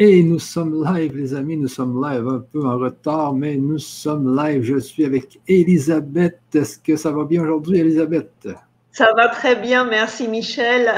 Et 0.00 0.22
nous 0.22 0.38
sommes 0.38 0.84
live, 0.84 1.16
les 1.16 1.34
amis, 1.34 1.56
nous 1.56 1.66
sommes 1.66 2.00
live 2.00 2.28
un 2.28 2.38
peu 2.38 2.64
en 2.64 2.78
retard, 2.78 3.34
mais 3.34 3.56
nous 3.56 3.80
sommes 3.80 4.36
live. 4.36 4.62
Je 4.62 4.78
suis 4.78 5.04
avec 5.04 5.40
Elisabeth. 5.48 6.38
Est-ce 6.54 6.78
que 6.78 6.94
ça 6.94 7.10
va 7.10 7.24
bien 7.24 7.42
aujourd'hui, 7.42 7.80
Elisabeth? 7.80 8.48
Ça 8.92 9.12
va 9.16 9.26
très 9.26 9.56
bien, 9.56 9.84
merci 9.84 10.28
Michel. 10.28 10.88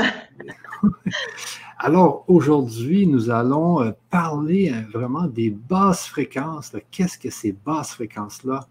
Alors 1.79 2.27
aujourd'hui, 2.29 3.07
nous 3.07 3.31
allons 3.31 3.83
euh, 3.83 3.93
parler 4.11 4.71
euh, 4.71 4.83
vraiment 4.93 5.27
des 5.27 5.49
basses 5.49 6.07
fréquences. 6.07 6.73
Qu'est-ce 6.91 7.17
que 7.17 7.31
ces 7.31 7.53
basses 7.53 7.93
fréquences-là 7.93 8.67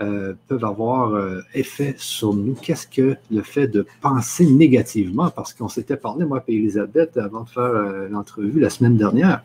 euh, 0.00 0.34
peuvent 0.46 0.66
avoir 0.66 1.18
effet 1.54 1.94
sur 1.96 2.34
nous? 2.34 2.52
Qu'est-ce 2.52 2.86
que 2.86 3.16
le 3.30 3.40
fait 3.40 3.68
de 3.68 3.86
penser 4.02 4.44
négativement? 4.44 5.30
Parce 5.30 5.54
qu'on 5.54 5.70
s'était 5.70 5.96
parlé, 5.96 6.26
moi 6.26 6.44
et 6.46 6.54
Elisabeth, 6.54 7.16
avant 7.16 7.44
de 7.44 7.48
faire 7.48 7.72
l'entrevue 8.10 8.60
la 8.60 8.68
semaine 8.68 8.98
dernière 8.98 9.42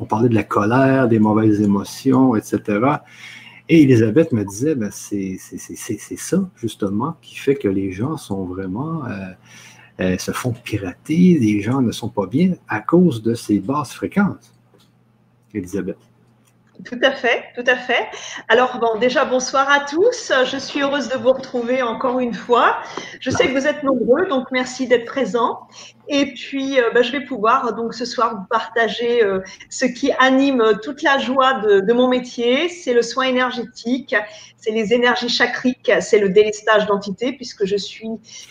on 0.00 0.06
parlait 0.06 0.28
de 0.28 0.34
la 0.34 0.42
colère, 0.42 1.08
des 1.08 1.18
mauvaises 1.18 1.60
émotions, 1.60 2.34
etc. 2.34 2.80
Et 3.68 3.82
Elisabeth 3.82 4.32
me 4.32 4.44
disait, 4.44 4.74
ben, 4.74 4.90
c'est 4.90 5.38
ça, 5.38 6.50
justement, 6.56 7.16
qui 7.22 7.36
fait 7.36 7.54
que 7.54 7.68
les 7.68 7.92
gens 7.92 8.16
sont 8.16 8.44
vraiment, 8.44 9.06
euh, 9.06 9.30
euh, 10.00 10.18
se 10.18 10.32
font 10.32 10.52
pirater, 10.52 11.38
les 11.38 11.60
gens 11.60 11.82
ne 11.82 11.92
sont 11.92 12.08
pas 12.08 12.26
bien 12.26 12.54
à 12.66 12.80
cause 12.80 13.22
de 13.22 13.34
ces 13.34 13.60
basses 13.60 13.92
fréquences. 13.92 14.52
Elisabeth. 15.54 15.98
Tout 16.84 16.98
à 17.02 17.10
fait, 17.10 17.44
tout 17.54 17.64
à 17.66 17.76
fait. 17.76 18.08
Alors, 18.48 18.78
bon, 18.78 18.98
déjà, 18.98 19.24
bonsoir 19.24 19.70
à 19.70 19.80
tous. 19.80 20.32
Je 20.44 20.56
suis 20.56 20.82
heureuse 20.82 21.08
de 21.08 21.16
vous 21.16 21.32
retrouver 21.32 21.82
encore 21.82 22.20
une 22.20 22.34
fois. 22.34 22.76
Je 23.20 23.30
sais 23.30 23.48
que 23.48 23.52
vous 23.52 23.66
êtes 23.66 23.82
nombreux, 23.82 24.26
donc 24.26 24.46
merci 24.52 24.86
d'être 24.86 25.04
présents. 25.04 25.66
Et 26.12 26.34
puis, 26.34 26.80
euh, 26.80 26.90
bah, 26.92 27.02
je 27.02 27.12
vais 27.12 27.20
pouvoir 27.20 27.72
donc 27.74 27.94
ce 27.94 28.04
soir 28.04 28.34
vous 28.34 28.46
partager 28.50 29.22
euh, 29.22 29.38
ce 29.68 29.84
qui 29.84 30.10
anime 30.18 30.72
toute 30.82 31.02
la 31.04 31.18
joie 31.18 31.60
de, 31.60 31.92
mon 31.92 32.08
métier. 32.08 32.68
C'est 32.68 32.92
le 32.92 33.02
soin 33.02 33.24
énergétique, 33.24 34.16
c'est 34.56 34.72
les 34.72 34.92
énergies 34.92 35.28
chakriques, 35.28 35.92
c'est 36.00 36.18
le 36.18 36.28
délestage 36.28 36.86
d'entités 36.86 37.32
puisque 37.32 37.64
je 37.64 37.76
suis 37.76 38.08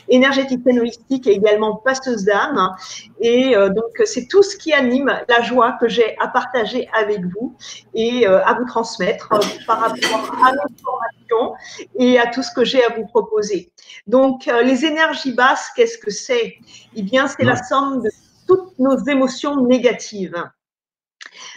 énergétique 0.07 0.61
holistique 0.65 1.27
et 1.27 1.31
également 1.31 1.75
passeuse 1.75 2.23
d'âme. 2.23 2.75
Et 3.19 3.57
euh, 3.57 3.67
donc, 3.67 4.01
c'est 4.05 4.29
tout 4.29 4.41
ce 4.41 4.55
qui 4.55 4.71
anime 4.71 5.13
la 5.27 5.41
joie 5.41 5.77
que 5.81 5.89
j'ai 5.89 6.15
à 6.19 6.29
partager 6.29 6.87
avec 6.97 7.25
vous 7.25 7.57
et 7.93 8.18
à 8.25 8.53
vous 8.53 8.65
transmettre 8.65 9.29
par 9.65 9.79
rapport 9.79 10.31
à 10.43 10.51
l'information 10.51 11.55
et 11.97 12.19
à 12.19 12.27
tout 12.27 12.43
ce 12.43 12.51
que 12.51 12.63
j'ai 12.63 12.83
à 12.83 12.89
vous 12.89 13.05
proposer. 13.05 13.71
Donc, 14.07 14.49
les 14.63 14.85
énergies 14.85 15.33
basses, 15.33 15.69
qu'est-ce 15.75 15.97
que 15.97 16.11
c'est? 16.11 16.55
Eh 16.95 17.03
bien, 17.03 17.27
c'est 17.27 17.43
la 17.43 17.61
somme 17.61 18.01
de 18.01 18.09
toutes 18.47 18.77
nos 18.79 18.97
émotions 19.05 19.65
négatives. 19.65 20.35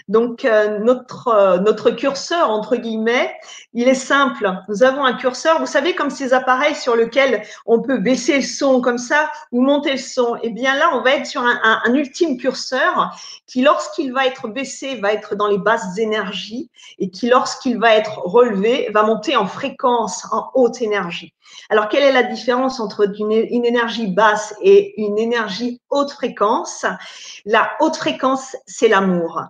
Donc, 0.09 0.45
euh, 0.45 0.79
notre, 0.79 1.29
euh, 1.29 1.59
notre 1.59 1.91
curseur, 1.91 2.51
entre 2.51 2.77
guillemets, 2.77 3.35
il 3.73 3.89
est 3.89 3.95
simple. 3.95 4.51
Nous 4.69 4.83
avons 4.83 5.05
un 5.05 5.15
curseur, 5.15 5.59
vous 5.61 5.67
savez, 5.67 5.95
comme 5.95 6.11
ces 6.11 6.33
appareils 6.35 6.75
sur 6.75 6.97
lesquels 6.97 7.43
on 7.67 7.81
peut 7.81 7.99
baisser 7.99 8.37
le 8.37 8.43
son 8.43 8.81
comme 8.81 8.99
ça 8.99 9.31
ou 9.51 9.63
monter 9.63 9.93
le 9.93 9.99
son. 9.99 10.37
Eh 10.43 10.51
bien 10.51 10.75
là, 10.77 10.91
on 10.95 11.03
va 11.03 11.13
être 11.13 11.27
sur 11.27 11.43
un 11.43 11.95
ultime 11.95 12.37
curseur 12.37 13.11
qui, 13.47 13.63
lorsqu'il 13.63 14.13
va 14.13 14.27
être 14.27 14.49
baissé, 14.49 14.97
va 14.97 15.13
être 15.13 15.35
dans 15.35 15.49
les 15.49 15.59
basses 15.59 15.99
énergies 15.99 16.71
et 16.99 17.11
qui, 17.11 17.29
lorsqu'il 17.29 17.79
va 17.79 17.95
être 17.95 18.21
relevé, 18.25 18.89
va 18.93 19.03
monter 19.03 19.37
en 19.37 19.47
fréquence, 19.47 20.27
en 20.33 20.51
haute 20.55 20.81
énergie. 20.81 21.35
Alors, 21.69 21.89
quelle 21.89 22.03
est 22.03 22.13
la 22.13 22.23
différence 22.23 22.81
entre 22.81 23.07
une, 23.19 23.33
énergie 23.33 24.07
basse 24.07 24.55
et 24.63 25.01
une 25.01 25.19
énergie 25.19 25.81
haute 25.91 26.13
fréquence? 26.13 26.87
La 27.45 27.73
haute 27.81 27.97
fréquence, 27.97 28.57
c'est 28.67 28.89
l'amour. 28.89 29.43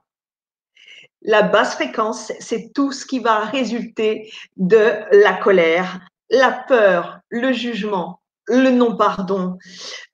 La 1.24 1.42
basse 1.42 1.74
fréquence, 1.74 2.32
c'est 2.40 2.72
tout 2.74 2.90
ce 2.90 3.06
qui 3.06 3.20
va 3.20 3.40
résulter 3.40 4.32
de 4.56 4.92
la 5.12 5.34
colère, 5.34 6.00
la 6.30 6.50
peur, 6.50 7.20
le 7.28 7.52
jugement, 7.52 8.20
le 8.48 8.70
non-pardon, 8.70 9.58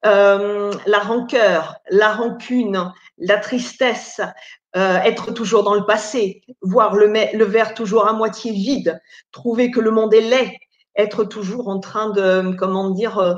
euh, 0.04 0.70
la 0.86 0.98
rancœur, 0.98 1.76
la 1.90 2.12
rancune, 2.12 2.92
la 3.16 3.38
tristesse, 3.38 4.20
euh, 4.76 4.98
être 4.98 5.32
toujours 5.32 5.62
dans 5.62 5.74
le 5.74 5.86
passé, 5.86 6.42
voir 6.60 6.94
le, 6.94 7.44
verre 7.44 7.72
toujours 7.72 8.06
à 8.06 8.12
moitié 8.12 8.52
vide, 8.52 9.00
trouver 9.32 9.70
que 9.70 9.80
le 9.80 9.90
monde 9.90 10.12
est 10.12 10.20
laid, 10.20 10.58
être 10.94 11.24
toujours 11.24 11.68
en 11.68 11.80
train 11.80 12.10
de, 12.10 12.54
comment 12.58 12.90
dire, 12.90 13.18
euh, 13.18 13.34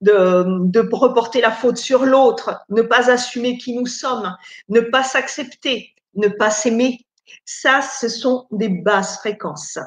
de 0.00 0.88
reporter 0.90 1.42
la 1.42 1.50
faute 1.50 1.76
sur 1.76 2.06
l'autre, 2.06 2.60
ne 2.70 2.80
pas 2.80 3.10
assumer 3.10 3.58
qui 3.58 3.74
nous 3.74 3.86
sommes, 3.86 4.34
ne 4.70 4.80
pas 4.80 5.02
s'accepter, 5.02 5.94
ne 6.14 6.28
pas 6.28 6.50
s'aimer. 6.50 7.04
Ça, 7.44 7.80
ce 7.82 8.08
sont 8.08 8.46
des 8.50 8.68
basses 8.68 9.18
fréquences. 9.18 9.78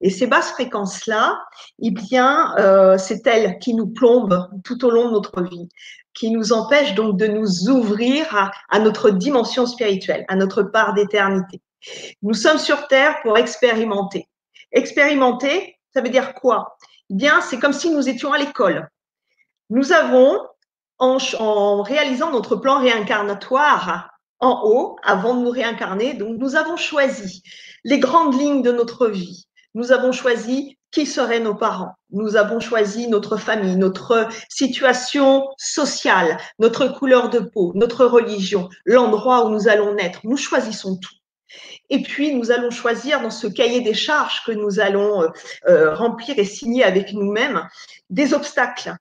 Et 0.00 0.10
ces 0.10 0.26
basses 0.26 0.52
fréquences-là, 0.52 1.42
eh 1.82 1.90
bien, 1.90 2.54
euh, 2.58 2.98
c'est 2.98 3.26
elles 3.26 3.58
qui 3.58 3.74
nous 3.74 3.88
plombent 3.88 4.48
tout 4.64 4.84
au 4.84 4.90
long 4.90 5.08
de 5.08 5.12
notre 5.12 5.42
vie, 5.42 5.68
qui 6.14 6.30
nous 6.30 6.52
empêchent 6.52 6.94
donc 6.94 7.16
de 7.16 7.26
nous 7.26 7.68
ouvrir 7.68 8.52
à, 8.70 8.78
notre 8.78 9.10
dimension 9.10 9.66
spirituelle, 9.66 10.24
à 10.28 10.36
notre 10.36 10.62
part 10.62 10.94
d'éternité. 10.94 11.60
Nous 12.22 12.34
sommes 12.34 12.58
sur 12.58 12.88
Terre 12.88 13.20
pour 13.22 13.38
expérimenter. 13.38 14.28
Expérimenter, 14.72 15.78
ça 15.94 16.00
veut 16.00 16.10
dire 16.10 16.34
quoi? 16.34 16.76
Eh 17.10 17.14
bien, 17.14 17.40
c'est 17.40 17.58
comme 17.58 17.72
si 17.72 17.90
nous 17.90 18.08
étions 18.08 18.32
à 18.32 18.38
l'école. 18.38 18.88
Nous 19.70 19.92
avons, 19.92 20.38
en, 20.98 21.82
réalisant 21.82 22.30
notre 22.30 22.56
plan 22.56 22.80
réincarnatoire 22.80 24.10
en 24.40 24.62
haut, 24.64 24.96
avant 25.02 25.34
de 25.34 25.42
nous 25.42 25.50
réincarner, 25.50 26.14
donc 26.14 26.38
nous 26.38 26.56
avons 26.56 26.76
choisi 26.76 27.42
les 27.84 27.98
grandes 27.98 28.38
lignes 28.38 28.62
de 28.62 28.72
notre 28.72 29.06
vie. 29.06 29.46
Nous 29.74 29.92
avons 29.92 30.12
choisi 30.12 30.78
qui 30.90 31.06
seraient 31.06 31.40
nos 31.40 31.54
parents. 31.54 31.92
Nous 32.10 32.36
avons 32.36 32.58
choisi 32.58 33.06
notre 33.06 33.36
famille, 33.36 33.76
notre 33.76 34.28
situation 34.48 35.48
sociale, 35.56 36.38
notre 36.58 36.88
couleur 36.88 37.30
de 37.30 37.38
peau, 37.38 37.72
notre 37.76 38.04
religion, 38.06 38.68
l'endroit 38.84 39.46
où 39.46 39.50
nous 39.50 39.68
allons 39.68 39.94
naître. 39.94 40.20
Nous 40.24 40.36
choisissons 40.36 40.96
tout. 40.96 41.14
Et 41.88 42.02
puis, 42.02 42.34
nous 42.34 42.50
allons 42.50 42.70
choisir 42.70 43.20
dans 43.20 43.30
ce 43.30 43.46
cahier 43.46 43.80
des 43.80 43.94
charges 43.94 44.42
que 44.44 44.52
nous 44.52 44.78
allons 44.80 45.22
euh, 45.22 45.28
euh, 45.68 45.94
remplir 45.94 46.38
et 46.38 46.44
signer 46.44 46.84
avec 46.84 47.12
nous-mêmes 47.12 47.68
des 48.08 48.34
obstacles. 48.34 48.94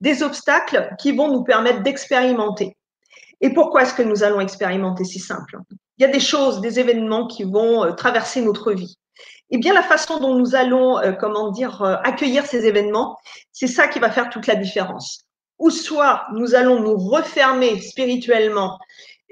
Des 0.00 0.22
obstacles 0.22 0.90
qui 0.98 1.12
vont 1.12 1.32
nous 1.32 1.44
permettre 1.44 1.82
d'expérimenter. 1.82 2.76
Et 3.44 3.52
pourquoi 3.52 3.82
est-ce 3.82 3.92
que 3.92 4.02
nous 4.02 4.22
allons 4.22 4.40
expérimenter 4.40 5.04
si 5.04 5.18
simple? 5.18 5.58
Il 5.98 6.02
y 6.02 6.06
a 6.06 6.10
des 6.10 6.18
choses, 6.18 6.62
des 6.62 6.80
événements 6.80 7.26
qui 7.26 7.44
vont 7.44 7.84
euh, 7.84 7.92
traverser 7.92 8.40
notre 8.40 8.72
vie. 8.72 8.96
Eh 9.50 9.58
bien, 9.58 9.74
la 9.74 9.82
façon 9.82 10.18
dont 10.18 10.34
nous 10.34 10.54
allons, 10.54 10.98
comment 11.20 11.50
dire, 11.50 11.82
accueillir 12.02 12.46
ces 12.46 12.64
événements, 12.64 13.18
c'est 13.52 13.66
ça 13.66 13.86
qui 13.86 13.98
va 13.98 14.10
faire 14.10 14.30
toute 14.30 14.46
la 14.46 14.54
différence. 14.54 15.26
Ou 15.58 15.68
soit 15.68 16.22
nous 16.32 16.54
allons 16.54 16.80
nous 16.80 16.96
refermer 16.96 17.78
spirituellement 17.82 18.78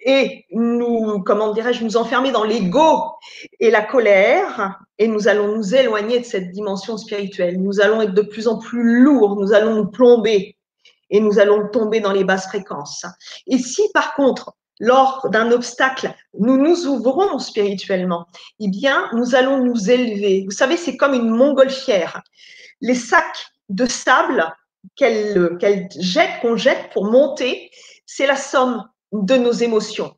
et 0.04 0.44
nous, 0.50 1.22
comment 1.24 1.52
dirais-je, 1.52 1.82
nous 1.82 1.96
enfermer 1.96 2.30
dans 2.30 2.44
l'ego 2.44 3.12
et 3.58 3.70
la 3.70 3.82
colère, 3.82 4.80
et 4.98 5.08
nous 5.08 5.28
allons 5.28 5.56
nous 5.56 5.74
éloigner 5.74 6.18
de 6.20 6.24
cette 6.24 6.50
dimension 6.50 6.96
spirituelle. 6.96 7.60
Nous 7.60 7.80
allons 7.80 8.02
être 8.02 8.14
de 8.14 8.22
plus 8.22 8.48
en 8.48 8.58
plus 8.58 9.00
lourds, 9.00 9.36
nous 9.36 9.52
allons 9.52 9.76
nous 9.76 9.86
plomber 9.86 10.56
et 11.12 11.20
nous 11.20 11.38
allons 11.38 11.68
tomber 11.68 12.00
dans 12.00 12.12
les 12.12 12.24
basses 12.24 12.48
fréquences. 12.48 13.06
Et 13.46 13.58
si 13.58 13.82
par 13.94 14.14
contre, 14.14 14.56
lors 14.80 15.28
d'un 15.30 15.52
obstacle, 15.52 16.12
nous 16.36 16.56
nous 16.56 16.86
ouvrons 16.88 17.38
spirituellement, 17.38 18.26
eh 18.58 18.68
bien, 18.68 19.08
nous 19.12 19.36
allons 19.36 19.58
nous 19.58 19.90
élever. 19.90 20.42
Vous 20.44 20.50
savez, 20.50 20.76
c'est 20.76 20.96
comme 20.96 21.14
une 21.14 21.30
montgolfière. 21.30 22.20
Les 22.80 22.96
sacs 22.96 23.46
de 23.68 23.86
sable 23.86 24.52
qu'elle 24.96 25.56
jette, 26.00 26.40
qu'on 26.40 26.56
jette 26.56 26.90
pour 26.92 27.04
monter, 27.04 27.70
c'est 28.06 28.26
la 28.26 28.36
somme 28.36 28.84
de 29.12 29.36
nos 29.36 29.52
émotions. 29.52 30.16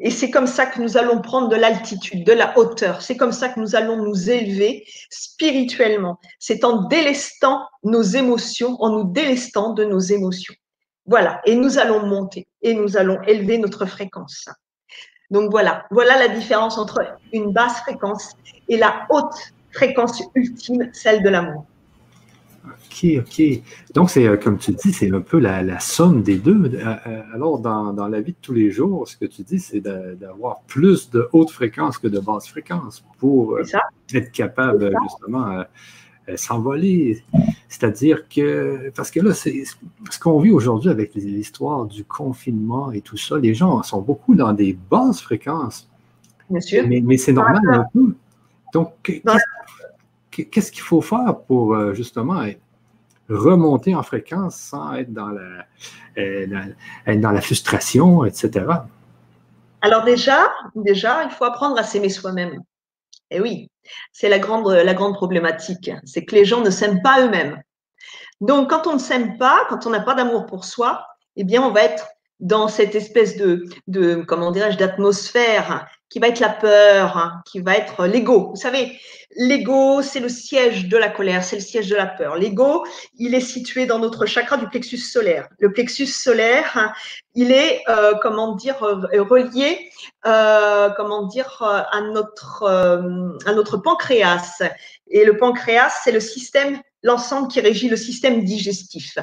Et 0.00 0.10
c'est 0.10 0.30
comme 0.30 0.46
ça 0.46 0.66
que 0.66 0.80
nous 0.80 0.96
allons 0.96 1.20
prendre 1.20 1.48
de 1.48 1.56
l'altitude, 1.56 2.24
de 2.24 2.32
la 2.32 2.56
hauteur. 2.56 3.02
C'est 3.02 3.16
comme 3.16 3.32
ça 3.32 3.48
que 3.48 3.58
nous 3.58 3.74
allons 3.74 3.96
nous 3.96 4.30
élever 4.30 4.84
spirituellement. 5.10 6.18
C'est 6.38 6.64
en 6.64 6.82
délestant 6.82 7.66
nos 7.82 8.02
émotions, 8.02 8.76
en 8.80 8.90
nous 8.90 9.04
délestant 9.04 9.72
de 9.72 9.84
nos 9.84 9.98
émotions. 9.98 10.54
Voilà. 11.04 11.40
Et 11.46 11.56
nous 11.56 11.78
allons 11.78 12.06
monter 12.06 12.46
et 12.62 12.74
nous 12.74 12.96
allons 12.96 13.20
élever 13.22 13.58
notre 13.58 13.86
fréquence. 13.86 14.48
Donc 15.30 15.50
voilà. 15.50 15.84
Voilà 15.90 16.16
la 16.16 16.28
différence 16.28 16.78
entre 16.78 17.00
une 17.32 17.52
basse 17.52 17.80
fréquence 17.80 18.32
et 18.68 18.76
la 18.76 19.06
haute 19.10 19.52
fréquence 19.72 20.22
ultime, 20.34 20.90
celle 20.92 21.22
de 21.22 21.28
l'amour. 21.28 21.64
OK, 22.64 23.06
OK. 23.18 23.42
Donc, 23.94 24.10
c'est 24.10 24.26
euh, 24.26 24.36
comme 24.36 24.58
tu 24.58 24.72
dis, 24.72 24.92
c'est 24.92 25.10
un 25.12 25.20
peu 25.20 25.38
la, 25.38 25.80
somme 25.80 26.22
des 26.22 26.36
deux. 26.36 26.70
Euh, 26.74 26.94
euh, 27.06 27.22
alors, 27.34 27.58
dans, 27.58 28.08
la 28.08 28.20
vie 28.20 28.32
de 28.32 28.38
tous 28.40 28.52
les 28.52 28.70
jours, 28.70 29.08
ce 29.08 29.16
que 29.16 29.24
tu 29.24 29.42
dis, 29.42 29.58
c'est 29.58 29.80
d'avoir 29.80 30.60
plus 30.66 31.10
de 31.10 31.28
haute 31.32 31.50
fréquence 31.50 31.98
que 31.98 32.08
de 32.08 32.20
basse 32.20 32.48
fréquence 32.48 33.04
pour 33.18 33.58
être 33.60 34.32
capable, 34.32 34.94
justement, 35.04 35.64
s'envoler. 36.34 37.22
C'est-à-dire 37.68 38.28
que, 38.28 38.90
parce 38.94 39.10
que 39.10 39.20
là, 39.20 39.32
c'est 39.32 39.64
ce 40.10 40.18
qu'on 40.18 40.40
vit 40.40 40.50
aujourd'hui 40.50 40.90
avec 40.90 41.14
l'histoire 41.14 41.86
du 41.86 42.04
confinement 42.04 42.92
et 42.92 43.00
tout 43.00 43.16
ça, 43.16 43.38
les 43.38 43.54
gens 43.54 43.82
sont 43.82 44.02
beaucoup 44.02 44.34
dans 44.34 44.52
des 44.52 44.76
basses 44.90 45.22
fréquences 45.22 45.88
Bien 46.50 46.60
sûr. 46.60 46.84
Mais, 46.88 47.16
c'est 47.16 47.32
normal 47.32 47.60
un 47.66 47.84
peu. 47.92 48.14
Donc, 48.72 49.22
qu'est-ce 50.46 50.72
qu'il 50.72 50.82
faut 50.82 51.00
faire 51.00 51.38
pour 51.46 51.74
euh, 51.74 51.94
justement 51.94 52.42
remonter 53.28 53.94
en 53.94 54.02
fréquence 54.02 54.56
sans 54.56 54.94
être 54.94 55.12
dans 55.12 55.28
la, 55.28 55.66
euh, 56.18 57.40
frustration, 57.40 58.24
etc. 58.24 58.66
Alors 59.82 60.04
déjà, 60.04 60.50
déjà, 60.74 61.24
il 61.24 61.30
faut 61.30 61.44
apprendre 61.44 61.78
à 61.78 61.82
s'aimer 61.82 62.08
soi-même. 62.08 62.62
Et 63.30 63.40
oui, 63.40 63.70
c'est 64.12 64.28
la 64.28 64.38
grande, 64.38 64.68
la 64.68 64.94
grande 64.94 65.14
problématique. 65.14 65.90
C'est 66.04 66.24
que 66.24 66.34
les 66.34 66.44
gens 66.44 66.62
ne 66.62 66.70
s'aiment 66.70 67.02
pas 67.02 67.20
eux-mêmes. 67.24 67.60
Donc, 68.40 68.70
quand 68.70 68.86
on 68.86 68.94
ne 68.94 68.98
s'aime 68.98 69.36
pas, 69.36 69.66
quand 69.68 69.86
on 69.86 69.90
n'a 69.90 70.00
pas 70.00 70.14
d'amour 70.14 70.46
pour 70.46 70.64
soi, 70.64 71.04
eh 71.36 71.44
bien, 71.44 71.62
on 71.62 71.72
va 71.72 71.82
être 71.82 72.08
dans 72.40 72.68
cette 72.68 72.94
espèce 72.94 73.36
de 73.36 74.22
comment 74.26 74.50
dirais-je, 74.52 74.78
d'atmosphère 74.78 75.86
qui 76.10 76.18
va 76.18 76.28
être 76.28 76.40
la 76.40 76.48
peur, 76.48 77.16
hein, 77.16 77.42
qui 77.44 77.60
va 77.60 77.76
être 77.76 78.06
l'ego. 78.06 78.50
Vous 78.50 78.60
savez, 78.60 78.98
l'ego, 79.36 80.02
c'est 80.02 80.20
le 80.20 80.28
siège 80.28 80.88
de 80.88 80.96
la 80.96 81.08
colère, 81.08 81.44
c'est 81.44 81.56
le 81.56 81.62
siège 81.62 81.88
de 81.88 81.96
la 81.96 82.06
peur. 82.06 82.36
L'ego, 82.36 82.84
il 83.18 83.34
est 83.34 83.40
situé 83.40 83.86
dans 83.86 83.98
notre 83.98 84.26
chakra 84.26 84.56
du 84.56 84.66
plexus 84.68 84.98
solaire. 84.98 85.48
Le 85.58 85.72
plexus 85.72 86.06
solaire, 86.06 86.72
hein, 86.76 86.92
il 87.34 87.52
est, 87.52 87.82
euh, 87.88 88.14
comment 88.22 88.54
dire, 88.54 88.82
euh, 88.82 89.22
relié, 89.22 89.90
euh, 90.26 90.90
comment 90.96 91.26
dire, 91.26 91.62
à 91.62 92.00
notre, 92.00 92.64
à 93.46 93.52
notre 93.52 93.76
pancréas. 93.76 94.62
Et 95.10 95.24
le 95.24 95.36
pancréas, 95.36 95.92
c'est 96.04 96.12
le 96.12 96.20
système, 96.20 96.80
l'ensemble 97.02 97.48
qui 97.48 97.60
régit 97.60 97.88
le 97.88 97.96
système 97.96 98.44
digestif. 98.44 99.18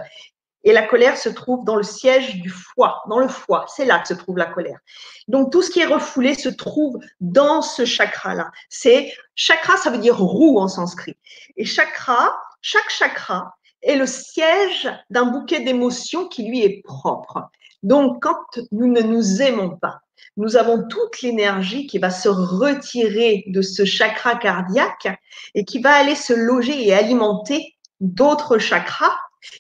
Et 0.65 0.73
la 0.73 0.81
colère 0.81 1.15
se 1.15 1.29
trouve 1.29 1.63
dans 1.63 1.75
le 1.75 1.83
siège 1.83 2.41
du 2.41 2.49
foie, 2.49 3.03
dans 3.07 3.19
le 3.19 3.27
foie. 3.27 3.65
C'est 3.67 3.85
là 3.85 3.99
que 3.99 4.07
se 4.07 4.15
trouve 4.15 4.37
la 4.37 4.47
colère. 4.47 4.79
Donc 5.27 5.51
tout 5.51 5.61
ce 5.61 5.69
qui 5.69 5.79
est 5.79 5.85
refoulé 5.85 6.33
se 6.33 6.49
trouve 6.49 6.97
dans 7.21 7.61
ce 7.61 7.85
chakra-là. 7.85 8.49
C'est 8.67 9.13
chakra, 9.35 9.77
ça 9.77 9.91
veut 9.91 9.99
dire 9.99 10.17
roue 10.17 10.59
en 10.59 10.67
sanskrit. 10.67 11.15
Et 11.55 11.65
chakra, 11.65 12.35
chaque 12.61 12.89
chakra 12.89 13.55
est 13.83 13.95
le 13.95 14.07
siège 14.07 14.91
d'un 15.11 15.25
bouquet 15.25 15.59
d'émotions 15.59 16.27
qui 16.27 16.43
lui 16.43 16.63
est 16.63 16.81
propre. 16.83 17.43
Donc 17.83 18.23
quand 18.23 18.59
nous 18.71 18.91
ne 18.91 19.01
nous 19.01 19.43
aimons 19.43 19.77
pas, 19.77 19.99
nous 20.37 20.57
avons 20.57 20.87
toute 20.87 21.21
l'énergie 21.21 21.85
qui 21.85 21.99
va 21.99 22.09
se 22.09 22.27
retirer 22.27 23.43
de 23.47 23.61
ce 23.61 23.85
chakra 23.85 24.35
cardiaque 24.35 25.07
et 25.53 25.63
qui 25.63 25.79
va 25.79 25.93
aller 25.93 26.15
se 26.15 26.33
loger 26.33 26.87
et 26.87 26.93
alimenter 26.93 27.75
d'autres 28.01 28.57
chakras 28.57 29.15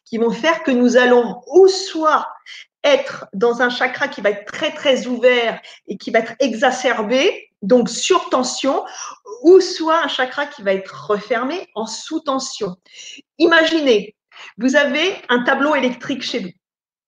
qui 0.05 0.17
vont 0.17 0.31
faire 0.31 0.63
que 0.63 0.71
nous 0.71 0.97
allons 0.97 1.41
ou 1.47 1.67
soit 1.67 2.27
être 2.83 3.25
dans 3.33 3.61
un 3.61 3.69
chakra 3.69 4.07
qui 4.07 4.21
va 4.21 4.29
être 4.29 4.45
très 4.45 4.71
très 4.71 5.07
ouvert 5.07 5.59
et 5.87 5.97
qui 5.97 6.11
va 6.11 6.19
être 6.19 6.35
exacerbé, 6.39 7.49
donc 7.61 7.89
sur 7.89 8.29
tension, 8.29 8.85
ou 9.41 9.59
soit 9.59 10.03
un 10.03 10.07
chakra 10.07 10.45
qui 10.45 10.61
va 10.61 10.73
être 10.73 11.07
refermé 11.07 11.67
en 11.73 11.87
sous 11.87 12.19
tension. 12.19 12.75
Imaginez, 13.39 14.15
vous 14.57 14.75
avez 14.75 15.15
un 15.29 15.43
tableau 15.43 15.75
électrique 15.75 16.21
chez 16.21 16.39
vous, 16.39 16.51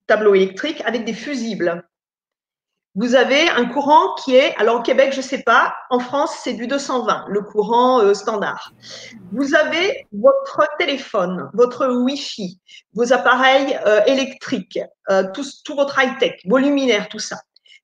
tableau 0.07 0.33
électrique 0.33 0.81
avec 0.85 1.05
des 1.05 1.13
fusibles 1.13 1.87
vous 2.97 3.13
avez 3.13 3.47
un 3.47 3.65
courant 3.65 4.15
qui 4.15 4.35
est, 4.35 4.55
alors 4.55 4.79
au 4.79 4.81
Québec, 4.81 5.11
je 5.11 5.17
ne 5.17 5.21
sais 5.21 5.43
pas, 5.43 5.75
en 5.91 5.99
France, 5.99 6.35
c'est 6.43 6.53
du 6.53 6.65
220, 6.65 7.25
le 7.29 7.43
courant 7.43 8.01
euh, 8.01 8.15
standard. 8.15 8.73
Vous 9.31 9.53
avez 9.53 10.07
votre 10.11 10.67
téléphone, 10.79 11.47
votre 11.53 11.87
Wi-Fi, 11.87 12.59
vos 12.93 13.13
appareils 13.13 13.79
euh, 13.85 14.03
électriques, 14.05 14.79
euh, 15.11 15.23
tout, 15.31 15.45
tout, 15.63 15.75
votre 15.75 15.99
high-tech, 15.99 16.41
vos 16.45 16.57
luminaires, 16.57 17.07
tout 17.07 17.19
ça. 17.19 17.37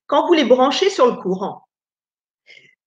Quand 0.07 0.25
vous 0.25 0.33
les 0.33 0.45
branchez 0.45 0.89
sur 0.89 1.05
le 1.05 1.21
courant, 1.21 1.61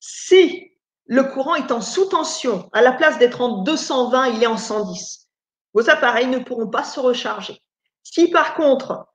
si 0.00 0.72
le 1.04 1.22
courant 1.22 1.54
est 1.54 1.70
en 1.70 1.80
sous-tension, 1.80 2.68
à 2.72 2.82
la 2.82 2.90
place 2.90 3.18
d'être 3.18 3.40
en 3.40 3.62
220, 3.62 4.30
il 4.30 4.42
est 4.42 4.48
en 4.48 4.56
110, 4.56 5.28
vos 5.74 5.88
appareils 5.88 6.26
ne 6.26 6.40
pourront 6.40 6.68
pas 6.68 6.82
se 6.82 6.98
recharger. 6.98 7.62
Si 8.02 8.26
par 8.32 8.54
contre, 8.54 9.06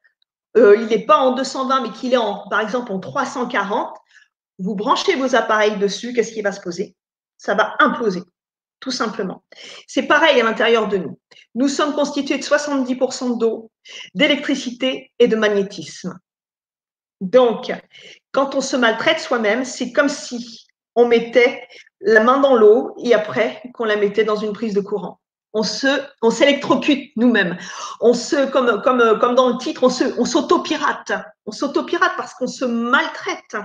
euh, 0.58 0.76
il 0.78 0.88
n'est 0.88 1.06
pas 1.06 1.18
en 1.18 1.32
220, 1.32 1.82
mais 1.82 1.92
qu'il 1.92 2.14
est 2.14 2.18
en, 2.18 2.48
par 2.50 2.60
exemple 2.60 2.92
en 2.92 3.00
340, 3.00 3.96
vous 4.60 4.76
branchez 4.76 5.16
vos 5.16 5.36
appareils 5.36 5.78
dessus, 5.78 6.14
qu'est-ce 6.14 6.34
qui 6.34 6.42
va 6.42 6.52
se 6.52 6.62
poser? 6.62 6.96
Ça 7.38 7.56
va 7.56 7.76
imploser, 7.80 8.22
tout 8.80 8.92
simplement. 8.92 9.44
C'est 9.88 10.04
pareil 10.04 10.40
à 10.40 10.44
l'intérieur 10.44 10.88
de 10.88 10.98
nous. 10.98 11.20
Nous 11.56 11.68
sommes 11.68 11.94
constitués 11.94 12.38
de 12.38 12.44
70% 12.44 13.38
d'eau, 13.38 13.72
d'électricité 14.14 15.12
et 15.20 15.28
de 15.28 15.36
magnétisme. 15.36 16.20
Donc, 17.22 17.72
quand 18.32 18.56
on 18.56 18.62
se 18.62 18.76
maltraite 18.76 19.20
soi-même, 19.20 19.64
c'est 19.64 19.92
comme 19.92 20.10
si 20.10 20.68
on 20.96 21.08
mettait 21.08 21.68
la 22.02 22.24
main 22.24 22.40
dans 22.40 22.56
l'eau 22.56 22.96
et 23.04 23.14
après 23.14 23.62
qu'on 23.74 23.86
la 23.86 23.96
mettait 23.96 24.24
dans 24.24 24.36
une 24.36 24.54
prise 24.54 24.74
de 24.74 24.82
courant 24.82 25.21
on 25.54 25.64
se, 25.64 26.02
on 26.22 26.32
s'électrocute 26.32 27.12
nous-mêmes. 27.18 27.58
On 28.00 28.14
se, 28.14 28.50
comme, 28.50 28.82
comme, 28.82 29.36
dans 29.36 29.50
le 29.50 29.58
titre, 29.58 29.84
on 29.84 29.90
se, 29.90 30.20
on 30.20 30.26
s'autopirate. 30.26 31.12
On 31.46 31.52
s'autopirate 31.52 32.14
parce 32.18 32.34
qu'on 32.34 32.48
se 32.48 32.66
maltraite. 32.66 33.58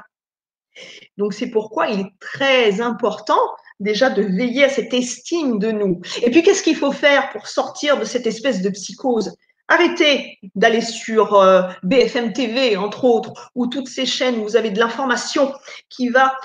Donc 1.16 1.32
c'est 1.32 1.50
pourquoi 1.50 1.88
il 1.88 2.00
est 2.00 2.12
très 2.20 2.80
important 2.80 3.38
déjà 3.80 4.10
de 4.10 4.22
veiller 4.22 4.64
à 4.64 4.68
cette 4.68 4.92
estime 4.92 5.58
de 5.58 5.70
nous. 5.70 6.00
Et 6.22 6.30
puis 6.30 6.42
qu'est-ce 6.42 6.62
qu'il 6.62 6.76
faut 6.76 6.92
faire 6.92 7.30
pour 7.30 7.46
sortir 7.46 7.98
de 7.98 8.04
cette 8.04 8.26
espèce 8.26 8.62
de 8.62 8.70
psychose? 8.70 9.34
Arrêtez 9.68 10.38
d'aller 10.54 10.80
sur 10.80 11.34
euh, 11.34 11.62
BFM 11.82 12.32
TV, 12.32 12.76
entre 12.76 13.04
autres, 13.04 13.50
ou 13.54 13.66
toutes 13.66 13.88
ces 13.88 14.06
chaînes 14.06 14.38
où 14.38 14.44
vous 14.44 14.56
avez 14.56 14.70
de 14.70 14.78
l'information 14.78 15.52
qui 15.88 16.08
va 16.08 16.36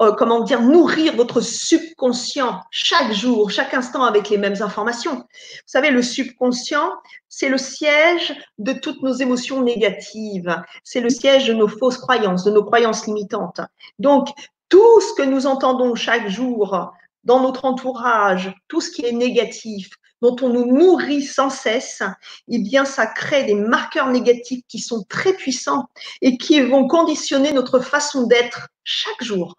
euh, 0.00 0.12
comment 0.12 0.40
dire, 0.40 0.62
nourrir 0.62 1.16
votre 1.16 1.40
subconscient 1.40 2.60
chaque 2.70 3.12
jour, 3.12 3.50
chaque 3.50 3.74
instant 3.74 4.04
avec 4.04 4.30
les 4.30 4.38
mêmes 4.38 4.60
informations. 4.62 5.16
Vous 5.16 5.66
savez, 5.66 5.90
le 5.90 6.02
subconscient, 6.02 6.92
c'est 7.28 7.48
le 7.48 7.58
siège 7.58 8.34
de 8.58 8.72
toutes 8.72 9.02
nos 9.02 9.12
émotions 9.12 9.62
négatives. 9.62 10.62
C'est 10.84 11.00
le 11.00 11.10
siège 11.10 11.48
de 11.48 11.52
nos 11.52 11.68
fausses 11.68 11.98
croyances, 11.98 12.44
de 12.44 12.50
nos 12.52 12.64
croyances 12.64 13.06
limitantes. 13.06 13.60
Donc, 13.98 14.28
tout 14.68 15.00
ce 15.00 15.14
que 15.14 15.26
nous 15.26 15.46
entendons 15.46 15.94
chaque 15.94 16.28
jour 16.28 16.92
dans 17.24 17.40
notre 17.40 17.64
entourage, 17.64 18.54
tout 18.68 18.80
ce 18.80 18.90
qui 18.90 19.04
est 19.04 19.12
négatif, 19.12 19.90
dont 20.22 20.36
on 20.42 20.48
nous 20.48 20.66
nourrit 20.66 21.22
sans 21.22 21.50
cesse, 21.50 22.02
eh 22.48 22.58
bien, 22.58 22.84
ça 22.84 23.06
crée 23.06 23.44
des 23.44 23.54
marqueurs 23.54 24.10
négatifs 24.10 24.62
qui 24.68 24.78
sont 24.78 25.04
très 25.08 25.32
puissants 25.32 25.88
et 26.22 26.36
qui 26.38 26.60
vont 26.60 26.86
conditionner 26.86 27.52
notre 27.52 27.80
façon 27.80 28.26
d'être 28.26 28.68
chaque 28.84 29.22
jour. 29.22 29.54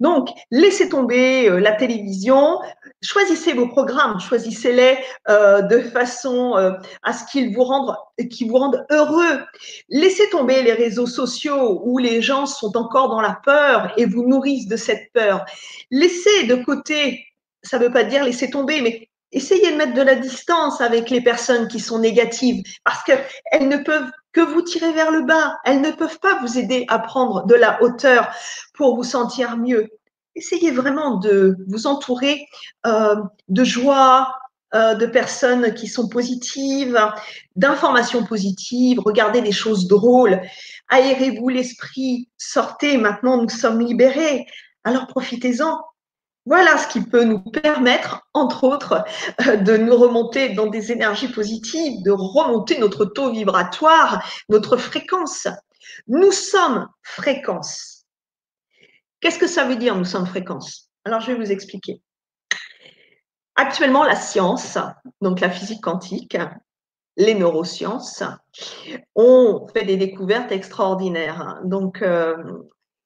Donc, 0.00 0.28
laissez 0.50 0.88
tomber 0.88 1.48
euh, 1.48 1.60
la 1.60 1.72
télévision, 1.72 2.58
choisissez 3.02 3.52
vos 3.52 3.68
programmes, 3.68 4.18
choisissez-les 4.20 4.98
euh, 5.28 5.62
de 5.62 5.80
façon 5.80 6.56
euh, 6.56 6.72
à 7.02 7.12
ce 7.12 7.24
qu'ils 7.30 7.54
vous 7.54 7.64
rendent, 7.64 7.94
qu'ils 8.30 8.48
vous 8.48 8.56
rendent 8.56 8.86
heureux. 8.90 9.40
Laissez 9.88 10.28
tomber 10.30 10.62
les 10.62 10.72
réseaux 10.72 11.06
sociaux 11.06 11.82
où 11.84 11.98
les 11.98 12.22
gens 12.22 12.46
sont 12.46 12.76
encore 12.76 13.10
dans 13.10 13.20
la 13.20 13.38
peur 13.44 13.92
et 13.96 14.06
vous 14.06 14.26
nourrissent 14.26 14.68
de 14.68 14.76
cette 14.76 15.12
peur. 15.12 15.44
Laissez 15.90 16.44
de 16.44 16.56
côté, 16.56 17.26
ça 17.62 17.78
ne 17.78 17.84
veut 17.84 17.92
pas 17.92 18.04
dire 18.04 18.24
laisser 18.24 18.50
tomber, 18.50 18.80
mais 18.80 19.09
essayez 19.32 19.72
de 19.72 19.76
mettre 19.76 19.94
de 19.94 20.02
la 20.02 20.14
distance 20.14 20.80
avec 20.80 21.10
les 21.10 21.20
personnes 21.20 21.68
qui 21.68 21.80
sont 21.80 21.98
négatives 21.98 22.62
parce 22.84 23.02
qu'elles 23.04 23.68
ne 23.68 23.76
peuvent 23.76 24.10
que 24.32 24.40
vous 24.40 24.62
tirer 24.62 24.92
vers 24.92 25.10
le 25.10 25.22
bas. 25.22 25.58
Elles 25.64 25.80
ne 25.80 25.90
peuvent 25.90 26.18
pas 26.20 26.40
vous 26.40 26.58
aider 26.58 26.84
à 26.88 26.98
prendre 26.98 27.46
de 27.46 27.54
la 27.54 27.82
hauteur 27.82 28.30
pour 28.74 28.96
vous 28.96 29.04
sentir 29.04 29.56
mieux. 29.56 29.88
Essayez 30.36 30.70
vraiment 30.70 31.16
de 31.16 31.56
vous 31.68 31.86
entourer 31.86 32.46
euh, 32.86 33.16
de 33.48 33.64
joie, 33.64 34.32
euh, 34.72 34.94
de 34.94 35.06
personnes 35.06 35.74
qui 35.74 35.88
sont 35.88 36.08
positives, 36.08 36.96
d'informations 37.56 38.24
positives, 38.24 39.00
regardez 39.04 39.42
des 39.42 39.50
choses 39.50 39.88
drôles, 39.88 40.40
aérez-vous 40.88 41.48
l'esprit, 41.48 42.28
sortez, 42.38 42.96
maintenant 42.96 43.42
nous 43.42 43.48
sommes 43.48 43.80
libérés, 43.80 44.46
alors 44.84 45.08
profitez-en. 45.08 45.80
Voilà 46.50 46.78
ce 46.78 46.88
qui 46.88 47.00
peut 47.00 47.22
nous 47.22 47.38
permettre, 47.38 48.26
entre 48.34 48.64
autres, 48.64 49.04
euh, 49.46 49.54
de 49.54 49.76
nous 49.76 49.96
remonter 49.96 50.48
dans 50.48 50.66
des 50.66 50.90
énergies 50.90 51.28
positives, 51.28 52.02
de 52.02 52.10
remonter 52.10 52.76
notre 52.78 53.04
taux 53.04 53.30
vibratoire, 53.30 54.28
notre 54.48 54.76
fréquence. 54.76 55.46
Nous 56.08 56.32
sommes 56.32 56.88
fréquence. 57.02 58.04
Qu'est-ce 59.20 59.38
que 59.38 59.46
ça 59.46 59.64
veut 59.64 59.76
dire, 59.76 59.94
nous 59.94 60.04
sommes 60.04 60.26
fréquence? 60.26 60.90
Alors, 61.04 61.20
je 61.20 61.30
vais 61.30 61.38
vous 61.38 61.52
expliquer. 61.52 62.02
Actuellement, 63.54 64.02
la 64.02 64.16
science, 64.16 64.76
donc 65.20 65.38
la 65.38 65.50
physique 65.50 65.84
quantique, 65.84 66.36
les 67.16 67.34
neurosciences, 67.34 68.24
ont 69.14 69.68
fait 69.72 69.84
des 69.84 69.96
découvertes 69.96 70.50
extraordinaires. 70.50 71.60
Donc, 71.62 72.02
euh, 72.02 72.34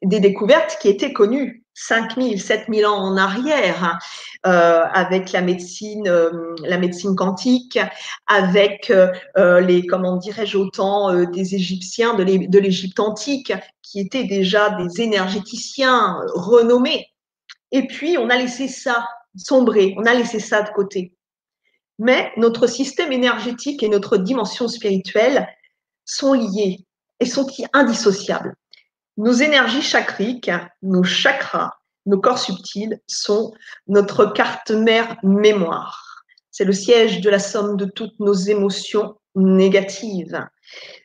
des 0.03 0.21
découvertes 0.21 0.79
qui 0.81 0.89
étaient 0.89 1.13
connues 1.13 1.65
5000, 1.75 2.41
7000 2.41 2.87
ans 2.87 2.99
en 2.99 3.17
arrière, 3.17 3.85
hein, 3.85 3.99
euh, 4.47 4.85
avec 4.93 5.33
la 5.33 5.41
médecine, 5.41 6.09
euh, 6.09 6.55
la 6.63 6.79
médecine 6.79 7.17
quantique, 7.17 7.79
avec 8.27 8.91
euh, 8.91 9.61
les, 9.61 9.85
comment 9.87 10.17
dirais-je, 10.17 10.57
autant 10.57 11.25
des 11.25 11.55
Égyptiens 11.55 12.15
de 12.15 12.59
l'Égypte 12.59 13.01
antique, 13.01 13.53
qui 13.83 14.01
étaient 14.01 14.25
déjà 14.25 14.71
des 14.71 15.01
énergéticiens 15.01 16.19
renommés. 16.35 17.09
Et 17.73 17.87
puis, 17.87 18.17
on 18.19 18.31
a 18.31 18.37
laissé 18.37 18.69
ça 18.69 19.07
sombrer, 19.37 19.95
on 19.99 20.05
a 20.05 20.15
laissé 20.15 20.39
ça 20.39 20.63
de 20.63 20.71
côté. 20.71 21.13
Mais 21.99 22.33
notre 22.37 22.67
système 22.67 23.13
énergétique 23.13 23.83
et 23.83 23.89
notre 23.89 24.17
dimension 24.17 24.69
spirituelle 24.69 25.49
sont 26.05 26.35
liés 26.35 26.87
et 27.21 27.27
sont 27.27 27.47
indissociables. 27.73 28.55
Nos 29.17 29.33
énergies 29.33 29.83
chakriques, 29.83 30.51
nos 30.83 31.05
chakras, 31.05 31.71
nos 32.07 32.21
corps 32.21 32.39
subtils 32.39 33.01
sont 33.07 33.53
notre 33.87 34.27
carte 34.27 34.71
mère 34.73 35.17
mémoire. 35.23 36.25
C'est 36.51 36.65
le 36.65 36.73
siège 36.73 37.21
de 37.21 37.31
la 37.31 37.39
somme 37.39 37.77
de 37.77 37.85
toutes 37.85 38.19
nos 38.19 38.35
émotions 38.35 39.17
négatives. 39.37 40.45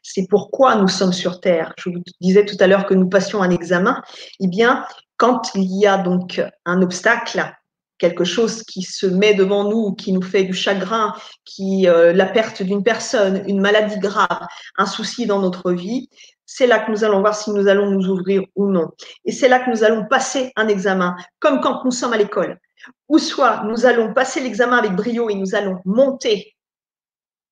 C'est 0.04 0.28
pourquoi 0.28 0.76
nous 0.76 0.88
sommes 0.88 1.14
sur 1.14 1.40
Terre. 1.40 1.74
Je 1.78 1.90
vous 1.90 2.02
disais 2.22 2.46
tout 2.46 2.58
à 2.60 2.68
l'heure 2.68 2.86
que 2.86 2.94
nous 2.94 3.10
passions 3.10 3.42
un 3.42 3.50
examen. 3.52 4.02
Eh 4.40 4.48
bien, 4.48 4.86
quand 5.18 5.54
il 5.56 5.80
y 5.80 5.86
a 5.86 5.98
donc 5.98 6.42
un 6.66 6.82
obstacle, 6.82 7.52
quelque 8.00 8.24
chose 8.24 8.64
qui 8.64 8.82
se 8.82 9.06
met 9.06 9.34
devant 9.34 9.70
nous, 9.70 9.94
qui 9.94 10.14
nous 10.14 10.22
fait 10.22 10.44
du 10.44 10.54
chagrin, 10.54 11.14
qui 11.46 11.88
euh, 11.88 12.14
la 12.14 12.26
perte 12.26 12.64
d'une 12.64 12.84
personne, 12.84 13.44
une 13.48 13.60
maladie 13.60 14.00
grave, 14.00 14.48
un 14.78 14.86
souci 14.86 15.26
dans 15.26 15.40
notre 15.40 15.72
vie, 15.72 16.10
c'est 16.52 16.66
là 16.66 16.80
que 16.80 16.90
nous 16.90 17.04
allons 17.04 17.20
voir 17.20 17.36
si 17.36 17.52
nous 17.52 17.68
allons 17.68 17.92
nous 17.92 18.10
ouvrir 18.10 18.42
ou 18.56 18.68
non. 18.68 18.90
Et 19.24 19.32
c'est 19.32 19.48
là 19.48 19.60
que 19.60 19.70
nous 19.70 19.84
allons 19.84 20.06
passer 20.08 20.52
un 20.56 20.68
examen, 20.68 21.16
comme 21.38 21.62
quand 21.62 21.86
nous 21.86 21.92
sommes 21.92 22.12
à 22.12 22.18
l'école. 22.18 22.60
Ou 23.08 23.20
soit 23.20 23.62
nous 23.66 23.86
allons 23.86 24.16
passer 24.16 24.40
l'examen 24.40 24.80
avec 24.80 24.96
brio 24.96 25.30
et 25.30 25.36
nous 25.36 25.54
allons 25.54 25.78
monter 25.86 26.56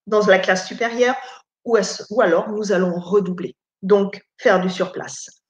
dans 0.07 0.25
la 0.25 0.39
classe 0.39 0.65
supérieure, 0.65 1.15
ou, 1.63 1.77
alors 2.19 2.49
nous 2.49 2.71
allons 2.71 2.99
redoubler, 2.99 3.55
donc 3.83 4.19
faire 4.39 4.59
du 4.61 4.69
surplace. 4.69 5.43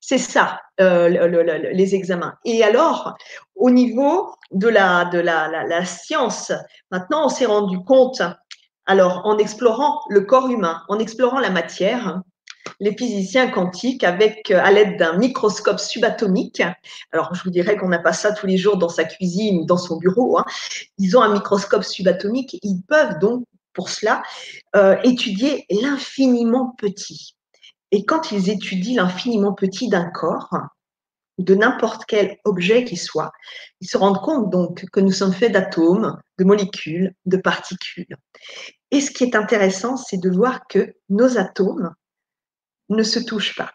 C'est 0.00 0.16
ça, 0.16 0.60
euh, 0.80 1.08
les 1.74 1.94
examens. 1.94 2.36
Et 2.46 2.64
alors, 2.64 3.14
au 3.54 3.68
niveau 3.70 4.34
de 4.50 4.68
la, 4.68 5.04
de 5.04 5.18
la, 5.18 5.84
science, 5.84 6.52
maintenant, 6.90 7.26
on 7.26 7.28
s'est 7.28 7.44
rendu 7.44 7.84
compte, 7.84 8.22
alors 8.86 9.26
en 9.26 9.36
explorant 9.36 10.00
le 10.08 10.22
corps 10.22 10.48
humain, 10.48 10.82
en 10.88 10.98
explorant 10.98 11.40
la 11.40 11.50
matière, 11.50 12.22
les 12.80 12.96
physiciens 12.96 13.50
quantiques 13.50 14.04
avec 14.04 14.50
à 14.50 14.70
l'aide 14.70 14.98
d'un 14.98 15.16
microscope 15.16 15.78
subatomique. 15.78 16.62
Alors, 17.12 17.34
je 17.34 17.42
vous 17.42 17.50
dirais 17.50 17.76
qu'on 17.76 17.88
n'a 17.88 17.98
pas 17.98 18.12
ça 18.12 18.32
tous 18.32 18.46
les 18.46 18.56
jours 18.56 18.76
dans 18.76 18.88
sa 18.88 19.04
cuisine 19.04 19.60
ou 19.60 19.64
dans 19.64 19.76
son 19.76 19.96
bureau. 19.96 20.38
Hein. 20.38 20.44
Ils 20.98 21.16
ont 21.16 21.22
un 21.22 21.32
microscope 21.32 21.84
subatomique. 21.84 22.58
Ils 22.62 22.82
peuvent 22.82 23.18
donc, 23.18 23.44
pour 23.72 23.88
cela, 23.88 24.22
euh, 24.76 24.96
étudier 25.02 25.66
l'infiniment 25.70 26.74
petit. 26.78 27.36
Et 27.90 28.04
quand 28.04 28.32
ils 28.32 28.50
étudient 28.50 29.02
l'infiniment 29.02 29.52
petit 29.52 29.88
d'un 29.88 30.10
corps, 30.10 30.50
ou 31.38 31.42
de 31.42 31.54
n'importe 31.54 32.04
quel 32.06 32.38
objet 32.44 32.84
qui 32.84 32.96
soit, 32.96 33.32
ils 33.80 33.88
se 33.88 33.96
rendent 33.96 34.22
compte 34.22 34.50
donc 34.50 34.84
que 34.92 35.00
nous 35.00 35.10
sommes 35.10 35.32
faits 35.32 35.52
d'atomes, 35.52 36.20
de 36.38 36.44
molécules, 36.44 37.14
de 37.26 37.36
particules. 37.36 38.16
Et 38.90 39.00
ce 39.00 39.10
qui 39.10 39.24
est 39.24 39.34
intéressant, 39.34 39.96
c'est 39.96 40.18
de 40.18 40.30
voir 40.30 40.66
que 40.68 40.94
nos 41.08 41.38
atomes 41.38 41.94
ne 42.88 43.02
se 43.02 43.18
touchent 43.18 43.56
pas. 43.56 43.72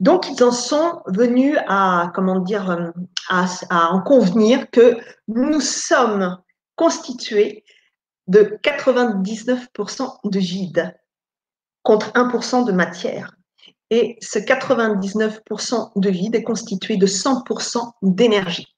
Donc, 0.00 0.28
ils 0.30 0.42
en 0.42 0.52
sont 0.52 1.02
venus 1.06 1.58
à, 1.68 2.10
comment 2.14 2.40
dire, 2.40 2.70
à, 3.28 3.46
à 3.68 3.88
en 3.90 4.00
convenir 4.00 4.70
que 4.70 4.98
nous 5.28 5.60
sommes 5.60 6.38
constitués 6.74 7.64
de 8.26 8.58
99% 8.62 10.30
de 10.30 10.38
vide 10.38 10.98
contre 11.82 12.12
1% 12.12 12.64
de 12.64 12.72
matière. 12.72 13.36
Et 13.90 14.16
ce 14.22 14.38
99% 14.38 16.00
de 16.00 16.10
vide 16.10 16.36
est 16.36 16.44
constitué 16.44 16.96
de 16.96 17.06
100% 17.06 17.92
d'énergie. 18.02 18.74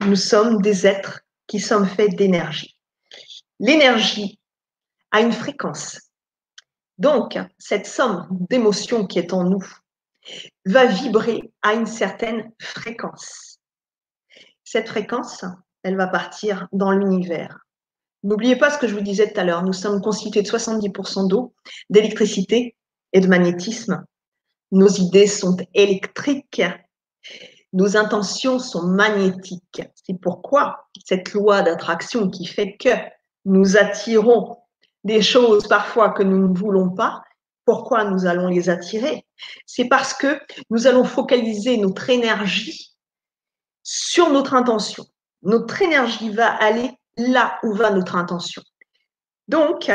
Nous 0.00 0.16
sommes 0.16 0.60
des 0.60 0.86
êtres 0.86 1.20
qui 1.46 1.60
sommes 1.60 1.86
faits 1.86 2.16
d'énergie. 2.16 2.76
L'énergie 3.60 4.40
a 5.12 5.20
une 5.20 5.32
fréquence. 5.32 6.09
Donc, 7.00 7.38
cette 7.58 7.86
somme 7.86 8.28
d'émotions 8.50 9.06
qui 9.06 9.18
est 9.18 9.32
en 9.32 9.44
nous 9.44 9.64
va 10.66 10.84
vibrer 10.84 11.50
à 11.62 11.72
une 11.72 11.86
certaine 11.86 12.52
fréquence. 12.60 13.58
Cette 14.64 14.88
fréquence, 14.88 15.46
elle 15.82 15.96
va 15.96 16.08
partir 16.08 16.68
dans 16.72 16.92
l'univers. 16.92 17.66
N'oubliez 18.22 18.54
pas 18.54 18.70
ce 18.70 18.76
que 18.76 18.86
je 18.86 18.94
vous 18.94 19.00
disais 19.00 19.32
tout 19.32 19.40
à 19.40 19.44
l'heure, 19.44 19.62
nous 19.62 19.72
sommes 19.72 20.02
constitués 20.02 20.42
de 20.42 20.48
70% 20.48 21.26
d'eau, 21.26 21.54
d'électricité 21.88 22.76
et 23.14 23.20
de 23.20 23.28
magnétisme. 23.28 24.04
Nos 24.70 24.88
idées 24.88 25.26
sont 25.26 25.56
électriques, 25.72 26.62
nos 27.72 27.96
intentions 27.96 28.58
sont 28.58 28.86
magnétiques. 28.86 29.82
C'est 29.94 30.20
pourquoi 30.20 30.86
cette 31.06 31.32
loi 31.32 31.62
d'attraction 31.62 32.28
qui 32.28 32.44
fait 32.44 32.76
que 32.76 32.90
nous 33.46 33.78
attirons 33.78 34.59
des 35.04 35.22
choses 35.22 35.66
parfois 35.66 36.10
que 36.10 36.22
nous 36.22 36.48
ne 36.48 36.56
voulons 36.56 36.90
pas, 36.90 37.22
pourquoi 37.64 38.04
nous 38.04 38.26
allons 38.26 38.48
les 38.48 38.68
attirer? 38.68 39.26
C'est 39.66 39.86
parce 39.86 40.14
que 40.14 40.40
nous 40.70 40.86
allons 40.86 41.04
focaliser 41.04 41.76
notre 41.78 42.10
énergie 42.10 42.94
sur 43.82 44.30
notre 44.30 44.54
intention. 44.54 45.04
Notre 45.42 45.80
énergie 45.82 46.30
va 46.30 46.48
aller 46.48 46.90
là 47.16 47.58
où 47.62 47.72
va 47.72 47.90
notre 47.90 48.16
intention. 48.16 48.62
Donc, 49.48 49.90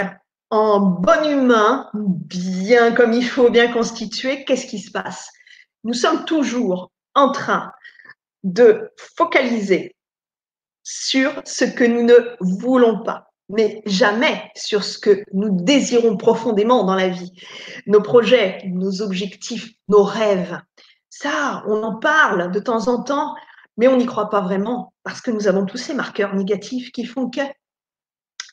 en 0.50 0.80
bon 0.80 1.30
humain, 1.30 1.90
bien 1.94 2.94
comme 2.94 3.14
il 3.14 3.28
faut, 3.28 3.50
bien 3.50 3.72
constitué, 3.72 4.46
qu'est-ce 4.46 4.68
qui 4.68 4.80
se 4.80 4.92
passe? 4.92 5.30
Nous 5.84 5.94
sommes 5.94 6.26
toujours 6.26 6.92
en 7.14 7.32
train 7.32 7.72
de 8.44 8.92
focaliser 9.16 9.96
sur 10.84 11.42
ce 11.46 11.66
que 11.66 11.84
nous 11.84 12.04
ne 12.04 12.36
voulons 12.40 13.02
pas, 13.04 13.25
mais 13.50 13.82
jamais 13.86 14.52
sur 14.56 14.84
ce 14.84 14.98
que 14.98 15.24
nous 15.34 15.50
désirons 15.52 16.18
profondément 16.18 16.84
dans 16.84 16.96
la 16.96 17.10
vie. 17.10 17.32
Nos 17.86 18.02
projets, 18.02 18.64
nos 18.66 19.02
objectifs, 19.02 19.74
nos 19.88 20.04
rêves. 20.04 20.60
Ça, 21.10 21.64
on 21.68 21.84
en 21.84 21.96
parle 21.96 22.52
de 22.52 22.60
temps 22.60 22.88
en 22.88 23.04
temps, 23.04 23.36
mais 23.78 23.88
on 23.88 23.98
n'y 23.98 24.06
croit 24.06 24.30
pas 24.30 24.42
vraiment 24.42 24.94
parce 25.04 25.22
que 25.22 25.32
nous 25.32 25.48
avons 25.48 25.66
tous 25.66 25.78
ces 25.78 25.94
marqueurs 25.94 26.34
négatifs 26.34 26.92
qui 26.92 27.06
font 27.06 27.30
que 27.30 27.42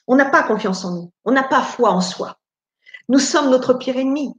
on 0.06 0.16
n'a 0.16 0.26
pas 0.26 0.42
confiance 0.42 0.84
en 0.84 0.94
nous, 0.94 1.12
on 1.24 1.32
n'a 1.32 1.44
pas 1.44 1.62
foi 1.62 1.90
en 1.90 2.00
soi. 2.00 2.38
Nous 3.08 3.20
sommes 3.20 3.50
notre 3.50 3.74
pire 3.74 3.96
ennemi, 3.96 4.32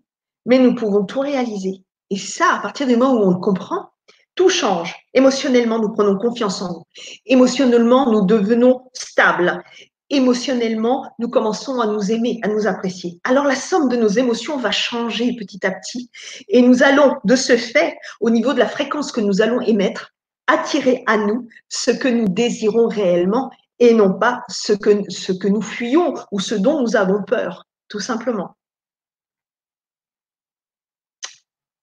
mais 0.46 0.60
nous 0.60 0.76
pouvons 0.76 1.06
tout 1.06 1.22
réaliser. 1.22 1.84
Et 2.10 2.18
ça, 2.18 2.56
à 2.56 2.60
partir 2.60 2.86
du 2.86 2.96
moment 2.96 3.14
où 3.14 3.26
on 3.26 3.32
le 3.32 3.40
comprend, 3.40 3.90
tout 4.36 4.50
change. 4.50 4.96
Émotionnellement, 5.14 5.80
nous 5.80 5.92
prenons 5.92 6.18
confiance 6.18 6.62
en 6.62 6.74
nous. 6.74 6.84
Émotionnellement, 7.26 8.12
nous 8.12 8.26
devenons 8.26 8.90
stables. 8.94 9.64
Émotionnellement, 10.10 11.12
nous 11.18 11.30
commençons 11.30 11.80
à 11.80 11.88
nous 11.88 12.12
aimer, 12.12 12.40
à 12.44 12.48
nous 12.48 12.68
apprécier. 12.68 13.20
Alors 13.24 13.46
la 13.46 13.56
somme 13.56 13.90
de 13.90 13.96
nos 13.96 14.10
émotions 14.10 14.58
va 14.58 14.72
changer 14.72 15.36
petit 15.40 15.66
à 15.66 15.72
petit 15.72 16.10
et 16.50 16.62
nous 16.62 16.84
allons, 16.84 17.16
de 17.24 17.36
ce 17.36 17.58
fait, 17.58 17.98
au 18.20 18.30
niveau 18.30 18.54
de 18.54 18.60
la 18.60 18.68
fréquence 18.68 19.12
que 19.12 19.22
nous 19.22 19.42
allons 19.42 19.62
émettre, 19.62 20.14
attirer 20.48 21.04
à 21.08 21.18
nous 21.18 21.48
ce 21.70 21.92
que 21.92 22.08
nous 22.08 22.28
désirons 22.28 22.88
réellement 22.88 23.50
et 23.80 23.94
non 23.94 24.14
pas 24.14 24.44
ce 24.50 24.74
que, 24.74 25.10
ce 25.10 25.32
que 25.32 25.48
nous 25.48 25.62
fuyons 25.62 26.14
ou 26.32 26.40
ce 26.40 26.56
dont 26.56 26.82
nous 26.82 26.96
avons 26.96 27.24
peur, 27.24 27.66
tout 27.88 28.00
simplement. 28.00 28.56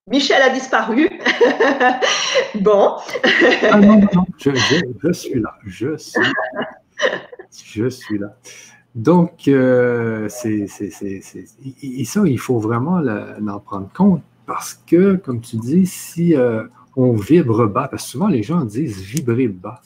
Michel 0.07 0.43
a 0.43 0.51
disparu. 0.51 1.09
bon. 2.57 2.97
ah 3.71 3.79
non, 3.79 3.97
non, 3.97 4.09
non. 4.13 4.27
Je, 4.39 5.13
suis 5.13 5.41
là. 5.41 5.55
Je 5.65 5.97
suis 5.97 6.21
là. 6.21 7.21
Je 7.65 7.89
suis 7.89 8.19
là. 8.19 8.37
Donc, 8.95 9.47
euh, 9.47 10.29
c'est, 10.29 10.67
et 11.83 12.05
ça, 12.05 12.23
il 12.27 12.39
faut 12.39 12.59
vraiment 12.59 13.01
en 13.49 13.61
prendre 13.61 13.89
compte 13.93 14.23
parce 14.47 14.75
que, 14.87 15.15
comme 15.17 15.41
tu 15.41 15.57
dis, 15.57 15.87
si 15.87 16.35
euh, 16.35 16.65
on 16.97 17.13
vibre 17.13 17.69
bas, 17.69 17.87
parce 17.89 18.05
que 18.05 18.11
souvent 18.11 18.27
les 18.27 18.43
gens 18.43 18.65
disent 18.65 19.01
vibrer 19.01 19.49
bas. 19.49 19.81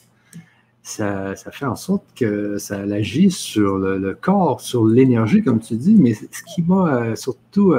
Ça, 0.81 1.33
fait 1.35 1.65
en 1.65 1.75
sorte 1.75 2.03
que 2.15 2.59
ça 2.59 2.77
agit 2.77 3.31
sur 3.31 3.77
le, 3.77 4.13
corps, 4.13 4.61
sur 4.61 4.85
l'énergie, 4.85 5.43
comme 5.43 5.59
tu 5.59 5.75
dis, 5.75 5.95
mais 5.95 6.13
ce 6.13 6.43
qui 6.53 6.61
m'a 6.61 6.95
euh, 6.95 7.15
surtout 7.15 7.73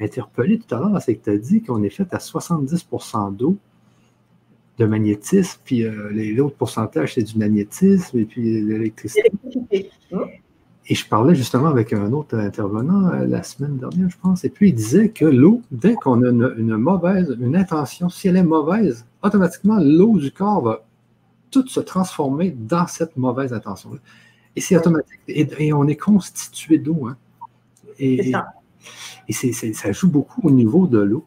interpellé 0.00 0.58
tout 0.58 0.74
à 0.74 0.78
l'heure, 0.78 1.00
c'est 1.00 1.16
que 1.16 1.24
tu 1.24 1.30
as 1.30 1.38
dit 1.38 1.62
qu'on 1.62 1.82
est 1.82 1.90
fait 1.90 2.12
à 2.12 2.18
70% 2.18 3.34
d'eau, 3.34 3.56
de 4.78 4.84
magnétisme, 4.84 5.60
puis 5.64 5.84
euh, 5.84 6.10
l'autre 6.34 6.56
pourcentage, 6.56 7.14
c'est 7.14 7.22
du 7.22 7.38
magnétisme 7.38 8.18
et 8.18 8.24
puis 8.24 8.62
l'électricité. 8.62 9.30
et 10.88 10.94
je 10.94 11.08
parlais 11.08 11.34
justement 11.34 11.68
avec 11.68 11.92
un 11.92 12.12
autre 12.12 12.36
intervenant 12.36 13.08
euh, 13.08 13.26
la 13.26 13.42
semaine 13.42 13.78
dernière, 13.78 14.10
je 14.10 14.18
pense, 14.18 14.44
et 14.44 14.50
puis 14.50 14.68
il 14.68 14.74
disait 14.74 15.08
que 15.08 15.24
l'eau, 15.24 15.62
dès 15.70 15.94
qu'on 15.94 16.22
a 16.22 16.28
une, 16.28 16.76
mauvaise, 16.76 17.34
une 17.40 17.56
intention, 17.56 18.08
si 18.08 18.28
elle 18.28 18.36
est 18.36 18.42
mauvaise, 18.42 19.06
automatiquement, 19.22 19.78
l'eau 19.80 20.18
du 20.18 20.30
corps 20.30 20.62
va 20.62 20.84
tout 21.50 21.66
se 21.68 21.80
transformer 21.80 22.50
dans 22.50 22.86
cette 22.86 23.16
mauvaise 23.16 23.52
intention-là. 23.52 24.00
Et 24.56 24.60
c'est 24.60 24.76
automatique. 24.76 25.20
Et, 25.28 25.72
on 25.72 25.86
est 25.86 25.96
constitué 25.96 26.78
d'eau. 26.78 27.06
Hein. 27.06 27.16
Et, 27.98 28.30
ça. 28.30 28.46
et 29.28 29.32
ça 29.32 29.92
joue 29.92 30.10
beaucoup 30.10 30.46
au 30.46 30.50
niveau 30.50 30.86
de 30.86 30.98
l'eau. 30.98 31.24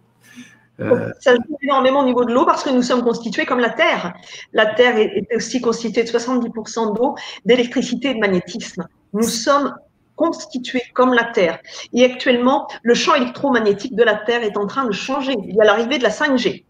Euh, 0.81 1.11
ça 1.19 1.35
joue 1.35 1.57
énormément 1.61 2.01
au 2.01 2.05
niveau 2.05 2.23
de 2.23 2.33
l'eau 2.33 2.45
parce 2.45 2.63
que 2.63 2.69
nous 2.69 2.81
sommes 2.81 3.03
constitués 3.03 3.45
comme 3.45 3.59
la 3.59 3.69
Terre. 3.69 4.13
La 4.53 4.65
Terre 4.65 4.97
est 4.97 5.27
aussi 5.35 5.61
constituée 5.61 6.03
de 6.03 6.07
70% 6.07 6.95
d'eau, 6.95 7.15
d'électricité 7.45 8.11
et 8.11 8.13
de 8.13 8.19
magnétisme. 8.19 8.87
Nous 9.13 9.23
sommes 9.23 9.75
constitués 10.15 10.83
comme 10.93 11.13
la 11.13 11.25
Terre. 11.25 11.59
Et 11.93 12.03
actuellement, 12.03 12.67
le 12.83 12.93
champ 12.93 13.15
électromagnétique 13.15 13.95
de 13.95 14.03
la 14.03 14.15
Terre 14.15 14.43
est 14.43 14.57
en 14.57 14.67
train 14.67 14.85
de 14.85 14.91
changer. 14.91 15.35
Il 15.47 15.55
y 15.55 15.61
a 15.61 15.63
l'arrivée 15.63 15.97
de 15.97 16.03
la 16.03 16.09
5G. 16.09 16.65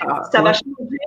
Ah, 0.00 0.22
ça, 0.32 0.40
va 0.40 0.52
changer, 0.54 0.98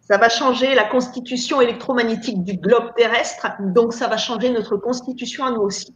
ça 0.00 0.16
va 0.16 0.28
changer 0.28 0.74
la 0.74 0.84
constitution 0.84 1.60
électromagnétique 1.60 2.42
du 2.42 2.54
globe 2.54 2.94
terrestre, 2.96 3.46
donc 3.60 3.92
ça 3.92 4.08
va 4.08 4.16
changer 4.16 4.50
notre 4.50 4.76
constitution 4.76 5.44
à 5.44 5.50
nous 5.50 5.60
aussi. 5.60 5.94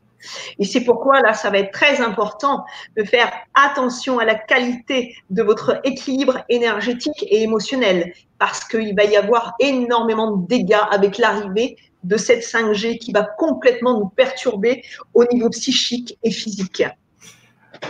Et 0.58 0.64
c'est 0.64 0.82
pourquoi 0.82 1.20
là, 1.20 1.34
ça 1.34 1.50
va 1.50 1.58
être 1.58 1.72
très 1.72 2.00
important 2.00 2.64
de 2.96 3.04
faire 3.04 3.32
attention 3.54 4.18
à 4.18 4.24
la 4.24 4.34
qualité 4.34 5.14
de 5.30 5.42
votre 5.42 5.80
équilibre 5.84 6.44
énergétique 6.48 7.22
et 7.22 7.42
émotionnel, 7.42 8.12
parce 8.38 8.64
qu'il 8.64 8.94
va 8.94 9.04
y 9.04 9.16
avoir 9.16 9.54
énormément 9.60 10.36
de 10.36 10.46
dégâts 10.46 10.76
avec 10.90 11.18
l'arrivée 11.18 11.76
de 12.04 12.16
cette 12.16 12.42
5G 12.42 12.98
qui 12.98 13.12
va 13.12 13.22
complètement 13.24 13.98
nous 13.98 14.08
perturber 14.08 14.82
au 15.14 15.24
niveau 15.32 15.50
psychique 15.50 16.18
et 16.22 16.30
physique. 16.30 16.84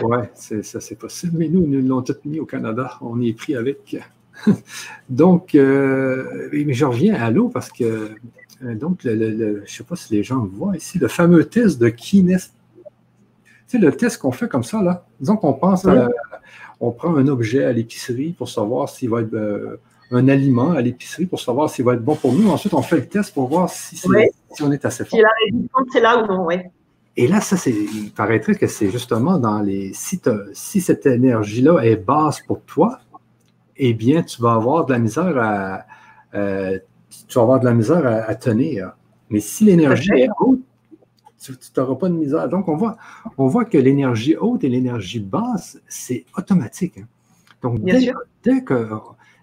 Oui, 0.01 0.17
ça 0.35 0.79
c'est 0.81 0.97
possible, 0.97 1.37
mais 1.37 1.47
nous, 1.47 1.65
nous 1.65 1.81
l'avons 1.81 2.01
tout 2.01 2.15
mis 2.25 2.39
au 2.39 2.45
Canada, 2.45 2.97
on 3.01 3.21
est 3.21 3.33
pris 3.33 3.55
avec. 3.55 3.97
Donc, 5.09 5.55
euh, 5.55 6.49
mais 6.51 6.73
je 6.73 6.85
reviens 6.85 7.15
à 7.15 7.31
l'eau 7.31 7.49
parce 7.49 7.71
que, 7.71 8.11
donc, 8.61 9.03
le, 9.03 9.13
je 9.57 9.61
ne 9.61 9.65
sais 9.65 9.83
pas 9.83 9.95
si 9.95 10.13
les 10.13 10.23
gens 10.23 10.45
voient 10.45 10.75
ici, 10.75 10.99
le 10.99 11.07
fameux 11.07 11.45
test 11.45 11.79
de 11.79 11.89
kinest. 11.89 12.53
Tu 12.83 12.83
sais, 13.67 13.77
le 13.77 13.91
test 13.91 14.17
qu'on 14.17 14.31
fait 14.31 14.47
comme 14.47 14.63
ça, 14.63 14.81
là, 14.81 15.05
disons 15.19 15.37
qu'on 15.37 15.53
pense 15.53 15.85
à, 15.85 16.09
on 16.79 16.91
prend 16.91 17.15
un 17.15 17.27
objet 17.27 17.63
à 17.63 17.71
l'épicerie 17.71 18.31
pour 18.31 18.49
savoir 18.49 18.89
s'il 18.89 19.09
va 19.09 19.21
être 19.21 19.33
euh, 19.33 19.79
un 20.11 20.27
aliment 20.27 20.71
à 20.71 20.81
l'épicerie 20.81 21.25
pour 21.25 21.39
savoir 21.39 21.69
s'il 21.69 21.85
va 21.85 21.93
être 21.93 22.03
bon 22.03 22.15
pour 22.15 22.33
nous. 22.33 22.49
Ensuite, 22.49 22.73
on 22.73 22.81
fait 22.81 22.97
le 22.97 23.07
test 23.07 23.33
pour 23.33 23.47
voir 23.47 23.69
si, 23.69 23.95
si 23.95 24.07
on 24.61 24.71
est 24.71 24.85
assez 24.85 25.05
fort. 25.05 25.17
Si 25.17 25.21
la 25.21 25.29
résistance 25.45 25.87
c'est 25.91 26.01
là 26.01 26.23
ou 26.23 26.27
non, 26.27 26.45
oui. 26.45 26.55
Et 27.15 27.27
là, 27.27 27.41
ça, 27.41 27.57
c'est, 27.57 27.71
il 27.71 28.11
paraîtrait 28.11 28.55
que 28.55 28.67
c'est 28.67 28.89
justement 28.91 29.37
dans 29.37 29.59
les. 29.59 29.91
Si, 29.93 30.21
si 30.53 30.81
cette 30.81 31.05
énergie-là 31.05 31.81
est 31.81 31.97
basse 31.97 32.39
pour 32.41 32.61
toi, 32.61 32.99
eh 33.75 33.93
bien, 33.93 34.23
tu 34.23 34.41
vas 34.41 34.53
avoir 34.53 34.85
de 34.85 34.93
la 34.93 34.99
misère 34.99 35.37
à, 35.37 35.85
euh, 36.33 36.79
tu 37.09 37.35
vas 37.35 37.41
avoir 37.41 37.59
de 37.59 37.65
la 37.65 37.73
misère 37.73 38.05
à, 38.05 38.35
tenir. 38.35 38.93
Mais 39.29 39.39
si 39.39 39.65
l'énergie 39.65 40.11
est 40.11 40.29
haute, 40.39 40.61
tu 41.39 41.53
n'auras 41.77 41.95
pas 41.95 42.09
de 42.09 42.15
misère. 42.15 42.49
Donc, 42.49 42.67
on 42.67 42.75
voit, 42.75 42.97
on 43.37 43.47
voit 43.47 43.65
que 43.65 43.77
l'énergie 43.77 44.35
haute 44.35 44.63
et 44.63 44.69
l'énergie 44.69 45.19
basse, 45.19 45.79
c'est 45.87 46.25
automatique. 46.37 46.97
Hein. 46.97 47.07
Donc, 47.61 47.81
dès, 47.81 48.11
dès, 48.43 48.63
que 48.63 48.89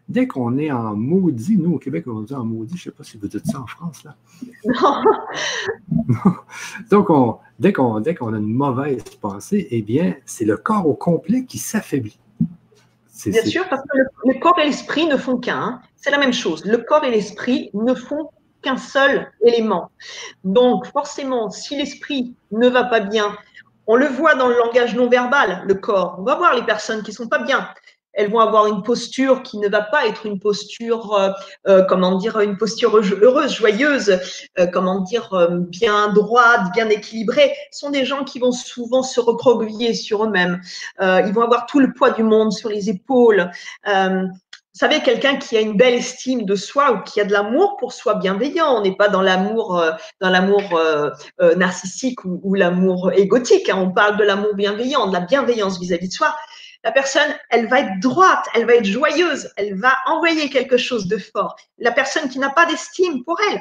dès 0.09 0.27
qu'on 0.27 0.59
est 0.59 0.71
en 0.71 0.97
maudit, 0.97 1.57
nous 1.59 1.75
au 1.75 1.79
Québec, 1.79 2.05
on 2.07 2.21
dit 2.21 2.35
en 2.35 2.45
maudit, 2.45 2.77
je 2.77 2.89
ne 2.89 2.93
sais 2.93 2.97
pas 2.97 3.05
si 3.05 3.19
vous 3.19 3.29
dites 3.29 3.47
ça 3.47 3.61
en 3.61 3.67
France. 3.67 4.05
Là. 4.05 4.17
Non. 4.65 6.35
Donc, 6.91 7.11
on, 7.11 7.39
dès 7.59 7.73
qu'on 7.73 7.97
a 7.97 8.39
une 8.39 8.53
mauvaise 8.53 9.03
pensée, 9.21 9.67
eh 9.71 9.83
bien, 9.83 10.17
c'est 10.25 10.45
le 10.45 10.57
corps 10.57 10.87
au 10.87 10.95
complet 10.95 11.45
qui 11.45 11.59
s'affaiblit. 11.59 12.19
Bien 13.25 13.45
sûr, 13.45 13.67
parce 13.69 13.83
que 13.83 13.99
le, 14.27 14.39
corps 14.41 14.59
et 14.59 14.67
l'esprit 14.67 15.07
ne 15.07 15.17
font 15.17 15.39
qu'un. 15.39 15.81
C'est 16.07 16.13
la 16.13 16.19
même 16.19 16.33
chose. 16.33 16.65
Le 16.65 16.79
corps 16.79 17.03
et 17.03 17.11
l'esprit 17.11 17.69
ne 17.75 17.93
font 17.93 18.31
qu'un 18.63 18.77
seul 18.77 19.29
élément. 19.45 19.91
Donc, 20.45 20.87
forcément, 20.87 21.51
si 21.51 21.77
l'esprit 21.77 22.37
ne 22.53 22.69
va 22.69 22.85
pas 22.85 23.01
bien, 23.01 23.37
on 23.89 23.97
le 23.97 24.07
voit 24.07 24.37
dans 24.37 24.47
le 24.47 24.57
langage 24.57 24.95
non 24.95 25.09
verbal, 25.09 25.65
le 25.67 25.75
corps. 25.75 26.15
On 26.21 26.23
va 26.23 26.37
voir 26.37 26.55
les 26.55 26.63
personnes 26.63 27.03
qui 27.03 27.13
sont 27.13 27.27
pas 27.27 27.41
bien 27.41 27.69
elles 28.17 28.31
vont 28.31 28.41
avoir 28.41 28.67
une 28.67 28.83
posture 28.83 29.43
qui 29.43 29.59
ne 29.59 29.69
va 29.69 29.83
pas 29.83 30.07
être 30.07 30.27
une 30.27 30.41
posture, 30.41 31.15
euh, 31.15 31.31
euh, 31.69 31.85
comment 31.89 32.17
dire, 32.17 32.41
une 32.41 32.57
posture 32.57 32.97
heureuse, 32.97 33.55
joyeuse, 33.55 34.19
euh, 34.59 34.67
comment 34.73 35.01
dire, 35.03 35.31
bien 35.69 36.09
droite, 36.13 36.73
bien 36.75 36.89
équilibrée. 36.89 37.53
Ce 37.71 37.81
sont 37.81 37.91
des 37.91 38.05
gens 38.05 38.25
qui 38.25 38.39
vont 38.39 38.53
souvent 38.53 39.03
se 39.03 39.21
recroqueviller 39.21 39.95
sur 39.95 40.25
eux-mêmes. 40.25 40.61
ils 41.01 41.33
vont 41.33 41.43
avoir 41.43 41.67
tout 41.67 41.79
le 41.79 41.93
poids 41.93 42.11
du 42.11 42.23
monde 42.23 42.53
sur 42.53 42.71
les 42.71 42.89
épaules. 42.89 43.51
Savez, 44.79 45.01
quelqu'un 45.01 45.37
qui 45.37 45.57
a 45.57 45.61
une 45.61 45.77
belle 45.77 45.95
estime 45.95 46.45
de 46.45 46.55
soi 46.55 46.93
ou 46.93 47.03
qui 47.03 47.19
a 47.21 47.25
de 47.25 47.33
l'amour 47.33 47.79
pour 47.79 47.95
soi 47.95 48.17
bienveillant, 48.17 48.77
on 48.77 48.83
n'est 48.83 48.95
pas 48.95 49.09
dans 49.09 49.23
l'amour, 49.23 49.83
dans 50.21 50.29
l'amour 50.29 50.63
narcissique 51.57 52.23
ou, 52.25 52.53
l'amour 52.55 53.11
égotique. 53.15 53.71
Hein. 53.71 53.79
On 53.79 53.91
parle 53.91 54.19
de 54.19 54.25
l'amour 54.25 54.55
bienveillant, 54.55 55.07
de 55.07 55.15
la 55.15 55.21
bienveillance 55.21 55.81
vis 55.81 55.95
à 55.95 55.97
-vis 55.97 56.09
de 56.09 56.13
soi 56.13 56.35
la 56.87 56.93
personne, 56.93 57.35
elle 57.51 57.67
va 57.67 57.81
être 57.81 57.99
droite, 58.01 58.47
elle 58.55 58.65
va 58.65 58.75
être 58.77 58.85
joyeuse, 58.85 59.51
elle 59.57 59.75
va 59.75 59.93
envoyer 60.07 60.49
quelque 60.51 60.77
chose 60.77 61.09
de 61.09 61.19
fort. 61.19 61.57
La 61.79 61.91
personne 61.91 62.29
qui 62.29 62.39
n'a 62.39 62.51
pas 62.51 62.65
d'estime 62.65 63.25
pour 63.25 63.41
elle, 63.51 63.61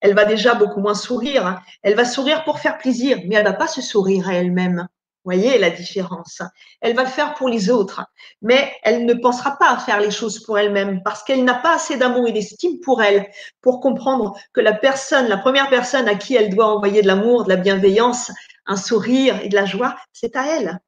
elle 0.00 0.14
va 0.14 0.24
déjà 0.24 0.54
beaucoup 0.54 0.80
moins 0.80 0.94
sourire. 0.94 1.46
Hein. 1.46 1.60
Elle 1.82 1.96
va 1.96 2.06
sourire 2.06 2.44
pour 2.44 2.58
faire 2.58 2.78
plaisir, 2.78 3.18
mais 3.26 3.34
elle 3.34 3.44
va 3.44 3.52
pas 3.52 3.66
se 3.66 3.82
sourire 3.82 4.28
à 4.28 4.34
elle-même. 4.34 4.88
Voyez 5.26 5.58
la 5.58 5.70
différence. 5.70 6.40
Elle 6.80 6.94
va 6.94 7.02
le 7.02 7.08
faire 7.08 7.34
pour 7.34 7.48
les 7.48 7.68
autres, 7.68 8.00
mais 8.42 8.72
elle 8.84 9.04
ne 9.06 9.12
pensera 9.12 9.58
pas 9.58 9.72
à 9.72 9.76
faire 9.76 9.98
les 9.98 10.12
choses 10.12 10.40
pour 10.40 10.56
elle-même 10.56 11.02
parce 11.02 11.24
qu'elle 11.24 11.42
n'a 11.42 11.54
pas 11.54 11.74
assez 11.74 11.96
d'amour 11.96 12.28
et 12.28 12.32
d'estime 12.32 12.78
pour 12.78 13.02
elle 13.02 13.28
pour 13.60 13.80
comprendre 13.80 14.38
que 14.52 14.60
la 14.60 14.72
personne, 14.72 15.26
la 15.26 15.36
première 15.36 15.68
personne 15.68 16.06
à 16.06 16.14
qui 16.14 16.36
elle 16.36 16.54
doit 16.54 16.68
envoyer 16.68 17.02
de 17.02 17.08
l'amour, 17.08 17.42
de 17.42 17.48
la 17.48 17.56
bienveillance, 17.56 18.30
un 18.66 18.76
sourire 18.76 19.40
et 19.42 19.48
de 19.48 19.56
la 19.56 19.64
joie, 19.64 19.96
c'est 20.12 20.36
à 20.36 20.46
elle 20.46 20.78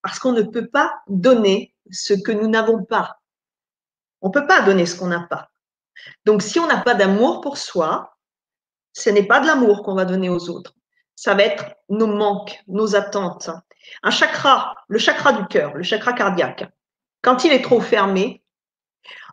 parce 0.00 0.18
qu'on 0.18 0.32
ne 0.32 0.40
peut 0.40 0.68
pas 0.68 0.94
donner 1.06 1.74
ce 1.90 2.14
que 2.14 2.32
nous 2.32 2.48
n'avons 2.48 2.84
pas. 2.84 3.20
On 4.22 4.28
ne 4.28 4.32
peut 4.32 4.46
pas 4.46 4.62
donner 4.62 4.86
ce 4.86 4.96
qu'on 4.96 5.08
n'a 5.08 5.26
pas. 5.28 5.50
Donc, 6.24 6.40
si 6.40 6.58
on 6.58 6.66
n'a 6.66 6.78
pas 6.78 6.94
d'amour 6.94 7.42
pour 7.42 7.58
soi, 7.58 8.16
ce 8.94 9.10
n'est 9.10 9.26
pas 9.26 9.40
de 9.40 9.46
l'amour 9.46 9.82
qu'on 9.82 9.94
va 9.94 10.06
donner 10.06 10.30
aux 10.30 10.48
autres. 10.48 10.74
Ça 11.16 11.34
va 11.34 11.42
être 11.42 11.64
nos 11.88 12.06
manques, 12.06 12.62
nos 12.66 12.96
attentes. 12.96 13.50
Un 14.02 14.10
chakra, 14.10 14.74
le 14.88 14.98
chakra 14.98 15.32
du 15.32 15.46
cœur, 15.46 15.74
le 15.74 15.82
chakra 15.82 16.12
cardiaque, 16.12 16.66
quand 17.22 17.44
il 17.44 17.52
est 17.52 17.62
trop 17.62 17.80
fermé, 17.80 18.42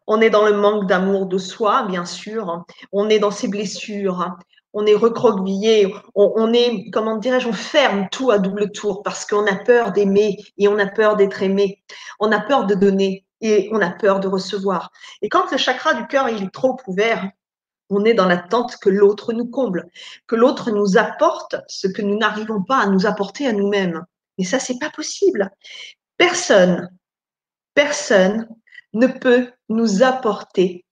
on 0.07 0.21
est 0.21 0.29
dans 0.29 0.45
le 0.45 0.53
manque 0.53 0.87
d'amour 0.87 1.25
de 1.27 1.37
soi, 1.37 1.83
bien 1.83 2.05
sûr. 2.05 2.65
On 2.91 3.09
est 3.09 3.19
dans 3.19 3.31
ses 3.31 3.47
blessures 3.47 4.35
on 4.73 4.85
est 4.85 4.95
recroquevillé, 4.95 5.93
on, 6.15 6.53
est, 6.53 6.89
comment 6.91 7.17
dirais-je, 7.17 7.47
on 7.47 7.53
ferme 7.53 8.07
tout 8.11 8.31
à 8.31 8.39
double 8.39 8.71
tour 8.71 9.03
parce 9.03 9.25
qu'on 9.25 9.45
a 9.45 9.55
peur 9.55 9.91
d'aimer 9.91 10.37
et 10.57 10.67
on 10.67 10.79
a 10.79 10.87
peur 10.87 11.15
d'être 11.15 11.43
aimé. 11.43 11.83
On 12.19 12.31
a 12.31 12.39
peur 12.39 12.65
de 12.65 12.75
donner 12.75 13.25
et 13.41 13.69
on 13.73 13.81
a 13.81 13.89
peur 13.89 14.19
de 14.19 14.27
recevoir. 14.27 14.91
Et 15.21 15.29
quand 15.29 15.51
le 15.51 15.57
chakra 15.57 15.93
du 15.93 16.07
cœur 16.07 16.27
est 16.27 16.53
trop 16.53 16.77
ouvert, 16.87 17.29
on 17.91 18.05
est 18.05 18.13
dans 18.13 18.27
l'attente 18.27 18.77
que 18.77 18.89
l'autre 18.89 19.33
nous 19.33 19.47
comble, 19.47 19.89
que 20.27 20.35
l'autre 20.35 20.71
nous 20.71 20.97
apporte 20.97 21.55
ce 21.67 21.87
que 21.87 22.01
nous 22.01 22.17
n'arrivons 22.17 22.63
pas 22.63 22.77
à 22.77 22.87
nous 22.87 23.05
apporter 23.05 23.47
à 23.47 23.53
nous-mêmes. 23.53 24.03
Et 24.37 24.43
ça, 24.43 24.59
c'est 24.59 24.79
pas 24.79 24.89
possible. 24.89 25.51
Personne, 26.17 26.89
personne 27.73 28.47
ne 28.93 29.07
peut 29.07 29.51
nous 29.69 30.03
apporter 30.03 30.85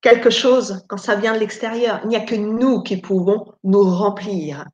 quelque 0.00 0.30
chose 0.30 0.84
quand 0.88 0.96
ça 0.96 1.16
vient 1.16 1.34
de 1.34 1.40
l'extérieur. 1.40 2.00
Il 2.04 2.08
n'y 2.08 2.16
a 2.16 2.24
que 2.24 2.34
nous 2.34 2.82
qui 2.82 2.96
pouvons 2.96 3.52
nous 3.64 3.82
remplir. 3.82 4.64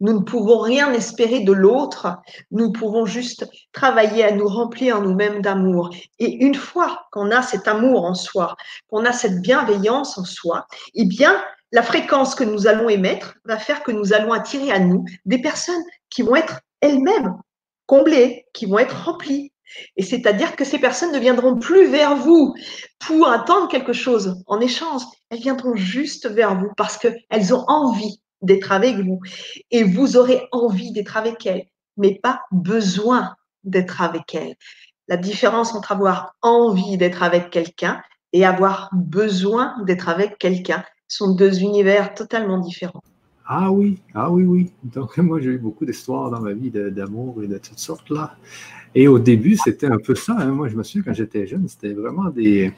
Nous 0.00 0.12
ne 0.12 0.24
pouvons 0.24 0.58
rien 0.58 0.92
espérer 0.92 1.40
de 1.40 1.52
l'autre. 1.52 2.18
Nous 2.50 2.72
pouvons 2.72 3.06
juste 3.06 3.48
travailler 3.72 4.24
à 4.24 4.32
nous 4.32 4.46
remplir 4.46 5.00
nous-mêmes 5.00 5.40
d'amour. 5.40 5.90
Et 6.18 6.44
une 6.44 6.54
fois 6.54 7.06
qu'on 7.12 7.30
a 7.30 7.42
cet 7.42 7.66
amour 7.68 8.04
en 8.04 8.14
soi, 8.14 8.56
qu'on 8.88 9.04
a 9.04 9.12
cette 9.12 9.40
bienveillance 9.40 10.18
en 10.18 10.24
soi, 10.24 10.66
eh 10.94 11.06
bien, 11.06 11.42
la 11.72 11.82
fréquence 11.82 12.34
que 12.34 12.44
nous 12.44 12.66
allons 12.66 12.88
émettre 12.88 13.34
va 13.44 13.58
faire 13.58 13.82
que 13.82 13.92
nous 13.92 14.12
allons 14.12 14.32
attirer 14.32 14.70
à 14.70 14.78
nous 14.78 15.04
des 15.24 15.40
personnes 15.40 15.82
qui 16.10 16.22
vont 16.22 16.36
être 16.36 16.60
elles-mêmes 16.80 17.36
comblées, 17.86 18.46
qui 18.52 18.66
vont 18.66 18.78
être 18.78 19.04
remplies, 19.04 19.52
et 19.96 20.02
c'est-à-dire 20.02 20.56
que 20.56 20.64
ces 20.64 20.78
personnes 20.78 21.12
ne 21.12 21.18
viendront 21.18 21.58
plus 21.58 21.86
vers 21.86 22.16
vous 22.16 22.54
pour 23.00 23.28
attendre 23.28 23.68
quelque 23.68 23.92
chose 23.92 24.42
en 24.46 24.60
échange. 24.60 25.02
Elles 25.30 25.40
viendront 25.40 25.74
juste 25.74 26.28
vers 26.28 26.58
vous 26.58 26.70
parce 26.76 26.96
qu'elles 26.96 27.54
ont 27.54 27.64
envie 27.66 28.20
d'être 28.42 28.72
avec 28.72 28.96
vous. 28.98 29.20
Et 29.70 29.82
vous 29.82 30.16
aurez 30.16 30.48
envie 30.52 30.92
d'être 30.92 31.16
avec 31.16 31.46
elles, 31.46 31.66
mais 31.96 32.18
pas 32.22 32.42
besoin 32.52 33.34
d'être 33.64 34.02
avec 34.02 34.34
elles. 34.34 34.54
La 35.08 35.16
différence 35.16 35.74
entre 35.74 35.92
avoir 35.92 36.34
envie 36.42 36.96
d'être 36.96 37.22
avec 37.22 37.50
quelqu'un 37.50 38.02
et 38.32 38.44
avoir 38.44 38.90
besoin 38.92 39.74
d'être 39.84 40.08
avec 40.08 40.38
quelqu'un 40.38 40.84
sont 41.08 41.34
deux 41.34 41.60
univers 41.60 42.14
totalement 42.14 42.58
différents. 42.58 43.02
Ah 43.48 43.70
oui, 43.70 43.98
ah 44.14 44.30
oui, 44.30 44.42
oui. 44.42 44.72
Donc, 44.82 45.16
moi, 45.18 45.40
j'ai 45.40 45.50
eu 45.50 45.58
beaucoup 45.58 45.86
d'histoires 45.86 46.30
dans 46.30 46.40
ma 46.40 46.52
vie 46.52 46.70
d'amour 46.70 47.42
et 47.42 47.46
de 47.46 47.58
toutes 47.58 47.78
sortes, 47.78 48.10
là. 48.10 48.36
Et 48.94 49.08
au 49.08 49.18
début, 49.18 49.56
c'était 49.56 49.86
un 49.86 49.98
peu 49.98 50.14
ça. 50.14 50.36
Hein. 50.38 50.46
Moi, 50.46 50.68
je 50.68 50.76
me 50.76 50.82
souviens, 50.82 51.02
quand 51.02 51.12
j'étais 51.12 51.46
jeune, 51.46 51.68
c'était 51.68 51.92
vraiment 51.92 52.30
des... 52.30 52.72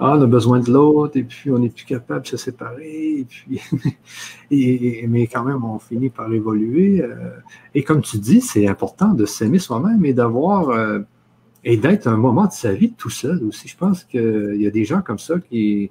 Ah, 0.00 0.14
on 0.16 0.22
a 0.22 0.26
besoin 0.26 0.60
de 0.60 0.70
l'autre, 0.70 1.16
et 1.16 1.24
puis 1.24 1.50
on 1.50 1.58
n'est 1.58 1.70
plus 1.70 1.84
capable 1.84 2.22
de 2.22 2.28
se 2.28 2.36
séparer, 2.36 3.20
et 3.20 3.24
puis... 3.24 3.60
mais 5.08 5.26
quand 5.26 5.44
même, 5.44 5.64
on 5.64 5.78
finit 5.78 6.10
par 6.10 6.32
évoluer. 6.32 7.02
Euh. 7.02 7.30
Et 7.74 7.82
comme 7.82 8.02
tu 8.02 8.18
dis, 8.18 8.40
c'est 8.40 8.68
important 8.68 9.12
de 9.12 9.26
s'aimer 9.26 9.58
soi-même 9.58 10.04
et 10.04 10.12
d'avoir... 10.12 10.70
Euh, 10.70 11.00
et 11.64 11.76
d'être 11.76 12.06
un 12.06 12.16
moment 12.16 12.46
de 12.46 12.52
sa 12.52 12.72
vie 12.72 12.92
tout 12.92 13.10
seul 13.10 13.42
aussi. 13.44 13.66
Je 13.68 13.76
pense 13.76 14.04
qu'il 14.04 14.56
y 14.56 14.66
a 14.66 14.70
des 14.70 14.84
gens 14.84 15.02
comme 15.02 15.18
ça 15.18 15.38
qui 15.40 15.90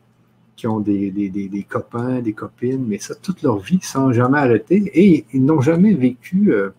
qui 0.58 0.66
ont 0.66 0.80
des, 0.80 1.12
des, 1.12 1.64
copains, 1.70 2.20
des 2.20 2.34
copines, 2.34 2.84
mais 2.86 2.98
ça 2.98 3.14
toute 3.14 3.44
leur 3.44 3.60
vie 3.60 3.80
sans 3.84 4.12
jamais 4.12 4.40
arrêter. 4.40 4.92
Et 4.96 5.26
ils 5.32 5.46
n'ont 5.46 5.62
jamais 5.62 5.94
vécu 5.94 6.52
euh, 6.52 6.72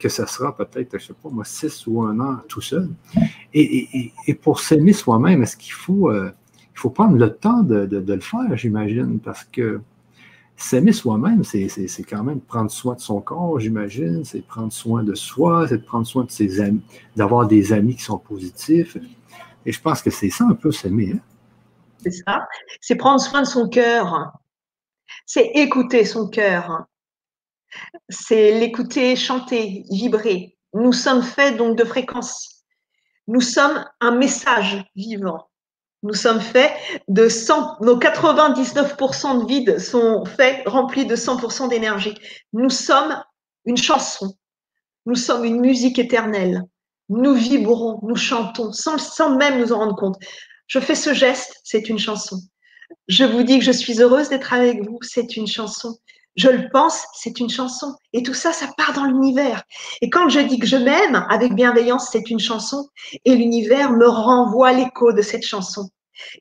que 0.00 0.08
ça 0.08 0.26
sera 0.26 0.54
peut-être, 0.54 0.98
je 0.98 1.06
sais 1.06 1.14
pas 1.14 1.28
moi, 1.30 1.44
six 1.44 1.86
ou 1.86 2.02
un 2.02 2.18
an 2.18 2.38
tout 2.48 2.60
seul. 2.60 2.90
Et, 3.54 4.34
pour 4.42 4.58
s'aimer 4.58 4.92
soi-même, 4.92 5.44
est-ce 5.44 5.56
qu'il 5.56 5.72
faut, 5.72 6.10
il 6.74 6.78
faut 6.78 6.90
prendre 6.90 7.16
le 7.16 7.34
temps 7.34 7.62
de, 7.62 7.86
le 7.90 8.20
faire, 8.20 8.56
j'imagine, 8.56 9.20
parce 9.20 9.44
que 9.44 9.80
s'aimer 10.56 10.92
soi-même, 10.92 11.44
c'est 11.44 12.04
quand 12.08 12.24
même 12.24 12.40
prendre 12.40 12.70
soin 12.70 12.94
de 12.94 13.00
son 13.00 13.20
corps, 13.20 13.60
j'imagine, 13.60 14.24
c'est 14.24 14.42
prendre 14.42 14.72
soin 14.72 15.02
de 15.02 15.14
soi, 15.14 15.68
c'est 15.68 15.78
de 15.78 15.84
prendre 15.84 16.06
soin 16.06 16.24
de 16.24 16.30
ses 16.30 16.60
amis, 16.60 16.82
d'avoir 17.16 17.46
des 17.46 17.72
amis 17.72 17.96
qui 17.96 18.02
sont 18.02 18.18
positifs. 18.18 18.96
Et 19.66 19.72
je 19.72 19.80
pense 19.80 20.02
que 20.02 20.10
c'est 20.10 20.30
ça 20.30 20.44
un 20.44 20.54
peu 20.54 20.70
s'aimer. 20.70 21.12
Hein? 21.14 21.20
c'est 22.04 22.10
ça. 22.10 22.46
C'est 22.80 22.96
prendre 22.96 23.20
soin 23.20 23.42
de 23.42 23.46
son 23.46 23.68
cœur. 23.68 24.32
C'est 25.26 25.52
écouter 25.54 26.04
son 26.04 26.28
cœur. 26.28 26.84
C'est 28.08 28.58
l'écouter 28.58 29.16
chanter, 29.16 29.84
vibrer. 29.90 30.56
Nous 30.74 30.92
sommes 30.92 31.22
faits 31.22 31.56
donc 31.56 31.78
de 31.78 31.84
fréquences. 31.84 32.64
Nous 33.26 33.40
sommes 33.40 33.84
un 34.00 34.16
message 34.16 34.84
vivant. 34.94 35.48
Nous 36.04 36.12
sommes 36.12 36.42
faits 36.42 36.70
de 37.08 37.30
100, 37.30 37.80
nos 37.80 37.98
99% 37.98 39.40
de 39.40 39.48
vide 39.48 39.78
sont 39.78 40.26
faits, 40.26 40.62
remplis 40.66 41.06
de 41.06 41.16
100% 41.16 41.70
d'énergie. 41.70 42.14
Nous 42.52 42.68
sommes 42.68 43.22
une 43.64 43.78
chanson. 43.78 44.34
Nous 45.06 45.14
sommes 45.14 45.46
une 45.46 45.60
musique 45.60 45.98
éternelle. 45.98 46.62
Nous 47.08 47.32
vibrons, 47.32 48.00
nous 48.02 48.16
chantons 48.16 48.70
sans, 48.72 48.98
sans 48.98 49.36
même 49.36 49.58
nous 49.58 49.72
en 49.72 49.78
rendre 49.78 49.96
compte. 49.96 50.16
Je 50.66 50.78
fais 50.78 50.94
ce 50.94 51.14
geste, 51.14 51.56
c'est 51.64 51.88
une 51.88 51.98
chanson. 51.98 52.36
Je 53.08 53.24
vous 53.24 53.42
dis 53.42 53.58
que 53.58 53.64
je 53.64 53.72
suis 53.72 54.02
heureuse 54.02 54.28
d'être 54.28 54.52
avec 54.52 54.86
vous, 54.86 54.98
c'est 55.00 55.38
une 55.38 55.46
chanson. 55.46 55.96
Je 56.36 56.48
le 56.48 56.68
pense, 56.70 57.04
c'est 57.14 57.38
une 57.38 57.50
chanson. 57.50 57.94
Et 58.12 58.22
tout 58.22 58.34
ça, 58.34 58.52
ça 58.52 58.66
part 58.76 58.92
dans 58.92 59.04
l'univers. 59.04 59.62
Et 60.00 60.10
quand 60.10 60.28
je 60.28 60.40
dis 60.40 60.58
que 60.58 60.66
je 60.66 60.76
m'aime 60.76 61.26
avec 61.30 61.54
bienveillance, 61.54 62.08
c'est 62.10 62.28
une 62.28 62.40
chanson. 62.40 62.88
Et 63.24 63.36
l'univers 63.36 63.92
me 63.92 64.08
renvoie 64.08 64.72
l'écho 64.72 65.12
de 65.12 65.22
cette 65.22 65.44
chanson. 65.44 65.88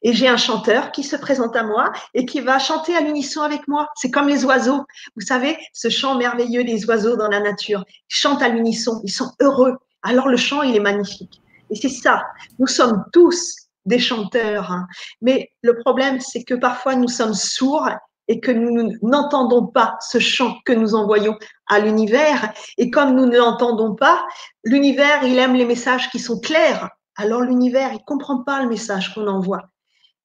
Et 0.02 0.14
j'ai 0.14 0.28
un 0.28 0.38
chanteur 0.38 0.92
qui 0.92 1.04
se 1.04 1.16
présente 1.16 1.56
à 1.56 1.64
moi 1.64 1.92
et 2.14 2.26
qui 2.26 2.42
va 2.42 2.60
chanter 2.60 2.96
à 2.96 3.02
l'unisson 3.02 3.42
avec 3.42 3.68
moi. 3.68 3.88
C'est 3.96 4.12
comme 4.12 4.28
les 4.28 4.46
oiseaux. 4.46 4.84
Vous 5.16 5.26
savez, 5.26 5.58
ce 5.74 5.90
chant 5.90 6.16
merveilleux 6.16 6.64
des 6.64 6.86
oiseaux 6.86 7.16
dans 7.16 7.28
la 7.28 7.40
nature. 7.40 7.84
Ils 7.88 8.16
chantent 8.16 8.42
à 8.42 8.50
l'unisson. 8.50 9.02
Ils 9.04 9.12
sont 9.12 9.32
heureux. 9.42 9.78
Alors 10.02 10.28
le 10.28 10.38
chant, 10.38 10.62
il 10.64 10.76
est 10.76 10.82
magnifique. 10.82 11.42
Et 11.70 11.76
c'est 11.76 11.90
ça. 11.90 12.24
Nous 12.60 12.68
sommes 12.68 13.04
tous 13.14 13.56
des 13.86 14.00
chanteurs. 14.00 14.72
Hein. 14.72 14.88
Mais 15.22 15.52
le 15.62 15.78
problème, 15.80 16.20
c'est 16.20 16.44
que 16.44 16.54
parfois 16.54 16.96
nous 16.96 17.08
sommes 17.08 17.34
sourds 17.34 17.90
et 18.28 18.40
que 18.40 18.52
nous 18.52 18.94
n'entendons 19.02 19.68
pas 19.68 19.98
ce 20.00 20.20
chant 20.20 20.58
que 20.66 20.74
nous 20.74 20.96
envoyons 20.96 21.38
à 21.68 21.80
l'univers. 21.80 22.54
Et 22.78 22.90
comme 22.90 23.16
nous 23.16 23.26
ne 23.26 23.38
l'entendons 23.38 23.96
pas, 23.96 24.26
l'univers, 24.64 25.24
il 25.24 25.38
aime 25.38 25.56
les 25.56 25.66
messages 25.66 26.10
qui 26.10 26.20
sont 26.20 26.40
clairs. 26.40 26.90
Alors 27.16 27.42
l'univers, 27.42 27.92
il 27.94 28.04
comprend 28.06 28.44
pas 28.44 28.62
le 28.62 28.70
message 28.70 29.14
qu'on 29.14 29.28
envoie. 29.28 29.62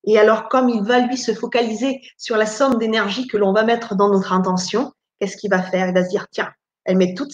Et 0.05 0.19
alors, 0.19 0.49
comme 0.49 0.69
il 0.69 0.83
va 0.83 1.01
lui 1.01 1.19
se 1.19 1.35
focaliser 1.35 2.01
sur 2.17 2.37
la 2.37 2.47
somme 2.47 2.79
d'énergie 2.79 3.27
que 3.27 3.37
l'on 3.37 3.53
va 3.53 3.65
mettre 3.65 3.95
dans 3.95 4.09
notre 4.09 4.33
intention, 4.33 4.93
qu'est-ce 5.21 5.37
qu'il 5.37 5.51
va 5.51 5.63
faire? 5.63 5.89
Il 5.89 5.95
va 5.95 6.05
se 6.05 6.09
dire, 6.09 6.27
tiens, 6.31 6.51
elle 6.85 6.97
met 6.97 7.15
toute, 7.15 7.33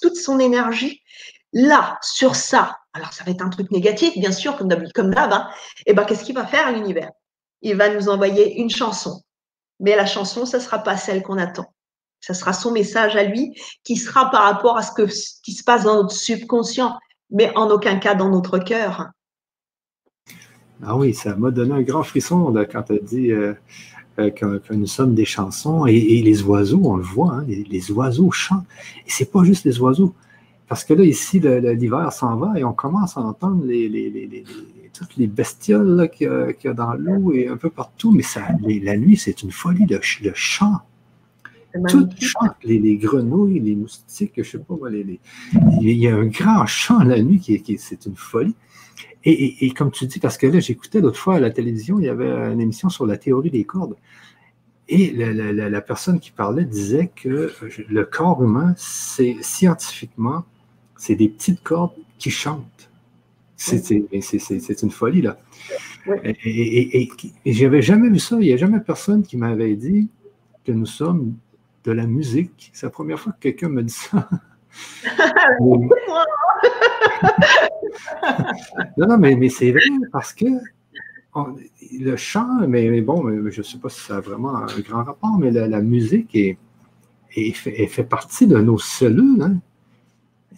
toute 0.00 0.16
son 0.16 0.38
énergie 0.38 1.02
là, 1.52 1.98
sur 2.02 2.36
ça, 2.36 2.78
alors 2.92 3.12
ça 3.12 3.24
va 3.24 3.30
être 3.30 3.42
un 3.42 3.48
truc 3.48 3.70
négatif, 3.70 4.16
bien 4.18 4.32
sûr, 4.32 4.56
comme 4.56 4.68
d'hab, 4.68 4.90
comme 4.92 5.12
hein, 5.16 5.48
et 5.86 5.90
eh 5.90 5.94
ben 5.94 6.04
qu'est-ce 6.04 6.24
qu'il 6.24 6.34
va 6.34 6.46
faire 6.46 6.72
l'univers? 6.72 7.10
Il 7.62 7.76
va 7.76 7.88
nous 7.88 8.08
envoyer 8.08 8.60
une 8.60 8.70
chanson. 8.70 9.22
Mais 9.80 9.96
la 9.96 10.06
chanson, 10.06 10.46
ça 10.46 10.60
sera 10.60 10.78
pas 10.78 10.96
celle 10.96 11.22
qu'on 11.22 11.38
attend. 11.38 11.72
Ça 12.20 12.34
sera 12.34 12.52
son 12.52 12.72
message 12.72 13.16
à 13.16 13.24
lui 13.24 13.54
qui 13.84 13.96
sera 13.96 14.30
par 14.30 14.42
rapport 14.42 14.76
à 14.76 14.82
ce, 14.82 14.92
que, 14.92 15.08
qui 15.42 15.52
se 15.52 15.62
passe 15.62 15.84
dans 15.84 16.02
notre 16.02 16.12
subconscient, 16.12 16.98
mais 17.30 17.56
en 17.56 17.70
aucun 17.70 17.96
cas 17.98 18.14
dans 18.14 18.28
notre 18.28 18.58
cœur. 18.58 19.10
Ah 20.82 20.96
oui, 20.96 21.14
ça 21.14 21.34
m'a 21.36 21.50
donné 21.50 21.74
un 21.74 21.82
grand 21.82 22.02
frisson 22.02 22.52
quand 22.70 22.82
tu 22.84 22.92
as 22.92 22.98
dit 22.98 23.32
euh, 23.32 23.54
euh, 24.18 24.30
que, 24.30 24.74
nous 24.74 24.86
sommes 24.86 25.14
des 25.14 25.24
chansons 25.24 25.86
et, 25.86 26.22
les 26.22 26.42
oiseaux, 26.42 26.80
on 26.84 26.96
le 26.96 27.02
voit, 27.02 27.34
hein, 27.34 27.44
les, 27.46 27.64
les, 27.64 27.90
oiseaux 27.92 28.30
chantent. 28.30 28.66
Et 29.06 29.10
c'est 29.10 29.30
pas 29.30 29.44
juste 29.44 29.64
les 29.64 29.80
oiseaux. 29.80 30.14
Parce 30.68 30.84
que 30.84 30.92
là, 30.92 31.04
ici, 31.04 31.40
l'hiver 31.40 32.12
s'en 32.12 32.36
va 32.36 32.58
et 32.58 32.64
on 32.64 32.74
commence 32.74 33.16
à 33.16 33.20
entendre 33.20 33.64
les, 33.64 34.44
toutes 34.98 35.16
les 35.16 35.26
bestioles 35.26 36.10
qu'il 36.12 36.26
y, 36.26 36.68
a 36.68 36.74
dans 36.74 36.92
l'eau 36.94 37.32
et 37.32 37.48
un 37.48 37.56
peu 37.56 37.70
partout. 37.70 38.10
Mais 38.10 38.22
ça, 38.22 38.42
la 38.82 38.96
nuit, 38.96 39.16
c'est 39.16 39.42
une 39.42 39.50
folie, 39.50 39.86
le, 39.86 40.00
le 40.22 40.32
chant. 40.34 40.80
Tout 41.88 42.08
chante, 42.18 42.56
les, 42.64 42.96
grenouilles, 42.96 43.60
les 43.60 43.76
moustiques, 43.76 44.32
je 44.36 44.40
ne 44.40 44.44
sais 44.44 44.58
pas, 44.58 44.74
il 45.80 45.90
y 45.92 46.08
a 46.08 46.16
un 46.16 46.26
grand 46.26 46.66
chant 46.66 47.00
la 47.04 47.22
nuit 47.22 47.38
qui, 47.38 47.60
qui 47.62 47.78
c'est 47.78 48.06
une 48.06 48.16
folie. 48.16 48.54
Et, 49.24 49.70
comme 49.72 49.90
tu 49.90 50.06
dis, 50.06 50.18
parce 50.18 50.38
que 50.38 50.46
là, 50.46 50.60
j'écoutais 50.60 51.00
l'autre 51.00 51.18
fois 51.18 51.36
à 51.36 51.40
la 51.40 51.50
télévision, 51.50 51.98
il 51.98 52.06
y 52.06 52.08
avait 52.08 52.30
une 52.52 52.60
émission 52.60 52.88
sur 52.88 53.06
la 53.06 53.18
théorie 53.18 53.50
des 53.50 53.64
cordes. 53.64 53.96
Et 54.88 55.12
la 55.12 55.80
personne 55.82 56.18
qui 56.18 56.30
parlait 56.30 56.64
disait 56.64 57.10
que 57.14 57.52
le 57.88 58.04
corps 58.04 58.42
humain, 58.42 58.74
c'est 58.76 59.36
scientifiquement 59.42 60.44
c'est 60.98 61.14
des 61.14 61.28
petites 61.28 61.62
cordes 61.62 61.94
qui 62.18 62.30
chantent. 62.30 62.87
C'est 63.58 64.82
une 64.82 64.90
folie, 64.90 65.22
là. 65.22 65.36
Et, 66.22 66.30
et, 67.02 67.10
et, 67.44 67.52
j'avais 67.52 67.82
jamais 67.82 68.08
vu 68.08 68.20
ça. 68.20 68.36
Il 68.40 68.46
n'y 68.46 68.52
a 68.52 68.56
jamais 68.56 68.80
personne 68.80 69.22
qui 69.24 69.36
m'avait 69.36 69.74
dit 69.74 70.08
que 70.64 70.70
nous 70.72 70.86
sommes 70.86 71.34
de 71.84 71.92
la 71.92 72.06
musique. 72.06 72.70
C'est 72.72 72.86
la 72.86 72.90
première 72.90 73.18
fois 73.18 73.32
que 73.32 73.40
quelqu'un 73.40 73.68
me 73.68 73.82
dit 73.82 73.92
ça. 73.92 74.28
non, 78.96 79.08
non, 79.08 79.18
mais, 79.18 79.48
c'est 79.48 79.72
vrai 79.72 79.80
parce 80.12 80.32
que 80.32 80.46
le 82.00 82.16
chant, 82.16 82.66
mais, 82.68 83.00
bon, 83.00 83.28
je 83.50 83.58
ne 83.58 83.64
sais 83.64 83.78
pas 83.78 83.88
si 83.88 84.00
ça 84.00 84.18
a 84.18 84.20
vraiment 84.20 84.54
un 84.56 84.80
grand 84.80 85.02
rapport, 85.02 85.36
mais 85.38 85.50
la, 85.50 85.80
musique 85.80 86.36
est, 86.36 86.56
fait, 87.52 88.04
partie 88.04 88.46
de 88.46 88.58
nos 88.58 88.78
cellules. 88.78 89.42
Hein. 89.42 89.56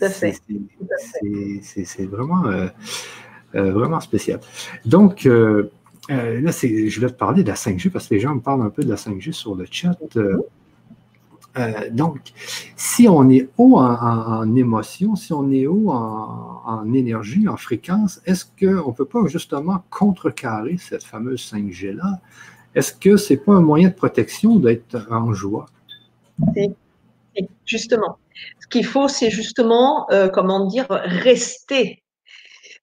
C'est 0.09 2.07
vraiment, 2.07 2.47
euh, 2.47 2.69
euh, 3.55 3.73
vraiment 3.73 4.01
spécial. 4.01 4.41
Donc, 4.85 5.27
euh, 5.27 5.71
là, 6.09 6.51
je 6.51 7.01
vais 7.01 7.09
te 7.09 7.13
parler 7.13 7.43
de 7.43 7.49
la 7.49 7.55
5G 7.55 7.91
parce 7.91 8.09
que 8.09 8.15
les 8.15 8.21
gens 8.21 8.35
me 8.35 8.41
parlent 8.41 8.63
un 8.63 8.71
peu 8.71 8.83
de 8.83 8.89
la 8.89 8.97
5G 8.97 9.33
sur 9.33 9.55
le 9.55 9.67
chat. 9.71 9.97
donc, 11.91 12.33
si 12.77 13.09
on 13.09 13.29
est 13.29 13.49
haut 13.59 13.77
en, 13.77 14.55
émotion, 14.55 15.17
si 15.17 15.33
on 15.33 15.51
est 15.51 15.67
haut 15.67 15.91
en, 15.91 16.93
énergie, 16.95 17.49
en 17.49 17.57
fréquence, 17.57 18.21
est-ce 18.25 18.45
qu'on 18.45 18.89
ne 18.89 18.95
peut 18.95 19.05
pas 19.05 19.27
justement 19.27 19.85
contrecarrer 19.91 20.77
cette 20.79 21.05
fameuse 21.05 21.53
5G-là? 21.53 22.21
Est-ce 22.75 22.93
que 22.93 23.17
ce 23.17 23.33
n'est 23.33 23.41
pas 23.41 23.55
un 23.55 23.63
moyen 23.63 23.89
de 23.89 23.95
protection 23.95 24.57
d'être 24.57 25.09
en 25.11 25.33
joie? 25.33 25.67
Justement. 27.67 28.19
Ce 28.61 28.67
qu'il 28.69 28.85
faut, 28.85 29.09
c'est 29.09 29.31
justement, 29.31 30.07
euh, 30.11 30.29
comment 30.29 30.67
dire, 30.67 30.87
rester 30.91 32.03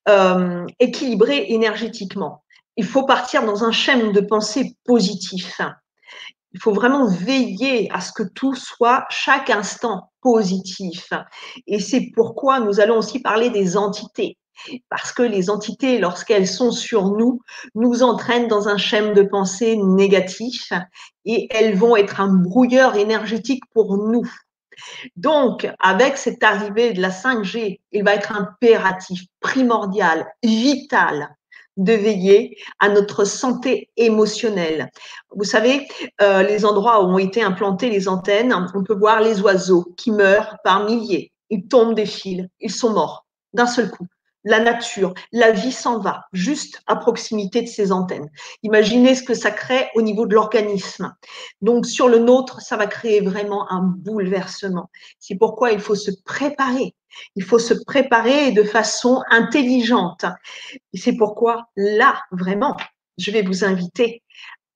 euh, 0.09 0.65
équilibré 0.79 1.47
énergétiquement. 1.49 2.43
Il 2.77 2.85
faut 2.85 3.05
partir 3.05 3.43
dans 3.43 3.63
un 3.63 3.71
schéma 3.71 4.11
de 4.11 4.21
pensée 4.21 4.75
positif. 4.85 5.59
Il 6.53 6.61
faut 6.61 6.71
vraiment 6.71 7.07
veiller 7.07 7.89
à 7.91 7.99
ce 8.01 8.11
que 8.11 8.23
tout 8.23 8.55
soit 8.55 9.05
chaque 9.09 9.49
instant 9.49 10.11
positif. 10.21 11.09
Et 11.65 11.79
c'est 11.79 12.11
pourquoi 12.15 12.59
nous 12.59 12.79
allons 12.79 12.97
aussi 12.97 13.19
parler 13.19 13.49
des 13.49 13.77
entités. 13.77 14.37
Parce 14.89 15.11
que 15.11 15.23
les 15.23 15.49
entités, 15.49 15.99
lorsqu'elles 15.99 16.47
sont 16.47 16.71
sur 16.71 17.11
nous, 17.11 17.41
nous 17.75 18.01
entraînent 18.01 18.47
dans 18.47 18.69
un 18.69 18.77
schéma 18.77 19.11
de 19.11 19.23
pensée 19.23 19.77
négatif 19.77 20.71
et 21.25 21.47
elles 21.51 21.75
vont 21.75 21.95
être 21.95 22.21
un 22.21 22.33
brouilleur 22.33 22.95
énergétique 22.95 23.63
pour 23.73 23.97
nous. 23.97 24.27
Donc, 25.15 25.67
avec 25.79 26.17
cette 26.17 26.43
arrivée 26.43 26.93
de 26.93 27.01
la 27.01 27.09
5G, 27.09 27.79
il 27.91 28.03
va 28.03 28.15
être 28.15 28.31
impératif, 28.31 29.23
primordial, 29.39 30.27
vital 30.43 31.29
de 31.77 31.93
veiller 31.93 32.57
à 32.79 32.89
notre 32.89 33.23
santé 33.23 33.89
émotionnelle. 33.97 34.89
Vous 35.35 35.43
savez, 35.43 35.87
euh, 36.21 36.41
les 36.41 36.65
endroits 36.65 37.03
où 37.03 37.07
ont 37.07 37.19
été 37.19 37.43
implantées 37.43 37.89
les 37.89 38.07
antennes, 38.07 38.53
on 38.73 38.83
peut 38.83 38.95
voir 38.95 39.21
les 39.21 39.41
oiseaux 39.41 39.93
qui 39.95 40.11
meurent 40.11 40.57
par 40.63 40.85
milliers. 40.85 41.31
Ils 41.49 41.67
tombent 41.67 41.93
des 41.93 42.07
fils, 42.07 42.47
ils 42.59 42.71
sont 42.71 42.93
morts 42.93 43.25
d'un 43.53 43.67
seul 43.67 43.89
coup 43.89 44.07
la 44.47 44.61
nature, 44.61 45.13
la 45.33 45.51
vie 45.51 45.73
s'en 45.73 45.99
va, 45.99 46.25
juste 46.31 46.81
à 46.87 46.95
proximité 46.95 47.61
de 47.61 47.67
ces 47.67 47.91
antennes. 47.91 48.29
Imaginez 48.63 49.13
ce 49.13 49.23
que 49.23 49.33
ça 49.33 49.51
crée 49.51 49.89
au 49.93 50.01
niveau 50.01 50.25
de 50.25 50.33
l'organisme. 50.33 51.13
Donc 51.61 51.85
sur 51.85 52.07
le 52.07 52.19
nôtre, 52.19 52.61
ça 52.61 52.77
va 52.77 52.87
créer 52.87 53.19
vraiment 53.19 53.69
un 53.69 53.81
bouleversement. 53.81 54.89
C'est 55.19 55.35
pourquoi 55.35 55.71
il 55.71 55.81
faut 55.81 55.95
se 55.95 56.11
préparer. 56.23 56.95
Il 57.35 57.43
faut 57.43 57.59
se 57.59 57.73
préparer 57.73 58.53
de 58.53 58.63
façon 58.63 59.21
intelligente. 59.29 60.25
C'est 60.93 61.17
pourquoi 61.17 61.67
là, 61.75 62.21
vraiment, 62.31 62.77
je 63.17 63.31
vais 63.31 63.41
vous 63.41 63.65
inviter 63.65 64.23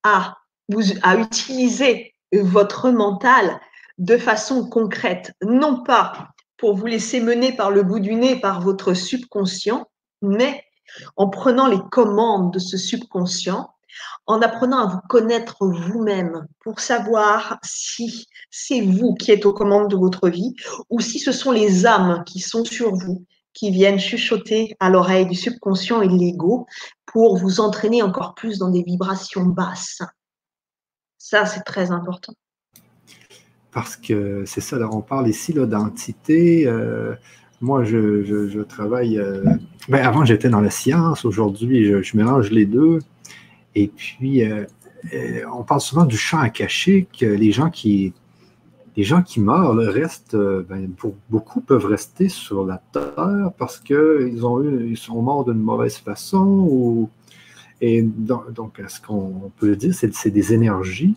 à, 0.03 0.35
vous, 0.67 0.83
à 1.01 1.15
utiliser 1.15 2.13
votre 2.33 2.89
mental 2.89 3.59
de 3.99 4.17
façon 4.17 4.67
concrète, 4.67 5.33
non 5.43 5.83
pas 5.83 6.29
pour 6.61 6.75
vous 6.75 6.85
laisser 6.85 7.19
mener 7.19 7.51
par 7.51 7.71
le 7.71 7.81
bout 7.81 7.99
du 7.99 8.13
nez 8.13 8.39
par 8.39 8.61
votre 8.61 8.93
subconscient, 8.93 9.87
mais 10.21 10.63
en 11.15 11.27
prenant 11.27 11.65
les 11.65 11.79
commandes 11.91 12.53
de 12.53 12.59
ce 12.59 12.77
subconscient, 12.77 13.73
en 14.27 14.41
apprenant 14.43 14.77
à 14.77 14.85
vous 14.85 14.99
connaître 15.09 15.65
vous-même 15.65 16.45
pour 16.63 16.79
savoir 16.79 17.57
si 17.63 18.27
c'est 18.51 18.81
vous 18.81 19.15
qui 19.15 19.31
êtes 19.31 19.47
aux 19.47 19.53
commandes 19.53 19.89
de 19.89 19.95
votre 19.95 20.29
vie 20.29 20.53
ou 20.91 20.99
si 20.99 21.17
ce 21.17 21.31
sont 21.31 21.51
les 21.51 21.87
âmes 21.87 22.23
qui 22.27 22.39
sont 22.39 22.63
sur 22.63 22.93
vous, 22.93 23.25
qui 23.53 23.71
viennent 23.71 23.99
chuchoter 23.99 24.77
à 24.79 24.91
l'oreille 24.91 25.25
du 25.25 25.35
subconscient 25.35 26.03
et 26.03 26.07
de 26.07 26.15
l'ego 26.15 26.67
pour 27.07 27.37
vous 27.37 27.59
entraîner 27.59 28.03
encore 28.03 28.35
plus 28.35 28.59
dans 28.59 28.69
des 28.69 28.83
vibrations 28.83 29.45
basses. 29.45 30.03
Ça, 31.17 31.47
c'est 31.47 31.63
très 31.63 31.89
important 31.89 32.33
parce 33.71 33.95
que 33.95 34.43
c'est 34.45 34.61
ça, 34.61 34.77
là, 34.77 34.89
on 34.91 35.01
parle 35.01 35.29
ici 35.29 35.53
d'entité. 35.53 36.67
Euh, 36.67 37.15
moi, 37.61 37.83
je, 37.83 38.61
travaille. 38.63 39.17
Euh, 39.17 39.43
ben, 39.87 40.05
avant, 40.05 40.25
j'étais 40.25 40.49
dans 40.49 40.61
la 40.61 40.69
science. 40.69 41.25
Aujourd'hui, 41.25 41.85
je, 41.85 42.17
mélange 42.17 42.51
les 42.51 42.65
deux. 42.65 42.99
Et 43.75 43.87
puis, 43.87 44.43
euh, 44.43 44.65
on 45.53 45.63
parle 45.63 45.81
souvent 45.81 46.05
du 46.05 46.17
champ 46.17 46.47
que 46.49 47.25
Les 47.25 47.51
gens 47.51 47.69
qui, 47.69 48.13
les 48.97 49.03
gens 49.03 49.21
qui 49.21 49.39
meurent 49.39 49.75
restent, 49.75 50.35
ben, 50.35 50.89
pour 50.97 51.15
beaucoup 51.29 51.61
peuvent 51.61 51.85
rester 51.85 52.27
sur 52.27 52.65
la 52.65 52.81
terre 52.91 53.51
parce 53.57 53.79
qu'ils 53.79 54.45
ont 54.45 54.61
sont 54.95 55.21
morts 55.21 55.45
d'une 55.45 55.61
mauvaise 55.61 55.97
façon. 55.97 57.09
Et 57.79 58.01
donc, 58.01 58.51
donc 58.51 58.81
ce 58.85 58.99
qu'on 58.99 59.51
peut 59.57 59.77
dire, 59.77 59.93
c'est 59.95 60.29
des 60.29 60.53
énergies 60.53 61.15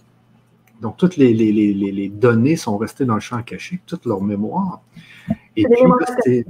donc, 0.81 0.97
toutes 0.97 1.17
les, 1.17 2.09
données 2.15 2.57
sont 2.57 2.77
restées 2.77 3.05
dans 3.05 3.15
le 3.15 3.21
champ 3.21 3.43
caché, 3.43 3.81
toute 3.87 4.07
leur 4.07 4.23
mémoire. 4.23 4.83
Et 5.57 5.65
puis, 5.65 6.45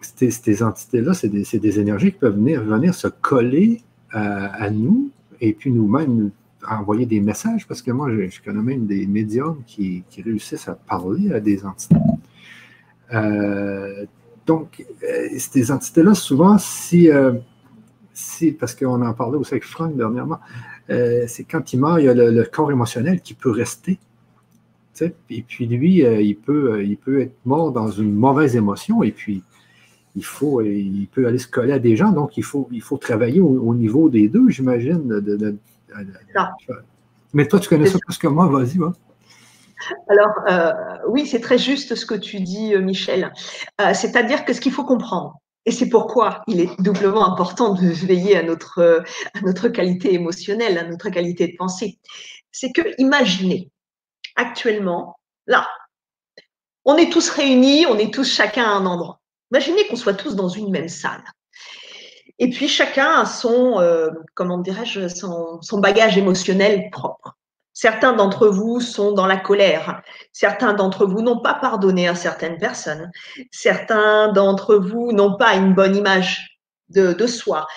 ces, 0.00 0.62
entités-là, 0.62 1.14
c'est 1.14 1.28
des, 1.28 1.80
énergies 1.80 2.12
qui 2.12 2.18
peuvent 2.18 2.36
venir, 2.36 2.62
venir 2.62 2.94
se 2.94 3.08
coller 3.08 3.82
à, 4.10 4.70
nous 4.70 5.10
et 5.40 5.52
puis 5.52 5.70
nous-mêmes 5.70 6.30
envoyer 6.68 7.06
des 7.06 7.20
messages, 7.20 7.66
parce 7.66 7.82
que 7.82 7.90
moi, 7.92 8.08
je, 8.10 8.42
connais 8.42 8.62
même 8.62 8.86
des 8.86 9.06
médiums 9.06 9.62
qui, 9.66 10.04
réussissent 10.24 10.68
à 10.68 10.74
parler 10.74 11.32
à 11.32 11.40
des 11.40 11.64
entités. 11.64 11.96
Euh, 13.14 14.06
donc, 14.44 14.84
euh, 15.04 15.28
ces 15.38 15.70
entités-là, 15.70 16.14
souvent, 16.14 16.58
si, 16.58 17.10
euh, 17.10 17.34
si 18.12 18.52
parce 18.52 18.74
qu'on 18.74 19.02
en 19.02 19.14
parlait 19.14 19.36
aussi 19.36 19.54
avec 19.54 19.64
Franck 19.64 19.96
dernièrement, 19.96 20.40
euh, 20.90 21.24
c'est 21.26 21.44
quand 21.44 21.72
il 21.72 21.80
meurt, 21.80 22.00
il 22.00 22.06
y 22.06 22.08
a 22.08 22.14
le, 22.14 22.44
corps 22.44 22.72
émotionnel 22.72 23.20
qui 23.20 23.34
peut 23.34 23.50
rester. 23.50 23.98
Et 25.30 25.42
puis 25.42 25.66
lui, 25.66 26.04
euh, 26.04 26.20
il, 26.20 26.36
peut, 26.36 26.72
euh, 26.72 26.82
il 26.82 26.96
peut 26.96 27.20
être 27.20 27.36
mort 27.44 27.70
dans 27.70 27.88
une 27.88 28.12
mauvaise 28.12 28.56
émotion 28.56 29.04
et 29.04 29.12
puis 29.12 29.44
il, 30.16 30.24
faut, 30.24 30.60
il 30.60 31.06
peut 31.12 31.28
aller 31.28 31.38
se 31.38 31.46
coller 31.46 31.72
à 31.72 31.78
des 31.78 31.94
gens. 31.94 32.10
Donc, 32.10 32.36
il 32.36 32.42
faut, 32.42 32.68
il 32.72 32.82
faut 32.82 32.96
travailler 32.96 33.40
au, 33.40 33.74
niveau 33.74 34.08
des 34.08 34.28
deux, 34.28 34.48
j'imagine. 34.48 35.22
Mais 37.32 37.46
toi, 37.46 37.60
tu 37.60 37.68
connais 37.68 37.86
ça 37.86 37.98
plus 38.04 38.18
que 38.18 38.26
moi, 38.26 38.48
vas-y. 38.48 38.78
Alors, 40.08 40.72
oui, 41.08 41.26
c'est 41.26 41.38
très 41.38 41.58
juste 41.58 41.94
ce 41.94 42.04
que 42.04 42.16
tu 42.16 42.40
dis, 42.40 42.76
Michel. 42.78 43.32
C'est-à-dire 43.94 44.44
que 44.44 44.52
ce 44.52 44.60
qu'il 44.60 44.72
faut 44.72 44.84
comprendre, 44.84 45.38
et 45.68 45.70
c'est 45.70 45.90
pourquoi 45.90 46.42
il 46.46 46.62
est 46.62 46.80
doublement 46.80 47.30
important 47.30 47.74
de 47.74 47.88
veiller 47.88 48.38
à 48.38 48.42
notre, 48.42 49.04
à 49.34 49.40
notre 49.42 49.68
qualité 49.68 50.14
émotionnelle, 50.14 50.78
à 50.78 50.84
notre 50.84 51.10
qualité 51.10 51.46
de 51.46 51.56
pensée. 51.58 51.98
C'est 52.50 52.72
que, 52.72 52.80
imaginez, 52.96 53.70
actuellement, 54.34 55.20
là, 55.46 55.68
on 56.86 56.96
est 56.96 57.12
tous 57.12 57.28
réunis, 57.28 57.84
on 57.84 57.98
est 57.98 58.14
tous 58.14 58.32
chacun 58.32 58.64
à 58.64 58.70
un 58.70 58.86
endroit. 58.86 59.20
Imaginez 59.52 59.86
qu'on 59.88 59.96
soit 59.96 60.14
tous 60.14 60.36
dans 60.36 60.48
une 60.48 60.70
même 60.70 60.88
salle. 60.88 61.22
Et 62.38 62.48
puis 62.48 62.66
chacun 62.66 63.20
a 63.20 63.26
son, 63.26 63.78
euh, 63.78 64.08
comment 64.32 64.56
dirais-je, 64.56 65.08
son 65.08 65.80
bagage 65.80 66.16
émotionnel 66.16 66.88
propre. 66.90 67.37
Certains 67.80 68.12
d'entre 68.12 68.48
vous 68.48 68.80
sont 68.80 69.12
dans 69.12 69.28
la 69.28 69.36
colère. 69.36 70.02
Certains 70.32 70.72
d'entre 70.72 71.06
vous 71.06 71.22
n'ont 71.22 71.38
pas 71.38 71.54
pardonné 71.54 72.08
à 72.08 72.16
certaines 72.16 72.58
personnes. 72.58 73.08
Certains 73.52 74.32
d'entre 74.32 74.74
vous 74.74 75.12
n'ont 75.12 75.36
pas 75.36 75.54
une 75.54 75.74
bonne 75.74 75.94
image 75.94 76.58
de, 76.88 77.26
soi. 77.28 77.68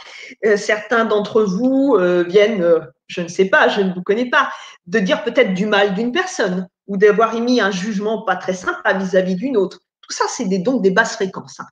Euh, 0.43 0.57
certains 0.57 1.05
d'entre 1.05 1.43
vous 1.43 1.97
euh, 1.99 2.23
viennent, 2.23 2.63
euh, 2.63 2.79
je 3.05 3.21
ne 3.21 3.27
sais 3.27 3.45
pas, 3.45 3.67
je 3.67 3.81
ne 3.81 3.93
vous 3.93 4.01
connais 4.01 4.27
pas, 4.27 4.51
de 4.87 4.97
dire 4.97 5.23
peut-être 5.23 5.53
du 5.53 5.67
mal 5.67 5.93
d'une 5.93 6.11
personne 6.11 6.67
ou 6.87 6.97
d'avoir 6.97 7.35
émis 7.35 7.61
un 7.61 7.69
jugement 7.69 8.23
pas 8.23 8.37
très 8.37 8.55
sympa 8.55 8.93
vis-à-vis 8.93 9.35
d'une 9.35 9.55
autre. 9.55 9.81
Tout 10.01 10.13
ça, 10.13 10.23
c'est 10.29 10.47
donc 10.47 10.81
des 10.81 10.89
basses 10.89 11.13
fréquences. 11.13 11.59
Hein. 11.59 11.67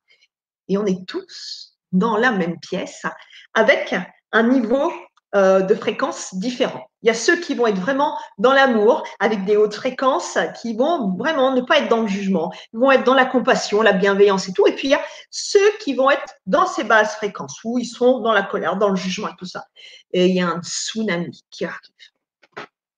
Et 0.67 0.77
on 0.77 0.85
est 0.85 1.03
tous 1.07 1.79
dans 1.91 2.15
la 2.15 2.29
même 2.29 2.59
pièce 2.59 3.07
avec 3.55 3.95
un 4.33 4.43
niveau 4.43 4.93
de 5.33 5.73
fréquences 5.73 6.35
différentes. 6.35 6.88
Il 7.01 7.07
y 7.07 7.09
a 7.09 7.13
ceux 7.13 7.39
qui 7.39 7.55
vont 7.55 7.65
être 7.67 7.79
vraiment 7.79 8.17
dans 8.37 8.51
l'amour, 8.51 9.03
avec 9.19 9.45
des 9.45 9.55
hautes 9.55 9.75
fréquences, 9.75 10.37
qui 10.61 10.75
vont 10.75 11.15
vraiment 11.15 11.53
ne 11.53 11.61
pas 11.61 11.79
être 11.79 11.87
dans 11.87 12.01
le 12.01 12.07
jugement, 12.07 12.51
vont 12.73 12.91
être 12.91 13.05
dans 13.05 13.13
la 13.13 13.25
compassion, 13.25 13.81
la 13.81 13.93
bienveillance 13.93 14.49
et 14.49 14.53
tout. 14.53 14.67
Et 14.67 14.75
puis 14.75 14.89
il 14.89 14.91
y 14.91 14.95
a 14.95 15.01
ceux 15.29 15.77
qui 15.79 15.93
vont 15.93 16.09
être 16.09 16.35
dans 16.45 16.65
ces 16.65 16.83
basses 16.83 17.15
fréquences, 17.15 17.63
où 17.63 17.79
ils 17.79 17.85
sont 17.85 18.19
dans 18.19 18.33
la 18.33 18.43
colère, 18.43 18.75
dans 18.75 18.89
le 18.89 18.97
jugement 18.97 19.29
et 19.29 19.35
tout 19.37 19.45
ça. 19.45 19.65
Et 20.11 20.27
il 20.27 20.35
y 20.35 20.41
a 20.41 20.47
un 20.47 20.61
tsunami 20.61 21.45
qui 21.49 21.65
arrive. 21.65 21.79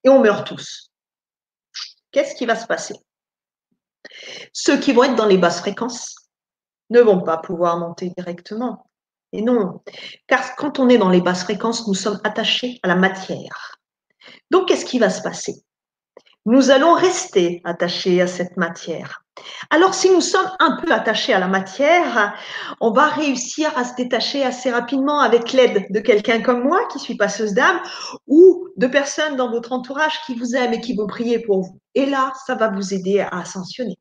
Et 0.04 0.10
on 0.10 0.20
meurt 0.20 0.48
tous. 0.48 0.92
Qu'est-ce 2.12 2.34
qui 2.34 2.48
va 2.48 2.56
se 2.56 2.66
passer? 2.66 2.96
Ceux 4.52 4.80
qui 4.80 4.94
vont 4.94 5.04
être 5.04 5.16
dans 5.16 5.28
les 5.28 5.38
basses 5.38 5.60
fréquences 5.60 6.16
ne 6.90 7.02
vont 7.02 7.22
pas 7.22 7.38
pouvoir 7.38 7.78
monter 7.78 8.12
directement. 8.18 8.88
Et 9.32 9.42
non, 9.42 9.82
car 10.28 10.56
quand 10.56 10.80
on 10.80 10.90
est 10.90 10.98
dans 10.98 11.10
les 11.10 11.22
basses 11.22 11.44
fréquences, 11.44 11.88
nous 11.88 11.94
sommes 11.94 12.20
attachés 12.24 12.80
à 12.84 12.88
la 12.88 12.96
matière. 12.96 13.78
Donc, 14.50 14.68
qu'est-ce 14.68 14.86
qui 14.86 15.00
va 15.00 15.10
se 15.10 15.22
passer? 15.22 15.64
Nous 16.46 16.72
allons 16.72 16.94
rester 16.94 17.62
attachés 17.64 18.20
à 18.22 18.28
cette 18.28 18.58
matière. 18.58 19.24
Alors, 19.70 19.94
si 19.94 20.10
nous 20.10 20.22
sommes 20.22 20.50
un 20.60 20.78
peu 20.78 20.92
attachés 20.92 21.34
à 21.34 21.40
la 21.40 21.48
matière, 21.48 22.36
on 22.80 22.92
va 22.92 23.08
réussir 23.08 23.76
à 23.78 23.86
se 23.86 23.96
détacher 23.96 24.44
assez 24.44 24.72
rapidement 24.72 25.20
avec 25.20 25.54
l'aide 25.54 25.86
de 25.92 26.00
quelqu'un 26.00 26.42
comme 26.42 26.64
moi, 26.64 26.88
qui 26.92 27.00
suis 27.00 27.16
passeuse 27.16 27.54
d'âme, 27.54 27.80
ou 28.28 28.68
de 28.76 28.88
personnes 28.88 29.36
dans 29.36 29.52
votre 29.52 29.72
entourage 29.72 30.20
qui 30.26 30.36
vous 30.36 30.56
aiment 30.56 30.74
et 30.74 30.82
qui 30.82 30.96
vont 30.96 31.08
prier 31.08 31.40
pour 31.40 31.62
vous. 31.62 31.80
Et 31.94 32.08
là, 32.08 32.34
ça 32.46 32.56
va 32.56 32.70
vous 32.70 32.94
aider 32.94 33.20
à 33.20 33.30
ascensionner. 33.30 33.98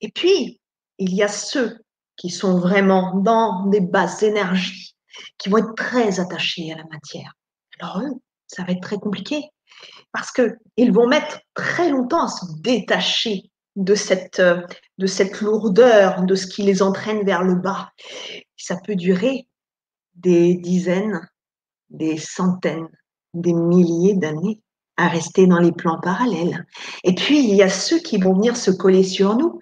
Et 0.00 0.10
puis, 0.10 0.60
il 0.98 1.14
y 1.14 1.22
a 1.22 1.28
ceux 1.28 1.78
qui 2.16 2.30
sont 2.30 2.58
vraiment 2.58 3.14
dans 3.16 3.66
des 3.66 3.80
basses 3.80 4.22
énergies, 4.22 4.94
qui 5.38 5.48
vont 5.48 5.58
être 5.58 5.74
très 5.76 6.20
attachés 6.20 6.72
à 6.72 6.76
la 6.76 6.84
matière. 6.90 7.32
Alors 7.80 8.00
eux, 8.02 8.12
ça 8.48 8.64
va 8.64 8.72
être 8.72 8.82
très 8.82 8.98
compliqué 8.98 9.42
parce 10.12 10.32
qu'ils 10.32 10.92
vont 10.92 11.06
mettre 11.06 11.40
très 11.54 11.90
longtemps 11.90 12.24
à 12.24 12.28
se 12.28 12.44
détacher 12.60 13.50
de 13.76 13.94
cette, 13.94 14.40
de 14.40 15.06
cette 15.06 15.40
lourdeur, 15.40 16.22
de 16.24 16.34
ce 16.34 16.46
qui 16.48 16.62
les 16.62 16.82
entraîne 16.82 17.24
vers 17.24 17.44
le 17.44 17.54
bas. 17.54 17.92
Ça 18.56 18.76
peut 18.84 18.96
durer 18.96 19.46
des 20.14 20.56
dizaines, 20.56 21.20
des 21.90 22.18
centaines, 22.18 22.88
des 23.34 23.52
milliers 23.52 24.14
d'années 24.14 24.60
à 24.98 25.08
rester 25.08 25.46
dans 25.46 25.60
les 25.60 25.72
plans 25.72 25.98
parallèles. 26.00 26.66
Et 27.04 27.14
puis, 27.14 27.38
il 27.38 27.54
y 27.54 27.62
a 27.62 27.70
ceux 27.70 28.00
qui 28.00 28.18
vont 28.18 28.34
venir 28.34 28.56
se 28.56 28.70
coller 28.70 29.04
sur 29.04 29.36
nous. 29.36 29.60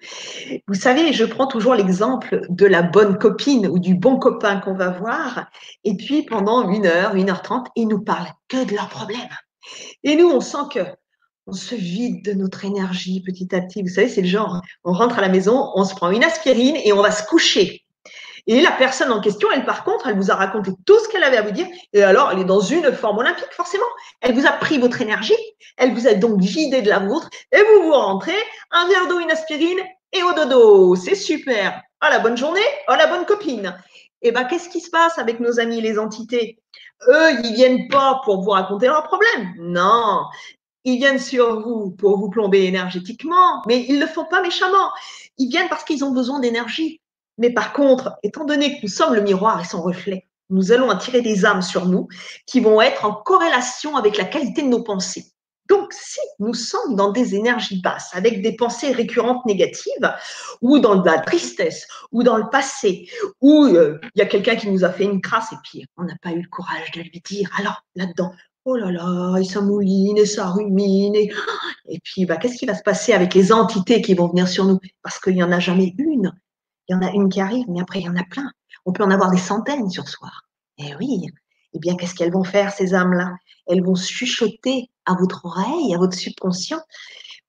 Vous 0.67 0.73
savez, 0.73 1.13
je 1.13 1.23
prends 1.23 1.47
toujours 1.47 1.75
l'exemple 1.75 2.41
de 2.49 2.65
la 2.65 2.81
bonne 2.81 3.17
copine 3.17 3.67
ou 3.67 3.79
du 3.79 3.93
bon 3.93 4.17
copain 4.17 4.59
qu'on 4.59 4.73
va 4.73 4.89
voir. 4.89 5.45
Et 5.83 5.95
puis, 5.95 6.23
pendant 6.23 6.69
une 6.69 6.87
heure, 6.87 7.15
une 7.15 7.29
heure 7.29 7.43
trente, 7.43 7.67
ils 7.75 7.87
nous 7.87 8.01
parlent 8.01 8.33
que 8.49 8.65
de 8.65 8.73
leurs 8.73 8.89
problèmes. 8.89 9.19
Et 10.03 10.15
nous, 10.15 10.27
on 10.27 10.41
sent 10.41 10.67
que 10.73 10.81
on 11.45 11.53
se 11.53 11.75
vide 11.75 12.25
de 12.25 12.33
notre 12.33 12.65
énergie 12.65 13.21
petit 13.21 13.55
à 13.55 13.61
petit. 13.61 13.81
Vous 13.81 13.87
savez, 13.87 14.09
c'est 14.09 14.21
le 14.21 14.27
genre, 14.27 14.61
on 14.83 14.91
rentre 14.91 15.17
à 15.17 15.21
la 15.21 15.29
maison, 15.29 15.71
on 15.75 15.85
se 15.85 15.95
prend 15.95 16.11
une 16.11 16.23
aspirine 16.23 16.75
et 16.83 16.91
on 16.91 17.01
va 17.01 17.11
se 17.11 17.25
coucher. 17.25 17.85
Et 18.47 18.61
la 18.61 18.71
personne 18.71 19.11
en 19.11 19.19
question, 19.19 19.49
elle, 19.53 19.65
par 19.65 19.83
contre, 19.83 20.07
elle 20.07 20.15
vous 20.15 20.31
a 20.31 20.35
raconté 20.35 20.71
tout 20.85 20.97
ce 20.99 21.09
qu'elle 21.09 21.23
avait 21.23 21.37
à 21.37 21.41
vous 21.41 21.51
dire. 21.51 21.67
Et 21.91 22.01
alors, 22.01 22.31
elle 22.31 22.39
est 22.39 22.45
dans 22.45 22.61
une 22.61 22.93
forme 22.93 23.17
olympique, 23.17 23.51
forcément. 23.51 23.83
Elle 24.21 24.33
vous 24.33 24.47
a 24.47 24.53
pris 24.53 24.77
votre 24.77 25.01
énergie. 25.01 25.35
Elle 25.75 25.93
vous 25.93 26.07
a 26.07 26.13
donc 26.13 26.39
vidé 26.39 26.81
de 26.81 26.89
la 26.89 26.99
vôtre. 26.99 27.29
Et 27.51 27.61
vous 27.61 27.83
vous 27.83 27.93
rentrez 27.93 28.37
un 28.71 28.87
verre 28.87 29.07
d'eau, 29.07 29.19
une 29.19 29.31
aspirine 29.31 29.79
et 30.13 30.23
au 30.23 30.33
dodo. 30.33 30.95
C'est 30.95 31.15
super. 31.15 31.81
Ah, 31.99 32.09
la 32.09 32.19
bonne 32.19 32.37
journée. 32.37 32.61
Oh, 32.87 32.93
la 32.97 33.07
bonne 33.07 33.25
copine. 33.25 33.75
Et 34.21 34.29
eh 34.29 34.31
ben, 34.31 34.45
qu'est-ce 34.45 34.69
qui 34.69 34.79
se 34.79 34.89
passe 34.89 35.19
avec 35.19 35.39
nos 35.39 35.59
amis, 35.59 35.81
les 35.81 35.99
entités? 35.99 36.57
Eux, 37.07 37.31
ils 37.43 37.53
viennent 37.53 37.87
pas 37.89 38.21
pour 38.23 38.41
vous 38.41 38.51
raconter 38.51 38.87
leurs 38.87 39.03
problèmes. 39.03 39.53
Non. 39.59 40.21
Ils 40.85 40.97
viennent 40.97 41.19
sur 41.19 41.61
vous 41.61 41.91
pour 41.91 42.17
vous 42.17 42.29
plomber 42.29 42.63
énergétiquement, 42.63 43.61
mais 43.67 43.85
ils 43.89 43.95
ne 43.95 44.05
le 44.05 44.07
font 44.07 44.25
pas 44.25 44.41
méchamment. 44.41 44.89
Ils 45.37 45.49
viennent 45.49 45.69
parce 45.69 45.83
qu'ils 45.83 46.03
ont 46.05 46.11
besoin 46.11 46.39
d'énergie. 46.39 47.01
Mais 47.37 47.51
par 47.51 47.73
contre, 47.73 48.17
étant 48.23 48.45
donné 48.45 48.77
que 48.77 48.83
nous 48.83 48.89
sommes 48.89 49.13
le 49.13 49.21
miroir 49.21 49.61
et 49.61 49.65
son 49.65 49.81
reflet, 49.81 50.27
nous 50.49 50.71
allons 50.71 50.89
attirer 50.89 51.21
des 51.21 51.45
âmes 51.45 51.61
sur 51.61 51.85
nous 51.85 52.07
qui 52.45 52.59
vont 52.59 52.81
être 52.81 53.05
en 53.05 53.13
corrélation 53.13 53.95
avec 53.95 54.17
la 54.17 54.25
qualité 54.25 54.61
de 54.61 54.67
nos 54.67 54.83
pensées. 54.83 55.25
Donc, 55.69 55.91
si 55.91 56.19
nous 56.39 56.53
sommes 56.53 56.95
dans 56.95 57.11
des 57.11 57.35
énergies 57.35 57.81
basses, 57.81 58.11
avec 58.13 58.41
des 58.41 58.55
pensées 58.55 58.93
récurrentes 58.93 59.45
négatives, 59.45 60.13
ou 60.61 60.79
dans 60.79 61.03
la 61.03 61.19
tristesse, 61.19 61.87
ou 62.11 62.23
dans 62.23 62.37
le 62.37 62.49
passé, 62.49 63.09
ou 63.41 63.65
euh, 63.65 63.99
il 64.15 64.19
y 64.19 64.21
a 64.21 64.27
quelqu'un 64.27 64.55
qui 64.55 64.69
nous 64.69 64.85
a 64.85 64.89
fait 64.89 65.03
une 65.03 65.21
crasse 65.21 65.51
et 65.51 65.57
puis 65.63 65.85
on 65.97 66.03
n'a 66.03 66.15
pas 66.21 66.31
eu 66.31 66.41
le 66.41 66.47
courage 66.49 66.91
de 66.95 67.01
lui 67.01 67.21
dire, 67.25 67.49
alors 67.59 67.83
là-dedans, 67.95 68.31
oh 68.63 68.75
là 68.75 68.91
là, 68.91 69.37
et 69.39 69.43
ça 69.43 69.61
mouline, 69.61 70.17
et 70.17 70.25
ça 70.25 70.47
rumine, 70.47 71.15
et, 71.15 71.99
puis 72.03 72.25
bah, 72.25 72.37
qu'est-ce 72.37 72.57
qui 72.57 72.65
va 72.65 72.75
se 72.75 72.83
passer 72.83 73.13
avec 73.13 73.33
les 73.33 73.51
entités 73.51 74.01
qui 74.01 74.13
vont 74.13 74.27
venir 74.27 74.47
sur 74.47 74.65
nous? 74.65 74.79
Parce 75.03 75.19
qu'il 75.19 75.35
n'y 75.35 75.43
en 75.43 75.51
a 75.51 75.59
jamais 75.59 75.93
une, 75.97 76.33
il 76.87 76.93
y 76.93 76.95
en 76.95 77.01
a 77.01 77.11
une 77.11 77.29
qui 77.29 77.41
arrive, 77.41 77.65
mais 77.69 77.81
après, 77.81 77.99
il 77.99 78.05
y 78.05 78.09
en 78.09 78.15
a 78.15 78.23
plein. 78.23 78.49
On 78.85 78.93
peut 78.93 79.03
en 79.03 79.11
avoir 79.11 79.31
des 79.31 79.37
centaines 79.37 79.89
sur 79.89 80.07
soi. 80.07 80.29
Eh 80.77 80.95
oui. 80.95 81.25
Eh 81.73 81.79
bien, 81.79 81.95
qu'est-ce 81.95 82.15
qu'elles 82.15 82.31
vont 82.31 82.43
faire, 82.43 82.71
ces 82.71 82.93
âmes-là? 82.93 83.35
Elles 83.67 83.83
vont 83.83 83.95
chuchoter 83.95 84.89
à 85.05 85.15
votre 85.15 85.45
oreille, 85.45 85.93
à 85.93 85.97
votre 85.97 86.17
subconscient. 86.17 86.79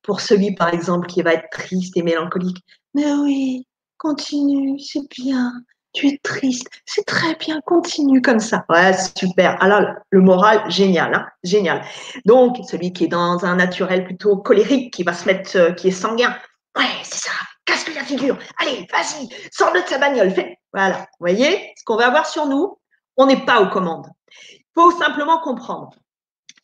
Pour 0.03 0.21
celui, 0.21 0.55
par 0.55 0.73
exemple, 0.73 1.07
qui 1.07 1.23
va 1.23 1.35
être 1.35 1.49
triste 1.51 1.97
et 1.97 2.03
mélancolique. 2.03 2.65
Mais 2.95 3.13
oui, 3.13 3.67
continue, 3.99 4.79
c'est 4.81 5.09
bien. 5.11 5.53
Tu 5.93 6.09
es 6.09 6.19
triste, 6.23 6.69
c'est 6.85 7.05
très 7.05 7.35
bien, 7.37 7.61
continue 7.65 8.21
comme 8.21 8.41
ça. 8.41 8.65
Ouais, 8.69 8.93
super. 9.17 9.61
Alors, 9.63 9.83
le 10.11 10.21
moral, 10.21 10.71
génial, 10.71 11.15
hein 11.15 11.27
génial. 11.45 11.83
Donc, 12.27 12.57
celui 12.69 12.93
qui 12.93 13.05
est 13.05 13.09
dans 13.09 13.45
un 13.45 13.57
naturel 13.57 14.05
plutôt 14.05 14.37
colérique, 14.37 14.93
qui 14.93 15.03
va 15.03 15.15
se 15.15 15.27
mettre, 15.27 15.57
euh, 15.57 15.73
qui 15.73 15.89
est 15.89 15.93
sanguin. 15.93 16.37
Ouais, 16.77 16.85
c'est 17.03 17.29
ça 17.29 17.33
casse-lui 17.69 17.95
la 17.95 18.05
figure. 18.05 18.39
Allez, 18.59 18.87
vas-y, 18.91 19.29
sors-le 19.53 19.83
de 19.83 19.87
sa 19.87 19.99
bagnole. 19.99 20.31
Fais. 20.31 20.59
Voilà. 20.73 20.99
Vous 20.99 21.27
voyez 21.27 21.73
ce 21.77 21.85
qu'on 21.85 21.97
va 21.97 22.07
avoir 22.07 22.27
sur 22.27 22.47
nous? 22.47 22.79
On 23.17 23.27
n'est 23.27 23.45
pas 23.45 23.61
aux 23.61 23.69
commandes. 23.69 24.09
Il 24.53 24.65
faut 24.75 24.91
simplement 24.93 25.39
comprendre 25.41 25.91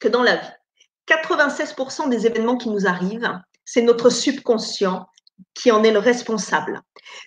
que 0.01 0.09
dans 0.09 0.23
la 0.23 0.37
vie, 0.37 0.49
96% 1.09 2.09
des 2.09 2.27
événements 2.27 2.57
qui 2.57 2.71
nous 2.71 2.87
arrivent, 2.87 3.31
c'est 3.65 3.83
notre 3.83 4.09
subconscient 4.09 5.07
qui 5.53 5.71
en 5.71 5.83
est 5.83 5.93
le 5.93 5.99
responsable. 5.99 6.81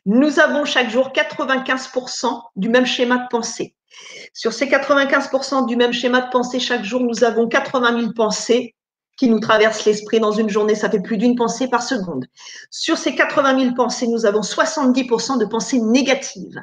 Nous 0.06 0.40
avons 0.40 0.66
chaque 0.66 0.90
jour 0.90 1.10
95% 1.10 2.42
du 2.56 2.70
même 2.70 2.86
schéma 2.86 3.18
de 3.18 3.28
pensée. 3.30 3.76
Sur 4.34 4.54
ces 4.54 4.68
95% 4.68 5.68
du 5.68 5.76
même 5.76 5.94
schéma 5.94 6.22
de 6.22 6.30
pensée, 6.30 6.60
chaque 6.60 6.84
jour, 6.84 7.02
nous 7.02 7.24
avons 7.24 7.48
80 7.48 8.00
000 8.00 8.14
pensées 8.14 8.76
qui 9.18 9.30
nous 9.30 9.40
traverse 9.40 9.84
l'esprit 9.86 10.20
dans 10.20 10.32
une 10.32 10.50
journée, 10.50 10.76
ça 10.76 10.90
fait 10.90 11.02
plus 11.02 11.18
d'une 11.18 11.36
pensée 11.36 11.68
par 11.68 11.82
seconde. 11.82 12.28
Sur 12.70 12.98
ces 12.98 13.16
80 13.16 13.60
000 13.60 13.76
pensées, 13.76 14.08
nous 14.08 14.26
avons 14.26 14.42
70% 14.42 15.40
de 15.40 15.46
pensées 15.46 15.82
négatives. 15.82 16.62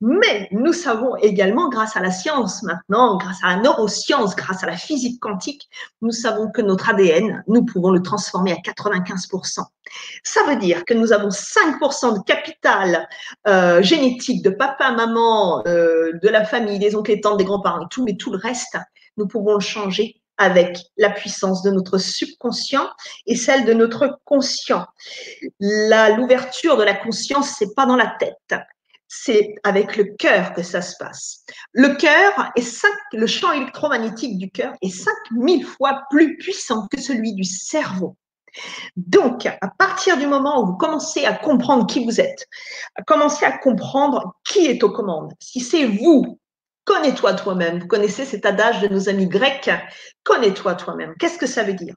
Mais 0.00 0.48
nous 0.52 0.72
savons 0.72 1.16
également, 1.16 1.68
grâce 1.68 1.96
à 1.96 2.00
la 2.00 2.12
science 2.12 2.62
maintenant, 2.62 3.16
grâce 3.16 3.38
à 3.42 3.56
la 3.56 3.62
neuroscience, 3.62 4.36
grâce 4.36 4.62
à 4.62 4.66
la 4.66 4.76
physique 4.76 5.20
quantique, 5.20 5.68
nous 6.00 6.12
savons 6.12 6.50
que 6.50 6.62
notre 6.62 6.88
ADN, 6.88 7.42
nous 7.48 7.64
pouvons 7.64 7.90
le 7.90 8.00
transformer 8.00 8.52
à 8.52 8.56
95%. 8.56 9.64
Ça 10.22 10.40
veut 10.46 10.56
dire 10.56 10.84
que 10.84 10.94
nous 10.94 11.12
avons 11.12 11.30
5% 11.30 12.18
de 12.18 12.22
capital 12.22 13.08
euh, 13.48 13.82
génétique 13.82 14.44
de 14.44 14.50
papa, 14.50 14.92
maman, 14.92 15.62
euh, 15.66 16.12
de 16.22 16.28
la 16.28 16.44
famille, 16.44 16.78
des 16.78 16.94
oncles 16.94 17.12
et 17.12 17.20
tantes, 17.20 17.38
des 17.38 17.44
grands-parents 17.44 17.86
tout, 17.88 18.04
mais 18.04 18.16
tout 18.16 18.30
le 18.30 18.38
reste, 18.38 18.76
nous 19.16 19.26
pouvons 19.26 19.54
le 19.54 19.60
changer 19.60 20.17
avec 20.38 20.78
la 20.96 21.10
puissance 21.10 21.62
de 21.62 21.70
notre 21.70 21.98
subconscient 21.98 22.88
et 23.26 23.36
celle 23.36 23.64
de 23.64 23.72
notre 23.72 24.20
conscient. 24.24 24.86
L'ouverture 25.60 26.76
de 26.76 26.84
la 26.84 26.94
conscience, 26.94 27.54
c'est 27.58 27.74
pas 27.74 27.86
dans 27.86 27.96
la 27.96 28.14
tête, 28.18 28.54
c'est 29.08 29.54
avec 29.64 29.96
le 29.96 30.04
cœur 30.04 30.52
que 30.52 30.62
ça 30.62 30.82
se 30.82 30.96
passe. 30.98 31.44
Le 31.72 31.96
cœur 31.96 32.52
est 32.56 32.62
5, 32.62 32.90
le 33.12 33.26
champ 33.26 33.52
électromagnétique 33.52 34.38
du 34.38 34.50
cœur 34.50 34.74
est 34.82 34.90
5000 34.90 35.64
fois 35.64 36.02
plus 36.10 36.36
puissant 36.36 36.86
que 36.88 37.00
celui 37.00 37.34
du 37.34 37.44
cerveau. 37.44 38.16
Donc, 38.96 39.46
à 39.46 39.68
partir 39.78 40.16
du 40.16 40.26
moment 40.26 40.62
où 40.62 40.66
vous 40.66 40.76
commencez 40.76 41.24
à 41.24 41.32
comprendre 41.32 41.86
qui 41.86 42.04
vous 42.04 42.20
êtes, 42.20 42.46
à 42.96 43.02
commencer 43.02 43.44
à 43.44 43.56
comprendre 43.56 44.34
qui 44.44 44.66
est 44.66 44.82
aux 44.82 44.90
commandes, 44.90 45.32
si 45.40 45.60
c'est 45.60 45.84
vous 45.84 46.38
Connais-toi 46.88 47.34
toi-même. 47.34 47.80
Vous 47.80 47.86
connaissez 47.86 48.24
cet 48.24 48.46
adage 48.46 48.80
de 48.80 48.88
nos 48.88 49.10
amis 49.10 49.26
grecs 49.26 49.70
Connais-toi 50.24 50.74
toi-même. 50.74 51.14
Qu'est-ce 51.18 51.36
que 51.36 51.46
ça 51.46 51.62
veut 51.62 51.74
dire? 51.74 51.94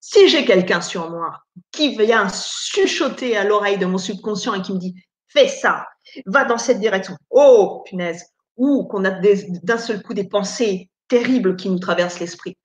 Si 0.00 0.28
j'ai 0.28 0.44
quelqu'un 0.44 0.82
sur 0.82 1.10
moi 1.10 1.38
qui 1.72 1.96
vient 1.96 2.28
chuchoter 2.28 3.38
à 3.38 3.44
l'oreille 3.44 3.78
de 3.78 3.86
mon 3.86 3.96
subconscient 3.96 4.52
et 4.52 4.60
qui 4.60 4.74
me 4.74 4.78
dit 4.78 4.94
Fais 5.28 5.48
ça, 5.48 5.86
va 6.26 6.44
dans 6.44 6.58
cette 6.58 6.78
direction. 6.78 7.16
Oh, 7.30 7.84
punaise 7.86 8.22
Ou 8.58 8.84
qu'on 8.84 9.06
a 9.06 9.12
d'un 9.12 9.78
seul 9.78 10.02
coup 10.02 10.12
des 10.12 10.28
pensées 10.28 10.90
terribles 11.08 11.56
qui 11.56 11.70
nous 11.70 11.78
traversent 11.78 12.20
l'esprit. 12.20 12.58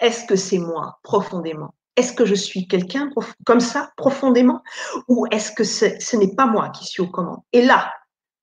Est-ce 0.00 0.24
que 0.24 0.34
c'est 0.34 0.58
moi 0.58 0.98
profondément? 1.04 1.74
Est-ce 1.94 2.12
que 2.12 2.26
je 2.26 2.34
suis 2.34 2.66
quelqu'un 2.66 3.08
comme 3.46 3.60
ça 3.60 3.92
profondément? 3.96 4.62
Ou 5.06 5.26
est-ce 5.30 5.52
que 5.52 5.62
ce 5.62 6.16
n'est 6.16 6.34
pas 6.34 6.46
moi 6.46 6.70
qui 6.70 6.86
suis 6.86 7.02
aux 7.02 7.10
commandes? 7.10 7.42
Et 7.52 7.62
là, 7.62 7.92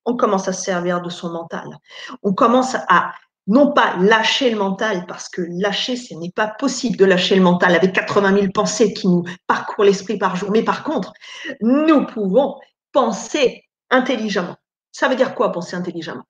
on 0.08 0.16
commence 0.16 0.48
à 0.48 0.54
se 0.54 0.64
servir 0.64 1.02
de 1.02 1.10
son 1.10 1.30
mental. 1.30 1.78
On 2.24 2.34
commence 2.34 2.76
à 2.88 3.12
non 3.46 3.72
pas 3.72 3.96
lâcher 3.98 4.50
le 4.50 4.58
mental, 4.58 5.06
parce 5.06 5.30
que 5.30 5.42
lâcher, 5.48 5.96
ce 5.96 6.14
n'est 6.16 6.32
pas 6.32 6.48
possible 6.48 6.98
de 6.98 7.06
lâcher 7.06 7.36
le 7.36 7.42
mental 7.42 7.76
avec 7.76 7.94
80 7.94 8.34
000 8.34 8.48
pensées 8.54 8.94
qui 8.94 9.08
nous 9.08 9.24
parcourent 9.48 9.86
l'esprit 9.86 10.18
par 10.18 10.36
jour. 10.36 10.50
Mais 10.52 10.64
par 10.64 10.84
contre, 10.84 11.14
nous 11.62 12.06
pouvons 12.06 12.56
penser 12.92 13.66
intelligemment. 13.90 14.56
Ça 14.92 15.08
veut 15.08 15.16
dire 15.16 15.36
quoi 15.36 15.52
penser 15.52 15.76
intelligemment? 15.76 16.24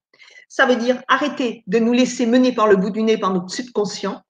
Ça 0.49 0.65
veut 0.65 0.75
dire 0.75 1.01
arrêter 1.07 1.63
de 1.67 1.79
nous 1.79 1.93
laisser 1.93 2.25
mener 2.25 2.53
par 2.53 2.67
le 2.67 2.75
bout 2.75 2.91
du 2.91 3.03
nez 3.03 3.17
par 3.17 3.33
notre 3.33 3.49
subconscient 3.49 4.21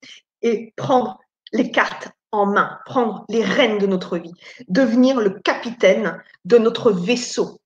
et 0.42 0.74
prendre 0.76 1.20
les 1.52 1.72
cartes 1.72 2.10
en 2.32 2.46
main, 2.46 2.78
prendre 2.86 3.26
les 3.30 3.44
rênes 3.44 3.78
de 3.80 3.88
notre 3.88 4.18
vie, 4.18 4.34
devenir 4.68 5.20
le 5.20 5.30
capitaine 5.42 6.22
de 6.46 6.58
notre 6.58 6.92
vaisseau, 6.92 7.60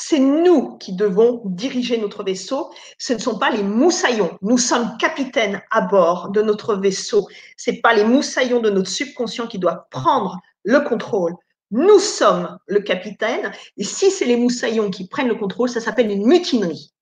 c'est 0.00 0.20
nous 0.20 0.76
qui 0.78 0.92
devons 0.92 1.42
diriger 1.44 1.98
notre 1.98 2.22
vaisseau. 2.22 2.70
Ce 2.98 3.12
ne 3.12 3.18
sont 3.18 3.36
pas 3.36 3.50
les 3.50 3.64
moussaillons. 3.64 4.38
Nous 4.42 4.56
sommes 4.56 4.96
capitaines 4.96 5.60
à 5.72 5.80
bord 5.80 6.30
de 6.30 6.40
notre 6.40 6.76
vaisseau. 6.76 7.26
Ce 7.56 7.72
n'est 7.72 7.80
pas 7.80 7.94
les 7.94 8.04
moussaillons 8.04 8.60
de 8.60 8.70
notre 8.70 8.88
subconscient 8.88 9.48
qui 9.48 9.58
doivent 9.58 9.82
prendre 9.90 10.38
le 10.62 10.78
contrôle. 10.82 11.34
Nous 11.72 11.98
sommes 11.98 12.58
le 12.68 12.78
capitaine. 12.78 13.50
Et 13.76 13.82
si 13.82 14.12
c'est 14.12 14.24
les 14.24 14.36
moussaillons 14.36 14.90
qui 14.90 15.08
prennent 15.08 15.26
le 15.26 15.34
contrôle, 15.34 15.68
ça 15.68 15.80
s'appelle 15.80 16.12
une 16.12 16.28
mutinerie. 16.28 16.92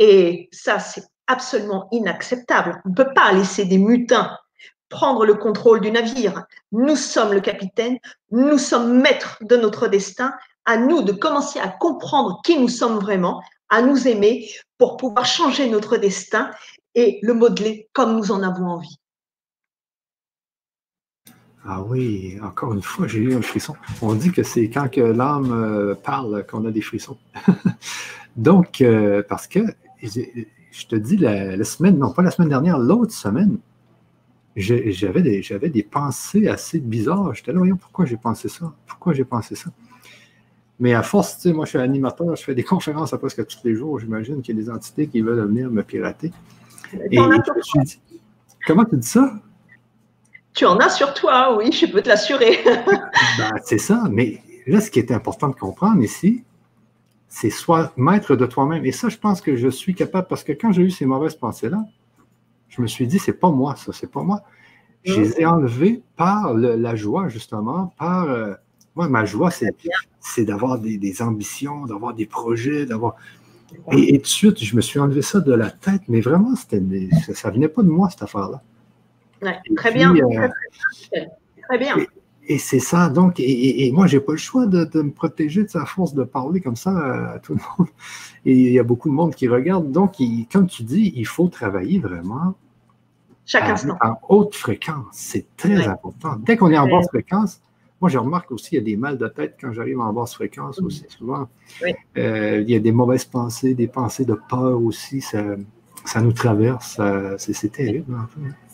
Et 0.00 0.48
ça, 0.50 0.80
c'est 0.80 1.04
absolument 1.28 1.86
inacceptable. 1.92 2.82
On 2.84 2.88
ne 2.88 2.94
peut 2.96 3.14
pas 3.14 3.30
laisser 3.30 3.64
des 3.64 3.78
mutins 3.78 4.36
prendre 4.88 5.24
le 5.24 5.34
contrôle 5.34 5.80
du 5.80 5.92
navire. 5.92 6.44
Nous 6.72 6.96
sommes 6.96 7.32
le 7.32 7.40
capitaine, 7.40 7.98
nous 8.32 8.58
sommes 8.58 9.00
maîtres 9.00 9.38
de 9.40 9.56
notre 9.56 9.86
destin, 9.86 10.32
à 10.64 10.76
nous 10.76 11.02
de 11.02 11.12
commencer 11.12 11.58
à 11.58 11.68
comprendre 11.68 12.40
qui 12.44 12.58
nous 12.58 12.68
sommes 12.68 12.98
vraiment, 12.98 13.42
à 13.68 13.82
nous 13.82 14.08
aimer 14.08 14.48
pour 14.78 14.96
pouvoir 14.96 15.26
changer 15.26 15.68
notre 15.68 15.96
destin 15.96 16.50
et 16.94 17.18
le 17.22 17.34
modeler 17.34 17.88
comme 17.92 18.16
nous 18.16 18.30
en 18.30 18.42
avons 18.42 18.66
envie. 18.66 18.96
Ah 21.66 21.82
oui, 21.82 22.38
encore 22.42 22.74
une 22.74 22.82
fois, 22.82 23.06
j'ai 23.06 23.20
eu 23.20 23.34
un 23.34 23.40
frisson. 23.40 23.74
On 24.02 24.14
dit 24.14 24.32
que 24.32 24.42
c'est 24.42 24.68
quand 24.68 24.94
l'âme 24.96 25.50
euh, 25.50 25.94
parle 25.94 26.44
qu'on 26.46 26.66
a 26.66 26.70
des 26.70 26.82
frissons. 26.82 27.16
Donc, 28.36 28.82
euh, 28.82 29.22
parce 29.26 29.46
que 29.46 29.60
je 30.02 30.86
te 30.86 30.96
dis, 30.96 31.16
la, 31.16 31.64
semaine, 31.64 31.98
non 31.98 32.12
pas 32.12 32.20
la 32.20 32.30
semaine 32.30 32.50
dernière, 32.50 32.78
l'autre 32.78 33.12
semaine, 33.12 33.58
j'avais 34.56 35.22
des, 35.22 35.70
des 35.70 35.82
pensées 35.82 36.48
assez 36.48 36.80
bizarres. 36.80 37.34
J'étais 37.34 37.52
là, 37.52 37.58
voyons, 37.58 37.76
pourquoi 37.76 38.04
j'ai 38.04 38.18
pensé 38.18 38.48
ça? 38.48 38.74
Pourquoi 38.86 39.14
j'ai 39.14 39.24
pensé 39.24 39.54
ça? 39.54 39.70
Mais 40.80 40.92
à 40.94 41.02
force, 41.02 41.36
tu 41.36 41.42
sais, 41.42 41.52
moi, 41.52 41.64
je 41.64 41.70
suis 41.70 41.78
animateur, 41.78 42.34
je 42.36 42.42
fais 42.42 42.54
des 42.54 42.64
conférences 42.74 43.12
à 43.12 43.18
presque 43.18 43.46
tous 43.46 43.60
les 43.64 43.74
jours. 43.74 44.00
J'imagine 44.00 44.42
qu'il 44.42 44.56
y 44.56 44.60
a 44.60 44.62
des 44.62 44.70
entités 44.70 45.06
qui 45.06 45.20
veulent 45.20 45.46
venir 45.46 45.70
me 45.70 45.82
pirater. 45.82 46.32
Et 47.10 47.16
je 47.16 47.82
dit, 47.82 48.00
comment 48.66 48.84
tu 48.84 48.96
dis 48.96 49.06
ça? 49.06 49.32
Tu 50.52 50.66
en 50.66 50.76
as 50.78 50.90
sur 50.90 51.12
toi, 51.14 51.56
oui, 51.56 51.72
je 51.72 51.86
peux 51.86 52.00
te 52.00 52.08
l'assurer. 52.08 52.58
ben, 53.38 53.50
c'est 53.64 53.78
ça. 53.78 54.04
Mais 54.10 54.40
là, 54.66 54.80
ce 54.80 54.90
qui 54.90 55.00
est 55.00 55.10
important 55.10 55.48
de 55.48 55.54
comprendre 55.54 56.00
ici, 56.00 56.44
c'est 57.28 57.50
soit 57.50 57.92
maître 57.96 58.36
de 58.36 58.46
toi-même. 58.46 58.84
Et 58.86 58.92
ça, 58.92 59.08
je 59.08 59.16
pense 59.16 59.40
que 59.40 59.56
je 59.56 59.68
suis 59.68 59.94
capable, 59.94 60.28
parce 60.28 60.44
que 60.44 60.52
quand 60.52 60.70
j'ai 60.70 60.82
eu 60.82 60.90
ces 60.90 61.06
mauvaises 61.06 61.34
pensées-là, 61.34 61.84
je 62.68 62.80
me 62.80 62.86
suis 62.86 63.08
dit, 63.08 63.18
c'est 63.18 63.32
pas 63.32 63.50
moi, 63.50 63.74
ça, 63.74 63.92
c'est 63.92 64.10
pas 64.10 64.22
moi. 64.22 64.42
Je 65.04 65.20
les 65.20 65.40
ai 65.40 65.46
enlevées 65.46 66.02
par 66.16 66.54
la 66.54 66.96
joie, 66.96 67.28
justement, 67.28 67.92
par. 67.98 68.30
Euh, 68.30 68.54
moi, 68.94 69.08
ma 69.08 69.24
joie, 69.24 69.50
c'est 69.50 70.44
d'avoir 70.44 70.78
des, 70.78 71.22
ambitions, 71.22 71.86
d'avoir 71.86 72.14
des 72.14 72.26
projets, 72.26 72.86
d'avoir. 72.86 73.16
Et, 73.92 74.18
tout 74.18 74.22
de 74.22 74.26
suite, 74.26 74.62
je 74.62 74.76
me 74.76 74.80
suis 74.80 75.00
enlevé 75.00 75.22
ça 75.22 75.40
de 75.40 75.52
la 75.52 75.70
tête, 75.70 76.02
mais 76.08 76.20
vraiment, 76.20 76.54
ça, 76.54 77.34
ça 77.34 77.50
venait 77.50 77.68
pas 77.68 77.82
de 77.82 77.88
moi, 77.88 78.08
cette 78.08 78.22
affaire-là. 78.22 78.62
très, 79.76 79.92
bien, 79.92 80.14
euh, 80.14 80.48
très, 81.68 81.78
bien. 81.78 81.96
Et, 82.46 82.58
c'est 82.58 82.78
ça, 82.78 83.08
donc, 83.08 83.40
et, 83.40 83.90
moi, 83.92 84.06
je 84.06 84.16
n'ai 84.16 84.22
pas 84.22 84.32
le 84.32 84.38
choix 84.38 84.66
de, 84.66 85.02
me 85.02 85.10
protéger 85.10 85.64
de 85.64 85.68
sa 85.68 85.86
force 85.86 86.14
de 86.14 86.22
parler 86.22 86.60
comme 86.60 86.76
ça 86.76 87.32
à, 87.32 87.38
tout 87.40 87.54
le 87.54 87.60
monde. 87.78 87.88
Et 88.44 88.52
il 88.52 88.72
y 88.72 88.78
a 88.78 88.84
beaucoup 88.84 89.08
de 89.08 89.14
monde 89.14 89.34
qui 89.34 89.48
regarde. 89.48 89.90
Donc, 89.90 90.16
comme 90.52 90.68
tu 90.68 90.84
dis, 90.84 91.12
il 91.16 91.26
faut 91.26 91.48
travailler 91.48 91.98
vraiment 91.98 92.54
chaque 93.44 93.64
instant. 93.64 93.98
En 94.00 94.18
haute 94.28 94.54
fréquence, 94.54 95.06
c'est 95.12 95.46
très 95.56 95.86
important. 95.88 96.36
Dès 96.36 96.56
qu'on 96.56 96.70
est 96.70 96.78
en 96.78 96.88
basse 96.88 97.08
fréquence, 97.08 97.60
moi, 98.00 98.10
je 98.10 98.18
remarque 98.18 98.50
aussi 98.50 98.70
qu'il 98.70 98.78
y 98.78 98.82
a 98.82 98.84
des 98.84 98.96
mal 98.96 99.18
de 99.18 99.28
tête 99.28 99.56
quand 99.60 99.72
j'arrive 99.72 100.00
en 100.00 100.12
basse 100.12 100.34
fréquence 100.34 100.80
mm. 100.80 100.84
aussi, 100.86 101.04
souvent. 101.08 101.48
Euh, 102.16 102.60
il 102.60 102.70
y 102.70 102.74
a 102.74 102.80
des 102.80 102.92
mauvaises 102.92 103.24
pensées, 103.24 103.74
des 103.74 103.88
pensées 103.88 104.24
de 104.24 104.38
peur 104.48 104.82
aussi. 104.82 105.20
Ça, 105.20 105.42
ça 106.04 106.20
nous 106.20 106.32
traverse. 106.32 107.00
C'est 107.38 107.72
terrible. 107.72 108.14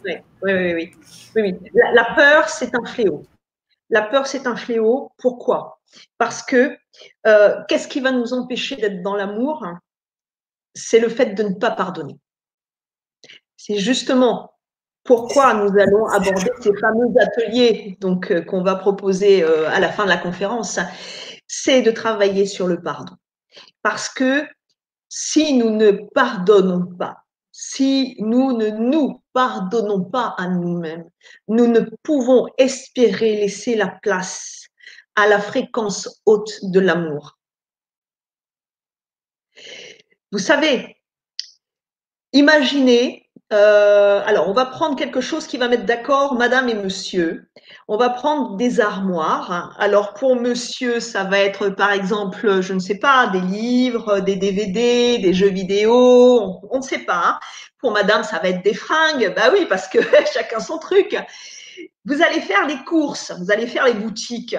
Oui, 0.04 0.14
oui, 0.42 0.74
oui. 0.74 0.94
oui. 1.36 1.54
La, 1.94 2.04
peur, 2.16 2.48
c'est 2.48 2.74
un 2.74 2.84
fléau. 2.84 3.22
La 3.90 4.02
peur, 4.02 4.26
c'est 4.26 4.46
un 4.46 4.56
fléau. 4.56 5.12
Pourquoi? 5.18 5.80
Parce 6.18 6.42
que 6.42 6.76
euh, 7.26 7.56
qu'est-ce 7.68 7.88
qui 7.88 8.00
va 8.00 8.12
nous 8.12 8.32
empêcher 8.32 8.76
d'être 8.76 9.02
dans 9.02 9.16
l'amour? 9.16 9.66
C'est 10.74 11.00
le 11.00 11.08
fait 11.08 11.34
de 11.34 11.42
ne 11.42 11.54
pas 11.54 11.70
pardonner. 11.70 12.18
C'est 13.56 13.76
justement 13.76 14.54
pourquoi 15.04 15.54
nous 15.54 15.78
allons 15.78 16.06
aborder 16.06 16.50
ces 16.60 16.76
fameux 16.76 17.12
ateliers 17.20 17.96
donc 18.00 18.30
euh, 18.30 18.42
qu'on 18.42 18.62
va 18.62 18.76
proposer 18.76 19.42
euh, 19.42 19.68
à 19.70 19.80
la 19.80 19.90
fin 19.90 20.04
de 20.04 20.10
la 20.10 20.18
conférence, 20.18 20.78
c'est 21.46 21.82
de 21.82 21.90
travailler 21.90 22.46
sur 22.46 22.66
le 22.66 22.80
pardon. 22.80 23.14
Parce 23.82 24.08
que 24.08 24.46
si 25.08 25.54
nous 25.54 25.70
ne 25.70 25.90
pardonnons 26.14 26.86
pas, 26.96 27.24
si 27.50 28.16
nous 28.20 28.52
ne 28.52 28.68
nous 28.68 29.22
pardonnons 29.32 30.04
pas 30.04 30.34
à 30.38 30.48
nous-mêmes, 30.48 31.08
nous 31.48 31.66
ne 31.66 31.80
pouvons 32.02 32.46
espérer 32.58 33.36
laisser 33.36 33.76
la 33.76 33.88
place 33.88 34.66
à 35.16 35.26
la 35.26 35.40
fréquence 35.40 36.22
haute 36.26 36.60
de 36.62 36.80
l'amour. 36.80 37.38
Vous 40.32 40.38
savez, 40.38 40.96
imaginez 42.32 43.29
euh, 43.52 44.22
alors, 44.24 44.48
on 44.48 44.52
va 44.52 44.64
prendre 44.64 44.96
quelque 44.96 45.20
chose 45.20 45.46
qui 45.48 45.56
va 45.58 45.66
mettre 45.66 45.84
d'accord 45.84 46.34
madame 46.34 46.68
et 46.68 46.74
monsieur. 46.74 47.50
On 47.88 47.96
va 47.96 48.08
prendre 48.10 48.56
des 48.56 48.80
armoires. 48.80 49.74
Alors, 49.78 50.14
pour 50.14 50.36
monsieur, 50.36 51.00
ça 51.00 51.24
va 51.24 51.40
être 51.40 51.68
par 51.70 51.90
exemple, 51.92 52.60
je 52.60 52.72
ne 52.72 52.78
sais 52.78 52.98
pas, 52.98 53.26
des 53.28 53.40
livres, 53.40 54.20
des 54.20 54.36
DVD, 54.36 55.18
des 55.18 55.34
jeux 55.34 55.48
vidéo, 55.48 56.60
on 56.70 56.78
ne 56.78 56.82
sait 56.82 57.00
pas. 57.00 57.40
Pour 57.78 57.90
madame, 57.92 58.22
ça 58.22 58.38
va 58.38 58.50
être 58.50 58.62
des 58.62 58.74
fringues. 58.74 59.32
Bah 59.34 59.50
oui, 59.52 59.66
parce 59.68 59.88
que 59.88 59.98
chacun 60.32 60.60
son 60.60 60.78
truc. 60.78 61.16
Vous 62.04 62.22
allez 62.22 62.40
faire 62.40 62.66
les 62.66 62.78
courses, 62.84 63.32
vous 63.38 63.50
allez 63.50 63.66
faire 63.66 63.86
les 63.86 63.94
boutiques. 63.94 64.56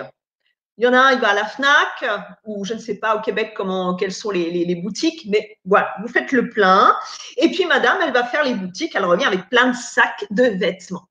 Il 0.78 0.86
y 0.86 0.88
en 0.88 0.94
a 0.94 1.00
un, 1.00 1.12
il 1.12 1.20
va 1.20 1.30
à 1.30 1.34
la 1.34 1.46
FNAC, 1.46 2.06
ou 2.46 2.66
je 2.66 2.74
ne 2.74 2.80
sais 2.80 2.96
pas 2.96 3.16
au 3.16 3.22
Québec 3.22 3.58
quelles 4.00 4.14
sont 4.14 4.32
les, 4.32 4.76
boutiques, 4.76 5.28
mais 5.30 5.58
voilà, 5.66 5.94
vous 6.02 6.08
faites 6.08 6.32
le 6.32 6.50
plein. 6.50 6.96
Et 7.38 7.52
puis, 7.52 7.66
madame, 7.66 8.00
elle 8.02 8.14
va 8.14 8.24
faire 8.24 8.44
les 8.44 8.54
boutiques, 8.54 8.96
elle 8.96 9.06
revient 9.06 9.26
avec 9.26 9.50
plein 9.50 9.68
de 9.68 9.76
sacs 9.76 10.26
de 10.32 10.44
vêtements. 10.44 11.08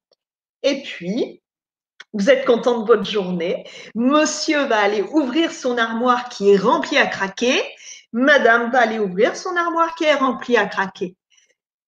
Et 0.62 0.82
puis, 0.82 1.40
vous 2.12 2.30
êtes 2.30 2.44
content 2.44 2.80
de 2.80 2.86
votre 2.86 3.04
journée. 3.04 3.64
Monsieur 3.94 4.64
va 4.64 4.80
aller 4.80 5.02
ouvrir 5.02 5.52
son 5.52 5.78
armoire 5.78 6.28
qui 6.28 6.50
est 6.50 6.56
remplie 6.56 6.98
à 6.98 7.06
craquer. 7.06 7.62
Madame 8.12 8.72
va 8.72 8.80
aller 8.80 8.98
ouvrir 8.98 9.36
son 9.36 9.54
armoire 9.56 9.94
qui 9.94 10.04
est 10.04 10.14
remplie 10.14 10.56
à 10.56 10.66
craquer. 10.66 11.16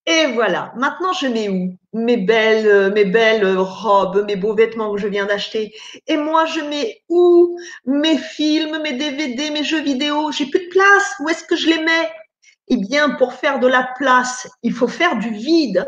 Et 0.06 0.26
voilà. 0.34 0.72
Maintenant, 0.76 1.12
je 1.12 1.28
mets 1.28 1.48
où 1.48 1.76
mes 1.92 2.16
belles, 2.16 2.66
euh, 2.66 2.90
belles 2.90 3.56
robes, 3.56 4.24
mes 4.26 4.34
beaux 4.34 4.54
vêtements 4.54 4.92
que 4.92 5.00
je 5.00 5.06
viens 5.06 5.26
d'acheter. 5.26 5.74
Et 6.08 6.16
moi, 6.16 6.44
je 6.46 6.60
mets 6.60 7.02
où 7.08 7.56
mes 7.86 8.18
films, 8.18 8.82
mes 8.82 8.94
DVD, 8.94 9.50
mes 9.50 9.62
jeux 9.62 9.82
vidéo. 9.82 10.32
J'ai 10.32 10.46
plus 10.46 10.64
de 10.64 10.70
place. 10.70 11.14
Où 11.20 11.28
est-ce 11.28 11.44
que 11.44 11.54
je 11.56 11.68
les 11.68 11.78
mets? 11.78 12.10
Eh 12.68 12.76
bien, 12.76 13.10
pour 13.10 13.34
faire 13.34 13.60
de 13.60 13.66
la 13.66 13.88
place, 13.96 14.48
il 14.62 14.72
faut 14.72 14.88
faire 14.88 15.18
du 15.18 15.30
vide. 15.30 15.86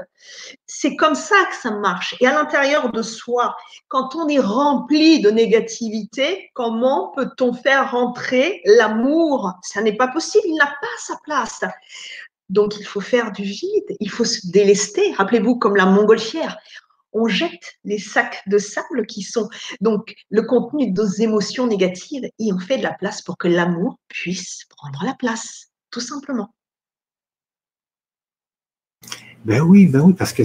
C'est 0.66 0.96
comme 0.96 1.14
ça 1.14 1.36
que 1.50 1.56
ça 1.56 1.70
marche. 1.70 2.14
Et 2.20 2.26
à 2.26 2.34
l'intérieur 2.34 2.92
de 2.92 3.00
soi, 3.00 3.56
quand 3.88 4.14
on 4.16 4.28
est 4.28 4.40
rempli 4.40 5.20
de 5.20 5.30
négativité, 5.30 6.50
comment 6.54 7.12
peut-on 7.16 7.52
faire 7.52 7.92
rentrer 7.92 8.60
l'amour? 8.64 9.52
Ça 9.62 9.82
n'est 9.82 9.96
pas 9.96 10.08
possible. 10.08 10.44
Il 10.46 10.56
n'a 10.56 10.66
pas 10.66 10.98
sa 10.98 11.16
place. 11.24 11.64
Donc 12.50 12.78
il 12.78 12.84
faut 12.84 13.00
faire 13.00 13.32
du 13.32 13.42
vide, 13.42 13.96
il 14.00 14.10
faut 14.10 14.24
se 14.24 14.50
délester. 14.50 15.12
Rappelez-vous, 15.14 15.58
comme 15.58 15.76
la 15.76 15.86
montgolfière, 15.86 16.58
on 17.12 17.28
jette 17.28 17.78
les 17.84 17.98
sacs 17.98 18.42
de 18.46 18.58
sable 18.58 19.06
qui 19.06 19.22
sont 19.22 19.48
donc 19.80 20.14
le 20.30 20.42
contenu 20.42 20.90
de 20.90 21.02
nos 21.02 21.08
émotions 21.08 21.66
négatives 21.66 22.24
et 22.24 22.52
on 22.52 22.58
fait 22.58 22.78
de 22.78 22.82
la 22.82 22.92
place 22.92 23.22
pour 23.22 23.38
que 23.38 23.48
l'amour 23.48 23.98
puisse 24.08 24.64
prendre 24.68 25.02
la 25.04 25.14
place, 25.14 25.68
tout 25.90 26.00
simplement. 26.00 26.52
Ben 29.44 29.60
oui, 29.60 29.86
ben 29.86 30.00
oui, 30.00 30.14
parce 30.14 30.32
que 30.32 30.42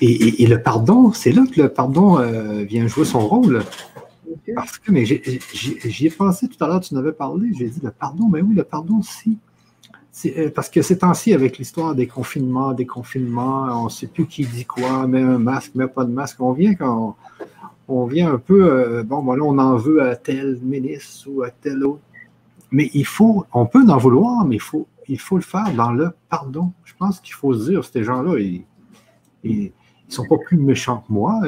et, 0.00 0.46
le 0.46 0.62
pardon, 0.62 1.12
c'est 1.12 1.32
là 1.32 1.44
que 1.52 1.60
le 1.60 1.68
pardon 1.68 2.18
euh, 2.18 2.62
vient 2.62 2.86
jouer 2.86 3.04
son 3.04 3.26
rôle. 3.26 3.64
Parce 4.54 4.78
que, 4.78 4.92
mais 4.92 5.04
j'y 5.04 6.06
ai, 6.06 6.10
pensé 6.10 6.48
tout 6.48 6.62
à 6.62 6.68
l'heure, 6.68 6.80
tu 6.80 6.94
en 6.94 6.98
avais 6.98 7.12
parlé, 7.12 7.50
j'ai 7.58 7.68
dit 7.68 7.80
le 7.82 7.90
pardon, 7.90 8.28
ben 8.28 8.44
oui, 8.46 8.54
le 8.54 8.62
pardon, 8.62 9.02
si 9.02 9.38
parce 10.54 10.70
que 10.70 10.82
ces 10.82 10.98
temps-ci, 10.98 11.34
avec 11.34 11.58
l'histoire 11.58 11.94
des 11.94 12.06
confinements, 12.06 12.72
des 12.72 12.86
confinements, 12.86 13.64
on 13.82 13.84
ne 13.84 13.88
sait 13.90 14.06
plus 14.06 14.26
qui 14.26 14.46
dit 14.46 14.64
quoi, 14.64 15.06
met 15.06 15.20
un 15.20 15.38
masque, 15.38 15.74
met 15.74 15.86
pas 15.86 16.04
de 16.04 16.10
masque. 16.10 16.40
On 16.40 16.52
vient 16.52 16.74
quand 16.74 17.16
on, 17.88 18.06
vient 18.06 18.32
un 18.32 18.38
peu, 18.38 18.64
euh, 18.64 19.02
bon, 19.02 19.22
voilà, 19.22 19.44
on 19.44 19.58
en 19.58 19.76
veut 19.76 20.02
à 20.02 20.16
tel 20.16 20.58
ministre 20.62 21.28
ou 21.28 21.42
à 21.42 21.50
tel 21.50 21.84
autre. 21.84 22.00
Mais 22.70 22.90
il 22.94 23.04
faut, 23.04 23.44
on 23.52 23.66
peut 23.66 23.84
en 23.88 23.98
vouloir, 23.98 24.44
mais 24.46 24.56
il 24.56 24.60
faut, 24.60 24.88
il 25.06 25.20
faut 25.20 25.36
le 25.36 25.42
faire 25.42 25.72
dans 25.74 25.92
le 25.92 26.10
pardon. 26.30 26.72
Je 26.84 26.94
pense 26.98 27.20
qu'il 27.20 27.34
faut 27.34 27.52
se 27.52 27.70
dire, 27.70 27.84
ces 27.84 28.02
gens-là, 28.02 28.38
ils 28.40 28.64
ne 29.44 29.68
sont 30.08 30.26
pas 30.26 30.38
plus 30.38 30.56
méchants 30.56 31.04
que 31.06 31.12
moi. 31.12 31.42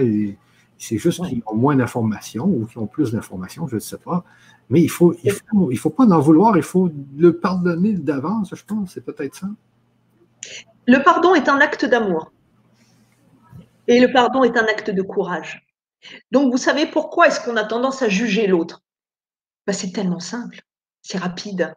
C'est 0.76 0.98
juste 0.98 1.24
qu'ils 1.26 1.42
ont 1.46 1.56
moins 1.56 1.74
d'informations 1.74 2.44
ou 2.44 2.66
qu'ils 2.66 2.80
ont 2.80 2.86
plus 2.86 3.12
d'informations, 3.12 3.66
je 3.66 3.76
ne 3.76 3.80
sais 3.80 3.98
pas. 3.98 4.24
Mais 4.70 4.82
il 4.82 4.88
faut, 4.88 5.14
il 5.24 5.32
faut, 5.32 5.70
il 5.70 5.78
faut 5.78 5.90
pas 5.90 6.04
en 6.04 6.20
vouloir, 6.20 6.56
il 6.56 6.62
faut 6.62 6.90
le 7.16 7.38
pardonner 7.38 7.92
d'avance, 7.92 8.54
je 8.54 8.64
pense, 8.64 8.92
c'est 8.92 9.04
peut-être 9.04 9.34
ça. 9.34 9.48
Le 10.86 11.02
pardon 11.02 11.34
est 11.34 11.48
un 11.48 11.58
acte 11.58 11.84
d'amour. 11.84 12.32
Et 13.86 14.00
le 14.00 14.12
pardon 14.12 14.44
est 14.44 14.56
un 14.56 14.66
acte 14.66 14.90
de 14.90 15.02
courage. 15.02 15.66
Donc, 16.30 16.52
vous 16.52 16.58
savez 16.58 16.86
pourquoi 16.86 17.28
est-ce 17.28 17.40
qu'on 17.40 17.56
a 17.56 17.64
tendance 17.64 18.02
à 18.02 18.08
juger 18.08 18.46
l'autre? 18.46 18.82
Ben, 19.66 19.72
C'est 19.72 19.92
tellement 19.92 20.20
simple, 20.20 20.60
c'est 21.02 21.18
rapide. 21.18 21.74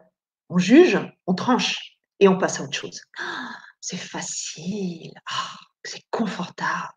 On 0.50 0.58
juge, 0.58 0.98
on 1.26 1.34
tranche 1.34 1.96
et 2.20 2.28
on 2.28 2.36
passe 2.36 2.60
à 2.60 2.64
autre 2.64 2.74
chose. 2.74 3.00
Ah, 3.18 3.56
c'est 3.80 3.96
facile, 3.96 5.12
ah, 5.30 5.56
c'est 5.82 6.02
confortable. 6.10 6.92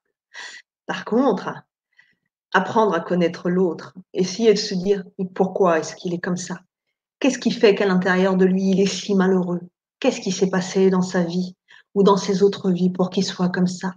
Par 0.85 1.05
contre, 1.05 1.53
apprendre 2.53 2.93
à 2.93 2.99
connaître 2.99 3.49
l'autre, 3.49 3.93
essayer 4.13 4.53
de 4.53 4.59
se 4.59 4.75
dire 4.75 5.03
pourquoi 5.33 5.79
est-ce 5.79 5.95
qu'il 5.95 6.13
est 6.13 6.19
comme 6.19 6.37
ça 6.37 6.59
Qu'est-ce 7.19 7.39
qui 7.39 7.51
fait 7.51 7.75
qu'à 7.75 7.85
l'intérieur 7.85 8.35
de 8.35 8.45
lui, 8.45 8.71
il 8.71 8.79
est 8.79 8.85
si 8.85 9.15
malheureux? 9.15 9.61
Qu'est-ce 9.99 10.21
qui 10.21 10.31
s'est 10.31 10.49
passé 10.49 10.89
dans 10.89 11.01
sa 11.01 11.23
vie 11.23 11.55
ou 11.93 12.03
dans 12.03 12.17
ses 12.17 12.43
autres 12.43 12.71
vies 12.71 12.89
pour 12.89 13.09
qu'il 13.09 13.23
soit 13.23 13.49
comme 13.49 13.67
ça? 13.67 13.93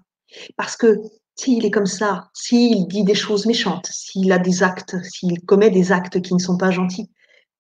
Parce 0.57 0.77
que 0.77 1.01
s'il 1.35 1.65
est 1.65 1.71
comme 1.71 1.87
ça, 1.87 2.31
s'il 2.33 2.87
dit 2.89 3.05
des 3.05 3.15
choses 3.15 3.47
méchantes, 3.47 3.87
s'il 3.87 4.31
a 4.33 4.39
des 4.39 4.63
actes, 4.63 4.97
s'il 5.05 5.41
commet 5.45 5.71
des 5.71 5.93
actes 5.93 6.21
qui 6.21 6.35
ne 6.35 6.39
sont 6.39 6.57
pas 6.57 6.71
gentils, 6.71 7.11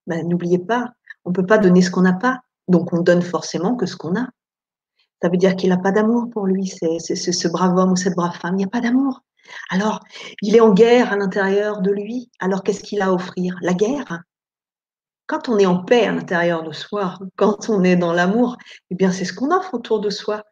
ben, 0.06 0.26
n'oubliez 0.26 0.58
pas, 0.58 0.92
on 1.24 1.30
ne 1.30 1.34
peut 1.34 1.46
pas 1.46 1.58
donner 1.58 1.82
ce 1.82 1.90
qu'on 1.90 2.02
n'a 2.02 2.14
pas, 2.14 2.40
donc 2.66 2.92
on 2.92 3.02
donne 3.02 3.22
forcément 3.22 3.76
que 3.76 3.86
ce 3.86 3.96
qu'on 3.96 4.16
a. 4.16 4.28
Ça 5.22 5.28
veut 5.28 5.36
dire 5.36 5.56
qu'il 5.56 5.70
n'a 5.70 5.76
pas 5.76 5.92
d'amour 5.92 6.30
pour 6.30 6.46
lui, 6.46 6.66
c'est 6.66 6.98
ce 6.98 7.48
brave 7.48 7.76
homme 7.76 7.92
ou 7.92 7.96
cette 7.96 8.14
brave 8.14 8.36
femme, 8.36 8.54
il 8.54 8.58
n'y 8.58 8.64
a 8.64 8.68
pas 8.68 8.80
d'amour. 8.80 9.22
Alors, 9.70 10.00
il 10.42 10.56
est 10.56 10.60
en 10.60 10.72
guerre 10.72 11.12
à 11.12 11.16
l'intérieur 11.16 11.80
de 11.80 11.90
lui. 11.90 12.30
Alors, 12.40 12.62
qu'est-ce 12.62 12.82
qu'il 12.82 13.02
a 13.02 13.06
à 13.06 13.12
offrir? 13.12 13.56
La 13.62 13.74
guerre? 13.74 14.20
Quand 15.26 15.48
on 15.48 15.58
est 15.58 15.66
en 15.66 15.84
paix 15.84 16.06
à 16.06 16.12
l'intérieur 16.12 16.62
de 16.62 16.72
soi, 16.72 17.18
quand 17.36 17.68
on 17.68 17.84
est 17.84 17.96
dans 17.96 18.12
l'amour, 18.12 18.56
eh 18.90 18.94
bien, 18.94 19.12
c'est 19.12 19.24
ce 19.24 19.32
qu'on 19.32 19.50
offre 19.54 19.74
autour 19.74 20.00
de 20.00 20.10
soi. 20.10 20.42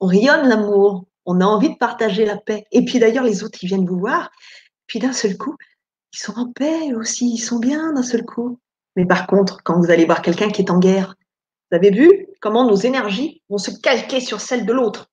On 0.00 0.06
rayonne 0.06 0.48
l'amour, 0.48 1.06
on 1.26 1.40
a 1.40 1.44
envie 1.44 1.70
de 1.70 1.78
partager 1.78 2.24
la 2.24 2.36
paix. 2.36 2.64
Et 2.72 2.84
puis 2.84 2.98
d'ailleurs, 2.98 3.24
les 3.24 3.44
autres, 3.44 3.58
ils 3.62 3.66
viennent 3.66 3.86
vous 3.86 3.98
voir. 3.98 4.30
Puis 4.86 4.98
d'un 4.98 5.12
seul 5.12 5.36
coup, 5.36 5.56
ils 6.12 6.18
sont 6.18 6.38
en 6.38 6.52
paix 6.52 6.94
aussi, 6.94 7.34
ils 7.34 7.38
sont 7.38 7.58
bien 7.58 7.92
d'un 7.92 8.02
seul 8.02 8.24
coup. 8.24 8.58
Mais 8.96 9.06
par 9.06 9.26
contre, 9.26 9.62
quand 9.62 9.78
vous 9.78 9.90
allez 9.90 10.06
voir 10.06 10.22
quelqu'un 10.22 10.50
qui 10.50 10.62
est 10.62 10.70
en 10.70 10.78
guerre, 10.78 11.14
Vous 11.70 11.76
avez 11.76 11.90
vu 11.90 12.28
comment 12.40 12.64
nos 12.64 12.76
énergies 12.76 13.42
vont 13.48 13.58
se 13.58 13.70
calquer 13.72 14.20
sur 14.20 14.40
celles 14.40 14.66
de 14.66 14.72
l'autre? 14.72 15.10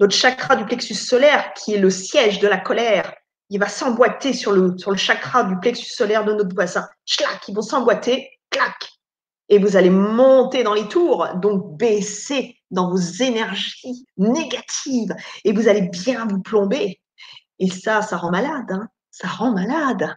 Notre 0.00 0.14
chakra 0.14 0.56
du 0.56 0.64
plexus 0.64 0.94
solaire, 0.94 1.52
qui 1.54 1.74
est 1.74 1.78
le 1.78 1.90
siège 1.90 2.40
de 2.40 2.48
la 2.48 2.58
colère, 2.58 3.14
il 3.50 3.60
va 3.60 3.68
s'emboîter 3.68 4.32
sur 4.32 4.52
le, 4.52 4.76
sur 4.78 4.90
le 4.90 4.96
chakra 4.96 5.44
du 5.44 5.58
plexus 5.58 5.92
solaire 5.94 6.24
de 6.24 6.32
notre 6.32 6.54
voisin. 6.54 6.88
Chlac, 7.06 7.46
ils 7.48 7.54
vont 7.54 7.62
s'emboîter, 7.62 8.30
clac. 8.50 8.74
Et 9.48 9.58
vous 9.58 9.76
allez 9.76 9.90
monter 9.90 10.62
dans 10.62 10.74
les 10.74 10.88
tours, 10.88 11.28
donc 11.36 11.76
baisser 11.76 12.56
dans 12.70 12.90
vos 12.90 12.98
énergies 12.98 14.06
négatives. 14.16 15.14
Et 15.44 15.52
vous 15.52 15.68
allez 15.68 15.82
bien 15.82 16.26
vous 16.26 16.40
plomber. 16.40 17.00
Et 17.58 17.68
ça, 17.68 18.02
ça 18.02 18.16
rend 18.16 18.30
malade. 18.30 18.70
Hein. 18.70 18.88
ça 19.10 19.28
rend 19.28 19.52
malade. 19.52 20.16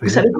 vous 0.00 0.08
savez, 0.08 0.30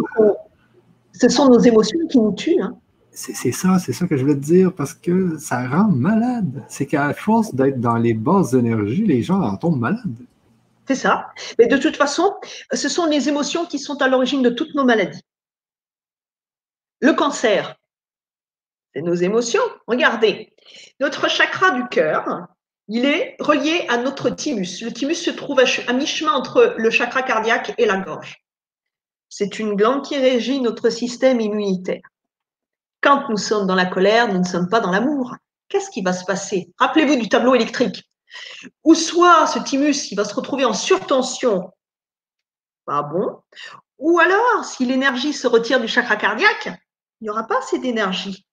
ce 1.12 1.28
sont 1.28 1.48
nos 1.48 1.58
émotions 1.58 1.98
qui 2.08 2.20
nous 2.20 2.32
tuent. 2.32 2.62
Hein. 2.62 2.78
C'est 3.22 3.52
ça, 3.52 3.78
c'est 3.78 3.92
ça 3.92 4.06
que 4.06 4.16
je 4.16 4.22
voulais 4.22 4.34
te 4.34 4.40
dire, 4.40 4.74
parce 4.74 4.94
que 4.94 5.36
ça 5.36 5.68
rend 5.68 5.88
malade. 5.88 6.64
C'est 6.68 6.86
qu'à 6.86 7.12
force 7.12 7.54
d'être 7.54 7.78
dans 7.78 7.98
les 7.98 8.14
basses 8.14 8.54
énergies, 8.54 9.04
les 9.04 9.22
gens 9.22 9.42
en 9.42 9.58
tombent 9.58 9.78
malades. 9.78 10.16
C'est 10.88 10.94
ça. 10.94 11.30
Mais 11.58 11.66
de 11.66 11.76
toute 11.76 11.96
façon, 11.96 12.34
ce 12.72 12.88
sont 12.88 13.04
les 13.04 13.28
émotions 13.28 13.66
qui 13.66 13.78
sont 13.78 14.00
à 14.00 14.08
l'origine 14.08 14.40
de 14.40 14.48
toutes 14.48 14.74
nos 14.74 14.84
maladies. 14.84 15.20
Le 17.00 17.12
cancer, 17.12 17.76
c'est 18.94 19.02
nos 19.02 19.14
émotions. 19.14 19.62
Regardez, 19.86 20.54
notre 20.98 21.28
chakra 21.28 21.72
du 21.72 21.86
cœur, 21.88 22.46
il 22.88 23.04
est 23.04 23.36
relié 23.38 23.84
à 23.90 23.98
notre 23.98 24.30
thymus. 24.30 24.82
Le 24.82 24.92
thymus 24.92 25.16
se 25.16 25.30
trouve 25.30 25.60
à 25.60 25.92
mi-chemin 25.92 26.32
entre 26.32 26.74
le 26.78 26.88
chakra 26.88 27.22
cardiaque 27.22 27.74
et 27.76 27.84
la 27.84 27.98
gorge. 27.98 28.42
C'est 29.28 29.58
une 29.58 29.74
glande 29.74 30.06
qui 30.06 30.16
régit 30.16 30.62
notre 30.62 30.88
système 30.88 31.40
immunitaire. 31.40 32.00
Quand 33.02 33.28
nous 33.28 33.36
sommes 33.36 33.66
dans 33.66 33.74
la 33.74 33.86
colère, 33.86 34.32
nous 34.32 34.38
ne 34.38 34.44
sommes 34.44 34.68
pas 34.68 34.80
dans 34.80 34.90
l'amour. 34.90 35.36
Qu'est-ce 35.68 35.90
qui 35.90 36.02
va 36.02 36.12
se 36.12 36.24
passer? 36.24 36.72
Rappelez-vous 36.78 37.16
du 37.16 37.28
tableau 37.28 37.54
électrique. 37.54 38.04
Ou 38.84 38.94
soit 38.94 39.46
ce 39.46 39.58
thymus, 39.58 40.10
il 40.10 40.16
va 40.16 40.24
se 40.24 40.34
retrouver 40.34 40.64
en 40.64 40.74
surtension, 40.74 41.70
pas 42.84 43.02
bon. 43.02 43.40
Ou 43.98 44.18
alors, 44.18 44.64
si 44.64 44.84
l'énergie 44.84 45.32
se 45.32 45.46
retire 45.46 45.80
du 45.80 45.88
chakra 45.88 46.16
cardiaque, 46.16 46.70
il 47.20 47.24
n'y 47.24 47.30
aura 47.30 47.46
pas 47.46 47.58
assez 47.58 47.78
d'énergie 47.78 48.46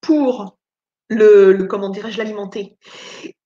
pour 0.00 0.56
le, 1.08 1.64
comment 1.64 1.88
dirais-je 1.88 2.18
l'alimenter. 2.18 2.78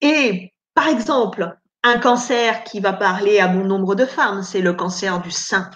Et 0.01 0.53
par 0.75 0.89
exemple, 0.89 1.57
un 1.83 1.99
cancer 1.99 2.65
qui 2.65 2.81
va 2.81 2.93
parler 2.93 3.39
à 3.39 3.49
bon 3.49 3.65
nombre 3.65 3.95
de 3.95 4.05
femmes, 4.05 4.43
c'est 4.43 4.61
le 4.61 4.75
cancer 4.75 5.21
du 5.21 5.31
sein. 5.31 5.71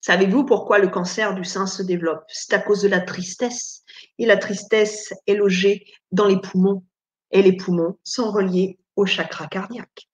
Savez-vous 0.00 0.44
pourquoi 0.44 0.78
le 0.78 0.88
cancer 0.88 1.34
du 1.34 1.44
sein 1.44 1.66
se 1.66 1.82
développe? 1.82 2.24
C'est 2.28 2.54
à 2.54 2.58
cause 2.58 2.82
de 2.82 2.88
la 2.88 3.00
tristesse. 3.00 3.79
Et 4.20 4.26
la 4.26 4.36
tristesse 4.36 5.14
est 5.26 5.34
logée 5.34 5.86
dans 6.12 6.26
les 6.26 6.38
poumons. 6.38 6.84
Et 7.32 7.42
les 7.42 7.56
poumons 7.56 7.98
sont 8.04 8.30
reliés 8.30 8.78
au 8.94 9.06
chakra 9.06 9.46
cardiaque. 9.46 10.08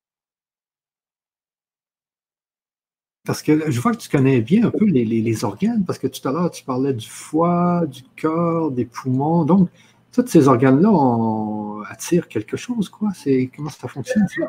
Parce 3.24 3.42
que 3.42 3.68
je 3.68 3.80
vois 3.80 3.90
que 3.90 3.96
tu 3.96 4.08
connais 4.08 4.40
bien 4.40 4.66
un 4.66 4.70
peu 4.70 4.84
les, 4.84 5.44
organes, 5.44 5.84
parce 5.84 5.98
que 5.98 6.06
tout 6.06 6.26
à 6.28 6.30
l'heure, 6.30 6.52
tu 6.52 6.64
parlais 6.64 6.94
du 6.94 7.08
foie, 7.08 7.84
du 7.86 8.02
corps, 8.20 8.70
des 8.70 8.84
poumons. 8.84 9.44
Donc, 9.44 9.68
tous 10.12 10.24
ces 10.28 10.46
organes-là 10.46 11.82
attirent 11.90 12.28
quelque 12.28 12.56
chose, 12.56 12.88
quoi. 12.88 13.10
C'est 13.12 13.50
comment 13.54 13.70
ça 13.70 13.88
fonctionne, 13.88 14.28
ça? 14.28 14.46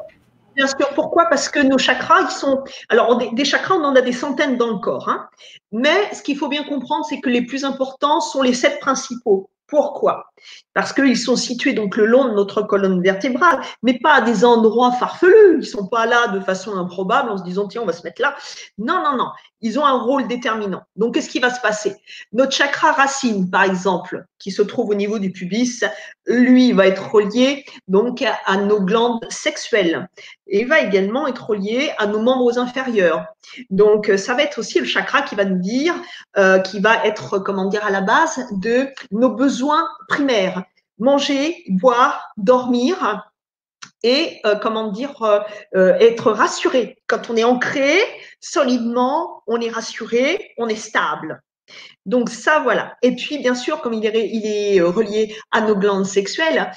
Bien 0.57 0.65
sûr, 0.65 0.89
pourquoi? 0.95 1.25
Parce 1.25 1.49
que 1.49 1.59
nos 1.59 1.77
chakras, 1.77 2.21
ils 2.21 2.31
sont. 2.31 2.63
Alors, 2.89 3.15
des, 3.15 3.45
chakras, 3.45 3.75
on 3.75 3.83
en 3.83 3.95
a 3.95 4.01
des 4.01 4.11
centaines 4.11 4.57
dans 4.57 4.71
le 4.71 4.79
corps. 4.79 5.07
Hein. 5.07 5.27
Mais 5.71 6.11
ce 6.15 6.23
qu'il 6.23 6.35
faut 6.35 6.47
bien 6.47 6.63
comprendre, 6.63 7.05
c'est 7.07 7.21
que 7.21 7.29
les 7.29 7.43
plus 7.43 7.63
importants 7.63 8.21
sont 8.21 8.41
les 8.41 8.55
sept 8.55 8.79
principaux. 8.79 9.51
Pourquoi? 9.67 10.31
Parce 10.73 10.93
qu'ils 10.93 11.17
sont 11.17 11.35
situés 11.35 11.73
donc 11.73 11.95
le 11.95 12.05
long 12.05 12.25
de 12.25 12.33
notre 12.33 12.63
colonne 12.63 13.03
vertébrale, 13.03 13.59
mais 13.83 13.99
pas 13.99 14.13
à 14.13 14.21
des 14.21 14.45
endroits 14.45 14.93
farfelus. 14.93 15.55
Ils 15.55 15.57
ne 15.57 15.61
sont 15.61 15.87
pas 15.87 16.07
là 16.07 16.27
de 16.29 16.39
façon 16.39 16.75
improbable 16.75 17.29
en 17.29 17.37
se 17.37 17.43
disant 17.43 17.67
tiens 17.67 17.81
on 17.81 17.85
va 17.85 17.93
se 17.93 18.03
mettre 18.03 18.21
là. 18.21 18.35
Non 18.77 19.03
non 19.03 19.17
non, 19.17 19.29
ils 19.61 19.79
ont 19.79 19.85
un 19.85 19.99
rôle 19.99 20.27
déterminant. 20.27 20.83
Donc 20.95 21.13
qu'est-ce 21.13 21.29
qui 21.29 21.39
va 21.39 21.49
se 21.49 21.61
passer? 21.61 21.95
Notre 22.33 22.51
chakra 22.51 22.91
racine 22.91 23.49
par 23.49 23.63
exemple, 23.63 24.25
qui 24.39 24.51
se 24.51 24.61
trouve 24.61 24.89
au 24.89 24.95
niveau 24.95 25.19
du 25.19 25.31
pubis, 25.31 25.83
lui 26.27 26.71
va 26.71 26.87
être 26.87 27.11
relié 27.11 27.65
donc 27.87 28.23
à 28.45 28.57
nos 28.57 28.81
glandes 28.81 29.25
sexuelles 29.29 30.07
et 30.47 30.65
va 30.65 30.79
également 30.81 31.27
être 31.27 31.49
relié 31.49 31.91
à 31.97 32.07
nos 32.07 32.21
membres 32.21 32.59
inférieurs. 32.59 33.25
Donc 33.69 34.11
ça 34.17 34.33
va 34.33 34.43
être 34.43 34.59
aussi 34.59 34.79
le 34.79 34.85
chakra 34.85 35.21
qui 35.21 35.35
va 35.35 35.45
nous 35.45 35.59
dire, 35.59 35.95
euh, 36.37 36.59
qui 36.59 36.79
va 36.79 37.05
être 37.05 37.39
comment 37.39 37.65
dire 37.65 37.85
à 37.85 37.91
la 37.91 38.01
base 38.01 38.45
de 38.51 38.87
nos 39.11 39.29
besoins 39.29 39.87
primaires 40.07 40.63
manger, 40.99 41.63
boire, 41.69 42.33
dormir 42.37 43.29
euh, 44.45 44.55
comment 44.55 44.91
dire 44.91 45.21
euh, 45.21 45.39
euh, 45.75 45.93
être 45.99 46.31
rassuré. 46.31 46.97
Quand 47.07 47.29
on 47.29 47.35
est 47.35 47.43
ancré 47.43 47.97
solidement, 48.39 49.43
on 49.47 49.59
est 49.59 49.69
rassuré, 49.69 50.53
on 50.57 50.67
est 50.67 50.75
stable. 50.75 51.41
Donc 52.05 52.29
ça 52.29 52.59
voilà. 52.59 52.95
Et 53.01 53.15
puis 53.15 53.39
bien 53.39 53.55
sûr, 53.55 53.81
comme 53.81 53.93
il 53.93 54.05
est, 54.05 54.29
il 54.29 54.45
est 54.45 54.81
relié 54.81 55.35
à 55.51 55.61
nos 55.61 55.75
glandes 55.75 56.05
sexuelles, 56.05 56.71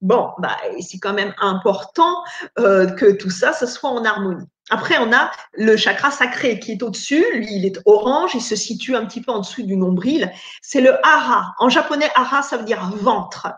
bon, 0.00 0.28
bah, 0.38 0.56
c'est 0.80 0.98
quand 0.98 1.14
même 1.14 1.34
important 1.40 2.24
que 2.56 3.12
tout 3.12 3.30
ça, 3.30 3.52
ce 3.52 3.66
soit 3.66 3.90
en 3.90 4.04
harmonie. 4.04 4.46
Après, 4.70 4.96
on 4.98 5.12
a 5.12 5.30
le 5.52 5.76
chakra 5.76 6.10
sacré 6.10 6.58
qui 6.58 6.72
est 6.72 6.82
au-dessus. 6.82 7.24
Lui, 7.34 7.48
il 7.50 7.66
est 7.66 7.80
orange. 7.84 8.34
Il 8.34 8.40
se 8.40 8.56
situe 8.56 8.96
un 8.96 9.04
petit 9.04 9.20
peu 9.20 9.30
en 9.30 9.40
dessous 9.40 9.62
du 9.62 9.76
nombril. 9.76 10.32
C'est 10.62 10.80
le 10.80 10.94
hara. 11.06 11.54
En 11.58 11.68
japonais, 11.68 12.10
hara, 12.14 12.42
ça 12.42 12.56
veut 12.56 12.64
dire 12.64 12.90
ventre. 12.96 13.48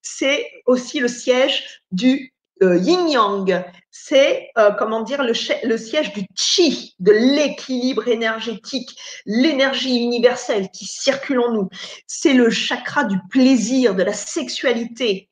C'est 0.00 0.50
aussi 0.66 1.00
le 1.00 1.08
siège 1.08 1.82
du 1.90 2.33
euh, 2.62 2.76
yin-yang. 2.78 3.64
C'est, 3.90 4.50
euh, 4.58 4.72
comment 4.72 5.02
dire, 5.02 5.22
le, 5.22 5.32
le, 5.64 5.78
siège 5.78 6.12
du 6.12 6.26
chi, 6.34 6.94
de 6.98 7.12
l'équilibre 7.12 8.08
énergétique, 8.08 8.96
l'énergie 9.24 9.98
universelle 9.98 10.68
qui 10.70 10.84
circule 10.84 11.40
en 11.40 11.52
nous. 11.52 11.68
C'est 12.06 12.34
le 12.34 12.50
chakra 12.50 13.04
du 13.04 13.18
plaisir, 13.30 13.94
de 13.94 14.02
la 14.02 14.12
sexualité 14.12 15.30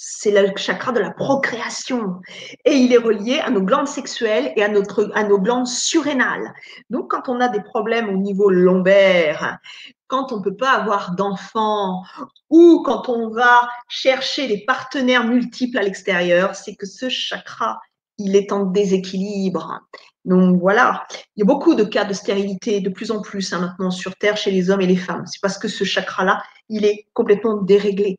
c'est 0.00 0.30
le 0.30 0.56
chakra 0.56 0.92
de 0.92 1.00
la 1.00 1.10
procréation 1.10 2.20
et 2.64 2.72
il 2.74 2.92
est 2.92 2.98
relié 2.98 3.40
à 3.40 3.50
nos 3.50 3.62
glandes 3.62 3.88
sexuelles 3.88 4.52
et 4.54 4.62
à, 4.62 4.68
notre, 4.68 5.10
à 5.12 5.24
nos 5.24 5.40
glandes 5.40 5.66
surrénales. 5.66 6.54
Donc, 6.88 7.10
quand 7.10 7.28
on 7.28 7.40
a 7.40 7.48
des 7.48 7.60
problèmes 7.60 8.08
au 8.08 8.16
niveau 8.16 8.48
lombaire, 8.48 9.58
quand 10.06 10.30
on 10.30 10.38
ne 10.38 10.44
peut 10.44 10.54
pas 10.54 10.70
avoir 10.70 11.16
d'enfants 11.16 12.04
ou 12.48 12.84
quand 12.86 13.08
on 13.08 13.30
va 13.30 13.68
chercher 13.88 14.46
des 14.46 14.64
partenaires 14.64 15.26
multiples 15.26 15.78
à 15.78 15.82
l'extérieur, 15.82 16.54
c'est 16.54 16.76
que 16.76 16.86
ce 16.86 17.08
chakra, 17.08 17.80
il 18.18 18.36
est 18.36 18.52
en 18.52 18.66
déséquilibre. 18.66 19.80
Donc 20.24 20.60
voilà, 20.60 21.08
il 21.34 21.40
y 21.40 21.42
a 21.42 21.46
beaucoup 21.46 21.74
de 21.74 21.82
cas 21.82 22.04
de 22.04 22.12
stérilité 22.12 22.80
de 22.80 22.88
plus 22.88 23.10
en 23.10 23.20
plus 23.20 23.52
hein, 23.52 23.58
maintenant 23.58 23.90
sur 23.90 24.14
Terre 24.14 24.36
chez 24.36 24.52
les 24.52 24.70
hommes 24.70 24.80
et 24.80 24.86
les 24.86 24.96
femmes. 24.96 25.24
C'est 25.26 25.40
parce 25.42 25.58
que 25.58 25.66
ce 25.66 25.82
chakra-là, 25.82 26.40
il 26.68 26.84
est 26.84 27.08
complètement 27.14 27.56
déréglé 27.56 28.16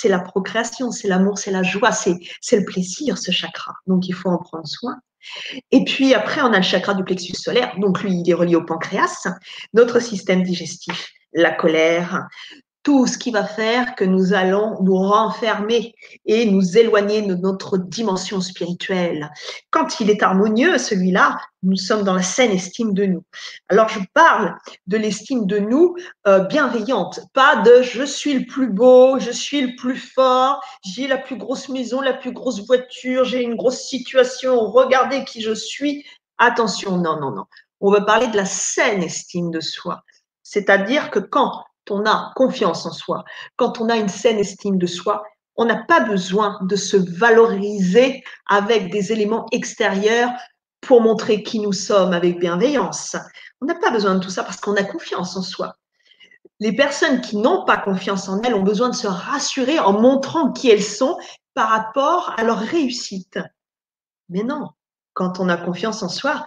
c'est 0.00 0.08
la 0.08 0.20
procréation, 0.20 0.92
c'est 0.92 1.08
l'amour, 1.08 1.40
c'est 1.40 1.50
la 1.50 1.64
joie, 1.64 1.90
c'est 1.90 2.56
le 2.56 2.64
plaisir, 2.64 3.18
ce 3.18 3.32
chakra. 3.32 3.74
Donc, 3.88 4.06
il 4.06 4.14
faut 4.14 4.28
en 4.28 4.38
prendre 4.38 4.68
soin. 4.68 4.96
Et 5.72 5.84
puis 5.84 6.14
après, 6.14 6.40
on 6.40 6.52
a 6.52 6.58
le 6.58 6.62
chakra 6.62 6.94
du 6.94 7.02
plexus 7.02 7.34
solaire. 7.34 7.74
Donc, 7.80 8.04
lui, 8.04 8.12
il 8.12 8.30
est 8.30 8.34
relié 8.34 8.54
au 8.54 8.64
pancréas, 8.64 9.26
notre 9.74 9.98
système 9.98 10.44
digestif, 10.44 11.10
la 11.32 11.50
colère, 11.50 12.28
tout 12.82 13.06
ce 13.06 13.18
qui 13.18 13.30
va 13.30 13.44
faire 13.44 13.94
que 13.94 14.04
nous 14.04 14.32
allons 14.32 14.76
nous 14.82 14.96
renfermer 14.96 15.94
et 16.26 16.46
nous 16.46 16.78
éloigner 16.78 17.22
de 17.22 17.34
notre 17.34 17.76
dimension 17.76 18.40
spirituelle. 18.40 19.30
Quand 19.70 20.00
il 20.00 20.10
est 20.10 20.22
harmonieux, 20.22 20.78
celui-là, 20.78 21.38
nous 21.62 21.76
sommes 21.76 22.04
dans 22.04 22.14
la 22.14 22.22
saine 22.22 22.52
estime 22.52 22.94
de 22.94 23.04
nous. 23.04 23.24
Alors 23.68 23.88
je 23.88 24.00
parle 24.14 24.54
de 24.86 24.96
l'estime 24.96 25.46
de 25.46 25.58
nous 25.58 25.96
euh, 26.26 26.40
bienveillante, 26.40 27.20
pas 27.34 27.56
de 27.56 27.82
je 27.82 28.04
suis 28.04 28.34
le 28.34 28.46
plus 28.46 28.68
beau, 28.68 29.18
je 29.18 29.32
suis 29.32 29.60
le 29.60 29.74
plus 29.76 29.96
fort, 29.96 30.62
j'ai 30.84 31.08
la 31.08 31.18
plus 31.18 31.36
grosse 31.36 31.68
maison, 31.68 32.00
la 32.00 32.14
plus 32.14 32.32
grosse 32.32 32.64
voiture, 32.64 33.24
j'ai 33.24 33.42
une 33.42 33.56
grosse 33.56 33.88
situation, 33.88 34.60
regardez 34.70 35.24
qui 35.24 35.42
je 35.42 35.54
suis. 35.54 36.04
Attention, 36.38 36.98
non, 36.98 37.18
non, 37.20 37.32
non. 37.32 37.44
On 37.80 37.90
va 37.90 38.00
parler 38.02 38.28
de 38.28 38.36
la 38.36 38.44
saine 38.44 39.02
estime 39.02 39.50
de 39.50 39.60
soi. 39.60 40.02
C'est-à-dire 40.42 41.10
que 41.10 41.18
quand 41.18 41.64
on 41.90 42.04
a 42.06 42.32
confiance 42.34 42.86
en 42.86 42.92
soi, 42.92 43.24
quand 43.56 43.80
on 43.80 43.88
a 43.88 43.96
une 43.96 44.08
saine 44.08 44.38
estime 44.38 44.78
de 44.78 44.86
soi, 44.86 45.22
on 45.56 45.64
n'a 45.64 45.82
pas 45.82 46.00
besoin 46.00 46.58
de 46.62 46.76
se 46.76 46.96
valoriser 46.96 48.22
avec 48.46 48.90
des 48.90 49.12
éléments 49.12 49.46
extérieurs 49.50 50.30
pour 50.80 51.00
montrer 51.00 51.42
qui 51.42 51.58
nous 51.58 51.72
sommes 51.72 52.12
avec 52.12 52.38
bienveillance. 52.38 53.16
On 53.60 53.66
n'a 53.66 53.74
pas 53.74 53.90
besoin 53.90 54.14
de 54.14 54.20
tout 54.20 54.30
ça 54.30 54.44
parce 54.44 54.60
qu'on 54.60 54.76
a 54.76 54.84
confiance 54.84 55.36
en 55.36 55.42
soi. 55.42 55.74
Les 56.60 56.74
personnes 56.74 57.20
qui 57.20 57.36
n'ont 57.36 57.64
pas 57.64 57.76
confiance 57.76 58.28
en 58.28 58.40
elles 58.42 58.54
ont 58.54 58.62
besoin 58.62 58.88
de 58.88 58.94
se 58.94 59.08
rassurer 59.08 59.78
en 59.80 59.92
montrant 59.92 60.52
qui 60.52 60.70
elles 60.70 60.82
sont 60.82 61.18
par 61.54 61.68
rapport 61.68 62.34
à 62.36 62.44
leur 62.44 62.58
réussite. 62.58 63.38
Mais 64.28 64.44
non, 64.44 64.68
quand 65.14 65.40
on 65.40 65.48
a 65.48 65.56
confiance 65.56 66.02
en 66.04 66.08
soi, 66.08 66.46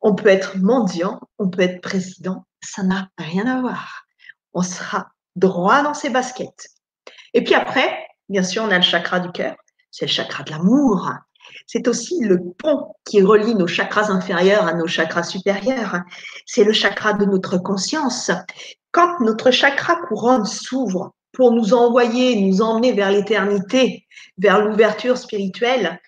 on 0.00 0.14
peut 0.14 0.28
être 0.28 0.56
mendiant, 0.56 1.20
on 1.38 1.50
peut 1.50 1.62
être 1.62 1.82
président, 1.82 2.46
ça 2.62 2.82
n'a 2.82 3.08
rien 3.18 3.46
à 3.46 3.60
voir 3.60 4.05
on 4.56 4.62
sera 4.62 5.12
droit 5.36 5.82
dans 5.82 5.94
ses 5.94 6.08
baskets. 6.08 6.68
Et 7.34 7.44
puis 7.44 7.54
après, 7.54 7.94
bien 8.30 8.42
sûr, 8.42 8.64
on 8.64 8.70
a 8.70 8.76
le 8.76 8.82
chakra 8.82 9.20
du 9.20 9.30
cœur. 9.30 9.54
C'est 9.90 10.06
le 10.06 10.10
chakra 10.10 10.42
de 10.44 10.50
l'amour. 10.50 11.10
C'est 11.66 11.86
aussi 11.88 12.18
le 12.22 12.42
pont 12.58 12.94
qui 13.04 13.22
relie 13.22 13.54
nos 13.54 13.66
chakras 13.66 14.10
inférieurs 14.10 14.66
à 14.66 14.72
nos 14.72 14.86
chakras 14.86 15.24
supérieurs. 15.24 16.00
C'est 16.46 16.64
le 16.64 16.72
chakra 16.72 17.12
de 17.12 17.26
notre 17.26 17.58
conscience. 17.58 18.30
Quand 18.92 19.20
notre 19.20 19.50
chakra 19.50 19.96
couronne 20.08 20.46
s'ouvre 20.46 21.14
pour 21.32 21.52
nous 21.52 21.74
envoyer, 21.74 22.40
nous 22.40 22.62
emmener 22.62 22.92
vers 22.92 23.10
l'éternité, 23.10 24.06
vers 24.38 24.64
l'ouverture 24.64 25.18
spirituelle, 25.18 26.00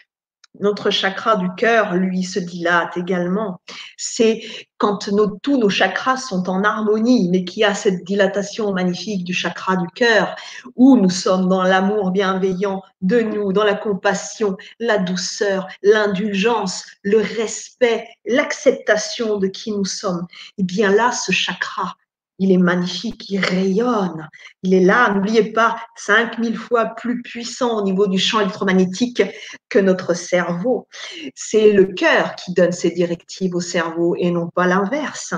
notre 0.61 0.91
chakra 0.91 1.37
du 1.37 1.49
cœur, 1.57 1.95
lui, 1.95 2.23
se 2.23 2.39
dilate 2.39 2.97
également. 2.97 3.61
C'est 3.97 4.43
quand 4.77 5.09
tous 5.43 5.59
nos 5.59 5.69
chakras 5.69 6.17
sont 6.17 6.49
en 6.49 6.63
harmonie, 6.63 7.29
mais 7.31 7.45
qu'il 7.45 7.61
y 7.61 7.65
a 7.65 7.75
cette 7.75 8.05
dilatation 8.05 8.73
magnifique 8.73 9.25
du 9.25 9.35
chakra 9.35 9.77
du 9.77 9.87
cœur, 9.95 10.37
où 10.77 10.97
nous 10.97 11.11
sommes 11.11 11.49
dans 11.49 11.63
l'amour 11.63 12.11
bienveillant 12.11 12.83
de 13.01 13.21
nous, 13.21 13.53
dans 13.53 13.65
la 13.65 13.75
compassion, 13.75 14.57
la 14.79 14.99
douceur, 14.99 15.69
l'indulgence, 15.83 16.85
le 17.03 17.19
respect, 17.19 18.09
l'acceptation 18.25 19.37
de 19.39 19.49
qui 19.49 19.73
nous 19.73 19.85
sommes. 19.85 20.27
Et 20.59 20.63
eh 20.63 20.65
bien 20.65 20.91
là, 20.91 21.13
ce 21.13 21.33
chakra 21.33 21.97
il 22.39 22.53
est 22.53 22.59
magnifique, 22.59 23.29
il 23.31 23.45
rayonne. 23.45 24.29
Il 24.63 24.75
est 24.75 24.81
là, 24.81 25.13
n'oubliez 25.13 25.53
pas, 25.53 25.77
5000 25.97 26.57
fois 26.57 26.87
plus 26.87 27.23
puissant 27.23 27.79
au 27.79 27.83
niveau 27.83 28.07
du 28.07 28.19
champ 28.19 28.41
électromagnétique 28.41 29.23
que 29.69 29.79
notre 29.79 30.15
cerveau. 30.15 30.89
C'est 31.35 31.73
le 31.73 31.87
cœur 31.87 32.35
qui 32.37 32.53
donne 32.53 32.73
ses 32.73 32.91
directives 32.91 33.55
au 33.55 33.61
cerveau 33.61 34.15
et 34.17 34.31
non 34.31 34.49
pas 34.49 34.67
l'inverse. 34.67 35.35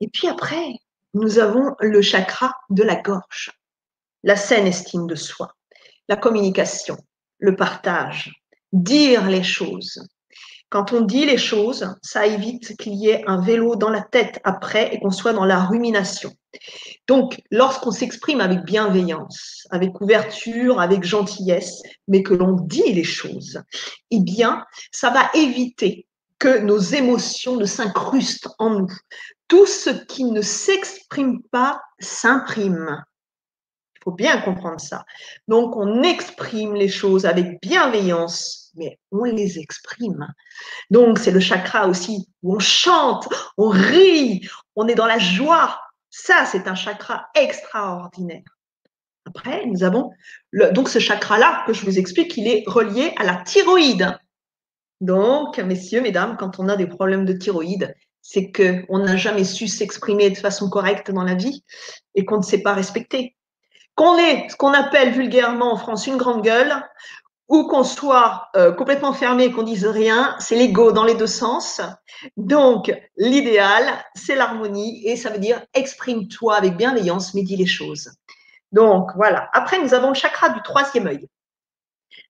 Et 0.00 0.08
puis 0.08 0.28
après, 0.28 0.74
nous 1.14 1.38
avons 1.38 1.74
le 1.80 2.02
chakra 2.02 2.54
de 2.68 2.82
la 2.82 2.96
gorge, 2.96 3.52
la 4.22 4.36
saine 4.36 4.66
estime 4.66 5.06
de 5.06 5.14
soi, 5.14 5.54
la 6.08 6.16
communication, 6.16 6.96
le 7.38 7.56
partage, 7.56 8.32
dire 8.72 9.26
les 9.26 9.42
choses, 9.42 10.06
quand 10.70 10.92
on 10.92 11.00
dit 11.00 11.26
les 11.26 11.36
choses, 11.36 11.94
ça 12.00 12.26
évite 12.26 12.76
qu'il 12.76 12.94
y 12.94 13.08
ait 13.08 13.24
un 13.26 13.40
vélo 13.40 13.74
dans 13.74 13.90
la 13.90 14.02
tête 14.02 14.40
après 14.44 14.94
et 14.94 15.00
qu'on 15.00 15.10
soit 15.10 15.32
dans 15.32 15.44
la 15.44 15.64
rumination. 15.64 16.32
Donc, 17.08 17.42
lorsqu'on 17.50 17.90
s'exprime 17.90 18.40
avec 18.40 18.64
bienveillance, 18.64 19.66
avec 19.70 20.00
ouverture, 20.00 20.80
avec 20.80 21.02
gentillesse, 21.02 21.82
mais 22.06 22.22
que 22.22 22.34
l'on 22.34 22.52
dit 22.52 22.92
les 22.92 23.04
choses, 23.04 23.60
eh 24.12 24.20
bien, 24.20 24.64
ça 24.92 25.10
va 25.10 25.28
éviter 25.34 26.06
que 26.38 26.60
nos 26.60 26.78
émotions 26.78 27.56
ne 27.56 27.66
s'incrustent 27.66 28.48
en 28.58 28.70
nous. 28.70 28.92
Tout 29.48 29.66
ce 29.66 29.90
qui 29.90 30.24
ne 30.24 30.40
s'exprime 30.40 31.42
pas 31.50 31.82
s'imprime. 31.98 33.04
Il 33.96 34.04
faut 34.04 34.12
bien 34.12 34.40
comprendre 34.40 34.80
ça. 34.80 35.04
Donc, 35.48 35.76
on 35.76 36.02
exprime 36.04 36.74
les 36.74 36.88
choses 36.88 37.26
avec 37.26 37.60
bienveillance, 37.60 38.59
mais 38.74 38.98
on 39.10 39.24
les 39.24 39.58
exprime. 39.58 40.26
Donc, 40.90 41.18
c'est 41.18 41.30
le 41.30 41.40
chakra 41.40 41.88
aussi 41.88 42.28
où 42.42 42.56
on 42.56 42.58
chante, 42.58 43.28
on 43.56 43.68
rit, 43.68 44.48
on 44.76 44.88
est 44.88 44.94
dans 44.94 45.06
la 45.06 45.18
joie. 45.18 45.80
Ça, 46.10 46.44
c'est 46.46 46.66
un 46.68 46.74
chakra 46.74 47.28
extraordinaire. 47.34 48.42
Après, 49.26 49.66
nous 49.66 49.84
avons 49.84 50.10
donc 50.72 50.88
ce 50.88 50.98
chakra-là 50.98 51.64
que 51.66 51.72
je 51.72 51.84
vous 51.84 51.98
explique, 51.98 52.36
il 52.36 52.48
est 52.48 52.64
relié 52.66 53.12
à 53.16 53.24
la 53.24 53.36
thyroïde. 53.36 54.18
Donc, 55.00 55.58
messieurs, 55.58 56.00
mesdames, 56.00 56.36
quand 56.38 56.58
on 56.58 56.68
a 56.68 56.76
des 56.76 56.86
problèmes 56.86 57.24
de 57.24 57.32
thyroïde, 57.32 57.94
c'est 58.22 58.52
qu'on 58.52 58.98
n'a 58.98 59.16
jamais 59.16 59.44
su 59.44 59.68
s'exprimer 59.68 60.30
de 60.30 60.36
façon 60.36 60.68
correcte 60.68 61.10
dans 61.10 61.22
la 61.24 61.34
vie 61.34 61.64
et 62.14 62.24
qu'on 62.24 62.38
ne 62.38 62.42
s'est 62.42 62.62
pas 62.62 62.74
respecté 62.74 63.36
qu'on 64.00 64.16
ait 64.16 64.48
ce 64.48 64.56
qu'on 64.56 64.72
appelle 64.72 65.12
vulgairement 65.12 65.72
en 65.72 65.76
France 65.76 66.06
une 66.06 66.16
grande 66.16 66.42
gueule, 66.42 66.72
ou 67.50 67.64
qu'on 67.64 67.82
soit 67.82 68.48
euh, 68.54 68.72
complètement 68.72 69.12
fermé, 69.12 69.50
qu'on 69.50 69.64
dise 69.64 69.84
rien, 69.84 70.36
c'est 70.38 70.54
l'ego 70.54 70.92
dans 70.92 71.04
les 71.04 71.16
deux 71.16 71.26
sens. 71.26 71.80
Donc, 72.36 72.96
l'idéal, 73.16 74.04
c'est 74.14 74.36
l'harmonie, 74.36 75.04
et 75.04 75.16
ça 75.16 75.30
veut 75.30 75.40
dire 75.40 75.60
exprime-toi 75.74 76.54
avec 76.54 76.76
bienveillance, 76.76 77.34
mais 77.34 77.42
dis 77.42 77.56
les 77.56 77.66
choses. 77.66 78.12
Donc, 78.70 79.10
voilà. 79.16 79.50
Après, 79.52 79.82
nous 79.82 79.94
avons 79.94 80.10
le 80.10 80.14
chakra 80.14 80.50
du 80.50 80.62
troisième 80.62 81.08
œil. 81.08 81.28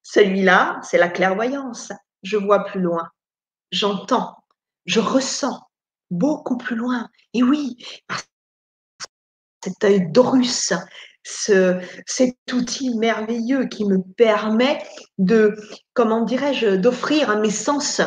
Celui-là, 0.03 0.81
c'est 0.83 0.97
la 0.97 1.11
clairvoyance. 1.11 1.93
Je 2.23 2.39
vois 2.39 2.65
plus 2.65 2.81
loin. 2.81 3.11
J'entends. 3.73 4.35
Je 4.87 5.01
ressens 5.01 5.61
beaucoup 6.11 6.57
plus 6.57 6.77
loin. 6.77 7.11
Et 7.35 7.43
oui, 7.43 7.77
cet 9.63 9.85
œil 9.85 10.11
d'Horus, 10.11 10.73
ce, 11.23 11.79
cet 12.07 12.37
outil 12.53 12.97
merveilleux 12.97 13.67
qui 13.67 13.85
me 13.85 13.99
permet 14.17 14.83
de, 15.19 15.55
comment 15.95 16.23
dirais-je, 16.23 16.77
d'offrir 16.77 17.31
à 17.31 17.37
mes 17.37 17.51
sens 17.51 18.01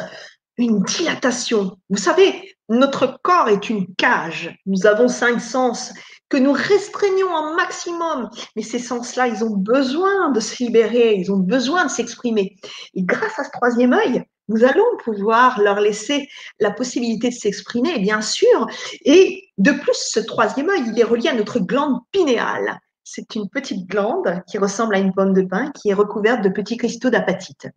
une 0.57 0.84
dilatation. 0.84 1.78
Vous 1.89 1.97
savez, 1.97 2.55
notre 2.70 3.20
corps 3.24 3.49
est 3.49 3.70
une 3.70 3.88
cage. 3.95 4.55
Nous 4.66 4.86
avons 4.86 5.07
cinq 5.07 5.39
sens 5.39 5.91
que 6.30 6.38
nous 6.38 6.51
restreignons 6.51 7.36
un 7.36 7.55
maximum. 7.55 8.30
Mais 8.55 8.64
ces 8.64 8.80
sens-là, 8.80 9.28
ils 9.28 9.43
ont 9.43 9.55
besoin 9.55 10.32
de 10.32 10.39
se 10.39 10.64
libérer, 10.64 11.16
ils 11.16 11.32
ont 11.32 11.38
besoin 11.38 11.86
de 11.86 11.91
s'exprimer. 11.91 12.55
Et 12.95 13.03
grâce 13.03 13.38
à 13.38 13.43
ce 13.43 13.51
troisième 13.51 13.93
œil, 13.93 14.24
nous 14.49 14.64
allons 14.64 14.86
pouvoir 15.03 15.61
leur 15.61 15.80
laisser 15.80 16.28
la 16.59 16.72
possibilité 16.72 17.30
de 17.30 17.34
s'exprimer, 17.34 17.99
bien 17.99 18.22
sûr. 18.22 18.68
Et 19.05 19.49
de 19.57 19.72
plus, 19.72 19.95
ce 19.95 20.20
troisième 20.20 20.70
œil, 20.70 20.84
il 20.88 20.99
est 20.99 21.03
relié 21.03 21.30
à 21.30 21.34
notre 21.34 21.59
glande 21.59 21.99
pinéale. 22.11 22.80
C'est 23.04 23.36
une 23.36 23.49
petite 23.49 23.88
glande 23.88 24.41
qui 24.47 24.58
ressemble 24.58 24.95
à 24.95 24.99
une 24.99 25.14
pomme 25.14 25.34
de 25.34 25.41
pin 25.41 25.72
qui 25.72 25.89
est 25.89 25.93
recouverte 25.93 26.41
de 26.41 26.49
petits 26.49 26.78
cristaux 26.78 27.10
d'apatite. 27.10 27.68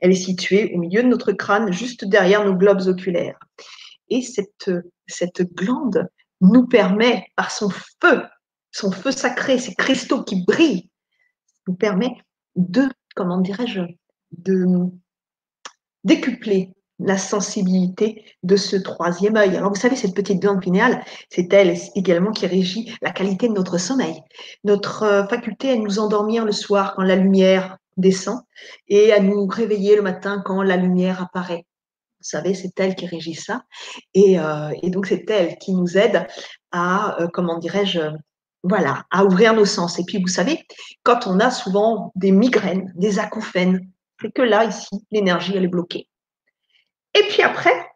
Elle 0.00 0.12
est 0.12 0.14
située 0.14 0.72
au 0.74 0.78
milieu 0.78 1.02
de 1.02 1.08
notre 1.08 1.32
crâne, 1.32 1.72
juste 1.72 2.04
derrière 2.04 2.44
nos 2.44 2.54
globes 2.54 2.86
oculaires. 2.86 3.38
Et 4.08 4.22
cette, 4.22 4.70
cette 5.08 5.42
glande 5.54 6.08
nous 6.40 6.66
permet, 6.66 7.26
par 7.34 7.50
son 7.50 7.68
feu, 7.68 8.22
son 8.70 8.92
feu 8.92 9.10
sacré, 9.10 9.58
ces 9.58 9.74
cristaux 9.74 10.22
qui 10.22 10.44
brillent, 10.44 10.88
nous 11.66 11.74
permet 11.74 12.12
de, 12.54 12.88
comment 13.16 13.38
dirais-je, 13.38 13.80
de 14.32 14.66
décupler 16.04 16.75
la 16.98 17.18
sensibilité 17.18 18.24
de 18.42 18.56
ce 18.56 18.76
troisième 18.76 19.36
œil. 19.36 19.56
Alors 19.56 19.70
vous 19.70 19.80
savez, 19.80 19.96
cette 19.96 20.14
petite 20.14 20.40
glande 20.40 20.60
pinéale, 20.60 21.04
c'est 21.30 21.52
elle 21.52 21.76
également 21.94 22.32
qui 22.32 22.46
régit 22.46 22.94
la 23.02 23.10
qualité 23.10 23.48
de 23.48 23.52
notre 23.52 23.78
sommeil. 23.78 24.22
Notre 24.64 25.02
euh, 25.02 25.26
faculté 25.26 25.70
à 25.70 25.76
nous 25.76 25.98
endormir 25.98 26.44
le 26.44 26.52
soir 26.52 26.94
quand 26.94 27.02
la 27.02 27.16
lumière 27.16 27.78
descend 27.96 28.40
et 28.88 29.12
à 29.12 29.20
nous 29.20 29.46
réveiller 29.46 29.96
le 29.96 30.02
matin 30.02 30.42
quand 30.44 30.62
la 30.62 30.76
lumière 30.76 31.22
apparaît. 31.22 31.66
Vous 32.18 32.30
savez, 32.30 32.54
c'est 32.54 32.78
elle 32.80 32.94
qui 32.94 33.06
régit 33.06 33.34
ça. 33.34 33.62
Et, 34.14 34.38
euh, 34.38 34.70
donc 34.84 35.06
c'est 35.06 35.28
elle 35.30 35.56
qui 35.58 35.74
nous 35.74 35.96
aide 35.96 36.26
à, 36.72 37.20
euh, 37.20 37.28
comment 37.32 37.58
dirais-je, 37.58 38.00
voilà, 38.62 39.04
à 39.10 39.24
ouvrir 39.24 39.54
nos 39.54 39.64
sens. 39.64 39.98
Et 39.98 40.04
puis 40.04 40.20
vous 40.20 40.28
savez, 40.28 40.64
quand 41.02 41.26
on 41.26 41.38
a 41.40 41.50
souvent 41.50 42.10
des 42.16 42.32
migraines, 42.32 42.92
des 42.96 43.18
acouphènes, 43.18 43.90
c'est 44.20 44.32
que 44.32 44.42
là, 44.42 44.64
ici, 44.64 45.06
l'énergie, 45.10 45.52
elle 45.54 45.64
est 45.64 45.68
bloquée. 45.68 46.08
Et 47.16 47.22
puis 47.28 47.42
après, 47.42 47.90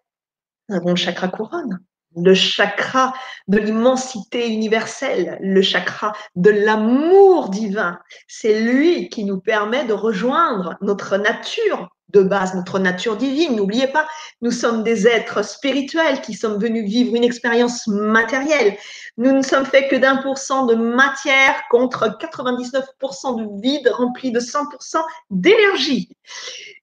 nous 0.68 0.76
avons 0.76 0.90
le 0.90 0.96
chakra 0.96 1.28
couronne, 1.28 1.80
le 2.16 2.32
chakra 2.32 3.12
de 3.48 3.58
l'immensité 3.58 4.48
universelle, 4.48 5.36
le 5.42 5.60
chakra 5.60 6.14
de 6.36 6.50
l'amour 6.50 7.50
divin. 7.50 7.98
C'est 8.28 8.60
lui 8.60 9.10
qui 9.10 9.24
nous 9.24 9.38
permet 9.38 9.84
de 9.84 9.92
rejoindre 9.92 10.76
notre 10.80 11.18
nature 11.18 11.90
de 12.08 12.22
base, 12.22 12.54
notre 12.54 12.78
nature 12.78 13.16
divine. 13.16 13.56
N'oubliez 13.56 13.88
pas, 13.88 14.08
nous 14.40 14.50
sommes 14.50 14.82
des 14.82 15.06
êtres 15.06 15.42
spirituels 15.44 16.22
qui 16.22 16.32
sommes 16.34 16.58
venus 16.58 16.88
vivre 16.88 17.14
une 17.14 17.22
expérience 17.22 17.86
matérielle. 17.88 18.76
Nous 19.18 19.32
ne 19.32 19.42
sommes 19.42 19.66
faits 19.66 19.90
que 19.90 19.96
d'un 19.96 20.16
pour 20.16 20.38
cent 20.38 20.64
de 20.64 20.74
matière 20.74 21.62
contre 21.70 22.08
99% 22.18 23.36
de 23.36 23.62
vide 23.62 23.88
rempli 23.88 24.32
de 24.32 24.40
100% 24.40 25.02
d'énergie. 25.30 26.08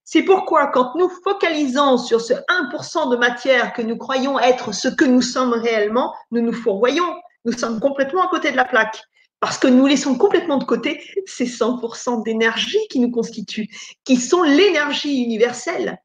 C'est 0.10 0.24
pourquoi 0.24 0.68
quand 0.68 0.96
nous 0.96 1.10
focalisons 1.10 1.98
sur 1.98 2.22
ce 2.22 2.32
1% 2.32 3.12
de 3.12 3.18
matière 3.18 3.74
que 3.74 3.82
nous 3.82 3.98
croyons 3.98 4.40
être 4.40 4.74
ce 4.74 4.88
que 4.88 5.04
nous 5.04 5.22
sommes 5.22 5.52
réellement, 5.52 6.14
nous 6.32 6.40
nous 6.40 6.54
fourvoyons. 6.54 7.14
Nous 7.44 7.52
sommes 7.52 7.82
complètement 7.82 8.26
à 8.26 8.30
côté 8.30 8.52
de 8.52 8.56
la 8.56 8.64
plaque 8.64 9.04
parce 9.42 9.58
que 9.58 9.68
nous 9.68 9.86
laissons 9.86 10.18
complètement 10.18 10.60
de 10.60 10.64
côté 10.64 11.02
ces 11.26 11.44
100% 11.44 12.24
d'énergie 12.24 12.80
qui 12.90 13.02
nous 13.02 13.12
constituent, 13.12 13.68
qui 14.06 14.16
sont 14.16 14.44
l'énergie 14.44 15.22
universelle. 15.22 15.98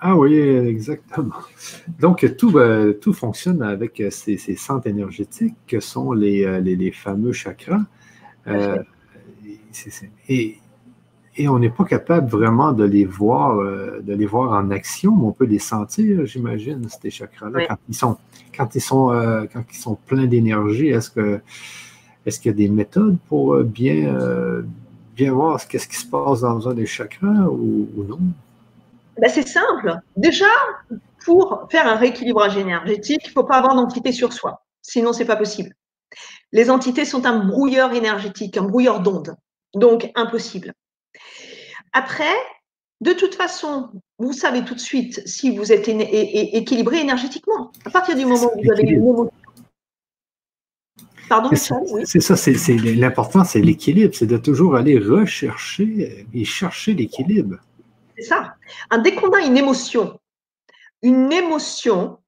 Ah 0.00 0.16
oui, 0.16 0.38
exactement. 0.38 1.40
Donc, 1.98 2.36
tout, 2.36 2.58
euh, 2.58 2.92
tout 2.92 3.14
fonctionne 3.14 3.62
avec 3.62 4.02
ces, 4.10 4.36
centres 4.36 4.86
énergétiques 4.86 5.56
que 5.66 5.80
sont 5.80 6.12
les, 6.12 6.44
euh, 6.44 6.60
les, 6.60 6.92
fameux 6.92 7.32
chakras. 7.32 7.86
Euh, 8.46 8.76
et 10.28 10.59
et 11.40 11.48
on 11.48 11.58
n'est 11.58 11.70
pas 11.70 11.84
capable 11.84 12.28
vraiment 12.28 12.72
de 12.72 12.84
les 12.84 13.06
voir, 13.06 13.58
euh, 13.58 14.00
de 14.02 14.12
les 14.12 14.26
voir 14.26 14.52
en 14.52 14.70
action, 14.70 15.16
mais 15.16 15.24
on 15.24 15.32
peut 15.32 15.46
les 15.46 15.58
sentir, 15.58 16.26
j'imagine, 16.26 16.86
ces 17.00 17.08
chakras-là, 17.08 17.66
quand 17.66 17.78
ils 17.88 17.94
sont, 17.94 18.18
quand 18.54 18.74
ils 18.74 18.80
sont, 18.82 19.10
euh, 19.10 19.46
quand 19.50 19.64
ils 19.72 19.78
sont 19.78 19.94
pleins 19.94 20.26
d'énergie. 20.26 20.88
Est-ce 20.88 21.08
que, 21.08 21.40
est-ce 22.26 22.38
qu'il 22.40 22.50
y 22.50 22.54
a 22.54 22.56
des 22.58 22.68
méthodes 22.68 23.16
pour 23.28 23.54
euh, 23.54 23.62
bien, 23.62 24.14
euh, 24.14 24.60
bien 25.16 25.32
voir 25.32 25.58
ce, 25.58 25.66
ce 25.78 25.88
qui 25.88 25.96
se 25.96 26.06
passe 26.06 26.42
dans 26.42 26.68
un 26.68 26.74
des 26.74 26.84
chakras 26.84 27.46
ou, 27.48 27.88
non? 28.06 28.18
Ben, 29.18 29.30
c'est 29.30 29.48
simple. 29.48 29.96
Déjà, 30.18 30.52
pour 31.24 31.68
faire 31.70 31.86
un 31.86 31.96
rééquilibrage 31.96 32.58
énergétique, 32.58 33.22
il 33.24 33.28
ne 33.28 33.32
faut 33.32 33.44
pas 33.44 33.56
avoir 33.56 33.74
d'entité 33.74 34.12
sur 34.12 34.34
soi. 34.34 34.62
Sinon, 34.82 35.14
ce 35.14 35.20
n'est 35.20 35.24
pas 35.24 35.36
possible. 35.36 35.70
Les 36.52 36.68
entités 36.68 37.06
sont 37.06 37.24
un 37.24 37.46
brouilleur 37.46 37.94
énergétique, 37.94 38.58
un 38.58 38.64
brouilleur 38.64 39.00
d'ondes. 39.00 39.36
Donc, 39.74 40.10
impossible. 40.16 40.74
Après, 41.92 42.34
de 43.00 43.12
toute 43.12 43.34
façon, 43.34 43.90
vous 44.18 44.32
savez 44.32 44.64
tout 44.64 44.74
de 44.74 44.80
suite 44.80 45.26
si 45.26 45.56
vous 45.56 45.72
êtes 45.72 45.88
équilibré 45.88 47.00
énergétiquement. 47.00 47.72
À 47.84 47.90
partir 47.90 48.16
du 48.16 48.24
moment 48.26 48.50
où 48.54 48.62
vous 48.62 48.70
avez 48.70 48.82
une 48.82 49.02
émotion. 49.02 49.32
Pardon, 51.28 51.50
C'est 52.04 52.20
ça, 52.20 52.36
c'est 52.36 52.76
l'important, 52.76 53.44
c'est 53.44 53.60
l'équilibre, 53.60 54.14
c'est 54.14 54.26
de 54.26 54.36
toujours 54.36 54.74
aller 54.74 54.98
rechercher 54.98 56.26
et 56.34 56.44
chercher 56.44 56.94
l'équilibre. 56.94 57.56
C'est 58.18 58.24
ça. 58.24 58.56
Dès 59.02 59.14
qu'on 59.14 59.30
a 59.30 59.40
une 59.40 59.56
émotion, 59.56 60.18
une 61.02 61.32
émotion, 61.32 62.18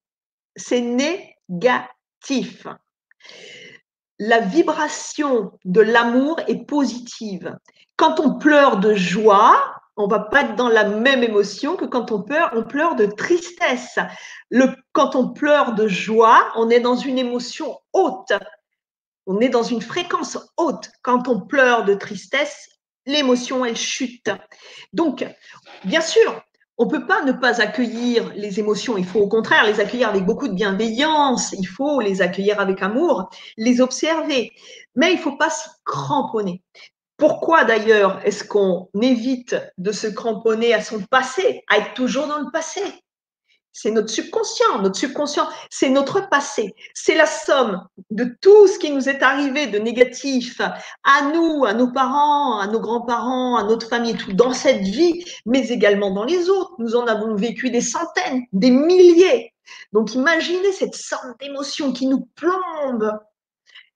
c'est 0.55 0.81
négatif. 0.81 2.65
La 4.19 4.39
vibration 4.39 5.51
de 5.65 5.81
l'amour 5.81 6.39
est 6.47 6.65
positive. 6.65 7.57
Quand 7.95 8.19
on 8.19 8.37
pleure 8.37 8.77
de 8.77 8.93
joie, 8.93 9.73
on 9.95 10.07
va 10.07 10.19
pas 10.19 10.41
être 10.41 10.55
dans 10.55 10.69
la 10.69 10.85
même 10.85 11.23
émotion 11.23 11.75
que 11.75 11.85
quand 11.85 12.11
on 12.11 12.21
pleure, 12.21 12.51
on 12.55 12.63
pleure 12.63 12.95
de 12.95 13.05
tristesse. 13.05 13.99
Quand 14.91 15.15
on 15.15 15.29
pleure 15.29 15.73
de 15.73 15.87
joie, 15.87 16.51
on 16.55 16.69
est 16.69 16.79
dans 16.79 16.95
une 16.95 17.19
émotion 17.19 17.77
haute. 17.93 18.33
On 19.25 19.39
est 19.39 19.49
dans 19.49 19.63
une 19.63 19.81
fréquence 19.81 20.37
haute. 20.57 20.89
Quand 21.01 21.27
on 21.27 21.39
pleure 21.39 21.85
de 21.85 21.93
tristesse, 21.93 22.69
l'émotion, 23.05 23.65
elle 23.65 23.77
chute. 23.77 24.31
Donc, 24.91 25.25
bien 25.85 26.01
sûr, 26.01 26.41
on 26.77 26.85
ne 26.85 26.89
peut 26.89 27.05
pas 27.05 27.23
ne 27.23 27.31
pas 27.31 27.61
accueillir 27.61 28.33
les 28.35 28.59
émotions. 28.59 28.97
Il 28.97 29.05
faut 29.05 29.19
au 29.19 29.27
contraire 29.27 29.65
les 29.65 29.79
accueillir 29.79 30.09
avec 30.09 30.25
beaucoup 30.25 30.47
de 30.47 30.53
bienveillance. 30.53 31.53
Il 31.53 31.65
faut 31.65 32.01
les 32.01 32.21
accueillir 32.21 32.59
avec 32.59 32.81
amour, 32.81 33.29
les 33.57 33.79
observer. 33.79 34.51
Mais 34.95 35.11
il 35.11 35.17
ne 35.17 35.21
faut 35.21 35.37
pas 35.37 35.51
s'y 35.51 35.69
cramponner. 35.85 36.63
Pourquoi 37.17 37.63
d'ailleurs 37.63 38.19
est-ce 38.25 38.43
qu'on 38.43 38.89
évite 39.01 39.55
de 39.77 39.91
se 39.91 40.07
cramponner 40.07 40.73
à 40.73 40.81
son 40.81 40.99
passé, 41.01 41.63
à 41.69 41.77
être 41.77 41.93
toujours 41.93 42.27
dans 42.27 42.39
le 42.39 42.51
passé? 42.51 42.81
C'est 43.75 43.89
notre 43.89 44.09
subconscient. 44.09 44.81
Notre 44.81 44.97
subconscient, 44.97 45.47
c'est 45.71 45.89
notre 45.89 46.29
passé. 46.29 46.75
C'est 46.93 47.15
la 47.15 47.25
somme 47.25 47.83
de 48.11 48.35
tout 48.39 48.67
ce 48.67 48.77
qui 48.77 48.91
nous 48.91 49.09
est 49.09 49.23
arrivé 49.23 49.65
de 49.65 49.79
négatif 49.79 50.61
à 51.03 51.31
nous, 51.33 51.65
à 51.65 51.73
nos 51.73 51.91
parents, 51.91 52.59
à 52.59 52.67
nos 52.67 52.79
grands-parents, 52.79 53.57
à 53.57 53.63
notre 53.63 53.87
famille, 53.87 54.15
tout 54.15 54.33
dans 54.33 54.53
cette 54.53 54.83
vie, 54.83 55.25
mais 55.47 55.67
également 55.69 56.11
dans 56.11 56.23
les 56.23 56.49
autres. 56.49 56.73
Nous 56.77 56.95
en 56.95 57.07
avons 57.07 57.35
vécu 57.35 57.71
des 57.71 57.81
centaines, 57.81 58.43
des 58.53 58.69
milliers. 58.69 59.53
Donc 59.91 60.13
imaginez 60.13 60.71
cette 60.71 60.95
somme 60.95 61.33
d'émotions 61.39 61.93
qui 61.93 62.05
nous 62.05 62.27
plombe 62.35 63.11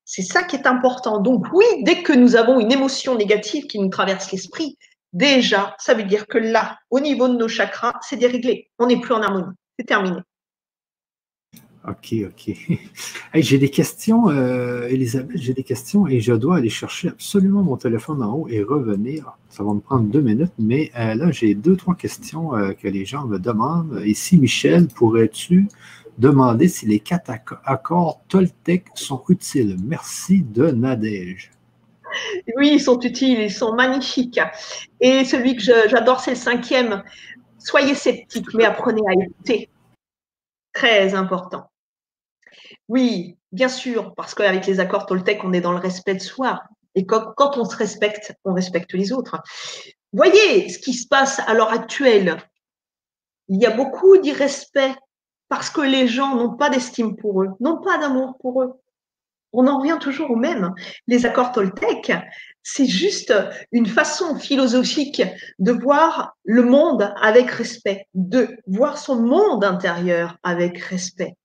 c'est 0.07 0.23
ça 0.23 0.41
qui 0.43 0.55
est 0.55 0.65
important. 0.65 1.19
Donc 1.19 1.45
oui, 1.53 1.65
dès 1.83 2.01
que 2.01 2.13
nous 2.13 2.37
avons 2.37 2.61
une 2.61 2.71
émotion 2.71 3.15
négative 3.15 3.67
qui 3.67 3.77
nous 3.77 3.89
traverse 3.89 4.31
l'esprit, 4.31 4.77
déjà, 5.11 5.75
ça 5.79 5.93
veut 5.93 6.05
dire 6.05 6.27
que 6.27 6.37
là, 6.37 6.79
au 6.89 7.01
niveau 7.01 7.27
de 7.27 7.35
nos 7.35 7.49
chakras, 7.49 7.93
c'est 8.01 8.15
déréglé. 8.15 8.71
On 8.79 8.87
n'est 8.87 9.01
plus 9.01 9.13
en 9.13 9.21
harmonie. 9.21 9.53
C'est 9.77 9.85
terminé. 9.85 10.21
OK, 11.85 12.15
OK. 12.25 12.55
j'ai 13.33 13.57
des 13.57 13.69
questions, 13.69 14.29
euh, 14.29 14.87
Elisabeth, 14.87 15.37
j'ai 15.37 15.53
des 15.53 15.63
questions 15.63 16.07
et 16.07 16.21
je 16.21 16.33
dois 16.33 16.57
aller 16.57 16.69
chercher 16.69 17.09
absolument 17.09 17.63
mon 17.63 17.75
téléphone 17.75 18.23
en 18.23 18.33
haut 18.33 18.47
et 18.49 18.63
revenir. 18.63 19.37
Ça 19.49 19.63
va 19.63 19.73
me 19.73 19.81
prendre 19.81 20.05
deux 20.05 20.21
minutes, 20.21 20.53
mais 20.57 20.89
euh, 20.97 21.15
là, 21.15 21.31
j'ai 21.31 21.53
deux, 21.53 21.75
trois 21.75 21.95
questions 21.95 22.55
euh, 22.55 22.71
que 22.71 22.87
les 22.87 23.03
gens 23.03 23.25
me 23.25 23.39
demandent. 23.39 24.01
Ici, 24.05 24.37
Michel, 24.37 24.87
pourrais-tu 24.87 25.67
demander 26.17 26.67
si 26.67 26.85
les 26.85 26.99
quatre 26.99 27.31
accords 27.65 28.21
Toltec 28.27 28.85
sont 28.95 29.23
utiles. 29.29 29.77
Merci 29.83 30.41
de 30.41 30.71
Nadège. 30.71 31.51
Oui, 32.55 32.71
ils 32.73 32.81
sont 32.81 32.99
utiles, 32.99 33.39
ils 33.39 33.53
sont 33.53 33.73
magnifiques. 33.73 34.39
Et 34.99 35.25
celui 35.25 35.55
que 35.55 35.63
j'adore, 35.63 36.19
c'est 36.21 36.31
le 36.31 36.37
cinquième. 36.37 37.03
Soyez 37.59 37.95
sceptiques, 37.95 38.53
mais 38.53 38.65
apprenez 38.65 39.01
à 39.07 39.13
écouter. 39.13 39.69
Très 40.73 41.13
important. 41.13 41.69
Oui, 42.87 43.37
bien 43.51 43.69
sûr, 43.69 44.13
parce 44.15 44.33
qu'avec 44.33 44.65
les 44.65 44.79
accords 44.79 45.05
Toltec, 45.05 45.43
on 45.43 45.53
est 45.53 45.61
dans 45.61 45.73
le 45.73 45.79
respect 45.79 46.15
de 46.15 46.19
soi. 46.19 46.61
Et 46.95 47.05
quand, 47.05 47.33
quand 47.35 47.57
on 47.57 47.65
se 47.65 47.75
respecte, 47.75 48.33
on 48.45 48.53
respecte 48.53 48.93
les 48.93 49.11
autres. 49.11 49.41
Voyez 50.13 50.69
ce 50.69 50.79
qui 50.79 50.93
se 50.93 51.07
passe 51.07 51.39
à 51.39 51.53
l'heure 51.53 51.71
actuelle. 51.71 52.37
Il 53.49 53.61
y 53.61 53.65
a 53.65 53.71
beaucoup 53.71 54.17
d'irrespect 54.17 54.95
parce 55.49 55.69
que 55.69 55.81
les 55.81 56.07
gens 56.07 56.35
n'ont 56.35 56.55
pas 56.55 56.69
d'estime 56.69 57.15
pour 57.15 57.43
eux, 57.43 57.49
n'ont 57.59 57.81
pas 57.81 57.97
d'amour 57.97 58.37
pour 58.39 58.61
eux. 58.61 58.79
On 59.53 59.65
en 59.67 59.79
revient 59.79 59.97
toujours 59.99 60.31
au 60.31 60.35
même. 60.35 60.73
Les 61.07 61.25
accords 61.25 61.51
Toltec, 61.51 62.11
c'est 62.63 62.85
juste 62.85 63.33
une 63.71 63.85
façon 63.85 64.37
philosophique 64.37 65.21
de 65.59 65.71
voir 65.71 66.35
le 66.43 66.63
monde 66.63 67.13
avec 67.21 67.49
respect, 67.49 68.07
de 68.13 68.57
voir 68.67 68.97
son 68.97 69.21
monde 69.21 69.63
intérieur 69.63 70.37
avec 70.43 70.77
respect. 70.79 71.35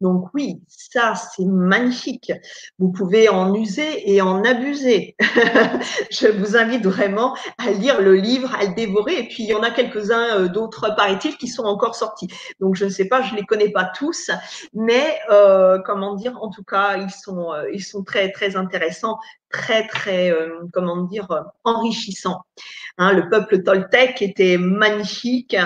Donc 0.00 0.28
oui, 0.34 0.60
ça 0.68 1.14
c'est 1.14 1.44
magnifique. 1.44 2.32
Vous 2.78 2.90
pouvez 2.90 3.28
en 3.28 3.54
user 3.54 4.10
et 4.12 4.20
en 4.20 4.42
abuser. 4.44 5.16
je 6.10 6.28
vous 6.28 6.56
invite 6.56 6.84
vraiment 6.84 7.36
à 7.58 7.70
lire 7.70 8.00
le 8.00 8.14
livre, 8.14 8.54
à 8.54 8.64
le 8.64 8.74
dévorer. 8.74 9.20
Et 9.20 9.28
puis 9.28 9.44
il 9.44 9.46
y 9.46 9.54
en 9.54 9.62
a 9.62 9.70
quelques-uns 9.70 10.40
euh, 10.40 10.48
d'autres, 10.48 10.94
paraît-il, 10.96 11.36
qui 11.36 11.48
sont 11.48 11.64
encore 11.64 11.94
sortis. 11.94 12.28
Donc 12.60 12.74
je 12.74 12.84
ne 12.84 12.90
sais 12.90 13.06
pas, 13.06 13.22
je 13.22 13.32
ne 13.32 13.38
les 13.38 13.46
connais 13.46 13.70
pas 13.70 13.84
tous, 13.84 14.30
mais 14.72 15.18
euh, 15.30 15.78
comment 15.84 16.14
dire, 16.14 16.36
en 16.42 16.50
tout 16.50 16.64
cas, 16.64 16.96
ils 16.96 17.10
sont, 17.10 17.52
euh, 17.52 17.70
ils 17.72 17.84
sont 17.84 18.02
très 18.02 18.32
très 18.32 18.56
intéressants, 18.56 19.18
très 19.50 19.86
très, 19.86 20.32
comment 20.72 21.02
dire, 21.02 21.28
enrichissants. 21.62 22.42
Hein, 22.98 23.12
le 23.12 23.28
peuple 23.28 23.62
toltec 23.62 24.20
était 24.20 24.58
magnifique 24.58 25.56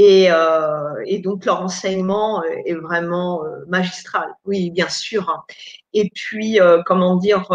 euh, 0.00 1.02
et, 1.06 1.18
donc 1.18 1.44
leur 1.44 1.60
enseignement 1.60 2.42
euh, 2.42 2.48
est 2.64 2.74
vraiment 2.74 3.44
euh, 3.44 3.64
magistral, 3.66 4.28
oui, 4.44 4.70
bien 4.70 4.88
sûr. 4.88 5.44
Et 5.92 6.10
puis, 6.14 6.60
comment 6.84 7.16
dire, 7.16 7.48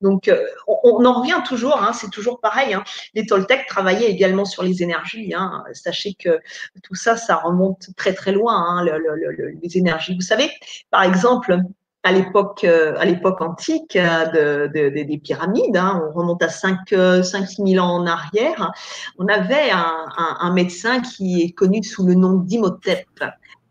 donc 0.00 0.30
on, 0.68 1.04
en 1.04 1.12
revient 1.20 1.42
toujours, 1.44 1.82
hein, 1.82 1.92
c'est 1.92 2.10
toujours 2.10 2.40
pareil. 2.40 2.72
Hein. 2.72 2.84
Les 3.14 3.26
Toltecs 3.26 3.66
travaillaient 3.66 4.08
également 4.10 4.44
sur 4.44 4.62
les 4.62 4.82
énergies. 4.82 5.34
Hein. 5.34 5.64
Sachez 5.72 6.14
que 6.14 6.40
tout 6.84 6.94
ça, 6.94 7.16
ça 7.16 7.36
remonte 7.36 7.88
très 7.96 8.14
très 8.14 8.30
loin, 8.30 8.84
les 8.84 9.76
énergies. 9.76 10.14
Vous 10.14 10.20
savez, 10.20 10.50
par 10.90 11.02
exemple, 11.02 11.58
à 12.02 12.12
l'époque 12.12 12.64
euh, 12.64 12.94
à 12.98 13.04
l'époque 13.04 13.40
antique 13.40 13.96
de, 13.96 14.66
des 14.72 15.18
pyramides, 15.18 15.76
hein, 15.76 16.02
on 16.06 16.18
remonte 16.18 16.42
à 16.42 16.48
5 16.48 16.78
5 16.88 17.48
000 17.48 17.84
ans 17.84 18.00
en 18.00 18.06
arrière, 18.06 18.72
on 19.18 19.26
avait 19.28 19.70
un, 19.70 20.52
médecin 20.52 21.00
qui 21.00 21.42
est 21.42 21.50
connu 21.50 21.82
sous 21.82 22.06
le 22.06 22.14
nom 22.14 22.34
d'Imhotep. 22.34 23.06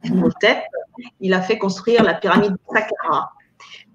Imhotep, 0.04 0.64
il 1.20 1.34
a 1.34 1.42
fait 1.42 1.58
construire 1.58 2.04
la 2.04 2.14
pyramide 2.14 2.56
Saqqara. 2.72 3.34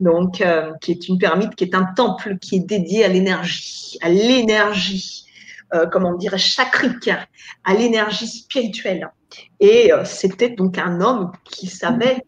Donc, 0.00 0.40
euh, 0.40 0.72
qui 0.80 0.90
est 0.90 1.08
une 1.08 1.18
pyramide, 1.18 1.54
qui 1.54 1.64
est 1.64 1.74
un 1.74 1.84
temple 1.84 2.36
qui 2.38 2.56
est 2.56 2.66
dédié 2.66 3.04
à 3.04 3.08
l'énergie, 3.08 3.96
à 4.02 4.08
l'énergie, 4.08 5.24
euh, 5.72 5.86
comment 5.86 6.14
dirais 6.14 6.36
chakrique, 6.36 7.10
à 7.64 7.74
l'énergie 7.74 8.26
spirituelle. 8.26 9.08
Et 9.60 9.92
c'était 10.04 10.50
donc 10.50 10.78
un 10.78 11.00
homme 11.00 11.32
qui 11.44 11.68
savait 11.68 12.24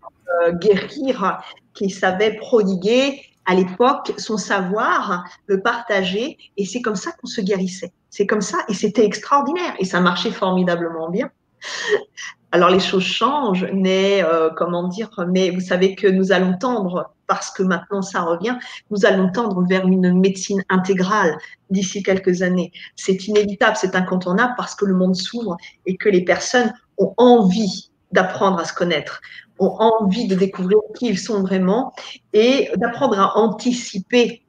guérir 0.60 1.40
qui 1.76 1.90
savait 1.90 2.36
prodiguer 2.36 3.22
à 3.46 3.54
l'époque 3.54 4.12
son 4.18 4.36
savoir, 4.36 5.24
le 5.46 5.62
partager, 5.62 6.36
et 6.56 6.66
c'est 6.66 6.82
comme 6.82 6.96
ça 6.96 7.12
qu'on 7.12 7.28
se 7.28 7.40
guérissait. 7.40 7.92
C'est 8.10 8.26
comme 8.26 8.40
ça, 8.40 8.58
et 8.68 8.74
c'était 8.74 9.04
extraordinaire, 9.04 9.74
et 9.78 9.84
ça 9.84 10.00
marchait 10.00 10.32
formidablement 10.32 11.10
bien. 11.10 11.30
Alors 12.52 12.70
les 12.70 12.80
choses 12.80 13.04
changent, 13.04 13.66
mais 13.72 14.22
euh, 14.24 14.50
comment 14.56 14.88
dire, 14.88 15.10
mais 15.28 15.50
vous 15.50 15.60
savez 15.60 15.94
que 15.94 16.06
nous 16.06 16.32
allons 16.32 16.56
tendre, 16.58 17.12
parce 17.26 17.50
que 17.50 17.62
maintenant 17.62 18.02
ça 18.02 18.22
revient, 18.22 18.56
nous 18.90 19.04
allons 19.04 19.30
tendre 19.30 19.62
vers 19.68 19.86
une 19.86 20.18
médecine 20.18 20.64
intégrale 20.68 21.36
d'ici 21.70 22.02
quelques 22.02 22.42
années. 22.42 22.72
C'est 22.94 23.26
inévitable, 23.26 23.76
c'est 23.76 23.94
incontournable 23.94 24.54
parce 24.56 24.74
que 24.74 24.84
le 24.84 24.94
monde 24.94 25.16
s'ouvre 25.16 25.56
et 25.86 25.96
que 25.96 26.08
les 26.08 26.24
personnes 26.24 26.72
ont 26.98 27.14
envie 27.16 27.90
d'apprendre 28.12 28.58
à 28.58 28.64
se 28.64 28.72
connaître 28.72 29.20
ont 29.58 29.76
envie 29.78 30.28
de 30.28 30.34
découvrir 30.34 30.78
qui 30.96 31.08
ils 31.08 31.18
sont 31.18 31.42
vraiment 31.42 31.92
et 32.32 32.70
d'apprendre 32.76 33.18
à 33.18 33.38
anticiper 33.38 34.42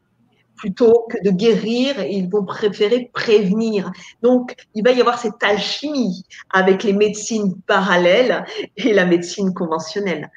plutôt 0.58 1.06
que 1.10 1.24
de 1.24 1.30
guérir, 1.30 2.02
ils 2.02 2.30
vont 2.30 2.44
préférer 2.44 3.10
prévenir. 3.14 3.92
Donc, 4.22 4.56
il 4.74 4.84
va 4.84 4.92
y 4.92 5.00
avoir 5.00 5.20
cette 5.20 5.42
alchimie 5.44 6.26
avec 6.50 6.84
les 6.84 6.94
médecines 6.94 7.56
parallèles 7.62 8.44
et 8.76 8.92
la 8.94 9.06
médecine 9.06 9.54
conventionnelle. 9.54 10.32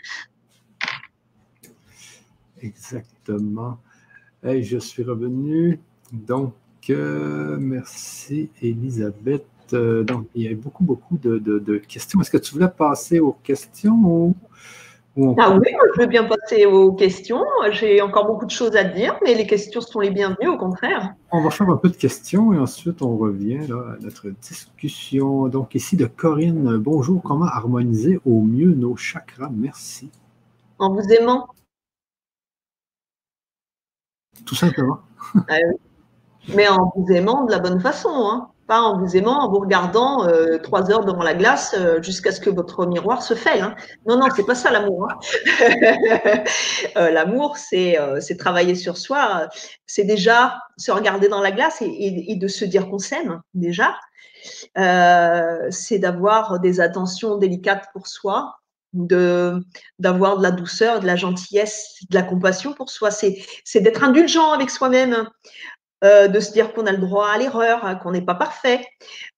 Exactement. 2.62 3.78
Hey, 4.44 4.62
je 4.62 4.78
suis 4.78 5.02
revenu. 5.02 5.80
Donc, 6.12 6.54
euh, 6.90 7.56
merci 7.58 8.50
Elisabeth. 8.62 9.46
Euh, 9.72 10.02
donc, 10.04 10.26
il 10.34 10.42
y 10.42 10.48
a 10.48 10.54
beaucoup, 10.54 10.84
beaucoup 10.84 11.18
de, 11.18 11.76
questions. 11.78 12.20
Est-ce 12.20 12.30
que 12.30 12.38
tu 12.38 12.52
voulais 12.54 12.68
passer 12.68 13.20
aux 13.20 13.32
questions 13.32 13.94
ou, 15.16 15.34
Ah 15.38 15.56
oui, 15.56 15.68
je 15.94 16.00
veux 16.00 16.06
bien 16.06 16.24
passer 16.24 16.66
aux 16.66 16.92
questions. 16.92 17.44
J'ai 17.72 18.00
encore 18.00 18.26
beaucoup 18.26 18.46
de 18.46 18.50
choses 18.50 18.76
à 18.76 18.84
dire, 18.84 19.18
mais 19.22 19.34
les 19.34 19.46
questions 19.46 19.80
sont 19.80 20.00
les 20.00 20.10
bienvenues, 20.10 20.48
au 20.48 20.58
contraire. 20.58 21.14
On 21.32 21.42
va 21.42 21.50
faire 21.50 21.68
un 21.68 21.76
peu 21.76 21.88
de 21.88 21.96
questions 21.96 22.52
et 22.52 22.58
ensuite 22.58 23.02
on 23.02 23.16
revient 23.16 23.66
là, 23.68 23.94
à 23.94 24.02
notre 24.02 24.28
discussion. 24.30 25.48
Donc, 25.48 25.74
ici 25.74 25.96
de 25.96 26.06
Corinne. 26.06 26.76
Bonjour, 26.78 27.22
comment 27.22 27.46
harmoniser 27.46 28.20
au 28.24 28.40
mieux 28.40 28.72
nos 28.72 28.96
chakras? 28.96 29.50
Merci. 29.52 30.10
En 30.78 30.94
vous 30.94 31.08
aimant. 31.12 31.48
Tout 34.46 34.54
simplement. 34.54 35.00
Ah 35.48 35.58
mais 36.54 36.68
en 36.68 36.92
vous 36.94 37.06
aimant 37.12 37.44
de 37.44 37.50
la 37.50 37.58
bonne 37.58 37.80
façon. 37.80 38.10
Hein 38.10 38.49
pas 38.70 38.82
en 38.82 38.96
vous 38.96 39.16
aimant, 39.16 39.40
en 39.40 39.50
vous 39.50 39.58
regardant 39.58 40.28
euh, 40.28 40.58
trois 40.58 40.92
heures 40.92 41.04
devant 41.04 41.24
la 41.24 41.34
glace 41.34 41.74
euh, 41.76 42.00
jusqu'à 42.00 42.30
ce 42.30 42.40
que 42.40 42.50
votre 42.50 42.86
miroir 42.86 43.20
se 43.20 43.34
fêle. 43.34 43.62
Hein. 43.62 43.74
Non, 44.06 44.16
non, 44.16 44.28
c'est 44.36 44.46
pas 44.46 44.54
ça 44.54 44.70
l'amour. 44.70 45.08
Hein. 45.10 45.18
Euh, 46.96 47.10
l'amour, 47.10 47.56
c'est 47.56 47.96
travailler 48.38 48.74
sur 48.74 48.96
soi. 48.96 49.48
C'est 49.86 50.04
déjà 50.04 50.60
se 50.76 50.90
regarder 50.90 51.28
dans 51.28 51.40
la 51.40 51.52
glace 51.52 51.82
et, 51.82 52.36
de 52.36 52.48
se 52.48 52.64
dire 52.64 52.88
qu'on 52.88 52.98
s'aime 52.98 53.40
déjà. 53.54 53.96
c'est 55.70 55.98
d'avoir 55.98 56.60
des 56.60 56.80
attentions 56.80 57.36
délicates 57.36 57.86
pour 57.92 58.06
soi, 58.06 58.56
de 58.92 59.62
d'avoir 59.98 60.38
de 60.38 60.42
la 60.42 60.50
douceur, 60.50 61.00
de 61.00 61.06
la 61.06 61.16
gentillesse, 61.16 61.96
de 62.08 62.14
la 62.14 62.22
compassion 62.22 62.72
pour 62.72 62.90
soi. 62.90 63.10
C'est 63.10 63.80
d'être 63.80 64.04
indulgent 64.04 64.52
avec 64.52 64.70
soi-même, 64.70 65.28
euh, 66.02 66.28
de 66.28 66.40
se 66.40 66.52
dire 66.52 66.72
qu'on 66.72 66.86
a 66.86 66.92
le 66.92 66.98
droit 66.98 67.28
à 67.28 67.36
l'erreur, 67.36 67.84
hein, 67.84 67.94
qu'on 67.94 68.12
n'est 68.12 68.24
pas 68.24 68.34
parfait, 68.34 68.86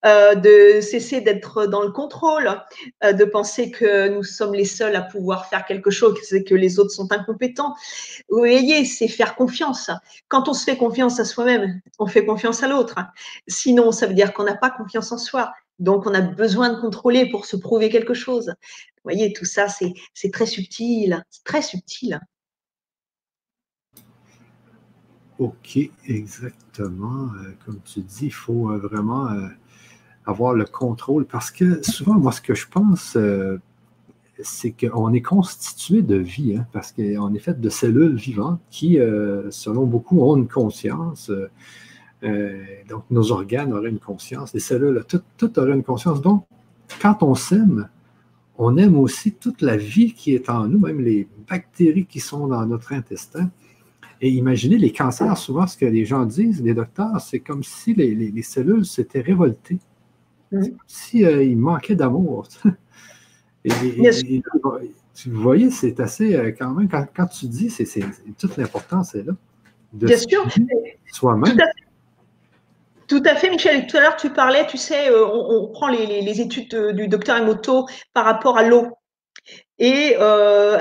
euh, 0.07 0.35
de 0.37 0.81
cesser 0.81 1.21
d'être 1.21 1.67
dans 1.67 1.83
le 1.83 1.91
contrôle, 1.91 2.51
euh, 3.03 3.13
de 3.13 3.25
penser 3.25 3.71
que 3.71 4.09
nous 4.09 4.23
sommes 4.23 4.55
les 4.55 4.65
seuls 4.65 4.95
à 4.95 5.03
pouvoir 5.03 5.47
faire 5.47 5.65
quelque 5.65 5.91
chose, 5.91 6.15
que 6.47 6.55
les 6.55 6.79
autres 6.79 6.93
sont 6.93 7.13
incompétents. 7.13 7.75
Vous 8.29 8.39
voyez, 8.39 8.85
c'est 8.85 9.09
faire 9.09 9.35
confiance. 9.35 9.91
Quand 10.29 10.49
on 10.49 10.55
se 10.55 10.65
fait 10.65 10.77
confiance 10.77 11.19
à 11.19 11.25
soi-même, 11.25 11.81
on 11.99 12.07
fait 12.07 12.25
confiance 12.25 12.63
à 12.63 12.69
l'autre. 12.69 12.97
Sinon, 13.49 13.91
ça 13.91 14.07
veut 14.07 14.15
dire 14.15 14.33
qu'on 14.33 14.45
n'a 14.45 14.57
pas 14.57 14.71
confiance 14.71 15.11
en 15.11 15.19
soi. 15.19 15.53
Donc, 15.79 16.07
on 16.07 16.15
a 16.15 16.21
besoin 16.21 16.71
de 16.71 16.81
contrôler 16.81 17.29
pour 17.29 17.45
se 17.45 17.57
prouver 17.57 17.91
quelque 17.91 18.15
chose. 18.15 18.47
Vous 18.47 19.11
voyez, 19.11 19.33
tout 19.33 19.45
ça, 19.45 19.67
c'est 19.69 20.31
très 20.31 20.47
subtil, 20.47 21.25
très 21.45 21.63
subtil. 21.63 22.21
OK, 25.43 25.77
exactement. 26.07 27.31
Euh, 27.35 27.51
comme 27.67 27.81
tu 27.85 28.01
dis, 28.01 28.27
il 28.27 28.33
faut 28.33 28.71
euh, 28.71 28.79
vraiment 28.79 29.29
euh, 29.29 29.49
avoir 30.25 30.55
le 30.55 30.65
contrôle 30.65 31.25
parce 31.25 31.51
que 31.51 31.83
souvent, 31.83 32.15
moi, 32.15 32.31
ce 32.31 32.41
que 32.41 32.55
je 32.55 32.69
pense, 32.69 33.19
c'est 34.41 34.71
qu'on 34.71 35.13
est 35.13 35.21
constitué 35.21 36.03
de 36.03 36.15
vie, 36.15 36.57
hein, 36.57 36.67
parce 36.73 36.93
qu'on 36.93 37.35
est 37.35 37.41
fait 37.41 37.61
de 37.61 37.69
cellules 37.69 38.15
vivantes 38.15 38.61
qui, 38.71 38.99
selon 39.51 39.85
beaucoup, 39.85 40.21
ont 40.23 40.37
une 40.37 40.47
conscience. 40.47 41.31
donc, 42.23 43.05
nos 43.11 43.33
organes 43.33 43.73
auraient 43.73 43.91
une 43.91 43.99
conscience, 43.99 44.55
les 44.55 44.61
cellules, 44.61 45.05
tout, 45.09 45.23
tout 45.37 45.59
aurait 45.59 45.75
une 45.75 45.83
conscience. 45.83 46.23
Donc, 46.23 46.47
quand 47.01 47.25
on 47.25 47.35
s'aime, 47.35 47.89
on 48.59 48.77
aime 48.77 48.97
aussi 48.97 49.33
toute 49.33 49.61
la 49.61 49.77
vie 49.77 50.15
qui 50.15 50.35
est 50.35 50.49
en 50.49 50.69
nous, 50.69 50.79
même 50.79 51.01
les 51.01 51.27
bactéries 51.51 52.07
qui 52.07 52.21
sont 52.21 52.47
dans 52.47 52.65
notre 52.65 52.93
intestin. 52.93 53.51
Et 54.25 54.31
imaginez 54.31 54.79
les 54.79 54.93
cancers, 54.93 55.37
souvent 55.37 55.67
ce 55.67 55.77
que 55.77 55.85
les 55.85 56.05
gens 56.05 56.25
disent, 56.25 56.63
les 56.63 56.75
docteurs, 56.75 57.21
c'est 57.21 57.41
comme 57.41 57.65
si 57.65 57.93
les, 57.93 58.43
cellules 58.43 58.87
s'étaient 58.87 59.21
révoltées. 59.21 59.79
C'est 60.53 60.71
comme 60.71 60.79
si 60.87 61.25
euh, 61.25 61.57
manquait 61.57 61.97
d'amour. 61.97 62.47
et, 63.65 63.73
vous 65.27 65.43
voyez, 65.43 65.71
c'est 65.73 65.99
assez, 65.99 66.37
euh, 66.37 66.53
quand 66.57 66.73
même, 66.73 66.89
quand, 66.89 67.27
tu 67.27 67.47
dis, 67.47 67.69
c'est, 67.69 67.85
toute 68.39 68.57
l'importance 68.57 69.17
est 69.17 69.25
là. 69.25 69.33
De 69.93 70.07
Bien 70.07 70.17
sûr. 70.17 70.47
Soi-même. 71.13 71.59
Tout 73.09 73.23
à 73.27 73.35
fait, 73.35 73.51
Michel. 73.51 73.89
Tout 73.89 73.97
à 73.97 74.01
l'heure, 74.03 74.17
tu 74.17 74.31
parlais, 74.31 74.67
tu 74.69 74.79
sais, 74.79 75.11
euh, 75.11 75.27
on, 75.27 75.67
prend 75.73 75.89
les, 75.89 76.41
études 76.41 76.75
du 76.95 77.09
docteur 77.09 77.39
Emoto 77.39 77.87
par 78.15 78.25
rapport 78.25 78.57
à 78.57 78.63
l'eau 78.63 78.87
et 79.83 80.17
euh, 80.21 80.79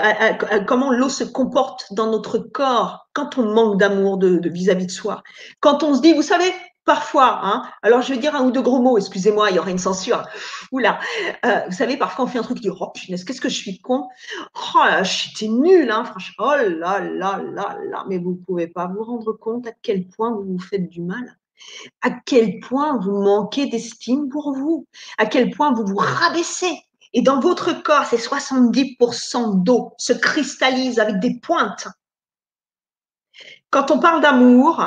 comment 0.68 0.92
l'eau 0.92 1.10
se 1.10 1.24
comporte 1.24 1.92
dans 1.92 2.12
notre 2.12 2.38
corps 2.38 3.08
quand 3.14 3.40
on 3.40 3.52
manque 3.52 3.80
d'amour 3.80 4.20
de 4.20 4.48
vis-à-vis 4.48 4.86
de, 4.86 4.92
soi. 4.92 5.24
Quand 5.60 5.82
on 5.82 5.96
se 5.96 6.02
dit, 6.02 6.14
vous 6.14 6.22
savez, 6.22 6.54
parfois, 6.86 7.40
hein, 7.44 7.64
alors 7.82 8.04
je 8.04 8.14
vais 8.14 8.20
dire 8.20 8.36
un 8.36 8.46
ou 8.46 8.52
deux 8.52 8.62
gros 8.62 8.80
mots, 8.80 9.00
excusez-moi, 9.00 9.50
il 9.50 9.56
y 9.56 9.60
aura 9.60 9.72
une 9.72 9.80
censure. 9.80 10.22
Oula, 10.72 11.00
euh, 11.48 11.62
vous 11.68 11.76
savez, 11.76 11.98
parfois 11.98 12.26
on 12.26 12.28
fait 12.28 12.38
un 12.38 12.44
truc, 12.44 12.60
dit, 12.60 12.70
oh 12.70 12.92
punaise, 12.94 13.24
qu'est-ce 13.24 13.42
que 13.42 13.50
je 13.50 13.56
suis 13.56 13.80
con. 13.80 14.08
Oh 14.56 14.86
j'étais 15.02 15.48
nulle, 15.48 15.90
hein, 15.90 16.06
franchement. 16.06 16.46
Oh 16.50 16.56
là 16.56 17.00
là 17.00 17.42
là 17.42 17.78
là, 17.90 18.06
mais 18.08 18.20
vous 18.20 18.34
ne 18.34 18.46
pouvez 18.46 18.68
pas 18.68 18.86
vous 18.86 19.04
rendre 19.04 19.34
compte 19.34 19.66
à 19.66 19.72
quel 19.82 20.08
point 20.10 20.32
vous 20.32 20.44
vous 20.44 20.60
faites 20.60 20.88
du 20.88 21.02
mal 21.02 21.38
à 22.02 22.10
quel 22.10 22.60
point 22.60 22.98
vous 22.98 23.22
manquez 23.22 23.68
d'estime 23.68 24.30
pour 24.30 24.52
vous, 24.52 24.88
à 25.20 25.28
quel 25.28 25.52
point 25.52 25.72
vous 25.72 25.86
vous 25.86 25.98
rabaissez, 25.98 26.76
et 27.14 27.22
dans 27.22 27.40
votre 27.40 27.74
corps, 27.84 28.06
ces 28.06 28.18
70% 28.18 29.64
d'eau 29.64 29.94
se 29.98 30.14
cristallisent 30.14 31.00
avec 31.00 31.20
des 31.20 31.40
pointes. 31.40 31.88
Quand 33.70 33.92
on 33.92 34.00
parle 34.00 34.22
d'amour, 34.22 34.84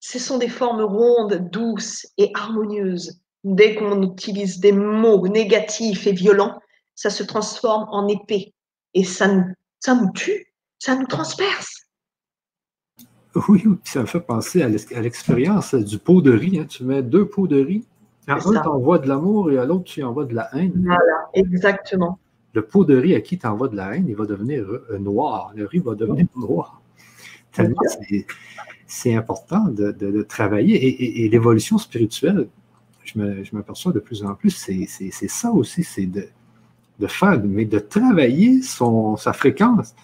ce 0.00 0.18
sont 0.18 0.38
des 0.38 0.48
formes 0.48 0.82
rondes, 0.82 1.48
douces 1.50 2.06
et 2.18 2.30
harmonieuses. 2.34 3.20
Dès 3.42 3.74
qu'on 3.74 4.02
utilise 4.02 4.60
des 4.60 4.72
mots 4.72 5.26
négatifs 5.28 6.06
et 6.06 6.12
violents, 6.12 6.60
ça 6.94 7.10
se 7.10 7.22
transforme 7.22 7.86
en 7.90 8.06
épée 8.08 8.54
et 8.94 9.04
ça 9.04 9.28
nous, 9.28 9.44
ça 9.80 9.94
nous 9.94 10.10
tue, 10.12 10.52
ça 10.78 10.94
nous 10.94 11.06
transperce. 11.06 11.84
Oui, 13.48 13.64
ça 13.82 14.00
me 14.00 14.06
fait 14.06 14.20
penser 14.20 14.62
à 14.62 14.68
l'expérience 14.68 15.74
du 15.74 15.98
pot 15.98 16.22
de 16.22 16.32
riz. 16.32 16.60
Hein. 16.60 16.66
Tu 16.66 16.84
mets 16.84 17.02
deux 17.02 17.26
pots 17.26 17.48
de 17.48 17.60
riz 17.60 17.84
à 18.26 18.34
un, 18.34 18.38
tu 18.38 18.68
envoies 18.68 18.98
de 18.98 19.08
l'amour 19.08 19.50
et 19.50 19.58
à 19.58 19.64
l'autre, 19.64 19.84
tu 19.84 20.02
envoies 20.02 20.24
de 20.24 20.34
la 20.34 20.48
haine. 20.54 20.72
Voilà, 20.84 21.28
exactement. 21.34 22.18
Le 22.52 22.62
pot 22.62 22.84
de 22.84 22.96
riz 22.96 23.14
à 23.14 23.20
qui 23.20 23.38
tu 23.38 23.46
envoies 23.46 23.68
de 23.68 23.76
la 23.76 23.94
haine, 23.94 24.06
il 24.08 24.16
va 24.16 24.26
devenir 24.26 24.64
euh, 24.64 24.98
noir. 24.98 25.52
Le 25.54 25.66
riz 25.66 25.80
va 25.80 25.94
devenir 25.94 26.26
noir. 26.36 26.80
Tellement 27.52 27.76
c'est 28.86 29.14
important 29.14 29.64
de, 29.68 30.22
travailler. 30.22 31.24
Et, 31.24 31.28
l'évolution 31.28 31.78
spirituelle, 31.78 32.48
je 33.04 33.18
m'aperçois 33.52 33.92
de 33.92 33.98
plus 33.98 34.24
en 34.24 34.34
plus, 34.34 34.50
c'est 34.50 35.28
ça 35.28 35.50
aussi, 35.50 35.82
c'est 35.82 36.06
de, 36.06 36.28
faire, 37.06 37.40
mais 37.44 37.64
de 37.64 37.78
travailler 37.78 38.62
son, 38.62 39.16
sa 39.16 39.32
fréquence. 39.32 39.94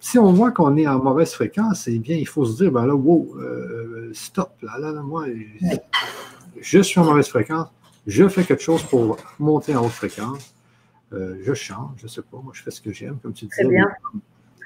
Si 0.00 0.18
on 0.18 0.32
voit 0.32 0.50
qu'on 0.50 0.76
est 0.76 0.86
en 0.86 1.02
mauvaise 1.02 1.32
fréquence, 1.32 1.86
eh 1.88 1.98
bien, 1.98 2.16
il 2.16 2.26
faut 2.26 2.44
se 2.44 2.56
dire, 2.56 2.72
ben 2.72 2.86
là, 2.86 2.94
wow, 2.94 3.36
euh, 3.38 4.10
stop, 4.12 4.50
là, 4.62 4.78
là, 4.78 4.92
moi, 5.02 5.26
je 6.60 6.80
suis 6.80 7.00
en 7.00 7.04
mauvaise 7.04 7.28
fréquence, 7.28 7.68
je 8.06 8.28
fais 8.28 8.44
quelque 8.44 8.62
chose 8.62 8.82
pour 8.82 9.16
monter 9.38 9.74
en 9.76 9.84
haute 9.84 9.92
fréquence, 9.92 10.54
euh, 11.12 11.38
je 11.42 11.54
chante, 11.54 11.94
je 11.98 12.04
ne 12.04 12.08
sais 12.08 12.22
pas, 12.22 12.38
moi 12.42 12.52
je 12.54 12.62
fais 12.62 12.70
ce 12.70 12.80
que 12.80 12.92
j'aime, 12.92 13.18
comme 13.22 13.32
tu 13.32 13.46
disais. 13.46 13.62
Très 13.62 13.70
bien, 13.70 13.86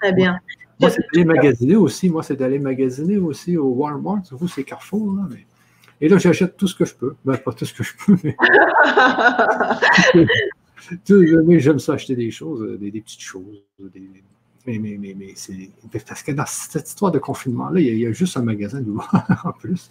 très 0.00 0.12
bien. 0.12 0.38
Moi, 0.80 0.88
c'est 0.90 1.02
d'aller 1.12 1.26
magasiner 1.26 1.76
aussi, 1.76 2.08
moi 2.08 2.22
c'est 2.22 2.36
d'aller 2.36 2.58
magasiner 2.58 3.18
aussi 3.18 3.56
au 3.56 3.68
Walmart, 3.68 4.22
vous 4.30 4.48
c'est 4.48 4.64
Carrefour, 4.64 5.14
là, 5.16 5.28
mais... 5.30 5.46
Et 6.00 6.08
là, 6.08 6.18
j'achète 6.18 6.56
tout 6.56 6.66
ce 6.66 6.74
que 6.74 6.84
je 6.84 6.94
peux. 6.94 7.14
Ben, 7.24 7.36
pas 7.36 7.52
tout 7.52 7.66
ce 7.66 7.74
que 7.74 7.84
je 7.84 7.92
peux, 8.04 8.16
mais. 8.24 8.34
mais 11.44 11.60
j'aime 11.60 11.78
ça 11.78 11.92
acheter 11.92 12.16
des 12.16 12.30
choses, 12.30 12.62
euh, 12.62 12.78
des, 12.78 13.00
petites 13.00 13.20
choses. 13.20 13.62
Mais, 14.66 14.78
mais, 14.78 14.96
mais, 14.98 15.14
mais 15.16 15.32
c'est. 15.34 15.70
Parce 16.06 16.22
que 16.22 16.32
dans 16.32 16.46
cette 16.46 16.88
histoire 16.88 17.12
de 17.12 17.18
confinement-là, 17.18 17.80
il, 17.80 17.98
y, 17.98 18.06
a 18.06 18.12
juste 18.12 18.38
un 18.38 18.42
magasin 18.42 18.80
de 18.80 18.90
en 19.44 19.52
plus. 19.52 19.90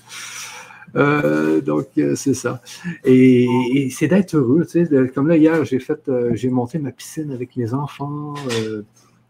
Euh, 0.96 1.62
donc, 1.62 1.88
euh, 1.98 2.16
c'est 2.16 2.34
ça. 2.34 2.62
Et, 3.06 3.90
c'est 3.92 4.08
d'être 4.08 4.36
heureux. 4.36 4.66
Tu 4.66 4.86
sais, 4.86 5.08
comme 5.14 5.28
là, 5.28 5.38
hier, 5.38 5.64
j'ai 5.66 5.80
fait, 5.80 6.08
euh, 6.08 6.32
j'ai 6.34 6.50
monté 6.50 6.80
ma 6.80 6.92
piscine 6.92 7.32
avec 7.32 7.56
mes 7.56 7.74
enfants. 7.74 8.34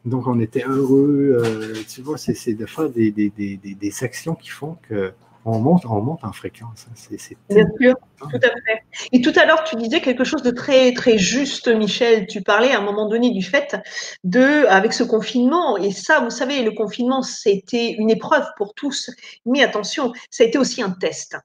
donc, 0.05 0.27
on 0.27 0.39
était 0.39 0.63
heureux. 0.65 1.41
tu 1.87 2.01
vois, 2.01 2.17
c'est 2.17 2.53
de 2.53 2.65
faire 2.65 2.89
des, 2.89 3.11
des, 3.11 3.29
des, 3.29 3.57
des 3.57 4.03
actions 4.03 4.35
qui 4.35 4.49
font 4.49 4.77
que 4.87 5.11
on 5.45 5.59
monte, 5.59 5.85
on 5.85 6.01
monte 6.01 6.23
en 6.23 6.31
fréquence. 6.31 6.85
Hein. 6.87 6.93
C'est, 6.95 7.37
Bien 7.49 7.65
sûr, 7.79 7.95
tout 8.19 8.37
à 8.37 8.39
fait. 8.39 8.83
Et 9.11 9.21
tout 9.21 9.33
à 9.35 9.45
l'heure, 9.45 9.63
tu 9.63 9.75
disais 9.75 10.01
quelque 10.01 10.23
chose 10.23 10.43
de 10.43 10.51
très, 10.51 10.93
très 10.93 11.17
juste, 11.17 11.67
Michel. 11.67 12.27
Tu 12.27 12.41
parlais 12.41 12.71
à 12.71 12.79
un 12.79 12.83
moment 12.83 13.07
donné 13.07 13.31
du 13.31 13.41
fait 13.41 13.77
de, 14.23 14.65
avec 14.67 14.93
ce 14.93 15.03
confinement, 15.03 15.77
et 15.77 15.91
ça, 15.91 16.19
vous 16.19 16.29
savez, 16.29 16.61
le 16.63 16.71
confinement, 16.71 17.21
c'était 17.21 17.91
une 17.91 18.09
épreuve 18.09 18.45
pour 18.57 18.73
tous. 18.73 19.09
Mais 19.45 19.63
attention, 19.63 20.13
ça 20.29 20.43
a 20.43 20.47
été 20.47 20.57
aussi 20.57 20.81
un 20.81 20.91
test. 20.91 21.37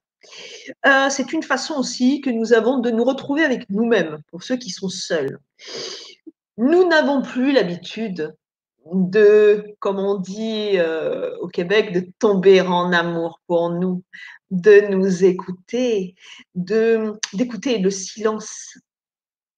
Euh, 0.87 1.09
c'est 1.11 1.33
une 1.33 1.43
façon 1.43 1.75
aussi 1.75 2.21
que 2.21 2.31
nous 2.31 2.53
avons 2.53 2.79
de 2.79 2.91
nous 2.91 3.05
retrouver 3.05 3.45
avec 3.45 3.69
nous-mêmes, 3.71 4.19
pour 4.31 4.43
ceux 4.43 4.57
qui 4.57 4.71
sont 4.71 4.89
seuls. 4.89 5.39
Nous 6.57 6.89
n'avons 6.89 7.23
plus 7.23 7.53
l'habitude 7.53 8.35
de, 8.93 9.75
comme 9.81 9.99
on 9.99 10.17
dit 10.17 10.73
euh, 10.75 11.37
au 11.39 11.49
Québec, 11.49 11.93
de 11.93 12.07
tomber 12.19 12.61
en 12.61 12.93
amour 12.93 13.41
pour 13.47 13.71
nous, 13.71 14.03
de 14.51 14.89
nous 14.89 15.25
écouter, 15.25 16.15
d'écouter 16.55 17.79
le 17.79 17.91
silence 17.91 18.79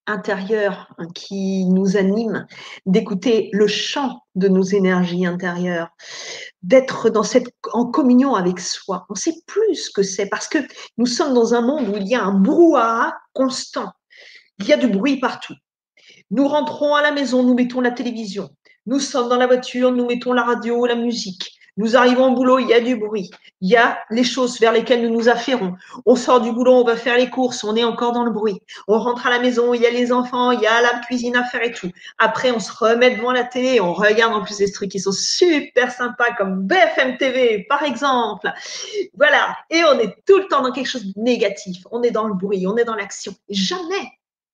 intérieur 0.07 0.89
hein, 0.99 1.07
qui 1.15 1.65
nous 1.67 1.97
anime, 1.97 2.47
d'écouter 2.87 3.51
le 3.53 3.67
chant 3.67 4.21
de 4.35 4.49
nos 4.49 4.63
énergies 4.63 5.27
intérieures, 5.27 5.89
d'être 6.63 7.11
dans 7.11 7.25
en 7.73 7.87
communion 7.87 8.35
avec 8.35 8.61
soi. 8.61 9.07
On 9.09 9.15
sait 9.15 9.35
plus 9.47 9.75
ce 9.75 9.91
que 9.91 10.03
c'est 10.03 10.27
parce 10.27 10.49
que 10.49 10.59
nous 10.99 11.07
sommes 11.07 11.35
dans 11.35 11.55
un 11.55 11.61
monde 11.61 11.89
où 11.89 11.97
il 11.97 12.07
y 12.07 12.15
a 12.15 12.23
un 12.23 12.35
brouhaha 12.35 13.17
constant. 13.33 13.93
Il 14.59 14.67
y 14.67 14.73
a 14.73 14.77
du 14.77 14.89
bruit 14.89 15.19
partout. 15.19 15.55
Nous 16.31 16.49
rentrons 16.49 16.95
à 16.95 17.03
la 17.03 17.13
maison, 17.13 17.43
nous 17.43 17.55
mettons 17.55 17.81
la 17.81 17.91
télévision. 17.91 18.51
Nous 18.87 19.01
sommes 19.01 19.29
dans 19.29 19.37
la 19.37 19.47
voiture, 19.47 19.93
nous 19.93 20.07
mettons 20.07 20.33
la 20.33 20.43
radio, 20.43 20.87
la 20.87 20.95
musique. 20.95 21.56
Nous 21.79 21.97
arrivons 21.97 22.33
au 22.33 22.35
boulot, 22.35 22.59
il 22.59 22.69
y 22.69 22.75
a 22.75 22.81
du 22.81 22.97
bruit. 22.97 23.31
Il 23.61 23.71
y 23.71 23.77
a 23.77 23.99
les 24.11 24.25
choses 24.25 24.59
vers 24.59 24.73
lesquelles 24.73 25.03
nous 25.03 25.15
nous 25.15 25.29
affairons. 25.29 25.75
On 26.07 26.17
sort 26.17 26.41
du 26.41 26.51
boulot, 26.51 26.73
on 26.73 26.85
va 26.85 26.97
faire 26.97 27.19
les 27.19 27.29
courses, 27.29 27.65
on 27.65 27.77
est 27.77 27.85
encore 27.85 28.13
dans 28.13 28.25
le 28.25 28.31
bruit. 28.31 28.61
On 28.89 28.99
rentre 28.99 29.27
à 29.27 29.31
la 29.31 29.39
maison, 29.39 29.75
il 29.75 29.83
y 29.83 29.87
a 29.87 29.91
les 29.91 30.11
enfants, 30.11 30.53
il 30.53 30.61
y 30.61 30.67
a 30.67 30.81
la 30.81 31.01
cuisine 31.01 31.37
à 31.37 31.45
faire 31.45 31.63
et 31.63 31.73
tout. 31.73 31.91
Après, 32.17 32.51
on 32.51 32.61
se 32.61 32.73
remet 32.73 33.17
devant 33.17 33.33
la 33.33 33.45
télé, 33.45 33.79
on 33.81 33.93
regarde 33.93 34.33
en 34.33 34.43
plus 34.43 34.57
des 34.57 34.73
trucs 34.73 34.91
qui 34.91 35.01
sont 35.01 35.13
super 35.13 35.93
sympas 35.93 36.33
comme 36.39 36.63
BFM 36.67 37.19
TV, 37.19 37.67
par 37.69 37.83
exemple. 37.83 38.51
Voilà. 39.15 39.57
Et 39.69 39.85
on 39.85 39.99
est 39.99 40.17
tout 40.27 40.39
le 40.39 40.49
temps 40.49 40.63
dans 40.63 40.73
quelque 40.73 40.89
chose 40.89 41.05
de 41.05 41.21
négatif. 41.21 41.87
On 41.91 42.03
est 42.03 42.11
dans 42.11 42.27
le 42.27 42.35
bruit, 42.35 42.67
on 42.67 42.77
est 42.77 42.85
dans 42.85 42.97
l'action. 42.97 43.35
Jamais 43.49 44.13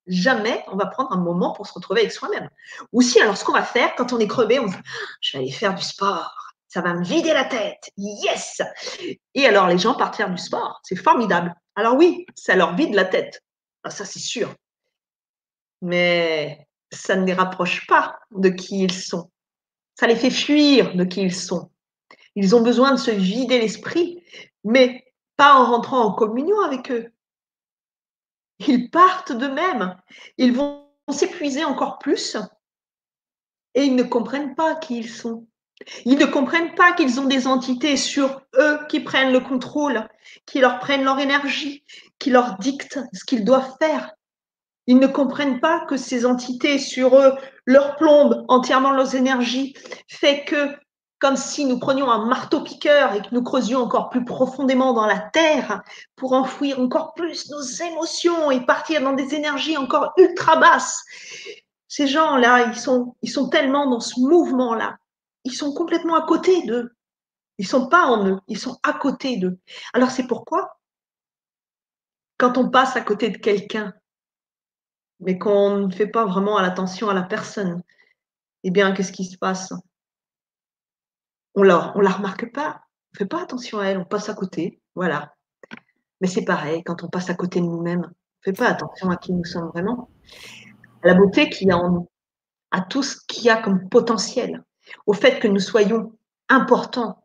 jamais 0.08 0.64
on 0.66 0.76
va 0.76 0.86
prendre 0.86 1.12
un 1.12 1.20
moment 1.20 1.52
pour 1.52 1.64
se 1.68 1.72
retrouver 1.72 2.00
avec 2.00 2.12
soi-même. 2.12 2.48
Ou 2.92 3.02
si, 3.02 3.20
alors 3.20 3.36
ce 3.36 3.44
qu'on 3.44 3.52
va 3.52 3.62
faire 3.62 3.94
quand 3.94 4.12
on 4.12 4.18
est 4.18 4.26
crevé, 4.26 4.58
on 4.58 4.66
se 4.66 4.72
dit, 4.72 4.82
je 5.20 5.32
vais 5.32 5.44
aller 5.44 5.52
faire 5.52 5.76
du 5.76 5.82
sport 5.84 6.51
ça 6.72 6.80
va 6.80 6.94
me 6.94 7.04
vider 7.04 7.34
la 7.34 7.44
tête. 7.44 7.90
Yes 7.98 8.62
Et 9.34 9.46
alors, 9.46 9.66
les 9.66 9.76
gens 9.76 9.94
partent 9.94 10.16
faire 10.16 10.30
du 10.30 10.38
sport. 10.38 10.80
C'est 10.84 10.96
formidable. 10.96 11.54
Alors 11.74 11.96
oui, 11.96 12.24
ça 12.34 12.56
leur 12.56 12.74
vide 12.74 12.94
la 12.94 13.04
tête. 13.04 13.42
Ah, 13.84 13.90
ça, 13.90 14.06
c'est 14.06 14.20
sûr. 14.20 14.54
Mais 15.82 16.66
ça 16.90 17.16
ne 17.16 17.26
les 17.26 17.34
rapproche 17.34 17.86
pas 17.86 18.18
de 18.30 18.48
qui 18.48 18.84
ils 18.84 18.92
sont. 18.92 19.30
Ça 20.00 20.06
les 20.06 20.16
fait 20.16 20.30
fuir 20.30 20.96
de 20.96 21.04
qui 21.04 21.20
ils 21.20 21.34
sont. 21.34 21.70
Ils 22.36 22.56
ont 22.56 22.62
besoin 22.62 22.92
de 22.92 22.96
se 22.96 23.10
vider 23.10 23.60
l'esprit, 23.60 24.24
mais 24.64 25.12
pas 25.36 25.56
en 25.56 25.66
rentrant 25.66 26.06
en 26.06 26.14
communion 26.14 26.58
avec 26.60 26.90
eux. 26.90 27.12
Ils 28.66 28.88
partent 28.88 29.32
d'eux-mêmes. 29.32 29.94
Ils 30.38 30.54
vont 30.54 30.88
s'épuiser 31.10 31.66
encore 31.66 31.98
plus 31.98 32.38
et 33.74 33.84
ils 33.84 33.94
ne 33.94 34.04
comprennent 34.04 34.54
pas 34.54 34.74
qui 34.76 34.96
ils 34.96 35.10
sont. 35.10 35.46
Ils 36.04 36.18
ne 36.18 36.26
comprennent 36.26 36.74
pas 36.74 36.92
qu'ils 36.92 37.20
ont 37.20 37.26
des 37.26 37.46
entités 37.46 37.96
sur 37.96 38.42
eux 38.56 38.78
qui 38.88 39.00
prennent 39.00 39.32
le 39.32 39.40
contrôle, 39.40 40.08
qui 40.46 40.60
leur 40.60 40.78
prennent 40.78 41.04
leur 41.04 41.18
énergie, 41.18 41.84
qui 42.18 42.30
leur 42.30 42.58
dictent 42.58 43.00
ce 43.12 43.24
qu'ils 43.24 43.44
doivent 43.44 43.76
faire. 43.80 44.12
Ils 44.86 44.98
ne 44.98 45.06
comprennent 45.06 45.60
pas 45.60 45.84
que 45.86 45.96
ces 45.96 46.26
entités 46.26 46.78
sur 46.78 47.16
eux 47.16 47.34
leur 47.66 47.96
plombent 47.96 48.44
entièrement 48.48 48.92
leurs 48.92 49.14
énergies, 49.14 49.74
fait 50.08 50.44
que 50.44 50.74
comme 51.20 51.36
si 51.36 51.64
nous 51.64 51.78
prenions 51.78 52.10
un 52.10 52.26
marteau-piqueur 52.26 53.14
et 53.14 53.22
que 53.22 53.28
nous 53.30 53.44
creusions 53.44 53.78
encore 53.78 54.10
plus 54.10 54.24
profondément 54.24 54.92
dans 54.92 55.06
la 55.06 55.20
terre 55.20 55.80
pour 56.16 56.32
enfouir 56.32 56.80
encore 56.80 57.14
plus 57.14 57.48
nos 57.48 57.60
émotions 57.60 58.50
et 58.50 58.66
partir 58.66 59.00
dans 59.02 59.12
des 59.12 59.32
énergies 59.32 59.76
encore 59.76 60.14
ultra 60.16 60.56
basses. 60.56 61.04
Ces 61.86 62.08
gens-là, 62.08 62.66
ils 62.66 62.74
sont, 62.74 63.14
ils 63.22 63.30
sont 63.30 63.48
tellement 63.48 63.88
dans 63.88 64.00
ce 64.00 64.18
mouvement-là 64.18 64.96
ils 65.44 65.54
sont 65.54 65.72
complètement 65.72 66.16
à 66.16 66.26
côté 66.26 66.62
d'eux. 66.66 66.94
Ils 67.58 67.64
ne 67.64 67.68
sont 67.68 67.88
pas 67.88 68.06
en 68.06 68.26
eux, 68.26 68.40
ils 68.48 68.58
sont 68.58 68.78
à 68.82 68.92
côté 68.92 69.36
d'eux. 69.36 69.58
Alors 69.92 70.10
c'est 70.10 70.26
pourquoi, 70.26 70.80
quand 72.38 72.58
on 72.58 72.70
passe 72.70 72.96
à 72.96 73.02
côté 73.02 73.30
de 73.30 73.36
quelqu'un, 73.36 73.94
mais 75.20 75.38
qu'on 75.38 75.86
ne 75.86 75.92
fait 75.92 76.08
pas 76.08 76.24
vraiment 76.24 76.56
attention 76.56 77.08
à 77.08 77.14
la 77.14 77.22
personne, 77.22 77.82
eh 78.64 78.70
bien, 78.70 78.92
qu'est-ce 78.92 79.12
qui 79.12 79.24
se 79.24 79.38
passe? 79.38 79.72
On 81.54 81.62
ne 81.62 81.70
on 81.70 82.00
la 82.00 82.10
remarque 82.10 82.50
pas, 82.52 82.82
on 82.82 83.14
ne 83.14 83.18
fait 83.18 83.26
pas 83.26 83.42
attention 83.42 83.78
à 83.78 83.84
elle, 83.86 83.98
on 83.98 84.04
passe 84.04 84.28
à 84.28 84.34
côté, 84.34 84.80
voilà. 84.94 85.34
Mais 86.20 86.26
c'est 86.26 86.44
pareil, 86.44 86.82
quand 86.84 87.04
on 87.04 87.08
passe 87.08 87.30
à 87.30 87.34
côté 87.34 87.60
de 87.60 87.66
nous-mêmes, 87.66 88.04
on 88.04 88.08
ne 88.08 88.44
fait 88.44 88.52
pas 88.52 88.68
attention 88.68 89.10
à 89.10 89.16
qui 89.16 89.32
nous 89.32 89.44
sommes 89.44 89.68
vraiment, 89.68 90.10
à 91.02 91.08
la 91.08 91.14
beauté 91.14 91.50
qu'il 91.50 91.68
y 91.68 91.70
a 91.70 91.76
en 91.76 91.90
nous, 91.90 92.10
à 92.70 92.80
tout 92.80 93.02
ce 93.02 93.16
qu'il 93.28 93.44
y 93.44 93.50
a 93.50 93.60
comme 93.60 93.88
potentiel 93.88 94.64
au 95.06 95.12
fait 95.12 95.38
que 95.38 95.48
nous 95.48 95.60
soyons 95.60 96.12
importants, 96.48 97.24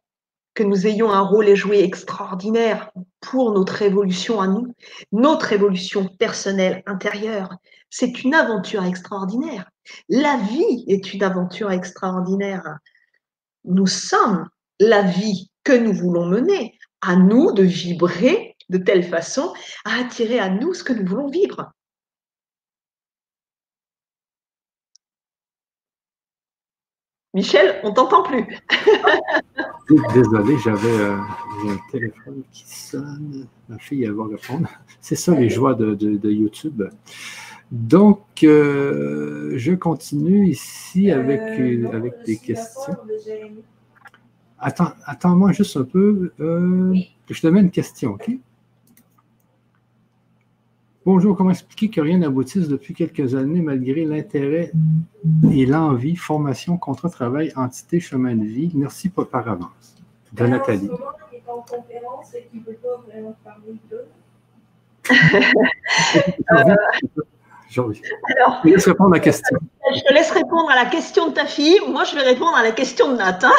que 0.54 0.64
nous 0.64 0.88
ayons 0.88 1.12
un 1.12 1.22
rôle 1.22 1.48
à 1.50 1.56
jouer 1.56 1.84
extraordinaire 1.84 2.92
pour 3.22 3.52
notre 3.52 3.82
évolution 3.82 4.42
à 4.42 4.48
nous, 4.48 4.74
notre 5.12 5.54
évolution 5.54 6.08
personnelle 6.18 6.82
intérieure. 6.88 7.50
C'est 7.90 8.24
une 8.24 8.34
aventure 8.34 8.84
extraordinaire. 8.84 9.70
La 10.10 10.38
vie 10.38 10.84
est 10.88 11.14
une 11.14 11.24
aventure 11.24 11.72
extraordinaire. 11.72 12.80
Nous 13.66 13.88
sommes 13.88 14.50
la 14.80 15.04
vie 15.04 15.52
que 15.64 15.74
nous 15.74 15.94
voulons 15.94 16.26
mener. 16.26 16.74
À 17.02 17.16
nous 17.16 17.52
de 17.52 17.62
vibrer 17.62 18.56
de 18.70 18.80
telle 18.80 19.04
façon 19.04 19.54
à 19.86 20.00
attirer 20.00 20.40
à 20.40 20.50
nous 20.50 20.74
ce 20.74 20.84
que 20.84 20.94
nous 20.94 21.06
voulons 21.06 21.28
vivre. 21.28 21.72
Michel, 27.34 27.80
on 27.84 27.92
t'entend 27.92 28.24
plus. 28.24 28.46
Désolé, 30.14 30.58
j'avais 30.64 31.00
euh, 31.00 31.16
un 31.16 31.92
téléphone 31.92 32.44
qui 32.52 32.64
sonne. 32.68 33.48
Ma 33.70 33.78
fille, 33.78 34.04
elle 34.04 34.14
va 34.14 34.26
répondre. 34.26 34.68
C'est 35.02 35.16
ça 35.16 35.34
les 35.34 35.50
joies 35.50 35.74
de, 35.74 36.30
YouTube. 36.30 36.84
Donc, 37.72 38.22
euh, 38.44 39.54
je 39.56 39.74
continue 39.74 40.48
ici 40.48 41.12
avec, 41.12 41.42
euh, 41.60 41.90
avec 41.94 42.14
des 42.26 42.38
questions. 42.38 42.96
Attends, 44.60 44.94
attends-moi 45.06 45.52
juste 45.52 45.78
un 45.78 45.84
peu. 45.84 46.32
je 46.40 47.42
te 47.42 47.48
mets 47.48 47.62
une 47.62 47.72
question, 47.72 48.12
OK? 48.12 48.32
Bonjour, 51.08 51.36
comment 51.38 51.52
expliquer 51.52 51.90
que 51.90 52.02
rien 52.02 52.18
n'aboutisse 52.18 52.68
depuis 52.68 52.94
quelques 52.94 53.34
années 53.34 53.62
malgré 53.62 54.04
l'intérêt 54.04 54.74
et 55.50 55.66
l'envie, 55.66 56.18
formation, 56.18 56.78
contrat 56.78 57.08
de 57.08 57.14
travail, 57.14 57.54
entité, 57.56 58.02
chemin 58.02 58.36
de 58.36 58.44
vie? 58.44 58.74
Merci 58.76 59.08
pas 59.08 59.24
par 59.24 59.48
avance. 59.48 59.96
De 60.34 60.46
Nathalie. 60.46 60.90
Alors, 67.76 67.92
je, 68.64 68.70
laisse 68.70 68.86
répondre 68.86 69.14
à 69.14 69.18
la 69.18 69.20
question. 69.20 69.58
je 69.94 70.02
te 70.02 70.14
laisse 70.14 70.32
répondre 70.32 70.70
à 70.70 70.76
la 70.76 70.86
question 70.86 71.30
de 71.30 71.34
ta 71.34 71.46
fille. 71.46 71.80
Moi, 71.88 72.04
je 72.06 72.16
vais 72.16 72.22
répondre 72.22 72.56
à 72.56 72.64
la 72.64 72.72
question 72.72 73.12
de 73.12 73.18
Nathan. 73.18 73.52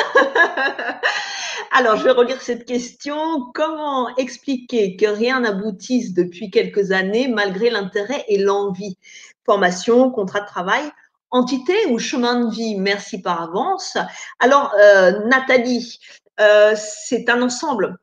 Alors, 1.73 1.97
je 1.97 2.05
vais 2.05 2.13
relire 2.13 2.41
cette 2.41 2.65
question. 2.65 3.17
Comment 3.55 4.15
expliquer 4.17 4.97
que 4.97 5.07
rien 5.07 5.41
n'aboutisse 5.41 6.15
depuis 6.15 6.51
quelques 6.51 6.93
années 6.93 7.29
malgré 7.29 7.71
l'intérêt 7.71 8.25
et 8.29 8.39
l'envie? 8.39 8.97
Formation, 9.45 10.11
contrat 10.11 10.41
de 10.41 10.47
travail, 10.47 10.83
entité 11.31 11.75
ou 11.91 11.99
chemin 11.99 12.47
de 12.47 12.51
vie? 12.51 12.77
Merci 12.77 13.21
par 13.21 13.43
avance. 13.43 13.99
Alors, 14.41 14.73
euh, 14.81 15.25
Nathalie, 15.27 15.99
euh, 16.41 16.75
c'est 16.77 17.29
un 17.29 17.43
ensemble, 17.43 17.99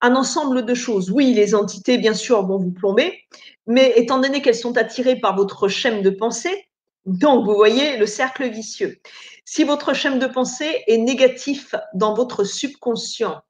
un 0.00 0.14
ensemble 0.16 0.64
de 0.64 0.74
choses. 0.74 1.10
Oui, 1.10 1.32
les 1.32 1.54
entités, 1.54 1.98
bien 1.98 2.14
sûr, 2.14 2.44
vont 2.44 2.58
vous 2.58 2.72
plomber, 2.72 3.24
mais 3.66 3.92
étant 3.96 4.18
donné 4.18 4.42
qu'elles 4.42 4.54
sont 4.54 4.76
attirées 4.76 5.16
par 5.16 5.36
votre 5.36 5.68
chaîne 5.68 6.02
de 6.02 6.10
pensée, 6.10 6.68
donc 7.04 7.46
vous 7.46 7.54
voyez 7.54 7.96
le 7.96 8.06
cercle 8.06 8.48
vicieux. 8.48 8.98
Si 9.44 9.64
votre 9.64 9.94
chaîne 9.94 10.18
de 10.18 10.26
pensée 10.26 10.82
est 10.86 10.98
négatif 10.98 11.74
dans 11.94 12.14
votre 12.14 12.44
subconscient 12.44 13.40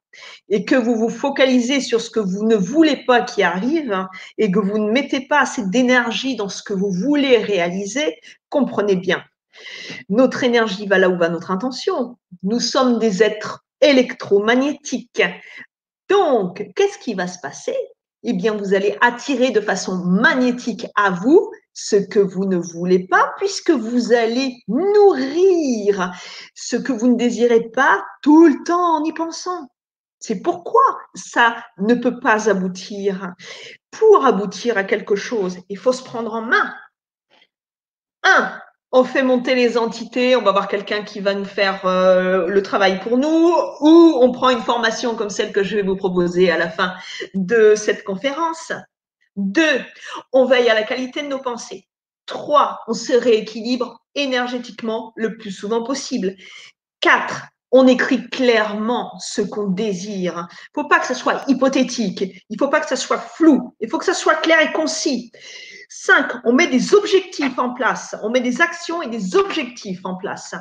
et 0.48 0.64
que 0.64 0.74
vous 0.74 0.94
vous 0.94 1.08
focalisez 1.08 1.80
sur 1.80 2.00
ce 2.00 2.10
que 2.10 2.20
vous 2.20 2.44
ne 2.44 2.56
voulez 2.56 2.96
pas 3.04 3.22
qui 3.22 3.42
arrive 3.42 4.06
et 4.38 4.50
que 4.50 4.58
vous 4.58 4.78
ne 4.78 4.90
mettez 4.90 5.20
pas 5.20 5.40
assez 5.40 5.66
d'énergie 5.68 6.36
dans 6.36 6.48
ce 6.48 6.62
que 6.62 6.74
vous 6.74 6.90
voulez 6.90 7.38
réaliser, 7.38 8.18
comprenez 8.48 8.96
bien. 8.96 9.24
Notre 10.08 10.44
énergie 10.44 10.86
va 10.86 10.98
là 10.98 11.08
où 11.08 11.16
va 11.16 11.30
notre 11.30 11.50
intention. 11.50 12.18
Nous 12.42 12.60
sommes 12.60 12.98
des 12.98 13.22
êtres 13.22 13.64
électromagnétiques. 13.80 15.22
Donc, 16.08 16.66
qu'est-ce 16.74 16.98
qui 16.98 17.14
va 17.14 17.26
se 17.26 17.38
passer? 17.40 17.76
Eh 18.28 18.32
bien, 18.32 18.56
vous 18.56 18.74
allez 18.74 18.98
attirer 19.00 19.52
de 19.52 19.60
façon 19.60 20.04
magnétique 20.04 20.86
à 20.96 21.10
vous 21.10 21.52
ce 21.72 21.94
que 21.94 22.18
vous 22.18 22.44
ne 22.44 22.56
voulez 22.56 23.06
pas, 23.06 23.32
puisque 23.36 23.70
vous 23.70 24.12
allez 24.12 24.56
nourrir 24.66 26.12
ce 26.54 26.76
que 26.76 26.92
vous 26.92 27.06
ne 27.06 27.16
désirez 27.16 27.70
pas 27.70 28.04
tout 28.22 28.48
le 28.48 28.64
temps 28.64 28.96
en 28.96 29.04
y 29.04 29.12
pensant. 29.12 29.68
C'est 30.18 30.40
pourquoi 30.40 30.82
ça 31.14 31.56
ne 31.78 31.94
peut 31.94 32.18
pas 32.18 32.50
aboutir. 32.50 33.32
Pour 33.92 34.26
aboutir 34.26 34.76
à 34.76 34.82
quelque 34.82 35.14
chose, 35.14 35.58
il 35.68 35.78
faut 35.78 35.92
se 35.92 36.02
prendre 36.02 36.34
en 36.34 36.42
main. 36.42 36.74
Un, 38.24 38.60
on 38.92 39.04
fait 39.04 39.22
monter 39.22 39.54
les 39.54 39.76
entités, 39.76 40.36
on 40.36 40.42
va 40.42 40.50
avoir 40.50 40.68
quelqu'un 40.68 41.02
qui 41.02 41.20
va 41.20 41.34
nous 41.34 41.44
faire 41.44 41.84
euh, 41.86 42.46
le 42.46 42.62
travail 42.62 43.00
pour 43.00 43.18
nous, 43.18 43.54
ou 43.80 44.18
on 44.20 44.32
prend 44.32 44.50
une 44.50 44.62
formation 44.62 45.16
comme 45.16 45.30
celle 45.30 45.52
que 45.52 45.62
je 45.62 45.76
vais 45.76 45.82
vous 45.82 45.96
proposer 45.96 46.50
à 46.50 46.58
la 46.58 46.70
fin 46.70 46.94
de 47.34 47.74
cette 47.74 48.04
conférence. 48.04 48.72
Deux, 49.36 49.80
on 50.32 50.46
veille 50.46 50.70
à 50.70 50.74
la 50.74 50.82
qualité 50.82 51.22
de 51.22 51.28
nos 51.28 51.40
pensées. 51.40 51.86
Trois, 52.26 52.80
on 52.88 52.94
se 52.94 53.12
rééquilibre 53.12 54.00
énergétiquement 54.14 55.12
le 55.16 55.36
plus 55.36 55.52
souvent 55.52 55.82
possible. 55.84 56.34
Quatre, 57.00 57.46
on 57.70 57.86
écrit 57.86 58.28
clairement 58.30 59.12
ce 59.18 59.42
qu'on 59.42 59.68
désire. 59.68 60.46
Il 60.50 60.80
ne 60.80 60.82
faut 60.82 60.88
pas 60.88 61.00
que 61.00 61.06
ce 61.06 61.14
soit 61.14 61.42
hypothétique, 61.48 62.22
il 62.22 62.54
ne 62.54 62.58
faut 62.58 62.70
pas 62.70 62.80
que 62.80 62.88
ce 62.88 62.96
soit 62.96 63.18
flou, 63.18 63.74
il 63.80 63.90
faut 63.90 63.98
que 63.98 64.04
ce 64.04 64.14
soit 64.14 64.36
clair 64.36 64.60
et 64.60 64.72
concis. 64.72 65.30
Cinq, 65.88 66.32
on 66.44 66.52
met 66.52 66.66
des 66.66 66.94
objectifs 66.94 67.58
en 67.58 67.70
place, 67.70 68.16
on 68.22 68.30
met 68.30 68.40
des 68.40 68.60
actions 68.60 69.02
et 69.02 69.06
des 69.08 69.36
objectifs 69.36 70.00
en 70.04 70.16
place. 70.16 70.54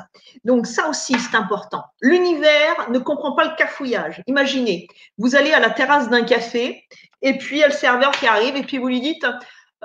Donc 0.44 0.66
ça 0.66 0.88
aussi, 0.88 1.18
c'est 1.18 1.36
important. 1.36 1.84
L'univers 2.00 2.90
ne 2.90 2.98
comprend 2.98 3.32
pas 3.32 3.44
le 3.44 3.56
cafouillage. 3.56 4.22
Imaginez, 4.26 4.86
vous 5.18 5.34
allez 5.34 5.52
à 5.52 5.60
la 5.60 5.70
terrasse 5.70 6.08
d'un 6.10 6.22
café 6.22 6.84
et 7.22 7.38
puis 7.38 7.56
il 7.56 7.60
y 7.60 7.64
a 7.64 7.68
le 7.68 7.72
serveur 7.72 8.12
qui 8.12 8.26
arrive 8.26 8.56
et 8.56 8.62
puis 8.62 8.78
vous 8.78 8.88
lui 8.88 9.00
dites, 9.00 9.26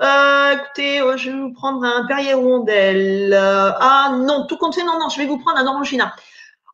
euh, 0.00 0.54
écoutez, 0.54 1.00
euh, 1.00 1.16
je 1.16 1.30
vais 1.30 1.38
vous 1.38 1.52
prendre 1.52 1.84
un 1.84 2.06
Perrier 2.06 2.34
Rondelle. 2.34 3.32
Euh, 3.32 3.70
ah 3.78 4.16
non, 4.18 4.46
tout 4.46 4.56
compte 4.56 4.74
fait, 4.74 4.84
non, 4.84 4.98
non, 4.98 5.08
je 5.08 5.18
vais 5.18 5.26
vous 5.26 5.38
prendre 5.38 5.58
un 5.58 5.66
Orangina. 5.66 6.14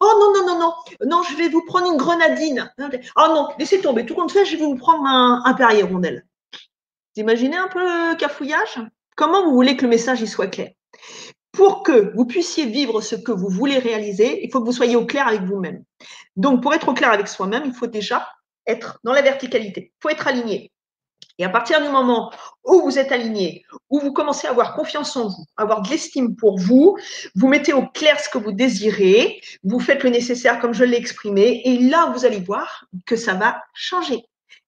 Oh 0.00 0.12
non, 0.20 0.32
non, 0.34 0.46
non, 0.46 0.58
non, 0.60 0.74
non, 1.06 1.22
je 1.24 1.36
vais 1.36 1.48
vous 1.48 1.64
prendre 1.64 1.90
une 1.90 1.96
grenadine. 1.96 2.72
Oh 3.16 3.26
non, 3.28 3.48
laissez 3.58 3.80
tomber, 3.80 4.06
tout 4.06 4.14
compte 4.14 4.30
fait, 4.30 4.44
je 4.44 4.56
vais 4.56 4.64
vous 4.64 4.76
prendre 4.76 5.04
un, 5.06 5.42
un 5.44 5.54
Perrier 5.54 5.82
Rondelle. 5.82 6.24
Imaginez 7.18 7.56
un 7.56 7.66
peu 7.66 7.80
le 7.80 8.16
cafouillage? 8.16 8.80
Comment 9.16 9.44
vous 9.44 9.52
voulez 9.52 9.76
que 9.76 9.82
le 9.82 9.88
message 9.88 10.20
y 10.20 10.28
soit 10.28 10.46
clair? 10.46 10.70
Pour 11.50 11.82
que 11.82 12.14
vous 12.14 12.26
puissiez 12.26 12.66
vivre 12.66 13.00
ce 13.00 13.16
que 13.16 13.32
vous 13.32 13.48
voulez 13.48 13.78
réaliser, 13.78 14.44
il 14.44 14.52
faut 14.52 14.60
que 14.60 14.66
vous 14.66 14.72
soyez 14.72 14.94
au 14.94 15.04
clair 15.04 15.26
avec 15.26 15.42
vous-même. 15.42 15.82
Donc, 16.36 16.62
pour 16.62 16.72
être 16.74 16.88
au 16.88 16.94
clair 16.94 17.10
avec 17.10 17.26
soi-même, 17.26 17.64
il 17.66 17.74
faut 17.74 17.88
déjà 17.88 18.28
être 18.68 19.00
dans 19.02 19.12
la 19.12 19.22
verticalité. 19.22 19.92
Il 19.92 19.98
faut 20.00 20.10
être 20.10 20.28
aligné. 20.28 20.70
Et 21.38 21.44
à 21.44 21.48
partir 21.48 21.82
du 21.82 21.88
moment 21.88 22.30
où 22.64 22.82
vous 22.82 23.00
êtes 23.00 23.10
aligné, 23.10 23.64
où 23.90 23.98
vous 23.98 24.12
commencez 24.12 24.46
à 24.46 24.50
avoir 24.50 24.76
confiance 24.76 25.16
en 25.16 25.26
vous, 25.26 25.46
avoir 25.56 25.82
de 25.82 25.90
l'estime 25.90 26.36
pour 26.36 26.56
vous, 26.56 26.96
vous 27.34 27.48
mettez 27.48 27.72
au 27.72 27.84
clair 27.86 28.20
ce 28.20 28.28
que 28.28 28.38
vous 28.38 28.52
désirez, 28.52 29.40
vous 29.64 29.80
faites 29.80 30.04
le 30.04 30.10
nécessaire 30.10 30.60
comme 30.60 30.74
je 30.74 30.84
l'ai 30.84 30.96
exprimé, 30.96 31.62
et 31.64 31.78
là, 31.78 32.12
vous 32.14 32.24
allez 32.24 32.40
voir 32.40 32.84
que 33.06 33.16
ça 33.16 33.34
va 33.34 33.60
changer 33.74 34.24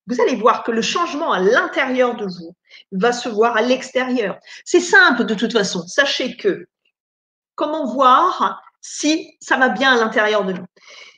vous 0.06 0.20
allez 0.20 0.36
voir 0.36 0.62
que 0.64 0.72
le 0.72 0.82
changement 0.82 1.32
à 1.32 1.40
l'intérieur 1.40 2.16
de 2.16 2.26
vous 2.26 2.54
va 2.92 3.12
se 3.12 3.28
voir 3.28 3.56
à 3.56 3.62
l'extérieur. 3.62 4.38
C'est 4.64 4.80
simple 4.80 5.24
de 5.24 5.34
toute 5.34 5.52
façon. 5.52 5.86
Sachez 5.86 6.36
que 6.36 6.66
comment 7.54 7.92
voir 7.92 8.62
si 8.80 9.36
ça 9.40 9.56
va 9.56 9.68
bien 9.68 9.92
à 9.92 9.96
l'intérieur 9.96 10.44
de 10.44 10.54
nous? 10.54 10.66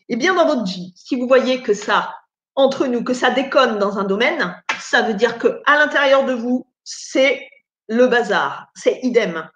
Eh 0.09 0.17
bien, 0.17 0.35
dans 0.35 0.47
votre 0.47 0.65
vie, 0.65 0.93
si 0.97 1.17
vous 1.17 1.27
voyez 1.27 1.63
que 1.63 1.75
ça, 1.75 2.15
entre 2.55 2.87
nous, 2.87 3.03
que 3.03 3.15
ça 3.15 3.31
déconne 3.31 3.79
dans 3.79 3.99
un 3.99 4.05
domaine, 4.05 4.63
ça 4.79 5.03
veut 5.03 5.15
dire 5.15 5.39
que 5.39 5.63
à 5.65 5.79
l'intérieur 5.79 6.25
de 6.25 6.35
vous, 6.35 6.67
c'est 6.85 7.49
le 7.89 8.07
bazar, 8.09 8.67
c'est 8.75 9.01
idem. 9.03 9.49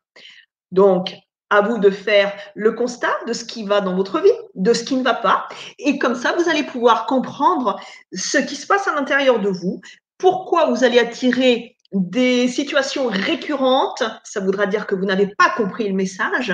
Donc, 0.70 1.14
à 1.51 1.61
vous 1.61 1.78
de 1.78 1.90
faire 1.90 2.32
le 2.55 2.72
constat 2.72 3.12
de 3.26 3.32
ce 3.32 3.44
qui 3.44 3.64
va 3.64 3.80
dans 3.80 3.94
votre 3.94 4.20
vie, 4.20 4.28
de 4.55 4.72
ce 4.72 4.84
qui 4.84 4.97
ne 4.97 5.03
va 5.03 5.14
pas. 5.14 5.49
Et 5.78 5.99
comme 5.99 6.14
ça, 6.14 6.34
vous 6.36 6.49
allez 6.49 6.64
pouvoir 6.64 7.07
comprendre 7.07 7.78
ce 8.12 8.38
qui 8.38 8.57
se 8.57 8.66
passe 8.66 8.88
à 8.88 8.94
l'intérieur 8.94 9.40
de 9.40 9.49
vous, 9.49 9.80
pourquoi 10.18 10.66
vous 10.70 10.82
allez 10.82 10.99
attirer 10.99 11.76
des 11.92 12.49
situations 12.49 13.07
récurrentes, 13.07 14.03
ça 14.24 14.40
voudra 14.40 14.66
dire 14.66 14.86
que 14.86 14.94
vous 14.94 15.05
n'avez 15.05 15.28
pas 15.28 15.51
compris 15.57 15.88
le 15.88 15.94
message 15.94 16.53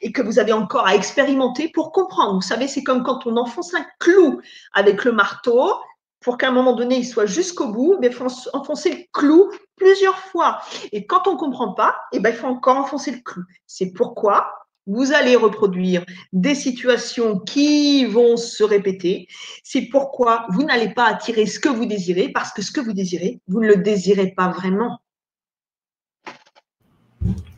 et 0.00 0.10
que 0.10 0.22
vous 0.22 0.38
avez 0.38 0.52
encore 0.52 0.86
à 0.86 0.94
expérimenter 0.94 1.68
pour 1.68 1.92
comprendre. 1.92 2.34
Vous 2.34 2.40
savez, 2.40 2.66
c'est 2.66 2.82
comme 2.82 3.02
quand 3.02 3.26
on 3.26 3.36
enfonce 3.36 3.74
un 3.74 3.84
clou 3.98 4.40
avec 4.72 5.04
le 5.04 5.12
marteau, 5.12 5.74
pour 6.20 6.36
qu'à 6.36 6.48
un 6.48 6.52
moment 6.52 6.74
donné, 6.74 6.98
il 6.98 7.06
soit 7.06 7.26
jusqu'au 7.26 7.72
bout, 7.72 7.98
il 8.02 8.12
faut 8.12 8.26
enfoncer 8.52 8.90
le 8.90 9.04
clou 9.12 9.50
plusieurs 9.76 10.18
fois. 10.18 10.58
Et 10.92 11.06
quand 11.06 11.26
on 11.26 11.32
ne 11.32 11.38
comprend 11.38 11.72
pas, 11.72 11.96
eh 12.12 12.20
ben, 12.20 12.30
il 12.30 12.36
faut 12.36 12.46
encore 12.46 12.76
enfoncer 12.76 13.10
le 13.10 13.20
clou. 13.24 13.42
C'est 13.66 13.92
pourquoi 13.92 14.52
vous 14.86 15.12
allez 15.12 15.36
reproduire 15.36 16.04
des 16.32 16.54
situations 16.54 17.38
qui 17.38 18.04
vont 18.04 18.36
se 18.36 18.64
répéter. 18.64 19.28
C'est 19.62 19.82
pourquoi 19.82 20.46
vous 20.50 20.62
n'allez 20.62 20.92
pas 20.92 21.04
attirer 21.04 21.46
ce 21.46 21.58
que 21.58 21.68
vous 21.68 21.86
désirez, 21.86 22.30
parce 22.32 22.52
que 22.52 22.60
ce 22.60 22.72
que 22.72 22.80
vous 22.80 22.92
désirez, 22.92 23.40
vous 23.48 23.60
ne 23.60 23.68
le 23.68 23.76
désirez 23.76 24.32
pas 24.36 24.48
vraiment. 24.48 24.98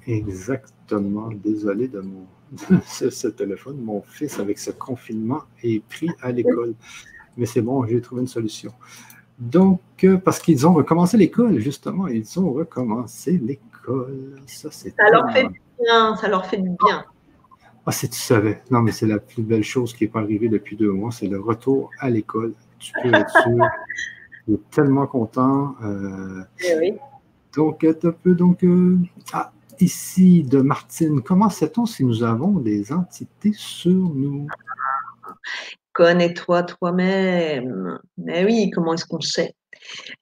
Exactement. 0.07 1.31
Désolé 1.33 1.89
de 1.89 2.01
mon 2.01 2.27
ce 2.87 3.29
téléphone. 3.29 3.79
Mon 3.79 4.03
fils, 4.03 4.39
avec 4.39 4.59
ce 4.59 4.71
confinement, 4.71 5.43
est 5.63 5.83
pris 5.87 6.11
à 6.21 6.33
l'école 6.33 6.75
mais 7.37 7.47
c'est 7.47 7.62
bon, 7.62 7.87
j'ai 7.87 8.01
trouvé 8.01 8.22
une 8.22 8.28
solution. 8.28 8.72
Donc, 9.39 9.80
euh, 10.05 10.18
parce 10.18 10.39
qu'ils 10.39 10.66
ont 10.66 10.72
recommencé 10.72 11.16
l'école, 11.16 11.59
justement, 11.59 12.07
ils 12.07 12.39
ont 12.39 12.53
recommencé 12.53 13.39
l'école. 13.39 14.41
Ça, 14.47 14.68
c'est 14.70 14.95
ça 14.97 15.11
leur 15.11 15.30
fait 15.33 15.49
du 15.49 15.61
bien, 15.80 16.16
ça 16.16 16.28
leur 16.28 16.47
fait 16.47 16.59
du 16.59 16.70
bien. 16.70 17.05
Ah, 17.85 17.91
si 17.91 18.09
tu 18.09 18.18
savais. 18.18 18.62
Non, 18.70 18.80
mais 18.80 18.93
c'est 18.93 19.07
la 19.07 19.18
plus 19.18 19.43
belle 19.43 19.64
chose 19.64 19.93
qui 19.93 20.05
n'est 20.05 20.11
pas 20.11 20.20
arrivée 20.20 20.49
depuis 20.49 20.76
deux 20.76 20.93
mois, 20.93 21.11
c'est 21.11 21.26
le 21.26 21.41
retour 21.41 21.91
à 21.99 22.09
l'école. 22.11 22.55
Tu 22.78 22.93
peux 23.03 23.12
être 23.12 23.30
sûr. 23.43 23.66
Je 24.47 24.53
suis 24.53 24.62
tellement 24.70 25.07
content. 25.07 25.74
Euh, 25.83 26.43
eh 26.64 26.78
oui. 26.78 26.95
Donc, 27.57 27.85
un 27.85 28.12
peu, 28.12 28.35
donc, 28.35 28.62
euh, 28.62 28.99
ah, 29.33 29.53
ici, 29.80 30.45
de 30.45 30.61
Martine, 30.61 31.20
comment 31.20 31.51
sait-on 31.51 31.87
si 31.87 32.05
nous 32.05 32.22
avons 32.22 32.53
des 32.53 32.93
entités 32.93 33.53
sur 33.55 33.91
nous? 33.91 34.47
Connais-toi 35.93 36.62
toi-même. 36.62 37.99
Mais 38.18 38.45
oui, 38.45 38.70
comment 38.70 38.95
est-ce 38.95 39.05
qu'on 39.05 39.20
sait? 39.20 39.55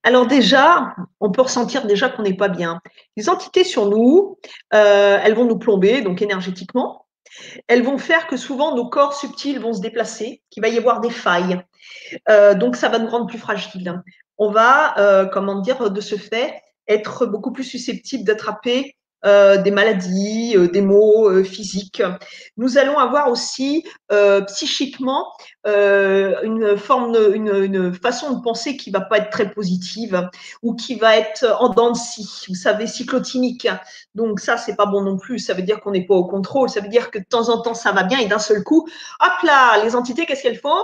Alors 0.02 0.26
déjà, 0.26 0.94
on 1.20 1.30
peut 1.30 1.42
ressentir 1.42 1.86
déjà 1.86 2.08
qu'on 2.08 2.22
n'est 2.22 2.36
pas 2.36 2.48
bien. 2.48 2.80
Les 3.16 3.28
entités 3.28 3.64
sur 3.64 3.86
nous, 3.86 4.38
euh, 4.74 5.18
elles 5.22 5.34
vont 5.34 5.44
nous 5.44 5.58
plomber, 5.58 6.02
donc 6.02 6.22
énergétiquement. 6.22 7.06
Elles 7.68 7.82
vont 7.82 7.98
faire 7.98 8.26
que 8.26 8.36
souvent 8.36 8.74
nos 8.74 8.88
corps 8.88 9.14
subtils 9.14 9.60
vont 9.60 9.72
se 9.72 9.80
déplacer, 9.80 10.42
qu'il 10.50 10.62
va 10.62 10.68
y 10.68 10.78
avoir 10.78 11.00
des 11.00 11.10
failles. 11.10 11.60
Euh, 12.28 12.54
donc 12.54 12.76
ça 12.76 12.88
va 12.88 12.98
nous 12.98 13.08
rendre 13.08 13.26
plus 13.26 13.38
fragiles. 13.38 14.02
On 14.38 14.50
va, 14.50 14.98
euh, 14.98 15.26
comment 15.26 15.60
dire, 15.60 15.90
de 15.90 16.00
ce 16.00 16.16
fait, 16.16 16.60
être 16.88 17.26
beaucoup 17.26 17.52
plus 17.52 17.64
susceptible 17.64 18.24
d'attraper 18.24 18.96
euh, 19.26 19.58
des 19.58 19.70
maladies, 19.70 20.56
euh, 20.56 20.66
des 20.68 20.80
maux 20.80 21.28
euh, 21.28 21.44
physiques. 21.44 22.02
Nous 22.56 22.78
allons 22.78 22.98
avoir 22.98 23.28
aussi 23.28 23.84
psychiquement 24.46 25.32
une 25.64 26.76
forme, 26.76 27.16
une, 27.34 27.92
façon 27.94 28.38
de 28.38 28.42
penser 28.42 28.76
qui 28.76 28.90
va 28.90 29.00
pas 29.00 29.18
être 29.18 29.30
très 29.30 29.50
positive 29.50 30.28
ou 30.62 30.74
qui 30.74 30.94
va 30.94 31.16
être 31.16 31.56
en 31.60 31.68
dents 31.68 31.92
vous 32.48 32.54
savez, 32.54 32.86
cyclotimique. 32.86 33.68
Donc 34.14 34.40
ça, 34.40 34.56
c'est 34.56 34.74
pas 34.74 34.86
bon 34.86 35.02
non 35.02 35.16
plus. 35.16 35.38
Ça 35.38 35.54
veut 35.54 35.62
dire 35.62 35.80
qu'on 35.80 35.92
n'est 35.92 36.06
pas 36.06 36.14
au 36.14 36.24
contrôle. 36.24 36.68
Ça 36.68 36.80
veut 36.80 36.88
dire 36.88 37.10
que 37.10 37.18
de 37.18 37.24
temps 37.28 37.48
en 37.50 37.60
temps, 37.60 37.74
ça 37.74 37.92
va 37.92 38.02
bien 38.02 38.18
et 38.18 38.26
d'un 38.26 38.38
seul 38.38 38.62
coup, 38.64 38.86
hop 39.20 39.42
là, 39.42 39.82
les 39.84 39.94
entités, 39.94 40.26
qu'est-ce 40.26 40.42
qu'elles 40.42 40.58
font? 40.58 40.82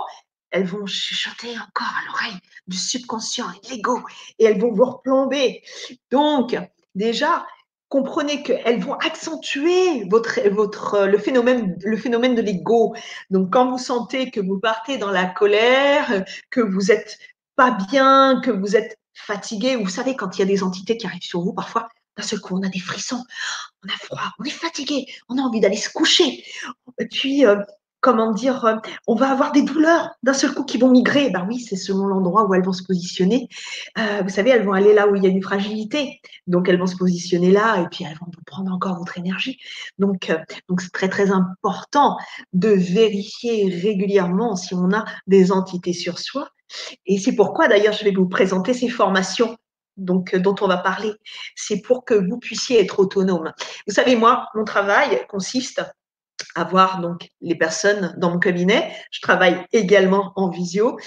Elles 0.51 0.65
vont 0.65 0.85
chuchoter 0.85 1.51
encore 1.51 1.87
à 1.87 2.05
l'oreille 2.07 2.39
du 2.67 2.77
subconscient 2.77 3.47
et 3.51 3.67
de 3.67 3.73
l'ego 3.73 3.99
et 4.39 4.45
elles 4.45 4.59
vont 4.59 4.71
vous 4.71 4.85
replomber. 4.85 5.63
Donc, 6.11 6.57
déjà, 6.95 7.45
comprenez 7.89 8.43
qu'elles 8.43 8.81
vont 8.81 8.95
accentuer 8.95 10.03
votre, 10.09 10.39
votre, 10.49 10.93
euh, 10.95 11.05
le, 11.07 11.17
phénomène, 11.17 11.77
le 11.83 11.97
phénomène 11.97 12.35
de 12.35 12.41
l'ego. 12.41 12.95
Donc, 13.29 13.51
quand 13.53 13.69
vous 13.69 13.77
sentez 13.77 14.31
que 14.31 14.39
vous 14.39 14.59
partez 14.59 14.97
dans 14.97 15.11
la 15.11 15.25
colère, 15.25 16.23
que 16.49 16.61
vous 16.61 16.91
êtes 16.91 17.17
pas 17.55 17.77
bien, 17.89 18.41
que 18.43 18.51
vous 18.51 18.75
êtes 18.75 18.97
fatigué, 19.13 19.75
vous 19.75 19.89
savez, 19.89 20.15
quand 20.15 20.37
il 20.37 20.39
y 20.39 20.43
a 20.43 20.45
des 20.45 20.63
entités 20.63 20.97
qui 20.97 21.07
arrivent 21.07 21.21
sur 21.21 21.41
vous, 21.41 21.53
parfois, 21.53 21.87
d'un 22.17 22.23
seul 22.23 22.39
coup, 22.39 22.57
on 22.57 22.63
a 22.63 22.69
des 22.69 22.79
frissons, 22.79 23.23
on 23.83 23.89
a 23.89 23.97
froid, 23.97 24.33
on 24.39 24.43
est 24.43 24.49
fatigué, 24.49 25.05
on 25.29 25.37
a 25.37 25.41
envie 25.41 25.59
d'aller 25.59 25.77
se 25.77 25.89
coucher. 25.89 26.43
Et 26.99 27.07
puis, 27.07 27.45
euh, 27.45 27.57
comment 28.01 28.31
dire, 28.31 28.63
euh, 28.65 28.75
on 29.07 29.15
va 29.15 29.31
avoir 29.31 29.51
des 29.51 29.63
douleurs 29.63 30.11
d'un 30.23 30.33
seul 30.33 30.53
coup 30.53 30.63
qui 30.63 30.77
vont 30.77 30.89
migrer. 30.89 31.29
Ben 31.29 31.45
oui, 31.47 31.59
c'est 31.59 31.75
selon 31.75 32.05
l'endroit 32.05 32.45
où 32.45 32.53
elles 32.53 32.63
vont 32.63 32.73
se 32.73 32.83
positionner. 32.83 33.47
Euh, 33.97 34.21
vous 34.23 34.29
savez, 34.29 34.51
elles 34.51 34.65
vont 34.65 34.73
aller 34.73 34.93
là 34.93 35.07
où 35.07 35.15
il 35.15 35.23
y 35.23 35.27
a 35.27 35.29
une 35.29 35.41
fragilité. 35.41 36.21
Donc, 36.45 36.69
elles 36.69 36.79
vont 36.79 36.87
se 36.87 36.95
positionner 36.95 37.51
là 37.51 37.81
et 37.81 37.87
puis 37.89 38.05
elles 38.05 38.17
vont 38.17 38.31
prendre 38.45 38.71
encore 38.71 38.97
votre 38.97 39.17
énergie. 39.17 39.59
Donc, 39.97 40.29
euh, 40.29 40.37
donc 40.69 40.81
c'est 40.81 40.91
très, 40.91 41.09
très 41.09 41.31
important 41.31 42.17
de 42.53 42.69
vérifier 42.69 43.69
régulièrement 43.69 44.55
si 44.55 44.73
on 44.73 44.91
a 44.93 45.05
des 45.27 45.51
entités 45.51 45.93
sur 45.93 46.19
soi. 46.19 46.49
Et 47.05 47.17
c'est 47.17 47.35
pourquoi, 47.35 47.67
d'ailleurs, 47.67 47.93
je 47.93 48.03
vais 48.03 48.11
vous 48.11 48.27
présenter 48.27 48.73
ces 48.73 48.89
formations 48.89 49.57
donc, 49.97 50.35
dont 50.35 50.55
on 50.61 50.67
va 50.67 50.77
parler. 50.77 51.13
C'est 51.55 51.81
pour 51.81 52.05
que 52.05 52.13
vous 52.13 52.37
puissiez 52.37 52.79
être 52.79 52.99
autonome. 52.99 53.51
Vous 53.87 53.93
savez, 53.93 54.15
moi, 54.15 54.47
mon 54.53 54.63
travail 54.63 55.25
consiste 55.27 55.81
avoir 56.57 57.01
donc 57.01 57.29
les 57.41 57.55
personnes 57.55 58.15
dans 58.17 58.31
mon 58.31 58.39
cabinet. 58.39 58.91
Je 59.11 59.21
travaille 59.21 59.57
également 59.71 60.33
en 60.35 60.49
visio 60.49 60.97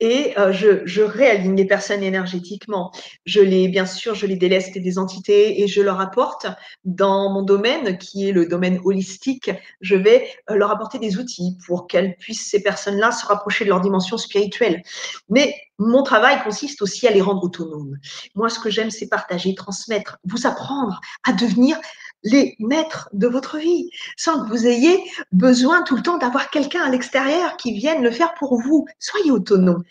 et 0.00 0.34
euh, 0.38 0.52
je, 0.52 1.02
réaligne 1.02 1.56
les 1.56 1.64
personnes 1.64 2.02
énergétiquement. 2.02 2.90
Je 3.24 3.40
les, 3.40 3.68
bien 3.68 3.86
sûr, 3.86 4.14
je 4.14 4.26
les 4.26 4.36
déleste 4.36 4.76
des 4.76 4.98
entités 4.98 5.62
et 5.62 5.68
je 5.68 5.80
leur 5.80 6.00
apporte 6.00 6.46
dans 6.84 7.30
mon 7.32 7.42
domaine 7.42 7.98
qui 7.98 8.28
est 8.28 8.32
le 8.32 8.46
domaine 8.46 8.80
holistique. 8.84 9.50
Je 9.80 9.94
vais 9.94 10.28
euh, 10.50 10.56
leur 10.56 10.72
apporter 10.72 10.98
des 10.98 11.18
outils 11.18 11.56
pour 11.66 11.86
qu'elles 11.86 12.16
puissent 12.16 12.50
ces 12.50 12.62
personnes-là 12.62 13.12
se 13.12 13.24
rapprocher 13.26 13.64
de 13.64 13.70
leur 13.70 13.80
dimension 13.80 14.18
spirituelle. 14.18 14.82
Mais 15.28 15.54
mon 15.78 16.02
travail 16.02 16.42
consiste 16.42 16.82
aussi 16.82 17.06
à 17.06 17.10
les 17.10 17.20
rendre 17.20 17.44
autonomes. 17.44 17.96
Moi, 18.34 18.48
ce 18.48 18.58
que 18.58 18.70
j'aime, 18.70 18.90
c'est 18.90 19.08
partager, 19.08 19.54
transmettre, 19.54 20.18
vous 20.24 20.46
apprendre 20.46 21.00
à 21.24 21.32
devenir 21.32 21.78
les 22.26 22.56
maîtres 22.58 23.08
de 23.12 23.28
votre 23.28 23.56
vie, 23.58 23.88
sans 24.16 24.42
que 24.42 24.48
vous 24.48 24.66
ayez 24.66 25.00
besoin 25.30 25.82
tout 25.82 25.94
le 25.94 26.02
temps 26.02 26.18
d'avoir 26.18 26.50
quelqu'un 26.50 26.82
à 26.82 26.90
l'extérieur 26.90 27.56
qui 27.56 27.72
vienne 27.72 28.02
le 28.02 28.10
faire 28.10 28.34
pour 28.34 28.60
vous. 28.60 28.84
Soyez 28.98 29.30
autonome. 29.30 29.84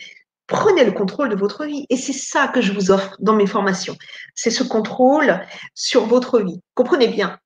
Prenez 0.47 0.83
le 0.83 0.91
contrôle 0.91 1.29
de 1.29 1.35
votre 1.35 1.65
vie. 1.65 1.85
Et 1.89 1.95
c'est 1.95 2.13
ça 2.13 2.49
que 2.49 2.61
je 2.61 2.73
vous 2.73 2.91
offre 2.91 3.15
dans 3.19 3.35
mes 3.35 3.47
formations. 3.47 3.95
C'est 4.35 4.51
ce 4.51 4.63
contrôle 4.63 5.41
sur 5.73 6.05
votre 6.07 6.41
vie. 6.41 6.59
Comprenez 6.73 7.07
bien, 7.07 7.39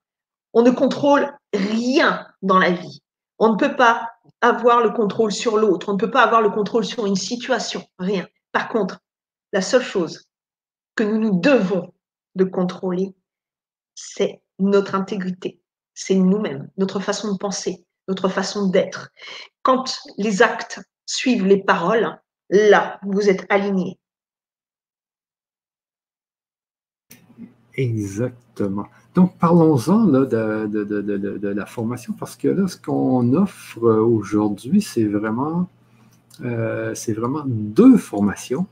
on 0.53 0.63
ne 0.63 0.71
contrôle 0.71 1.31
rien 1.53 2.25
dans 2.41 2.57
la 2.57 2.71
vie. 2.71 3.01
On 3.37 3.49
ne 3.49 3.57
peut 3.57 3.75
pas 3.75 4.09
avoir 4.41 4.81
le 4.81 4.89
contrôle 4.89 5.31
sur 5.31 5.57
l'autre. 5.57 5.89
On 5.89 5.93
ne 5.93 5.99
peut 5.99 6.11
pas 6.11 6.23
avoir 6.23 6.41
le 6.41 6.49
contrôle 6.49 6.83
sur 6.83 7.05
une 7.05 7.15
situation. 7.15 7.83
Rien. 7.99 8.25
Par 8.51 8.69
contre, 8.69 8.99
la 9.53 9.61
seule 9.61 9.83
chose 9.83 10.25
que 10.95 11.03
nous 11.03 11.19
nous 11.19 11.39
devons 11.39 11.93
de 12.35 12.43
contrôler, 12.43 13.13
c'est 13.93 14.41
notre 14.59 14.95
intégrité, 14.95 15.61
c'est 15.93 16.15
nous-mêmes, 16.15 16.69
notre 16.77 16.99
façon 16.99 17.33
de 17.33 17.37
penser, 17.37 17.85
notre 18.07 18.29
façon 18.29 18.69
d'être. 18.69 19.11
Quand 19.63 19.97
les 20.17 20.41
actes 20.41 20.81
suivent 21.05 21.45
les 21.45 21.63
paroles, 21.63 22.19
là, 22.49 22.99
vous 23.03 23.29
êtes 23.29 23.45
aligné. 23.49 23.99
Exactement. 27.73 28.87
Donc, 29.15 29.37
parlons-en 29.37 30.05
de, 30.05 30.25
de, 30.25 31.47
la 31.47 31.65
formation, 31.65 32.13
parce 32.13 32.35
que 32.35 32.49
là, 32.49 32.67
ce 32.67 32.77
qu'on 32.77 33.33
offre 33.33 33.81
aujourd'hui, 33.81 34.81
c'est 34.81 35.05
vraiment, 35.05 35.67
euh, 36.43 36.93
vraiment 37.09 37.43
deux 37.45 37.97
formations, 37.97 38.67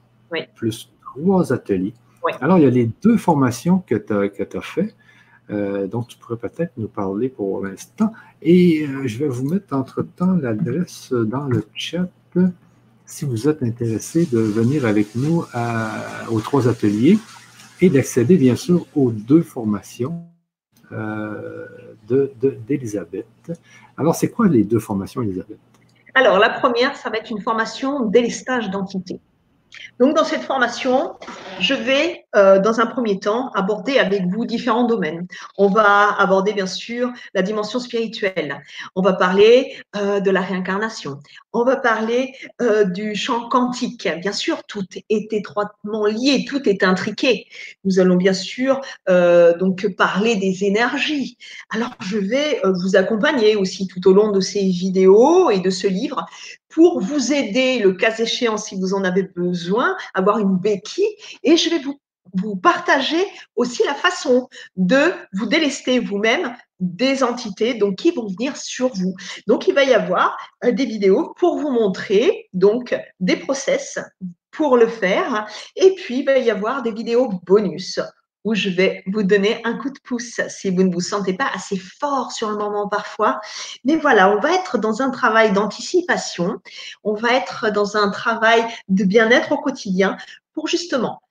plus 0.55 0.91
trois 1.01 1.53
ateliers. 1.53 1.93
Alors, 2.41 2.57
il 2.57 2.65
y 2.65 2.68
a 2.68 2.69
les 2.69 2.89
deux 3.01 3.18
formations 3.18 3.80
que 3.80 3.95
tu 3.95 4.14
as, 4.14 4.57
as 4.57 4.61
faites. 4.61 4.95
Euh, 5.49 5.87
dont 5.87 6.03
tu 6.03 6.17
pourrais 6.17 6.35
peut-être 6.35 6.73
nous 6.75 6.89
parler 6.89 7.29
pour 7.29 7.65
l'instant. 7.65 8.11
Et 8.41 8.85
euh, 8.85 9.03
je 9.07 9.17
vais 9.17 9.29
vous 9.29 9.47
mettre 9.47 9.73
entre-temps 9.73 10.33
l'adresse 10.33 11.13
dans 11.13 11.45
le 11.45 11.63
chat 11.73 12.09
si 13.05 13.23
vous 13.23 13.47
êtes 13.47 13.63
intéressé 13.63 14.25
de 14.25 14.39
venir 14.39 14.85
avec 14.85 15.15
nous 15.15 15.45
aux 16.29 16.41
trois 16.41 16.67
ateliers 16.67 17.17
et 17.79 17.89
d'accéder 17.89 18.35
bien 18.35 18.57
sûr 18.57 18.85
aux 18.93 19.11
deux 19.11 19.41
formations 19.41 20.25
euh, 20.91 21.65
d'Elisabeth. 22.67 23.25
Alors, 23.95 24.15
c'est 24.15 24.29
quoi 24.29 24.49
les 24.49 24.65
deux 24.65 24.79
formations, 24.79 25.21
Elisabeth? 25.21 25.59
Alors, 26.13 26.39
la 26.39 26.49
première, 26.49 26.97
ça 26.97 27.09
va 27.09 27.17
être 27.17 27.31
une 27.31 27.41
formation 27.41 28.05
délestage 28.05 28.69
d'entité. 28.69 29.21
Donc, 29.99 30.15
dans 30.15 30.25
cette 30.25 30.41
formation, 30.41 31.13
je 31.59 31.73
vais, 31.73 32.25
euh, 32.35 32.59
dans 32.59 32.79
un 32.79 32.85
premier 32.85 33.19
temps, 33.19 33.51
aborder 33.53 33.97
avec 33.97 34.25
vous 34.27 34.45
différents 34.45 34.85
domaines. 34.85 35.27
On 35.57 35.69
va 35.69 36.15
aborder, 36.19 36.53
bien 36.53 36.67
sûr, 36.67 37.11
la 37.34 37.41
dimension 37.41 37.79
spirituelle. 37.79 38.61
On 38.95 39.01
va 39.01 39.13
parler 39.13 39.75
euh, 39.95 40.19
de 40.19 40.31
la 40.31 40.41
réincarnation. 40.41 41.19
On 41.53 41.63
va 41.63 41.77
parler 41.77 42.34
euh, 42.61 42.84
du 42.84 43.15
champ 43.15 43.49
quantique. 43.49 44.07
Bien 44.19 44.31
sûr, 44.31 44.63
tout 44.63 44.85
est 45.09 45.34
étroitement 45.34 46.05
lié, 46.05 46.45
tout 46.47 46.67
est 46.69 46.84
intriqué. 46.84 47.47
Nous 47.84 47.99
allons 47.99 48.15
bien 48.15 48.34
sûr 48.34 48.81
donc 49.07 49.88
parler 49.95 50.35
des 50.35 50.63
énergies. 50.63 51.38
Alors, 51.69 51.91
je 51.99 52.17
vais 52.17 52.61
vous 52.63 52.95
accompagner 52.95 53.55
aussi 53.55 53.88
tout 53.88 54.05
au 54.07 54.13
long 54.13 54.31
de 54.31 54.39
ces 54.39 54.61
vidéos 54.61 55.49
et 55.49 55.59
de 55.59 55.69
ce 55.69 55.88
livre 55.88 56.25
pour 56.77 56.99
vous 56.99 57.34
aider, 57.34 57.79
le 57.79 57.93
cas 57.93 58.15
échéant, 58.17 58.57
si 58.57 58.79
vous 58.79 58.93
en 58.93 59.03
avez 59.03 59.23
besoin, 59.23 59.95
avoir 60.13 60.38
une 60.38 60.57
béquille. 60.57 61.07
Et 61.47 61.55
je 61.55 61.69
vais 61.69 61.79
vous, 61.79 62.57
partager 62.57 63.25
aussi 63.55 63.83
la 63.85 63.95
façon 63.95 64.49
de 64.75 65.13
vous 65.31 65.45
délester 65.45 65.99
vous-même 65.99 66.53
des 66.81 67.23
entités 67.23 67.73
donc 67.73 67.95
qui 67.95 68.11
vont 68.11 68.27
venir 68.27 68.57
sur 68.57 68.93
vous. 68.93 69.15
Donc 69.47 69.69
il 69.69 69.73
va 69.73 69.85
y 69.85 69.93
avoir 69.93 70.37
euh, 70.65 70.73
des 70.73 70.85
vidéos 70.85 71.33
pour 71.37 71.57
vous 71.57 71.71
montrer 71.71 72.49
donc 72.51 72.93
des 73.21 73.37
process 73.37 73.97
pour 74.51 74.75
le 74.75 74.87
faire 74.87 75.47
et 75.77 75.95
puis 75.95 76.19
il 76.19 76.25
va 76.25 76.37
y 76.37 76.51
avoir 76.51 76.81
des 76.81 76.91
vidéos 76.91 77.29
bonus 77.45 78.01
où 78.43 78.53
je 78.53 78.69
vais 78.69 79.03
vous 79.07 79.23
donner 79.23 79.61
un 79.63 79.77
coup 79.77 79.89
de 79.89 79.99
pouce 80.03 80.41
si 80.49 80.69
vous 80.69 80.83
ne 80.83 80.93
vous 80.93 80.99
sentez 80.99 81.33
pas 81.33 81.49
assez 81.55 81.77
fort 81.77 82.33
sur 82.33 82.49
le 82.49 82.57
moment 82.57 82.89
parfois. 82.89 83.39
Mais 83.85 83.95
voilà, 83.95 84.29
on 84.31 84.41
va 84.41 84.53
être 84.53 84.77
dans 84.77 85.01
un 85.01 85.11
travail 85.11 85.53
d'anticipation, 85.53 86.57
on 87.05 87.13
va 87.13 87.35
être 87.35 87.71
dans 87.71 87.95
un 87.95 88.09
travail 88.09 88.65
de 88.89 89.05
bien-être 89.05 89.53
au 89.53 89.57
quotidien 89.57 90.17
pour 90.53 90.67
justement 90.67 91.21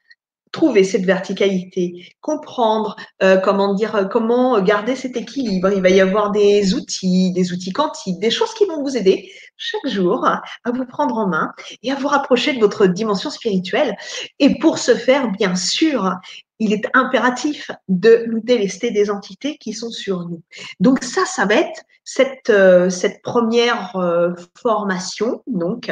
trouver 0.52 0.85
cette 0.85 1.05
verticalité, 1.05 2.12
comprendre 2.20 2.97
euh, 3.23 3.36
comment 3.36 3.74
dire, 3.74 4.09
comment 4.10 4.60
garder 4.60 4.97
cet 4.97 5.16
équilibre. 5.16 5.70
Il 5.70 5.82
va 5.82 5.90
y 5.90 6.01
avoir 6.01 6.31
des 6.31 6.74
outils, 6.74 7.32
des 7.32 7.52
outils 7.52 7.73
quantiques, 7.73 8.18
des 8.20 8.31
choses 8.31 8.55
qui 8.55 8.64
vont 8.64 8.82
vous 8.82 8.97
aider 8.97 9.31
chaque 9.56 9.86
jour 9.86 10.24
à 10.27 10.43
vous 10.73 10.86
prendre 10.86 11.16
en 11.16 11.27
main 11.27 11.52
et 11.82 11.90
à 11.90 11.94
vous 11.94 12.09
rapprocher 12.09 12.52
de 12.52 12.60
votre 12.60 12.86
dimension 12.86 13.31
spirituelle. 13.31 13.97
Et 14.39 14.59
pour 14.59 14.78
ce 14.78 14.94
faire, 14.94 15.31
bien 15.32 15.55
sûr, 15.56 16.14
il 16.59 16.73
est 16.73 16.85
impératif 16.94 17.70
de 17.89 18.24
nous 18.28 18.40
délester 18.40 18.90
des 18.90 19.10
entités 19.10 19.59
qui 19.59 19.73
sont 19.73 19.90
sur 19.90 20.28
nous. 20.28 20.43
Donc 20.81 21.02
ça, 21.02 21.24
ça 21.27 21.44
va 21.44 21.56
être 21.56 21.82
cette, 22.05 22.51
euh, 22.51 22.89
cette 22.89 23.20
première 23.23 23.97
euh, 23.97 24.32
formation. 24.59 25.43
Donc, 25.47 25.90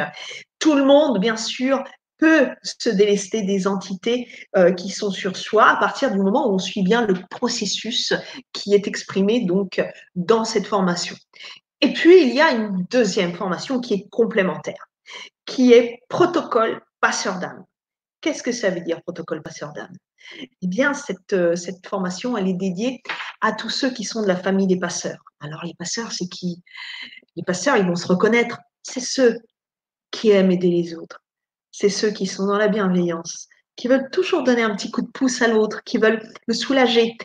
tout 0.59 0.73
le 0.73 0.85
monde, 0.85 1.19
bien 1.19 1.37
sûr, 1.37 1.83
peut 2.17 2.49
se 2.63 2.89
délester 2.89 3.41
des 3.41 3.67
entités 3.67 4.27
euh, 4.55 4.71
qui 4.71 4.89
sont 4.89 5.11
sur 5.11 5.35
soi 5.35 5.67
à 5.67 5.75
partir 5.77 6.11
du 6.11 6.17
moment 6.17 6.47
où 6.47 6.55
on 6.55 6.59
suit 6.59 6.83
bien 6.83 7.05
le 7.05 7.15
processus 7.29 8.13
qui 8.53 8.73
est 8.73 8.87
exprimé 8.87 9.45
donc 9.45 9.81
dans 10.15 10.45
cette 10.45 10.67
formation. 10.67 11.15
Et 11.81 11.93
puis, 11.93 12.23
il 12.27 12.33
y 12.33 12.41
a 12.41 12.51
une 12.51 12.85
deuxième 12.89 13.33
formation 13.35 13.79
qui 13.79 13.93
est 13.93 14.09
complémentaire, 14.09 14.89
qui 15.45 15.73
est 15.73 15.99
protocole 16.09 16.81
passeur 17.01 17.39
d'âme. 17.39 17.65
Qu'est-ce 18.21 18.41
que 18.43 18.51
ça 18.51 18.69
veut 18.69 18.81
dire, 18.81 19.01
protocole 19.03 19.43
passeur 19.43 19.73
d'âme? 19.73 19.93
Eh 20.39 20.67
bien, 20.67 20.93
cette, 20.93 21.33
euh, 21.33 21.55
cette 21.55 21.85
formation, 21.85 22.35
elle 22.37 22.47
est 22.47 22.53
dédiée 22.53 23.03
à 23.41 23.51
tous 23.51 23.69
ceux 23.69 23.91
qui 23.91 24.03
sont 24.03 24.23
de 24.23 24.27
la 24.27 24.35
famille 24.35 24.67
des 24.67 24.79
passeurs. 24.79 25.21
Alors, 25.39 25.63
les 25.63 25.75
passeurs, 25.75 26.11
c'est 26.11 26.27
qui? 26.27 26.63
Les 27.35 27.43
passeurs, 27.43 27.77
ils 27.77 27.85
vont 27.85 27.95
se 27.95 28.07
reconnaître. 28.07 28.57
C'est 28.81 29.01
ceux 29.01 29.37
qui 30.09 30.31
aiment 30.31 30.51
aider 30.51 30.69
les 30.69 30.95
autres. 30.95 31.21
C'est 31.77 31.89
ceux 31.89 32.11
qui 32.11 32.25
sont 32.25 32.45
dans 32.45 32.57
la 32.57 32.69
bienveillance, 32.69 33.49
qui 33.75 33.89
veulent 33.89 34.09
toujours 34.09 34.43
donner 34.43 34.63
un 34.63 34.73
petit 34.75 34.91
coup 34.91 35.01
de 35.01 35.11
pouce 35.11 35.41
à 35.41 35.49
l'autre, 35.49 35.83
qui 35.83 35.97
veulent 35.97 36.21
le 36.47 36.53
soulager, 36.53 37.17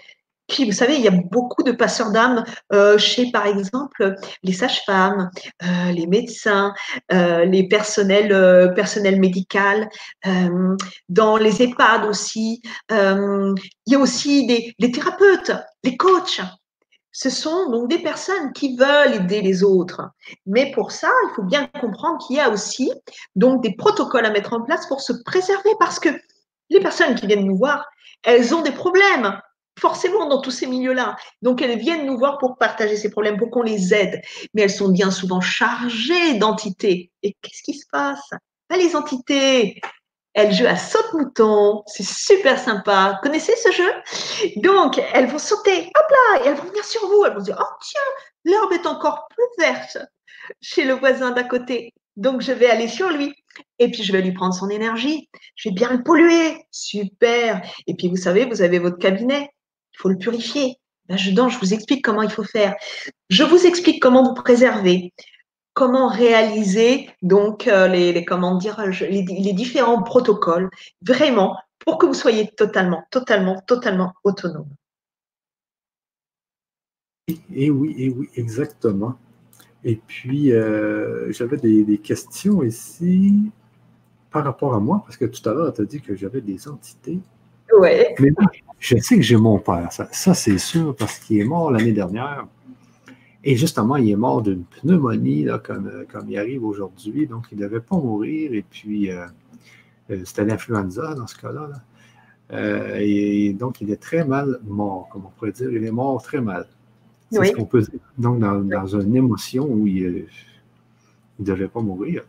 puis, 0.50 0.64
vous 0.64 0.72
savez, 0.72 0.96
il 0.96 1.02
y 1.02 1.08
a 1.08 1.12
beaucoup 1.12 1.62
de 1.62 1.70
passeurs 1.70 2.10
d'âme 2.10 2.44
euh, 2.72 2.98
chez, 2.98 3.30
par 3.30 3.46
exemple, 3.46 4.16
les 4.42 4.52
sages-femmes, 4.52 5.30
euh, 5.62 5.92
les 5.92 6.08
médecins, 6.08 6.74
euh, 7.12 7.44
les 7.44 7.68
personnels, 7.68 8.72
personnels 8.74 9.20
médicaux, 9.20 9.38
dans 11.08 11.36
les 11.36 11.62
EHPAD 11.62 12.04
aussi. 12.04 12.62
il 12.90 13.54
y 13.86 13.94
a 13.94 13.98
aussi 13.98 14.46
des, 14.46 14.74
les 14.78 14.90
thérapeutes, 14.90 15.52
les 15.84 15.96
coachs. 15.96 16.40
Ce 17.12 17.30
sont 17.30 17.70
donc 17.70 17.88
des 17.88 17.98
personnes 17.98 18.52
qui 18.52 18.76
veulent 18.76 19.14
aider 19.14 19.42
les 19.42 19.62
autres. 19.62 20.02
Mais 20.46 20.70
pour 20.72 20.92
ça, 20.92 21.10
il 21.28 21.34
faut 21.34 21.42
bien 21.42 21.66
comprendre 21.80 22.24
qu'il 22.24 22.36
y 22.36 22.40
a 22.40 22.50
aussi 22.50 22.92
donc 23.34 23.62
des 23.62 23.74
protocoles 23.74 24.26
à 24.26 24.30
mettre 24.30 24.52
en 24.52 24.62
place 24.62 24.86
pour 24.86 25.00
se 25.00 25.12
préserver 25.24 25.70
parce 25.78 25.98
que 25.98 26.08
les 26.70 26.80
personnes 26.80 27.14
qui 27.14 27.26
viennent 27.26 27.46
nous 27.46 27.56
voir, 27.56 27.84
elles 28.22 28.54
ont 28.54 28.62
des 28.62 28.72
problèmes 28.72 29.40
forcément 29.78 30.28
dans 30.28 30.40
tous 30.40 30.50
ces 30.50 30.66
milieux-là. 30.66 31.16
Donc, 31.42 31.62
elles 31.62 31.78
viennent 31.78 32.06
nous 32.06 32.18
voir 32.18 32.38
pour 32.38 32.58
partager 32.58 32.96
ces 32.96 33.10
problèmes, 33.10 33.38
pour 33.38 33.50
qu'on 33.50 33.62
les 33.62 33.94
aide. 33.94 34.20
Mais 34.54 34.62
elles 34.62 34.70
sont 34.70 34.90
bien 34.90 35.10
souvent 35.10 35.40
chargées 35.40 36.34
d'entités. 36.34 37.10
Et 37.22 37.34
qu'est-ce 37.40 37.62
qui 37.62 37.74
se 37.74 37.86
passe? 37.90 38.30
Ben, 38.68 38.78
Les 38.78 38.94
entités, 38.94 39.80
elles 40.34 40.52
jouent 40.52 40.66
à 40.66 40.76
saute-mouton. 40.76 41.82
C'est 41.86 42.06
super 42.06 42.58
sympa. 42.58 43.18
Connaissez 43.22 43.54
ce 43.56 43.70
jeu? 43.72 43.92
Donc, 44.56 45.00
elles 45.12 45.26
vont 45.26 45.38
sauter, 45.38 45.86
hop 45.86 46.10
là, 46.10 46.44
et 46.44 46.48
elles 46.48 46.56
vont 46.56 46.68
venir 46.68 46.84
sur 46.84 47.06
vous. 47.08 47.24
Elles 47.24 47.34
vont 47.34 47.42
dire, 47.42 47.58
oh 47.60 47.74
tiens, 47.82 48.52
l'herbe 48.52 48.72
est 48.72 48.86
encore 48.86 49.26
plus 49.30 49.64
verte 49.64 49.98
chez 50.60 50.84
le 50.84 50.94
voisin 50.94 51.30
d'à 51.30 51.44
côté. 51.44 51.92
Donc, 52.16 52.40
je 52.42 52.52
vais 52.52 52.68
aller 52.68 52.88
sur 52.88 53.10
lui. 53.10 53.34
Et 53.78 53.90
puis, 53.90 54.02
je 54.02 54.12
vais 54.12 54.22
lui 54.22 54.32
prendre 54.32 54.54
son 54.54 54.68
énergie. 54.68 55.28
Je 55.56 55.68
vais 55.68 55.74
bien 55.74 55.90
le 55.90 56.02
polluer. 56.02 56.64
Super. 56.70 57.62
Et 57.86 57.94
puis, 57.94 58.08
vous 58.08 58.16
savez, 58.16 58.44
vous 58.44 58.62
avez 58.62 58.78
votre 58.78 58.98
cabinet 58.98 59.50
faut 60.00 60.08
le 60.08 60.18
purifier. 60.18 60.76
Là-dedans, 61.08 61.48
je 61.48 61.58
vous 61.58 61.74
explique 61.74 62.04
comment 62.04 62.22
il 62.22 62.30
faut 62.30 62.44
faire. 62.44 62.74
Je 63.28 63.42
vous 63.42 63.66
explique 63.66 64.00
comment 64.00 64.22
vous 64.22 64.34
préserver, 64.34 65.12
comment 65.80 66.08
réaliser 66.08 67.08
donc 67.22 67.66
euh, 67.66 67.88
les, 67.88 68.22
comment 68.26 68.56
dire 68.56 68.78
les, 69.00 69.22
les 69.22 69.52
différents 69.54 70.02
protocoles, 70.02 70.68
vraiment 71.00 71.56
pour 71.78 71.96
que 71.96 72.04
vous 72.04 72.12
soyez 72.12 72.48
totalement, 72.48 73.02
totalement, 73.10 73.58
totalement 73.66 74.12
autonome. 74.22 74.68
Et 77.54 77.70
oui, 77.70 77.94
et 77.96 78.10
oui, 78.10 78.28
exactement. 78.36 79.14
Et 79.82 79.96
puis, 79.96 80.52
euh, 80.52 81.32
j'avais 81.32 81.56
des, 81.56 81.96
questions 81.96 82.62
ici 82.62 83.50
par 84.30 84.44
rapport 84.44 84.74
à 84.74 84.80
moi, 84.80 85.02
parce 85.06 85.16
que 85.16 85.24
tout 85.24 85.48
à 85.48 85.54
l'heure, 85.54 85.72
tu 85.72 85.80
as 85.80 85.86
dit 85.86 86.02
que 86.02 86.14
j'avais 86.14 86.42
des 86.42 86.68
entités. 86.68 87.20
Oui. 87.78 88.04
Mais 88.18 88.32
je 88.78 88.98
sais 88.98 89.16
que 89.16 89.22
j'ai 89.22 89.38
mon 89.38 89.58
père, 89.58 89.88
ça, 89.90 90.34
c'est 90.34 90.58
sûr, 90.58 90.94
parce 90.94 91.18
qu'il 91.20 91.40
est 91.40 91.44
mort 91.44 91.70
l'année 91.70 91.92
dernière. 91.92 92.46
Et 93.42 93.56
justement, 93.56 93.96
il 93.96 94.10
est 94.10 94.16
mort 94.16 94.42
d'une 94.42 94.64
pneumonie, 94.64 95.44
là, 95.44 95.58
comme, 95.58 95.90
comme 96.12 96.28
il 96.28 96.38
arrive 96.38 96.64
aujourd'hui. 96.64 97.26
Donc, 97.26 97.46
il 97.52 97.58
ne 97.58 97.64
devait 97.64 97.80
pas 97.80 97.96
mourir. 97.96 98.52
Et 98.52 98.64
puis, 98.68 99.10
euh, 99.10 99.24
euh, 100.10 100.20
c'était 100.24 100.44
l'influenza 100.44 101.14
dans 101.14 101.26
ce 101.26 101.36
cas-là. 101.38 101.70
et 102.98 103.54
donc, 103.54 103.80
il 103.80 103.90
est 103.90 104.00
très 104.00 104.24
mal 104.24 104.58
mort, 104.64 105.08
comme 105.10 105.24
on 105.26 105.30
pourrait 105.30 105.52
dire. 105.52 105.70
Il 105.70 105.84
est 105.84 105.90
mort 105.90 106.22
très 106.22 106.40
mal. 106.40 106.66
C'est 107.30 107.46
ce 107.46 107.52
qu'on 107.52 107.64
peut 107.64 107.80
dire. 107.80 108.00
Donc, 108.18 108.40
dans, 108.40 108.86
une 108.86 109.16
émotion 109.16 109.66
où 109.66 109.86
il 109.86 110.26
ne 111.38 111.44
devait 111.44 111.68
pas 111.68 111.80
mourir. 111.80 112.24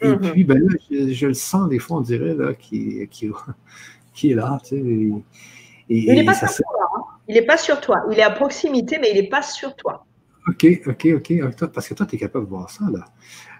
Et 0.00 0.08
mm-hmm. 0.08 0.30
puis, 0.30 0.44
ben 0.44 0.58
là, 0.58 0.74
je, 0.90 1.26
le 1.26 1.34
sens 1.34 1.68
des 1.68 1.78
fois, 1.78 1.98
on 1.98 2.02
dirait, 2.02 2.34
là, 2.34 2.54
qui, 2.54 3.00
est 4.22 4.34
là. 4.34 4.60
Tu 4.62 4.68
sais, 4.68 5.22
il 5.88 6.14
n'est 6.14 6.24
pas 6.24 6.34
sur 6.34 6.48
toi. 6.48 6.66
Hein. 6.80 6.83
Il 7.28 7.34
n'est 7.34 7.42
pas 7.42 7.56
sur 7.56 7.80
toi. 7.80 8.02
Il 8.10 8.18
est 8.18 8.22
à 8.22 8.30
proximité, 8.30 8.98
mais 9.00 9.10
il 9.12 9.20
n'est 9.20 9.28
pas 9.28 9.42
sur 9.42 9.74
toi. 9.76 10.04
OK, 10.48 10.66
OK, 10.86 11.08
OK. 11.16 11.32
Parce 11.72 11.88
que 11.88 11.94
toi, 11.94 12.06
tu 12.06 12.16
es 12.16 12.18
capable 12.18 12.44
de 12.44 12.50
voir 12.50 12.70
ça, 12.70 12.84
là. 12.92 13.04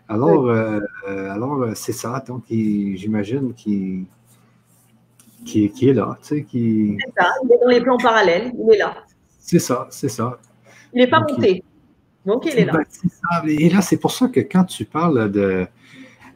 Alors, 0.08 0.48
euh, 0.48 0.80
alors 1.06 1.62
euh, 1.62 1.72
c'est 1.74 1.92
ça. 1.92 2.22
Donc, 2.26 2.44
j'imagine 2.48 3.54
qu'il 3.54 4.04
qui, 5.46 5.70
qui, 5.70 5.88
est 5.88 5.94
là. 5.94 6.18
Tu 6.22 6.28
sais, 6.28 6.42
qui... 6.42 6.96
C'est 7.00 7.22
ça. 7.22 7.30
Il 7.44 7.52
est 7.52 7.58
dans 7.58 7.68
les 7.68 7.80
plans 7.80 7.96
parallèles. 7.96 8.52
Il 8.54 8.74
est 8.74 8.78
là. 8.78 8.96
C'est 9.38 9.58
ça, 9.58 9.86
c'est 9.90 10.08
ça. 10.08 10.38
Il 10.92 11.00
n'est 11.00 11.06
pas 11.06 11.20
monté. 11.20 11.62
Donc, 12.24 12.46
il 12.46 12.58
est 12.58 12.64
là. 12.64 12.80
Ben, 13.42 13.48
et 13.48 13.68
là, 13.68 13.82
c'est 13.82 13.98
pour 13.98 14.10
ça 14.10 14.28
que 14.28 14.40
quand 14.40 14.64
tu 14.64 14.84
parles 14.84 15.30
de, 15.30 15.66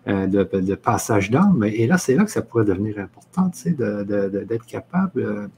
euh, 0.09 0.27
de, 0.27 0.75
passage 0.75 1.31
d'âme, 1.31 1.65
et 1.65 1.87
là, 1.87 1.97
c'est 1.97 2.15
là 2.15 2.25
que 2.25 2.31
ça 2.31 2.43
pourrait 2.43 2.65
devenir 2.65 2.99
important, 2.99 3.51
tu 3.51 3.59
sais, 3.59 3.73
d'être 3.73 4.67
capable 4.67 5.51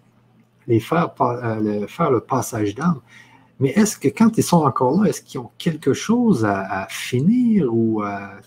les 0.67 0.81
faire, 0.81 1.15
euh, 1.21 1.87
faire 1.87 2.11
le 2.11 2.21
passage 2.21 2.75
d'âme. 2.75 3.01
Mais 3.59 3.71
est-ce 3.71 3.99
que 3.99 4.09
quand 4.09 4.39
ils 4.39 4.43
sont 4.43 4.65
encore 4.65 5.03
là, 5.03 5.11
est-ce 5.11 5.21
qu'ils 5.21 5.41
ont 5.41 5.51
quelque 5.59 5.93
chose 5.93 6.47
à, 6.47 6.87
finir 6.89 7.69
ou 7.73 8.03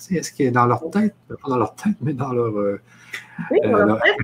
est-ce 0.10 0.32
qu'il 0.32 0.48
est 0.48 0.52
dans 0.52 0.66
leur 0.66 0.90
tête, 0.90 1.14
pas 1.28 1.50
dans 1.50 1.58
leur 1.58 1.76
tête, 1.76 1.96
mais 2.02 2.14
dans 2.14 2.34
leur. 2.34 2.58
Euh, 2.58 2.82
oui, 3.52 3.60
dans 3.64 3.86
leur 3.86 4.02
tête. 4.02 4.18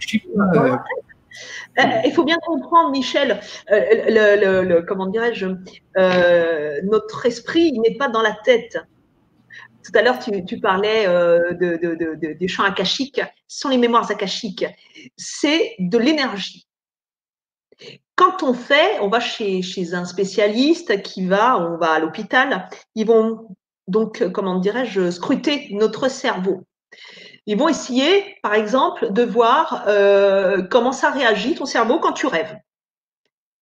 Euh, 1.79 1.83
il 2.05 2.11
faut 2.13 2.23
bien 2.23 2.37
comprendre, 2.45 2.91
Michel, 2.91 3.39
euh, 3.71 4.63
le, 4.63 4.81
comment 4.81 5.07
dirais-je, 5.07 5.47
euh, 5.97 6.81
notre 6.83 7.25
esprit 7.25 7.77
n'est 7.79 7.95
pas 7.95 8.09
dans 8.09 8.21
la 8.21 8.33
tête. 8.43 8.77
Tout 9.83 9.97
à 9.97 10.01
l'heure, 10.01 10.19
tu, 10.19 10.59
parlais 10.59 11.07
de, 11.07 12.33
des 12.33 12.47
champs 12.47 12.65
akashiques. 12.65 13.21
Ce 13.47 13.61
sont 13.61 13.69
les 13.69 13.77
mémoires 13.77 14.09
akashiques. 14.11 14.65
C'est 15.17 15.75
de 15.79 15.97
l'énergie. 15.97 16.67
Quand 18.19 18.43
on 18.43 18.53
fait, 18.53 18.99
on 18.99 19.07
va 19.07 19.21
chez, 19.21 19.63
un 19.93 20.03
spécialiste 20.03 21.01
qui 21.03 21.25
va, 21.25 21.57
on 21.57 21.77
va 21.77 21.93
à 21.93 21.99
l'hôpital, 21.99 22.67
ils 22.93 23.07
vont 23.07 23.55
donc, 23.87 24.29
comment 24.33 24.59
dirais-je, 24.59 25.09
scruter 25.09 25.69
notre 25.71 26.09
cerveau. 26.09 26.67
Ils 27.45 27.57
vont 27.57 27.69
essayer, 27.69 28.35
par 28.43 28.55
exemple, 28.55 29.13
de 29.13 29.23
voir 29.23 29.85
euh, 29.87 30.63
comment 30.63 30.91
ça 30.91 31.11
réagit 31.11 31.55
ton 31.55 31.63
cerveau 31.63 31.99
quand 31.99 32.11
tu 32.11 32.27
rêves. 32.27 32.57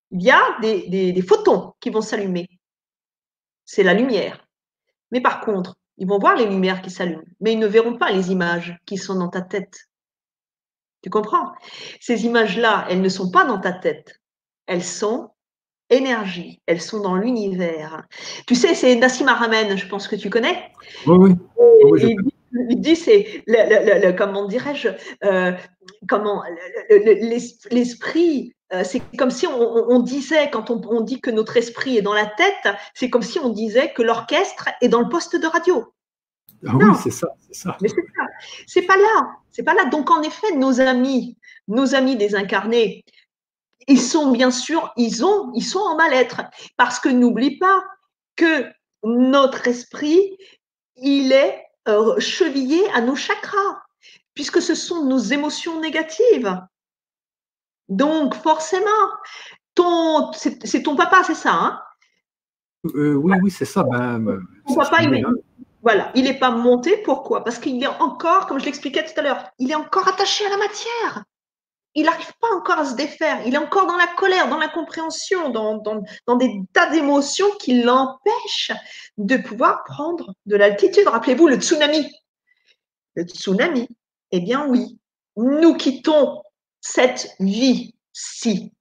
Il 0.10 0.24
y 0.24 0.32
a 0.32 0.42
des, 0.60 1.22
photons 1.22 1.74
qui 1.80 1.92
vont 1.92 2.02
s'allumer. 2.02 2.50
C'est 3.64 3.84
la 3.84 3.94
lumière. 3.94 4.44
Mais 5.12 5.22
par 5.22 5.42
contre, 5.42 5.76
ils 6.00 6.08
vont 6.08 6.18
voir 6.18 6.36
les 6.36 6.48
lumières 6.48 6.82
qui 6.82 6.90
s'allument, 6.90 7.22
mais 7.42 7.54
ils 7.54 7.60
ne 7.60 7.68
verront 7.68 8.00
pas 8.00 8.10
les 8.10 8.32
images 8.32 8.76
qui 8.88 8.98
sont 8.98 9.20
dans 9.20 9.30
ta 9.30 9.42
tête. 9.42 9.86
Tu 11.04 11.12
comprends? 11.12 11.54
Ces 12.02 12.26
images-là, 12.26 12.88
elles 12.90 13.02
ne 13.02 13.10
sont 13.10 13.30
pas 13.30 13.46
dans 13.46 13.60
ta 13.60 13.72
tête. 13.72 14.17
Elles 14.68 14.84
sont 14.84 15.32
énergie. 15.90 16.62
Elles 16.66 16.82
sont 16.82 17.02
dans 17.02 17.16
l'univers. 17.16 18.06
Tu 18.46 18.56
sais, 18.56 18.76
c'est 18.76 18.96
Nassim 18.96 19.28
Aramen, 19.28 19.78
je 19.78 19.88
pense 19.88 20.08
que 20.08 20.16
tu 20.16 20.30
connais. 20.30 20.72
Oui, 21.06 21.36
oui 21.92 22.18
il 22.70 22.82
dit, 22.82 22.96
c'est, 22.96 23.44
le, 23.48 24.12
comment 24.12 24.46
dirais-je, 24.46 24.90
euh, 25.24 25.52
comment 26.08 26.44
l'esprit, 27.72 28.54
euh, 28.74 28.84
c'est 28.84 29.02
comme 29.18 29.32
si 29.32 29.48
on, 29.48 30.00
disait, 30.00 30.50
quand 30.52 30.70
on, 30.70 31.02
dit 31.02 31.22
que 31.22 31.32
notre 31.32 31.58
esprit 31.58 31.98
est 31.98 32.02
dans 32.02 32.14
la 32.14 32.26
tête, 32.26 32.76
c'est 32.94 33.10
comme 33.10 33.22
si 33.22 33.40
on 33.40 33.50
disait 33.50 33.94
que 33.94 34.02
l'orchestre 34.02 34.70
est 34.82 34.90
dans 34.90 35.02
le 35.02 35.10
poste 35.10 35.36
de 35.36 35.48
radio. 35.48 35.94
Ah 36.68 36.76
oui, 36.76 36.86
c'est 37.02 37.12
ça, 37.12 37.28
c'est 37.40 37.54
ça. 37.54 37.78
Mais 37.82 37.90
c'est 37.90 37.96
ça. 37.96 38.24
C'est 38.66 38.82
pas 38.82 38.98
là. 38.98 39.28
C'est 39.52 39.64
pas 39.64 39.76
là. 39.76 39.86
Donc, 39.86 40.10
en 40.10 40.24
effet, 40.24 40.56
nos 40.56 40.82
amis, 40.82 41.38
nos 41.68 41.94
amis 41.94 42.16
désincarnés, 42.16 43.04
ils 43.88 44.02
sont 44.02 44.32
bien 44.32 44.52
sûr, 44.52 44.94
ils 44.98 45.26
ont, 45.26 45.52
ils 45.54 45.64
sont 45.64 45.80
en 45.80 45.96
mal-être. 45.96 46.42
Parce 46.76 47.00
que 47.00 47.10
n'oublie 47.10 47.58
pas 47.58 47.84
que 48.36 48.66
notre 49.04 49.68
esprit, 49.68 50.38
il 50.98 51.32
est 51.32 51.64
euh, 51.88 52.20
chevillé 52.20 52.90
à 52.92 53.02
nos 53.02 53.16
chakras, 53.16 53.82
puisque 54.34 54.62
ce 54.62 54.76
sont 54.76 55.06
nos 55.06 55.20
émotions 55.20 55.80
négatives. 55.80 56.60
Donc, 57.88 58.36
forcément, 58.36 59.08
ton, 59.74 60.32
c'est 60.34 60.84
ton 60.84 60.96
papa, 60.96 61.24
c'est 61.24 61.36
ça 61.36 61.54
hein? 61.54 61.82
Euh, 62.96 63.16
Oui, 63.16 63.34
oui, 63.42 63.52
c'est 63.52 63.66
ça. 63.66 63.84
Ben, 63.84 64.20
ben 64.20 64.42
ton 64.68 64.76
papa, 64.76 65.04
il 65.04 65.14
est, 65.14 65.24
voilà, 65.82 66.12
il 66.16 66.26
n'est 66.26 66.38
pas 66.38 66.52
monté. 66.52 66.98
Pourquoi? 66.98 67.44
Parce 67.44 67.60
qu'il 67.60 67.82
est 67.82 67.88
encore, 67.88 68.48
comme 68.48 68.60
je 68.60 68.66
l'expliquais 68.66 69.06
tout 69.06 69.18
à 69.18 69.24
l'heure, 69.24 69.50
il 69.60 69.72
est 69.72 69.76
encore 69.76 70.08
attaché 70.08 70.46
à 70.46 70.50
la 70.50 70.58
matière 70.58 71.24
il 71.98 72.06
n'arrive 72.06 72.32
pas 72.40 72.56
encore 72.56 72.78
à 72.78 72.86
se 72.86 72.96
défaire. 72.96 73.42
Il 73.48 73.56
est 73.56 73.58
encore 73.58 73.88
dans 73.88 73.98
la 73.98 74.06
colère, 74.06 74.48
dans 74.50 74.60
l'incompréhension, 74.60 75.50
dans, 75.50 75.78
dans, 75.78 76.36
des 76.36 76.62
tas 76.72 76.92
d'émotions 76.92 77.50
qui 77.60 77.82
l'empêchent 77.82 78.72
de 79.18 79.36
pouvoir 79.36 79.84
prendre 79.84 80.36
de 80.46 80.56
l'altitude. 80.56 81.08
Rappelez-vous 81.08 81.48
le 81.48 81.56
tsunami. 81.56 82.08
Le 83.16 83.24
tsunami, 83.24 83.88
eh 84.30 84.40
bien 84.40 84.68
oui, 84.68 85.00
nous 85.38 85.76
quittons 85.76 86.44
cette 86.82 87.36
vie-ci 87.40 88.74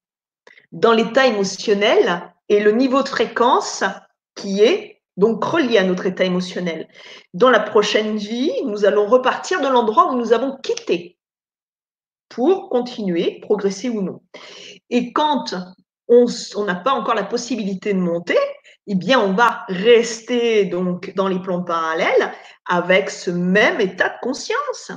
dans 0.73 0.93
l'état 0.93 1.27
émotionnel 1.27 2.35
et 2.51 2.61
le 2.61 2.73
niveau 2.73 3.03
de 3.03 3.09
fréquence 3.09 3.83
qui 4.35 4.61
est 4.61 5.01
donc 5.17 5.43
relié 5.43 5.79
à 5.79 5.85
notre 5.85 6.05
état 6.05 6.25
émotionnel. 6.25 6.87
Dans 7.33 7.49
la 7.49 7.61
prochaine 7.61 8.19
vie, 8.19 8.53
nous 8.67 8.85
allons 8.85 9.07
repartir 9.07 9.63
de 9.63 9.69
l'endroit 9.69 10.13
où 10.13 10.19
nous 10.19 10.35
avons 10.35 10.59
quitté 10.59 11.16
pour 12.29 12.71
continuer, 12.71 13.41
progresser 13.41 13.89
ou 13.89 14.03
non. 14.03 14.23
Et 14.91 15.13
quand 15.13 15.55
on 16.09 16.65
n'a 16.65 16.75
pas 16.75 16.93
encore 16.93 17.15
la 17.15 17.25
possibilité 17.25 17.93
de 17.95 17.99
monter, 17.99 18.39
eh 18.87 18.95
bien, 18.95 19.19
on 19.19 19.33
va 19.33 19.65
rester 19.69 20.65
donc 20.67 21.13
dans 21.17 21.29
les 21.29 21.41
plans 21.41 21.63
parallèles 21.63 22.33
avec 22.67 23.11
ce 23.11 23.31
même 23.31 23.81
état 23.81 24.09
de 24.09 24.21
conscience. 24.23 24.93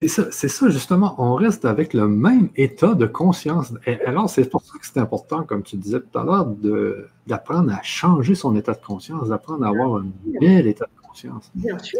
C'est 0.00 0.48
ça, 0.48 0.68
justement, 0.68 1.16
on 1.18 1.34
reste 1.34 1.64
avec 1.64 1.92
le 1.92 2.06
même 2.06 2.50
état 2.54 2.94
de 2.94 3.06
conscience. 3.06 3.72
Et 3.84 4.00
alors, 4.02 4.30
c'est 4.30 4.48
pour 4.48 4.62
ça 4.62 4.78
que 4.78 4.86
c'est 4.86 5.00
important, 5.00 5.42
comme 5.42 5.64
tu 5.64 5.76
disais 5.76 6.00
tout 6.00 6.16
à 6.18 6.22
l'heure, 6.22 6.46
d'apprendre 7.26 7.72
à 7.72 7.82
changer 7.82 8.36
son 8.36 8.54
état 8.54 8.74
de 8.74 8.84
conscience, 8.84 9.28
d'apprendre 9.28 9.64
à 9.64 9.70
avoir 9.70 9.96
un 9.96 10.06
bel 10.40 10.68
état 10.68 10.86
de 10.86 11.06
conscience. 11.06 11.50
Bien 11.52 11.78
sûr. 11.80 11.98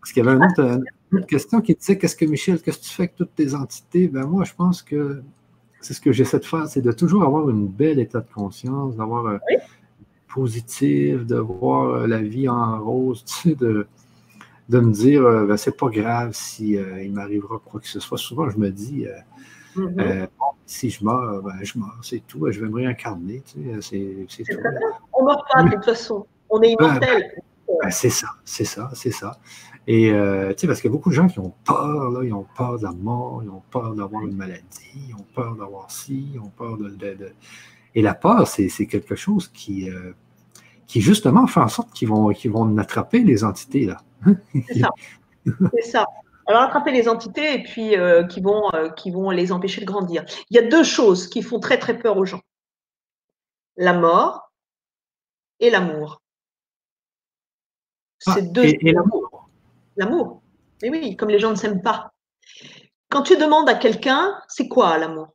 Parce 0.00 0.12
qu'il 0.12 0.22
y 0.22 0.28
avait 0.28 0.36
une 0.36 0.44
autre, 0.44 0.80
question 1.26 1.60
qui 1.60 1.74
disait 1.74 1.98
Qu'est-ce 1.98 2.16
que 2.16 2.24
Michel, 2.24 2.60
qu'est-ce 2.60 2.78
que 2.78 2.84
tu 2.84 2.90
fais 2.90 3.02
avec 3.04 3.16
toutes 3.16 3.34
tes 3.34 3.54
entités? 3.54 4.08
Ben 4.08 4.26
moi, 4.26 4.44
je 4.44 4.54
pense 4.54 4.82
que 4.82 5.22
c'est 5.80 5.94
ce 5.94 6.00
que 6.00 6.12
j'essaie 6.12 6.38
de 6.38 6.44
faire, 6.44 6.68
c'est 6.68 6.82
de 6.82 6.92
toujours 6.92 7.24
avoir 7.24 7.48
une 7.48 7.66
belle 7.66 7.98
état 7.98 8.20
de 8.20 8.32
conscience, 8.32 8.96
d'avoir 8.96 9.26
un 9.26 9.34
euh, 9.34 9.58
positif, 10.32 11.24
de 11.26 11.36
voir 11.36 11.88
euh, 11.88 12.06
la 12.06 12.18
vie 12.18 12.48
en 12.48 12.82
rose, 12.82 13.24
tu 13.26 13.50
sais, 13.50 13.54
de, 13.54 13.86
de 14.68 14.80
me 14.80 14.92
dire 14.92 15.24
euh, 15.24 15.46
ben, 15.46 15.56
c'est 15.56 15.76
pas 15.76 15.88
grave 15.88 16.30
si 16.32 16.72
il 16.72 17.12
m'arrivera 17.12 17.60
quoi 17.64 17.80
que 17.80 17.88
ce 17.88 18.00
soit. 18.00 18.18
Souvent, 18.18 18.50
je 18.50 18.58
me 18.58 18.70
dis 18.70 19.06
mm-hmm. 19.76 20.28
si 20.66 20.90
je 20.90 21.04
meurs, 21.04 21.42
ben, 21.42 21.54
je 21.62 21.78
meurs, 21.78 21.98
c'est 22.02 22.22
tout, 22.26 22.50
je 22.50 22.60
vais 22.60 22.68
me 22.68 22.76
réincarner, 22.76 23.42
tu 23.42 23.80
sais, 23.80 24.26
c'est 24.28 24.44
tout. 24.44 24.58
On 25.14 25.22
ne 25.22 25.26
meurt 25.26 25.44
pas 25.52 25.62
de 25.64 25.70
toute 25.70 25.84
façon, 25.84 26.26
on 26.50 26.60
est 26.60 26.76
ben, 26.78 26.86
immortel. 26.86 27.42
Ben, 27.82 27.90
c'est 27.90 28.10
ça, 28.10 28.28
c'est 28.44 28.64
ça, 28.64 28.90
c'est 28.94 29.12
ça. 29.12 29.38
Et 29.86 30.12
euh, 30.12 30.52
tu 30.52 30.60
sais, 30.60 30.66
parce 30.66 30.80
qu'il 30.80 30.90
y 30.90 30.92
a 30.92 30.96
beaucoup 30.96 31.10
de 31.10 31.14
gens 31.14 31.26
qui 31.26 31.38
ont 31.40 31.54
peur, 31.64 32.10
là, 32.10 32.22
ils 32.22 32.32
ont 32.32 32.46
peur 32.56 32.78
de 32.78 32.84
la 32.84 32.92
mort, 32.92 33.40
ils 33.42 33.50
ont 33.50 33.62
peur 33.70 33.94
d'avoir 33.94 34.22
une 34.22 34.36
maladie, 34.36 35.08
ils 35.08 35.14
ont 35.14 35.26
peur 35.34 35.56
d'avoir 35.56 35.90
ci, 35.90 36.28
ils 36.34 36.38
ont 36.38 36.50
peur 36.50 36.76
de. 36.76 37.32
Et 37.94 38.02
la 38.02 38.14
peur, 38.14 38.46
c'est 38.46 38.86
quelque 38.86 39.16
chose 39.16 39.48
qui, 39.48 39.90
euh, 39.90 40.12
qui 40.86 41.00
justement 41.00 41.46
fait 41.46 41.60
en 41.60 41.68
sorte 41.68 41.92
qu'ils 41.92 42.08
vont, 42.08 42.32
qu'ils 42.32 42.52
vont 42.52 42.76
attraper 42.78 43.20
les 43.20 43.42
entités, 43.42 43.86
là. 43.86 44.02
C'est 44.54 44.80
ça. 44.80 44.90
C'est 45.74 45.90
ça. 45.90 46.06
Alors, 46.46 46.62
attraper 46.62 46.92
les 46.92 47.08
entités 47.08 47.54
et 47.54 47.62
puis 47.62 47.96
euh, 47.96 48.24
qui, 48.24 48.40
vont, 48.40 48.70
qui 48.96 49.10
vont 49.10 49.30
les 49.30 49.52
empêcher 49.52 49.80
de 49.80 49.86
grandir. 49.86 50.24
Il 50.50 50.56
y 50.56 50.58
a 50.58 50.68
deux 50.68 50.84
choses 50.84 51.28
qui 51.28 51.42
font 51.42 51.60
très, 51.60 51.78
très 51.78 51.96
peur 51.96 52.16
aux 52.16 52.24
gens 52.24 52.40
la 53.80 53.94
mort 53.94 54.52
et 55.58 55.70
l'amour. 55.70 56.22
Ah, 58.26 58.40
deux. 58.42 58.64
et 58.64 58.92
l'amour 58.92 59.29
l'amour. 60.00 60.42
Mais 60.82 60.90
oui, 60.90 61.16
comme 61.16 61.28
les 61.28 61.38
gens 61.38 61.50
ne 61.50 61.54
s'aiment 61.54 61.82
pas. 61.82 62.12
Quand 63.10 63.22
tu 63.22 63.36
demandes 63.36 63.68
à 63.68 63.74
quelqu'un, 63.74 64.40
c'est 64.48 64.68
quoi 64.68 64.98
l'amour? 64.98 65.28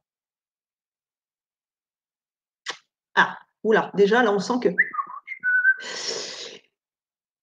Ah, 3.15 3.37
oula, 3.63 3.91
déjà 3.93 4.23
là 4.23 4.31
on 4.31 4.39
sent 4.39 4.59
que. 4.61 4.69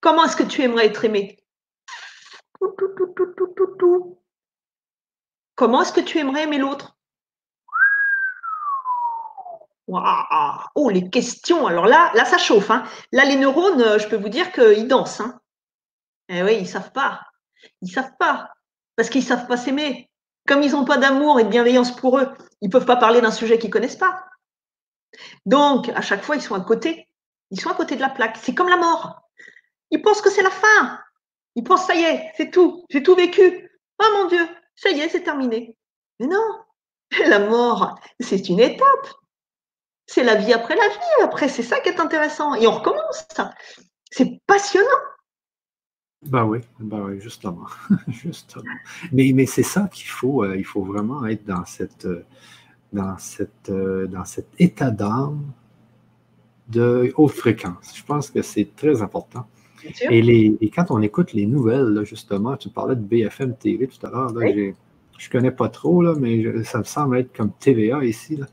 Comment 0.01 0.25
est-ce 0.25 0.37
que 0.37 0.43
tu 0.43 0.63
aimerais 0.63 0.87
être 0.87 1.05
aimé? 1.05 1.39
Comment 5.55 5.83
est-ce 5.83 5.93
que 5.93 6.01
tu 6.01 6.19
aimerais 6.19 6.43
aimer 6.43 6.59
l'autre? 6.59 6.97
Oh, 10.75 10.89
les 10.89 11.11
questions. 11.11 11.67
Alors 11.67 11.87
là, 11.87 12.11
là, 12.15 12.25
ça 12.25 12.39
chauffe. 12.39 12.71
Hein. 12.71 12.85
Là, 13.13 13.25
les 13.25 13.37
neurones, 13.37 13.99
je 13.99 14.09
peux 14.09 14.17
vous 14.17 14.31
dire 14.31 14.51
qu'ils 14.53 14.89
dansent. 14.89 15.21
Hein. 15.21 15.42
Eh 16.29 16.43
oui, 16.43 16.59
ils 16.61 16.69
savent 16.69 16.93
pas. 16.93 17.21
Ils 17.81 17.91
savent 17.91 18.17
pas. 18.19 18.51
Parce 18.97 19.11
qu'ils 19.11 19.25
savent 19.25 19.47
pas 19.47 19.57
s'aimer. 19.57 20.11
Comme 20.47 20.63
ils 20.63 20.73
n'ont 20.73 20.85
pas 20.85 20.99
d'amour 20.99 21.39
et 21.39 21.45
de 21.45 21.49
bienveillance 21.49 21.95
pour 21.95 22.19
eux, 22.19 22.29
ils 22.61 22.71
peuvent 22.71 22.87
pas 22.87 22.97
parler 22.97 23.21
d'un 23.21 23.31
sujet 23.31 23.59
qu'ils 23.59 23.71
connaissent 23.71 23.97
pas. 23.97 24.25
Donc, 25.47 25.89
à 25.91 26.01
chaque 26.01 26.23
fois, 26.23 26.37
ils 26.37 26.43
sont 26.43 26.55
à 26.55 26.61
côté. 26.61 27.09
Ils 27.51 27.61
sont 27.61 27.71
à 27.71 27.75
côté 27.75 27.97
de 27.97 28.01
la 28.01 28.09
plaque. 28.09 28.39
C'est 28.43 28.55
comme 28.55 28.69
la 28.69 28.77
mort. 28.77 29.21
Ils 29.91 30.03
pensent 30.03 30.23
que 30.23 30.31
c'est 30.31 30.43
la 30.43 30.51
fin. 30.51 30.99
Ils 31.55 31.65
pensent, 31.65 31.87
ça 31.87 31.95
y 31.95 32.03
est, 32.03 32.33
c'est 32.37 32.51
tout. 32.51 32.85
J'ai 32.89 33.03
tout 33.03 33.15
vécu. 33.15 33.71
Oh 34.03 34.07
mon 34.15 34.29
Dieu, 34.29 34.49
ça 34.75 34.91
y 34.91 35.01
est, 35.01 35.09
c'est 35.09 35.23
terminé. 35.23 35.77
Mais 36.19 36.27
non, 36.27 36.65
la 37.27 37.39
mort, 37.41 37.99
c'est 38.21 38.49
une 38.49 38.61
étape. 38.61 39.07
C'est 40.07 40.25
la 40.25 40.35
vie 40.35 40.53
après 40.53 40.77
la 40.77 40.89
vie. 40.89 41.23
Après, 41.23 41.49
c'est 41.49 41.63
ça 41.63 41.81
qui 41.81 41.89
est 41.89 42.01
intéressant. 42.01 42.55
Et 42.55 42.67
on 42.67 42.73
recommence. 42.73 43.27
C'est 44.11 44.41
passionnant. 44.47 44.89
Ben 46.27 46.45
oui, 46.45 46.59
ben 46.79 47.05
oui, 47.05 47.21
justement. 47.21 47.67
justement. 48.09 48.65
Mais, 49.13 49.33
mais 49.35 49.47
c'est 49.47 49.65
ça 49.65 49.89
qu'il 49.93 50.09
faut, 50.09 50.45
euh, 50.45 50.57
il 50.57 50.65
faut 50.65 50.85
vraiment 50.85 51.27
être 51.27 51.45
dans, 51.45 51.65
cette, 51.65 52.07
euh, 52.07 52.25
dans, 52.93 53.19
cette, 53.19 53.71
euh, 53.71 54.07
dans 54.07 54.25
cet 54.25 54.47
état 54.59 54.91
d'âme 54.91 55.43
de 56.69 57.13
haute 57.17 57.33
fréquence. 57.33 57.93
Je 57.97 58.05
pense 58.05 58.31
que 58.31 58.41
c'est 58.41 58.75
très 58.77 59.03
important. 59.03 59.47
Et, 60.11 60.23
les, 60.23 60.57
et 60.61 60.71
quand 60.71 60.87
on 60.91 61.03
écoute 61.03 61.33
les 61.33 61.45
nouvelles, 61.45 62.05
justement, 62.05 62.57
tu 62.57 62.69
parlais 62.69 62.95
de 62.95 63.01
BFM 63.01 63.57
TV 63.57 63.89
tout 63.89 64.07
à 64.07 64.11
l'heure, 64.11 64.29
je 64.29 65.29
ne 65.29 65.33
connais 65.33 65.51
pas 65.51 65.69
trop, 65.69 66.03
là, 66.03 66.15
mais 66.17 66.63
ça 66.63 66.79
me 66.79 66.85
semble 66.85 67.19
être 67.19 67.37
comme 67.37 67.51
TVA 67.59 68.05
ici. 68.05 68.37
Là. 68.37 68.47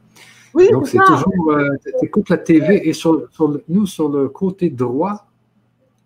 Oui, 0.56 0.72
Donc, 0.72 0.88
c'est 0.88 0.98
toujours, 0.98 1.56
tu 2.00 2.06
écoutes 2.06 2.30
la 2.30 2.40
TV 2.40 2.90
et 2.90 2.94
sur, 2.94 3.28
sur 3.32 3.62
nous, 3.70 3.86
sur 3.86 4.10
le 4.10 4.28
côté 4.28 4.72
droit, 4.72 5.29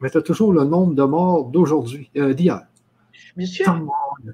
mais 0.03 0.09
tu 0.09 0.17
as 0.17 0.21
toujours 0.21 0.51
le 0.51 0.65
nombre 0.65 0.93
de 0.93 1.03
morts 1.03 1.45
d'aujourd'hui, 1.45 2.11
euh, 2.17 2.34
d'hier. 2.34 2.61
Bien 3.38 3.47
sûr. 3.47 3.80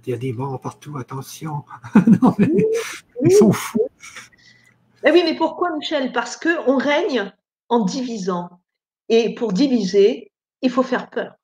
Il 0.03 0.09
y 0.09 0.13
a 0.13 0.17
des 0.17 0.33
morts 0.33 0.59
partout, 0.59 0.97
attention. 0.97 1.63
non, 2.07 2.33
mais 2.39 2.49
ils 3.23 3.31
sont 3.31 3.51
fous. 3.51 3.87
Mais 5.03 5.11
oui, 5.11 5.21
mais 5.23 5.35
pourquoi, 5.35 5.71
Michel? 5.77 6.11
Parce 6.11 6.37
qu'on 6.37 6.77
règne 6.77 7.31
en 7.69 7.85
divisant. 7.85 8.49
Et 9.09 9.35
pour 9.35 9.53
diviser, 9.53 10.31
il 10.63 10.71
faut 10.71 10.81
faire 10.81 11.11
peur. 11.11 11.35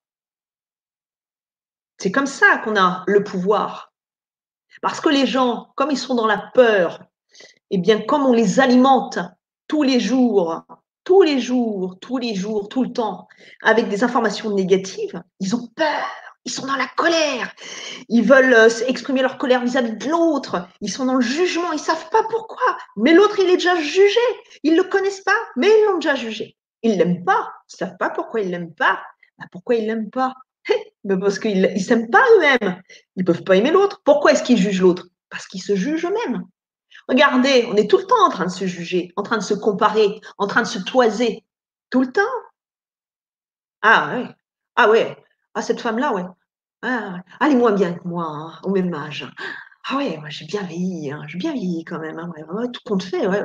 C'est 2.00 2.12
comme 2.12 2.26
ça 2.26 2.58
qu'on 2.58 2.76
a 2.76 3.04
le 3.06 3.24
pouvoir. 3.24 3.94
Parce 4.82 5.02
que 5.02 5.10
les 5.10 5.28
gens, 5.28 5.72
comme 5.76 5.92
ils 5.92 6.00
sont 6.00 6.16
dans 6.16 6.28
la 6.28 6.50
peur, 6.56 7.04
eh 7.70 7.78
bien, 7.78 8.02
comme 8.02 8.24
on 8.24 8.34
les 8.34 8.60
alimente 8.60 9.20
tous 9.68 9.84
les 9.84 10.00
jours 10.00 10.64
tous 11.06 11.22
les 11.22 11.40
jours, 11.40 11.98
tous 12.02 12.18
les 12.18 12.36
jours, 12.36 12.68
tout 12.68 12.84
le 12.84 12.92
temps, 12.92 13.30
avec 13.62 13.88
des 13.88 14.04
informations 14.04 14.54
négatives, 14.54 15.24
ils 15.40 15.56
ont 15.56 15.68
peur, 15.76 16.06
ils 16.44 16.52
sont 16.52 16.66
dans 16.66 16.76
la 16.76 16.88
colère, 16.98 17.54
ils 18.10 18.24
veulent 18.24 18.54
euh, 18.54 18.70
exprimer 18.88 19.22
leur 19.22 19.38
colère 19.38 19.64
vis-à-vis 19.64 19.96
de 19.96 20.10
l'autre, 20.10 20.68
ils 20.82 20.92
sont 20.92 21.06
dans 21.06 21.16
le 21.16 21.22
jugement, 21.22 21.72
ils 21.72 21.80
savent 21.80 22.10
pas 22.10 22.24
pourquoi, 22.30 22.78
mais 22.98 23.14
l'autre, 23.14 23.40
il 23.40 23.50
est 23.50 23.58
déjà 23.58 23.76
jugé, 23.76 24.20
ils 24.64 24.76
le 24.76 24.84
connaissent 24.84 25.24
pas, 25.24 25.40
mais 25.56 25.68
ils 25.68 25.86
l'ont 25.86 26.00
déjà 26.00 26.16
jugé. 26.16 26.58
Ils 26.84 26.98
l'aiment 26.98 27.24
pas, 27.24 27.52
ils 27.72 27.78
savent 27.78 27.98
pas 27.98 28.10
pourquoi 28.10 28.42
ils 28.42 28.50
l'aiment 28.50 28.74
pas. 28.74 29.00
Bah, 29.38 29.46
pourquoi 29.52 29.76
ils 29.76 29.88
l'aiment 29.88 30.10
pas? 30.10 30.34
Bah, 31.04 31.18
Parce 31.18 31.40
qu'ils 31.40 31.62
ne 31.62 31.80
s'aiment 31.80 32.10
pas 32.10 32.24
eux-mêmes. 32.36 32.82
Ils 33.16 33.26
peuvent 33.26 33.44
pas 33.44 33.56
aimer 33.56 33.72
l'autre. 33.72 34.02
Pourquoi 34.04 34.32
est-ce 34.32 34.44
qu'ils 34.44 34.58
jugent 34.58 34.82
l'autre? 34.82 35.08
Parce 35.30 35.48
qu'ils 35.48 35.62
se 35.62 35.76
jugent 35.76 36.06
eux-mêmes. 36.06 36.44
Regardez, 37.08 37.68
on 37.72 37.76
est 37.76 37.90
tout 37.90 37.98
le 37.98 38.06
temps 38.06 38.26
en 38.26 38.30
train 38.30 38.46
de 38.46 38.52
se 38.52 38.66
juger, 38.66 39.12
en 39.16 39.24
train 39.24 39.38
de 39.38 39.44
se 39.44 39.54
comparer, 39.54 40.22
en 40.38 40.48
train 40.48 40.62
de 40.62 40.68
se 40.68 40.80
toiser. 40.80 41.44
Tout 41.90 42.02
le 42.02 42.12
temps. 42.12 42.22
Ah 43.82 44.12
oui. 44.16 44.28
Ah 44.76 44.90
ouais. 44.90 45.16
Ah, 45.54 45.62
cette 45.62 45.82
femme-là, 45.82 46.14
ouais. 46.14 46.24
Ah, 46.84 47.22
elle 47.42 47.54
est 47.54 47.56
moins 47.56 47.72
bien 47.74 47.94
que 47.94 48.08
moi, 48.08 48.26
hein, 48.28 48.60
au 48.64 48.70
même 48.72 48.94
âge. 48.94 49.28
Ah 49.90 49.98
ouais, 49.98 50.18
moi 50.18 50.30
j'ai 50.30 50.46
bien 50.46 50.64
vieilli, 50.64 51.12
hein, 51.12 51.24
j'ai 51.28 51.38
bien 51.38 51.54
vieilli 51.54 51.86
quand 51.86 52.00
même, 52.00 52.20
hein, 52.20 52.32
tout 52.74 52.82
compte 52.86 53.04
fait, 53.04 53.28
ouais. 53.28 53.44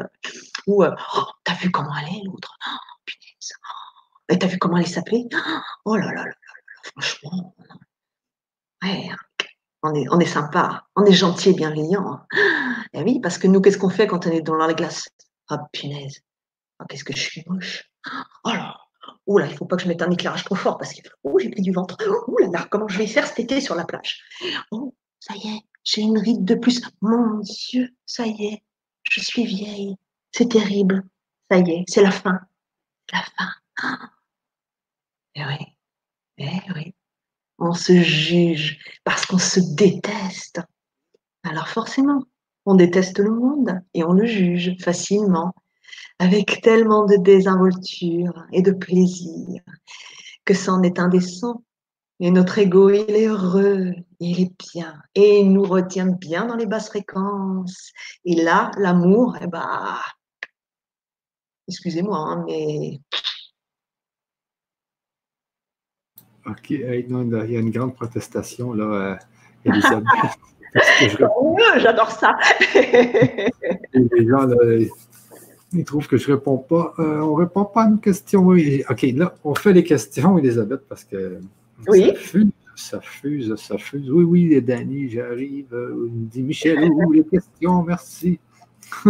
Ou 0.67 0.85
euh, 0.85 0.95
oh, 1.17 1.25
t'as 1.45 1.55
vu 1.57 1.71
comment 1.71 1.95
elle 1.99 2.15
est 2.17 2.25
l'autre? 2.25 2.57
Oh, 2.69 2.79
Punaise. 3.07 3.53
Et 4.31 4.39
t'as 4.39 4.47
vu 4.49 4.59
comment 4.59 4.79
elle 4.79 4.89
s'appelait 4.89 5.27
Oh 5.87 5.97
là 5.97 6.07
là 6.07 6.15
là 6.15 6.25
là 6.25 6.27
là, 6.27 6.83
franchement. 6.85 7.55
Ouais, 8.83 9.09
on 9.83 9.95
est, 9.95 10.07
on 10.11 10.21
est 10.21 10.27
sympa, 10.27 10.87
on 10.97 11.05
est 11.05 11.13
gentil 11.13 11.51
et 11.51 11.55
bienveillant. 11.55 12.21
Et 12.33 12.37
eh 12.95 13.03
oui, 13.03 13.21
parce 13.21 13.39
que 13.39 13.47
nous, 13.47 13.61
qu'est-ce 13.61 13.79
qu'on 13.79 13.89
fait 13.89 14.07
quand 14.07 14.27
on 14.27 14.31
est 14.31 14.43
dans 14.43 14.57
la 14.57 14.75
glace? 14.75 15.09
Ah, 15.49 15.59
punaise. 15.73 16.21
Oh, 16.81 16.85
qu'est-ce 16.89 17.05
que 17.05 17.15
je 17.15 17.23
suis 17.23 17.45
moche. 17.47 17.85
Oh 18.45 18.51
là, 18.51 18.77
oh 19.27 19.39
là, 19.39 19.47
il 19.47 19.53
ne 19.53 19.57
faut 19.57 19.67
pas 19.67 19.77
que 19.77 19.83
je 19.83 19.89
mette 19.89 20.01
un 20.01 20.11
éclairage 20.11 20.45
trop 20.45 20.55
fort 20.55 20.79
parce 20.79 20.95
que 20.95 21.07
oh, 21.25 21.39
j'ai 21.39 21.51
pris 21.51 21.61
du 21.61 21.73
ventre. 21.73 21.97
Oh 22.27 22.39
là 22.39 22.49
là, 22.51 22.67
comment 22.71 22.89
je 22.89 22.99
vais 22.99 23.07
faire 23.07 23.27
cet 23.27 23.41
été 23.41 23.61
sur 23.61 23.75
la 23.75 23.85
plage? 23.85 24.23
Oh, 24.71 24.95
ça 25.19 25.35
y 25.35 25.49
est, 25.49 25.61
j'ai 25.85 26.01
une 26.01 26.19
ride 26.19 26.45
de 26.45 26.55
plus. 26.55 26.81
Mon 27.03 27.41
Dieu, 27.41 27.91
ça 28.07 28.27
y 28.27 28.47
est, 28.47 28.63
je 29.11 29.21
suis 29.21 29.45
vieille. 29.45 29.97
C'est 30.33 30.49
terrible. 30.49 31.05
Ça 31.51 31.59
y 31.59 31.71
est, 31.71 31.85
c'est 31.89 32.03
la 32.03 32.11
fin. 32.11 32.41
La 33.13 33.23
fin. 33.23 33.51
Eh 35.37 35.45
oui, 35.45 35.65
eh 36.39 36.73
oui 36.75 36.95
on 37.61 37.75
se 37.75 37.93
juge 37.93 38.79
parce 39.05 39.27
qu'on 39.27 39.39
se 39.39 39.61
déteste. 39.61 40.61
Alors 41.45 41.69
forcément, 41.69 42.25
on 42.67 42.75
déteste 42.75 43.19
le 43.19 43.31
monde 43.31 43.81
et 43.95 44.05
on 44.05 44.13
le 44.13 44.27
juge 44.27 44.77
facilement, 44.81 45.55
avec 46.19 46.61
tellement 46.63 47.05
de 47.05 47.17
désinvolture 47.17 48.45
et 48.53 48.63
de 48.63 48.73
plaisir 48.73 49.63
que 50.45 50.55
c'en 50.55 50.83
est 50.83 50.99
indécent. 50.99 51.63
Et 52.23 52.31
notre 52.31 52.59
ego, 52.59 52.91
il 52.91 53.11
est 53.11 53.27
heureux, 53.27 53.95
il 54.19 54.43
est 54.43 54.53
bien, 54.73 55.01
et 55.15 55.41
il 55.41 55.53
nous 55.55 55.63
retient 55.63 56.07
bien 56.07 56.45
dans 56.45 56.57
les 56.57 56.67
basses 56.67 56.89
fréquences. 56.89 57.93
Et 58.27 58.35
là, 58.35 58.71
l'amour, 58.77 59.39
eh 59.41 59.47
ben, 59.47 59.97
excusez-moi, 61.67 62.19
hein, 62.19 62.45
mais 62.47 63.01
OK. 66.47 66.71
il 66.71 66.81
y 66.81 67.57
a 67.57 67.61
une 67.61 67.71
grande 67.71 67.95
protestation, 67.95 68.73
là, 68.73 68.85
euh, 68.85 69.17
Elisabeth. 69.65 70.07
J'adore 71.79 72.11
ça. 72.13 72.37
les 72.75 74.27
gens, 74.27 74.49
ils 75.73 75.85
trouvent 75.85 76.07
que 76.07 76.17
je 76.17 76.31
ne 76.31 76.37
réponds 76.37 76.59
pas. 76.59 76.95
Euh, 76.99 77.21
on 77.21 77.37
ne 77.37 77.43
répond 77.43 77.65
pas 77.65 77.85
à 77.85 77.89
une 77.89 78.01
question. 78.01 78.43
Oui. 78.43 78.83
OK, 78.89 79.03
là, 79.15 79.35
on 79.45 79.55
fait 79.55 79.73
les 79.73 79.85
questions, 79.85 80.39
Elisabeth, 80.39 80.83
parce 80.89 81.05
que 81.05 81.39
oui. 81.87 82.13
ça 82.75 83.01
fuse, 83.01 83.55
ça 83.57 83.79
fuse, 83.79 84.11
Oui, 84.11 84.25
oui, 84.25 84.63
Danny, 84.63 85.09
j'arrive. 85.09 85.73
Euh, 85.73 86.07
il 86.07 86.13
me 86.13 86.27
dit 86.27 86.43
Michel, 86.43 86.91
où 86.91 87.13
les 87.13 87.25
questions? 87.25 87.83
Merci. 87.83 88.39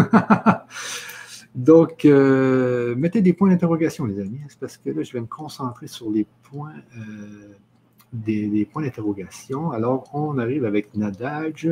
Donc, 1.54 2.04
euh, 2.04 2.94
mettez 2.96 3.22
des 3.22 3.32
points 3.32 3.48
d'interrogation, 3.48 4.04
les 4.04 4.20
amis, 4.20 4.40
parce 4.60 4.76
que 4.76 4.90
là, 4.90 5.02
je 5.02 5.12
vais 5.12 5.20
me 5.20 5.26
concentrer 5.26 5.88
sur 5.88 6.10
les 6.10 6.26
points, 6.44 6.74
euh, 6.96 7.54
des, 8.12 8.68
points 8.70 8.82
d'interrogation. 8.82 9.70
Alors, 9.72 10.04
on 10.14 10.38
arrive 10.38 10.64
avec 10.64 10.94
Nadage. 10.94 11.68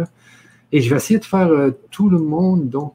Et 0.71 0.83
je 0.83 0.91
vais 0.91 0.97
essayer 0.97 1.19
de 1.19 1.25
faire 1.25 1.49
euh, 1.49 1.71
tout 1.91 2.11
le 2.11 2.19
monde. 2.19 2.69
Donc, 2.69 2.95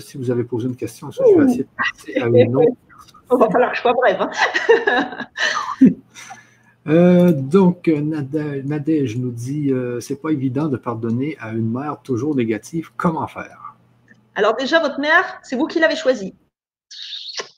si 0.00 0.18
vous 0.18 0.30
avez 0.30 0.44
posé 0.44 0.66
une 0.66 0.76
question, 0.76 1.10
je 1.10 1.22
vais 1.22 1.44
essayer 1.44 1.64
de 1.64 1.68
passer 1.76 2.20
à 2.20 2.26
une 2.26 2.56
autre. 2.56 2.76
On 3.30 3.36
va 3.36 3.48
falloir 3.48 3.70
que 3.70 3.76
je 3.76 3.82
sois 3.82 3.92
brève. 3.92 4.20
Hein. 4.20 5.18
Euh, 6.86 7.32
donc, 7.32 7.88
Nadège 7.88 9.16
nous 9.16 9.30
dit 9.30 9.72
euh, 9.72 10.00
c'est 10.00 10.20
pas 10.20 10.30
évident 10.30 10.68
de 10.68 10.76
pardonner 10.76 11.36
à 11.40 11.52
une 11.52 11.70
mère 11.70 12.00
toujours 12.02 12.34
négative. 12.34 12.90
Comment 12.96 13.26
faire? 13.26 13.63
Alors, 14.34 14.56
déjà, 14.56 14.80
votre 14.80 15.00
mère, 15.00 15.40
c'est 15.42 15.56
vous 15.56 15.66
qui 15.66 15.78
l'avez 15.78 15.96
choisie. 15.96 16.34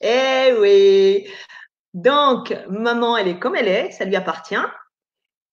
Eh 0.00 0.52
oui 0.60 1.26
Donc, 1.94 2.54
maman, 2.68 3.16
elle 3.16 3.28
est 3.28 3.38
comme 3.38 3.56
elle 3.56 3.68
est, 3.68 3.90
ça 3.92 4.04
lui 4.04 4.16
appartient. 4.16 4.56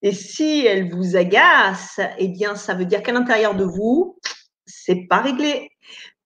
Et 0.02 0.12
si 0.12 0.66
elle 0.66 0.91
vous 0.91 1.16
agace, 1.16 2.00
eh 2.18 2.28
bien, 2.28 2.56
ça 2.56 2.74
veut 2.74 2.86
dire 2.86 3.02
qu'à 3.04 3.14
l'intérieur 3.14 3.56
de 3.56 3.64
vous, 3.64 4.20
c'est 4.66 5.08
pas 5.08 5.22
réglé. 5.22 5.72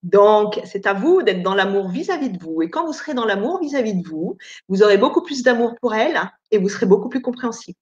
Donc, 0.01 0.59
c'est 0.65 0.87
à 0.87 0.93
vous 0.93 1.21
d'être 1.21 1.43
dans 1.43 1.53
l'amour 1.53 1.89
vis-à-vis 1.89 2.29
de 2.29 2.39
vous. 2.43 2.61
Et 2.61 2.69
quand 2.69 2.85
vous 2.85 2.93
serez 2.93 3.13
dans 3.13 3.25
l'amour 3.25 3.59
vis-à-vis 3.61 3.95
de 4.01 4.07
vous, 4.07 4.37
vous 4.67 4.81
aurez 4.81 4.97
beaucoup 4.97 5.21
plus 5.21 5.43
d'amour 5.43 5.75
pour 5.81 5.93
elle 5.93 6.19
et 6.49 6.57
vous 6.57 6.69
serez 6.69 6.85
beaucoup 6.85 7.09
plus 7.09 7.21
compréhensible. 7.21 7.77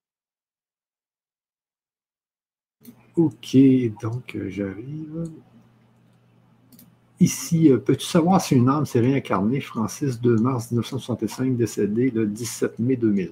Ok, 3.16 3.56
donc 4.02 4.36
euh, 4.36 4.50
j'arrive. 4.50 5.30
Ici, 7.20 7.72
euh, 7.72 7.78
peux-tu 7.78 8.06
savoir 8.06 8.42
si 8.42 8.56
une 8.56 8.68
âme 8.68 8.86
s'est 8.86 9.00
réincarnée, 9.00 9.62
Francis 9.62 10.20
2 10.20 10.36
mars 10.38 10.72
1965, 10.72 11.56
décédé 11.56 12.12
le 12.12 12.26
17 12.28 12.80
mai 12.80 12.98
2000? 12.98 13.32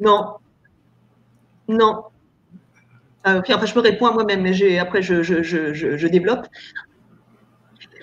Non. 0.00 0.34
Non. 1.68 2.04
Euh, 3.26 3.40
après, 3.48 3.66
je 3.66 3.74
me 3.74 3.80
réponds 3.80 4.06
à 4.06 4.12
moi-même, 4.12 4.42
mais 4.42 4.78
après, 4.78 5.02
je, 5.02 5.22
je, 5.22 6.06
développe. 6.06 6.46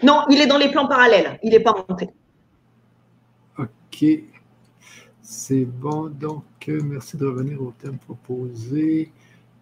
Non, 0.03 0.26
il 0.30 0.40
est 0.40 0.48
dans 0.48 0.57
les 0.57 0.70
plans 0.72 0.88
parallèles. 0.88 1.40
Il 1.41 1.52
n'est 1.52 1.60
pas 1.60 1.74
monté. 1.90 2.10
OK. 3.57 4.06
C'est 5.22 5.66
bon. 5.66 6.10
Donc, 6.10 6.44
euh, 6.68 6.82
merci 6.84 7.18
de 7.18 7.26
revenir 7.26 7.62
au 7.62 7.74
thème 7.82 7.98
proposé. 7.98 9.12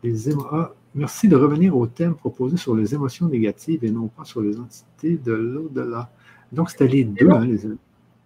Les 0.03 0.29
ah, 0.51 0.73
merci 0.95 1.27
de 1.27 1.35
revenir 1.35 1.75
au 1.77 1.87
thème 1.87 2.15
proposé 2.15 2.57
sur 2.57 2.75
les 2.75 2.93
émotions 2.93 3.27
négatives 3.27 3.83
et 3.83 3.91
non 3.91 4.07
pas 4.07 4.25
sur 4.25 4.41
les 4.41 4.59
entités 4.59 5.17
de 5.17 5.33
l'au-delà. 5.33 6.09
Donc, 6.51 6.69
c'était 6.69 6.87
les 6.87 7.03
deux, 7.03 7.29
hein, 7.29 7.45
les, 7.45 7.67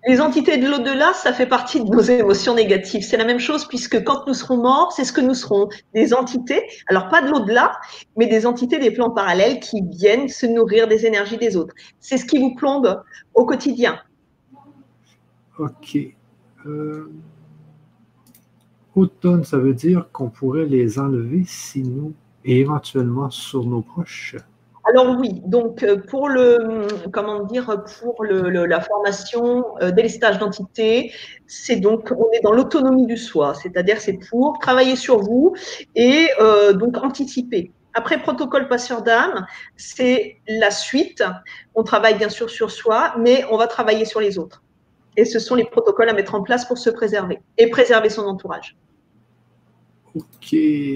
les 0.08 0.22
entités 0.22 0.58
de 0.58 0.70
l'au-delà, 0.70 1.12
ça 1.14 1.34
fait 1.34 1.48
partie 1.48 1.84
de 1.84 1.90
nos 1.90 2.00
émotions 2.00 2.56
négatives. 2.56 3.02
C'est 3.04 3.18
la 3.18 3.26
même 3.26 3.40
chose 3.40 3.68
puisque 3.68 4.04
quand 4.06 4.26
nous 4.26 4.34
serons 4.34 4.58
morts, 4.58 4.94
c'est 4.94 5.04
ce 5.04 5.12
que 5.12 5.20
nous 5.20 5.34
serons. 5.34 5.68
Des 5.94 6.14
entités, 6.14 6.62
alors 6.88 7.10
pas 7.10 7.22
de 7.22 7.30
l'au-delà, 7.30 7.74
mais 8.16 8.28
des 8.28 8.46
entités 8.46 8.80
des 8.80 8.92
plans 8.92 9.10
parallèles 9.10 9.60
qui 9.60 9.82
viennent 9.82 10.30
se 10.30 10.46
nourrir 10.46 10.88
des 10.88 11.06
énergies 11.06 11.38
des 11.38 11.58
autres. 11.58 11.74
C'est 12.00 12.18
ce 12.18 12.26
qui 12.26 12.38
vous 12.38 12.56
plombe 12.56 13.02
au 13.34 13.46
quotidien. 13.46 14.00
Ok. 15.60 15.98
Euh, 16.66 17.12
automne, 18.96 19.44
ça 19.44 19.58
veut 19.58 19.74
dire 19.74 20.08
qu'on 20.14 20.30
pourrait 20.30 20.66
les 20.66 21.00
enlever 21.00 21.44
si 21.46 21.84
nous, 21.84 22.14
et 22.48 22.60
éventuellement 22.60 23.30
sur 23.30 23.64
nos 23.64 23.82
proches. 23.82 24.36
Alors 24.90 25.18
oui, 25.20 25.42
donc 25.46 25.84
euh, 25.84 25.98
pour 25.98 26.30
le 26.30 26.88
comment 27.12 27.44
dire 27.44 27.84
pour 28.00 28.24
le, 28.24 28.66
la 28.66 28.80
formation 28.80 29.66
euh, 29.82 29.92
délestage 29.92 30.40
d'entité, 30.40 31.12
c'est 31.46 31.76
donc 31.76 32.10
on 32.18 32.32
est 32.32 32.40
dans 32.42 32.54
l'autonomie 32.54 33.06
du 33.06 33.18
soi, 33.18 33.54
c'est-à-dire 33.54 34.00
c'est 34.00 34.18
pour 34.30 34.60
travailler 34.60 34.96
sur 34.96 35.20
vous 35.20 35.54
et 35.96 36.30
euh, 36.40 36.72
donc 36.72 36.96
anticiper. 37.04 37.72
Après 37.94 38.22
protocole 38.22 38.70
passeur 38.70 39.02
d'âme, 39.02 39.46
c'est 39.76 40.38
la 40.48 40.72
suite. 40.72 41.24
On 41.76 41.84
travaille 41.84 42.18
bien 42.18 42.30
sûr 42.30 42.50
sur 42.50 42.72
soi, 42.72 43.14
mais 43.20 43.44
on 43.52 43.58
va 43.58 43.68
travailler 43.68 44.06
sur 44.06 44.22
les 44.22 44.38
autres. 44.38 44.64
Et 45.18 45.26
ce 45.26 45.40
sont 45.40 45.56
les 45.56 45.66
protocoles 45.66 46.08
à 46.08 46.14
mettre 46.14 46.36
en 46.36 46.44
place 46.44 46.64
pour 46.66 46.78
se 46.78 46.92
préserver 46.92 47.40
et 47.58 47.70
préserver 47.70 48.10
son 48.10 48.22
entourage. 48.22 48.78
OK. 50.18 50.56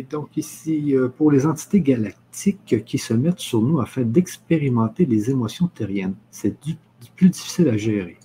Donc 0.09 0.35
ici, 0.37 0.95
euh, 0.95 1.07
pour 1.09 1.31
les 1.31 1.45
entités 1.45 1.81
galactiques 1.81 2.83
qui 2.85 2.97
se 2.97 3.13
mettent 3.13 3.39
sur 3.39 3.61
nous 3.61 3.79
afin 3.79 4.01
d'expérimenter 4.01 5.05
les 5.05 5.29
émotions 5.29 5.67
terriennes, 5.67 6.15
c'est 6.31 6.55
plus 7.15 7.29
difficile 7.29 7.69
à 7.69 7.77
gérer. 7.77 8.17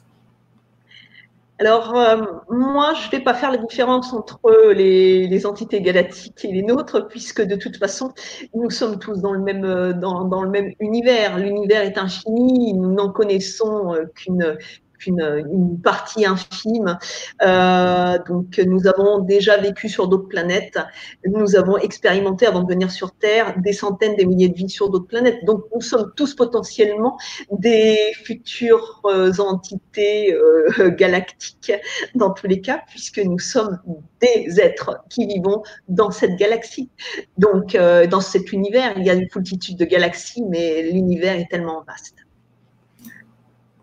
Alors, 1.58 1.96
euh, 1.96 2.22
moi, 2.50 2.92
je 2.92 3.06
ne 3.06 3.10
vais 3.12 3.20
pas 3.20 3.32
faire 3.32 3.50
la 3.50 3.56
différence 3.56 4.12
entre 4.12 4.38
les, 4.74 5.46
entités 5.46 5.80
galactiques 5.80 6.44
et 6.44 6.52
les 6.52 6.62
nôtres, 6.62 7.08
puisque 7.08 7.40
de 7.40 7.56
toute 7.56 7.78
façon, 7.78 8.12
nous 8.54 8.68
sommes 8.68 8.98
tous 8.98 9.22
dans 9.22 9.32
le 9.32 9.40
même, 9.40 9.64
euh, 9.64 9.94
dans 9.94 10.42
le 10.42 10.50
même 10.50 10.72
univers. 10.80 11.38
L'univers 11.38 11.80
est 11.80 11.96
infini, 11.96 12.74
nous 12.74 12.92
n'en 12.92 13.10
connaissons 13.10 13.94
qu'une 14.14 14.58
une, 15.06 15.80
partie 15.82 16.26
infime. 16.26 16.98
Euh, 17.42 18.18
donc, 18.28 18.58
nous 18.58 18.86
avons 18.86 19.20
déjà 19.20 19.56
vécu 19.56 19.88
sur 19.88 20.08
d'autres 20.08 20.28
planètes. 20.28 20.78
Nous 21.24 21.56
avons 21.56 21.76
expérimenté 21.78 22.46
avant 22.46 22.62
de 22.62 22.68
venir 22.68 22.90
sur 22.90 23.12
Terre 23.12 23.54
des 23.58 23.72
centaines, 23.72 24.16
des 24.16 24.26
milliers 24.26 24.48
de 24.48 24.56
vies 24.56 24.68
sur 24.68 24.90
d'autres 24.90 25.06
planètes. 25.06 25.44
Donc, 25.44 25.64
nous 25.74 25.80
sommes 25.80 26.12
tous 26.16 26.34
potentiellement 26.34 27.16
des 27.50 27.96
futures 28.24 29.00
euh, 29.06 29.32
entités 29.38 30.34
euh, 30.34 30.90
galactiques 30.98 31.72
dans 32.14 32.30
tous 32.30 32.46
les 32.46 32.60
cas, 32.60 32.82
puisque 32.88 33.18
nous 33.18 33.38
sommes 33.38 33.78
des 34.20 34.60
êtres 34.60 35.04
qui 35.10 35.26
vivons 35.26 35.62
dans 35.88 36.10
cette 36.10 36.36
galaxie. 36.36 36.90
Donc, 37.38 37.76
dans 37.76 38.20
cet 38.20 38.52
univers, 38.52 38.94
il 38.96 39.04
y 39.04 39.10
a 39.10 39.14
une 39.14 39.28
multitude 39.34 39.76
de 39.78 39.84
galaxies, 39.84 40.42
mais 40.48 40.82
l'univers 40.82 41.38
est 41.38 41.48
tellement 41.50 41.84
vaste. 41.86 42.25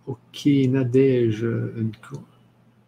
Ok, 0.05 0.45
Nadège, 0.45 1.43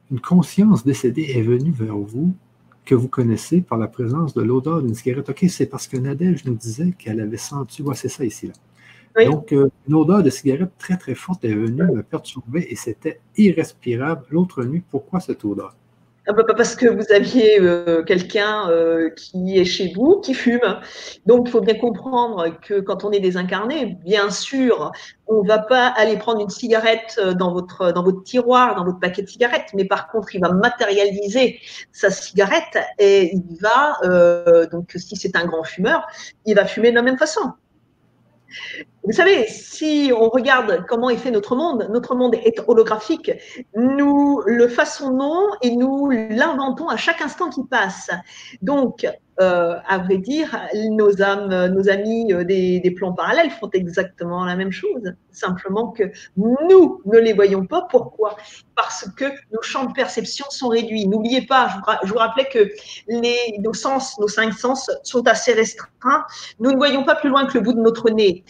une, 0.10 0.20
conscience 0.20 0.86
décédée 0.86 1.32
est 1.36 1.42
venue 1.42 1.72
vers 1.72 1.98
vous 1.98 2.36
que 2.84 2.94
vous 2.94 3.08
connaissez 3.08 3.62
par 3.62 3.78
la 3.78 3.88
présence 3.88 4.34
de 4.34 4.42
l'odeur 4.42 4.82
d'une 4.82 4.94
cigarette. 4.94 5.30
Ok, 5.30 5.46
c'est 5.50 5.66
parce 5.66 5.88
que 5.88 5.98
Nadège 5.98 6.46
nous 6.46 6.56
disait 6.56 6.94
qu'elle 6.98 7.20
avait 7.20 7.38
senti, 7.38 7.82
ouais, 7.82 7.96
c'est 7.96 8.10
ça 8.10 8.26
ici, 8.26 8.48
là. 8.48 8.54
Donc, 9.24 9.54
euh, 9.54 9.70
une 9.88 9.94
odeur 9.96 10.24
de 10.24 10.30
cigarette 10.30 10.72
très, 10.78 10.98
très 10.98 11.16
forte 11.16 11.46
est 11.46 11.54
venue 11.54 11.84
me 11.84 12.04
perturber 12.04 12.68
et 12.70 12.76
c'était 12.76 13.22
irrespirable 13.38 14.26
l'autre 14.30 14.66
nuit. 14.66 14.84
Pourquoi 14.92 15.22
cette 15.22 15.46
odeur? 15.46 15.74
Ah 16.28 16.34
bah, 16.34 16.44
parce 16.58 16.76
que 16.76 16.88
vous 16.88 17.14
aviez 17.14 17.62
euh, 17.62 18.04
quelqu'un 18.04 18.68
euh, 18.72 19.12
qui 19.12 19.60
est 19.60 19.66
chez 19.66 19.94
vous, 19.94 20.22
qui 20.22 20.34
fume. 20.34 20.80
Donc, 21.28 21.48
il 21.48 21.52
faut 21.52 21.62
bien 21.62 21.76
comprendre 21.76 22.48
que 22.62 22.80
quand 22.80 23.04
on 23.04 23.12
est 23.12 23.20
désincarné, 23.20 23.98
bien 24.04 24.32
sûr, 24.32 24.92
on 25.28 25.44
ne 25.44 25.48
va 25.48 25.60
pas 25.60 25.88
aller 25.88 26.18
prendre 26.18 26.42
une 26.42 26.50
cigarette 26.50 27.20
euh, 27.20 27.36
dans 27.36 27.54
votre, 27.54 27.92
dans 27.92 28.02
votre 28.04 28.24
tiroir, 28.24 28.76
dans 28.76 28.86
votre 28.86 29.00
paquet 29.00 29.22
de 29.22 29.28
cigarettes, 29.28 29.70
mais 29.76 29.86
par 29.86 30.08
contre, 30.08 30.34
il 30.34 30.42
va 30.42 30.52
matérialiser 30.52 31.60
sa 31.92 32.10
cigarette 32.10 32.80
et 32.98 33.36
il 33.36 33.58
va, 33.62 33.98
donc 34.72 34.94
si 34.96 35.16
c'est 35.16 35.36
un 35.36 35.46
grand 35.46 35.64
fumeur, 35.64 36.08
il 36.46 36.56
va 36.56 36.66
fumer 36.66 36.90
de 36.90 36.96
la 36.96 37.04
même 37.04 37.18
façon. 37.18 37.54
Vous 39.06 39.12
savez, 39.12 39.46
si 39.48 40.12
on 40.18 40.30
regarde 40.30 40.84
comment 40.88 41.12
est 41.12 41.18
fait 41.18 41.30
notre 41.30 41.56
monde, 41.56 41.88
notre 41.92 42.16
monde 42.16 42.34
est 42.36 42.60
holographique. 42.68 43.32
Nous 43.76 44.42
le 44.48 44.68
façonnons 44.68 45.46
et 45.62 45.76
nous 45.76 46.10
l'inventons 46.10 46.90
à 46.90 46.98
chaque 46.98 47.22
instant 47.22 47.50
qui 47.50 47.64
passe. 47.66 48.10
Donc, 48.64 49.06
euh, 49.42 49.76
à 49.86 49.98
vrai 49.98 50.18
dire, 50.18 50.58
nos 50.92 51.22
âmes, 51.22 51.68
nos 51.68 51.90
amis 51.90 52.32
euh, 52.32 52.46
des, 52.46 52.94
plans 52.96 53.12
parallèles 53.12 53.50
font 53.50 53.70
exactement 53.74 54.46
la 54.46 54.56
même 54.56 54.72
chose. 54.72 55.14
Simplement 55.32 55.90
que 55.90 56.04
nous 56.38 57.02
ne 57.06 57.18
les 57.20 57.34
voyons 57.34 57.66
pas. 57.66 57.86
Pourquoi? 57.90 58.38
Parce 58.76 59.10
que 59.18 59.26
nos 59.52 59.62
champs 59.62 59.86
de 59.86 59.94
perception 59.94 60.46
sont 60.50 60.70
réduits. 60.70 61.06
N'oubliez 61.08 61.46
pas, 61.46 61.68
je 62.04 62.10
vous, 62.10 62.18
rappelais 62.18 62.46
que 62.46 62.72
nos 63.60 63.74
sens, 63.74 64.18
nos 64.20 64.30
cinq 64.30 64.54
sens 64.54 64.90
sont 65.04 65.28
assez 65.28 65.52
restreints. 65.52 66.26
Nous 66.60 66.72
ne 66.72 66.78
voyons 66.78 67.04
pas 67.04 67.16
plus 67.16 67.30
loin 67.30 67.46
que 67.46 67.58
le 67.58 67.64
bout 67.64 67.74
de 67.74 67.82
notre 67.82 68.10
nez. 68.12 68.46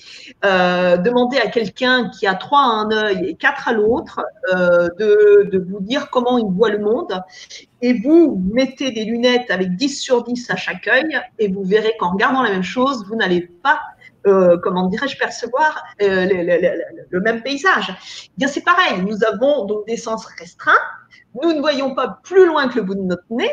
Euh, 0.45 0.97
demandez 0.97 1.37
à 1.37 1.47
quelqu'un 1.47 2.09
qui 2.09 2.27
a 2.27 2.35
trois 2.35 2.59
à 2.59 2.65
un 2.65 2.91
œil 2.91 3.25
et 3.29 3.35
quatre 3.35 3.67
à 3.67 3.73
l'autre 3.73 4.21
de, 4.51 5.49
de 5.49 5.57
vous 5.57 5.79
dire 5.81 6.09
comment 6.11 6.37
il 6.37 6.45
voit 6.53 6.69
le 6.69 6.79
monde 6.79 7.19
et 7.85 7.93
vous 7.93 8.41
mettez 8.51 8.89
des 8.89 9.05
lunettes 9.05 9.51
avec 9.51 9.75
10 9.75 10.01
sur 10.01 10.23
10 10.23 10.49
à 10.49 10.55
chaque 10.55 10.87
œil 10.87 11.21
et 11.37 11.47
vous 11.47 11.63
verrez 11.63 11.93
qu'en 11.99 12.13
regardant 12.13 12.41
la 12.41 12.49
même 12.49 12.63
chose, 12.63 13.05
vous 13.07 13.15
n'allez 13.15 13.41
pas, 13.41 13.79
euh, 14.25 14.57
comment 14.63 14.87
dirais-je, 14.87 15.17
percevoir 15.19 15.83
euh, 16.01 16.25
le, 17.11 17.19
même 17.19 17.43
paysage. 17.43 17.95
Eh 18.25 18.31
bien, 18.37 18.47
c'est 18.47 18.63
pareil, 18.63 19.03
nous 19.03 19.23
avons 19.23 19.65
donc 19.65 19.85
des 19.85 19.97
sens 19.97 20.25
restreints, 20.25 20.71
nous 21.43 21.53
ne 21.53 21.59
voyons 21.59 21.93
pas 21.93 22.19
plus 22.23 22.47
loin 22.47 22.67
que 22.69 22.77
le 22.77 22.81
bout 22.81 22.95
de 22.95 23.01
notre 23.01 23.25
nez 23.29 23.51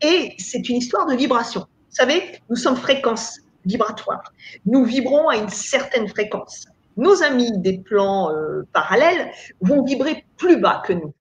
et 0.00 0.34
c'est 0.38 0.68
une 0.68 0.76
histoire 0.76 1.06
de 1.06 1.14
vibration. 1.14 1.60
Vous 1.60 1.96
savez, 1.96 2.40
nous 2.50 2.56
sommes 2.56 2.76
fréquences 2.76 3.38
vibratoires. 3.68 4.32
Nous 4.66 4.84
vibrons 4.84 5.28
à 5.28 5.36
une 5.36 5.48
certaine 5.48 6.08
fréquence. 6.08 6.66
Nos 6.96 7.22
amis 7.22 7.56
des 7.58 7.78
plans 7.78 8.32
euh, 8.32 8.66
parallèles 8.72 9.30
vont 9.60 9.84
vibrer 9.84 10.24
plus 10.36 10.60
bas 10.60 10.82
que 10.84 10.92
nous. 10.92 11.14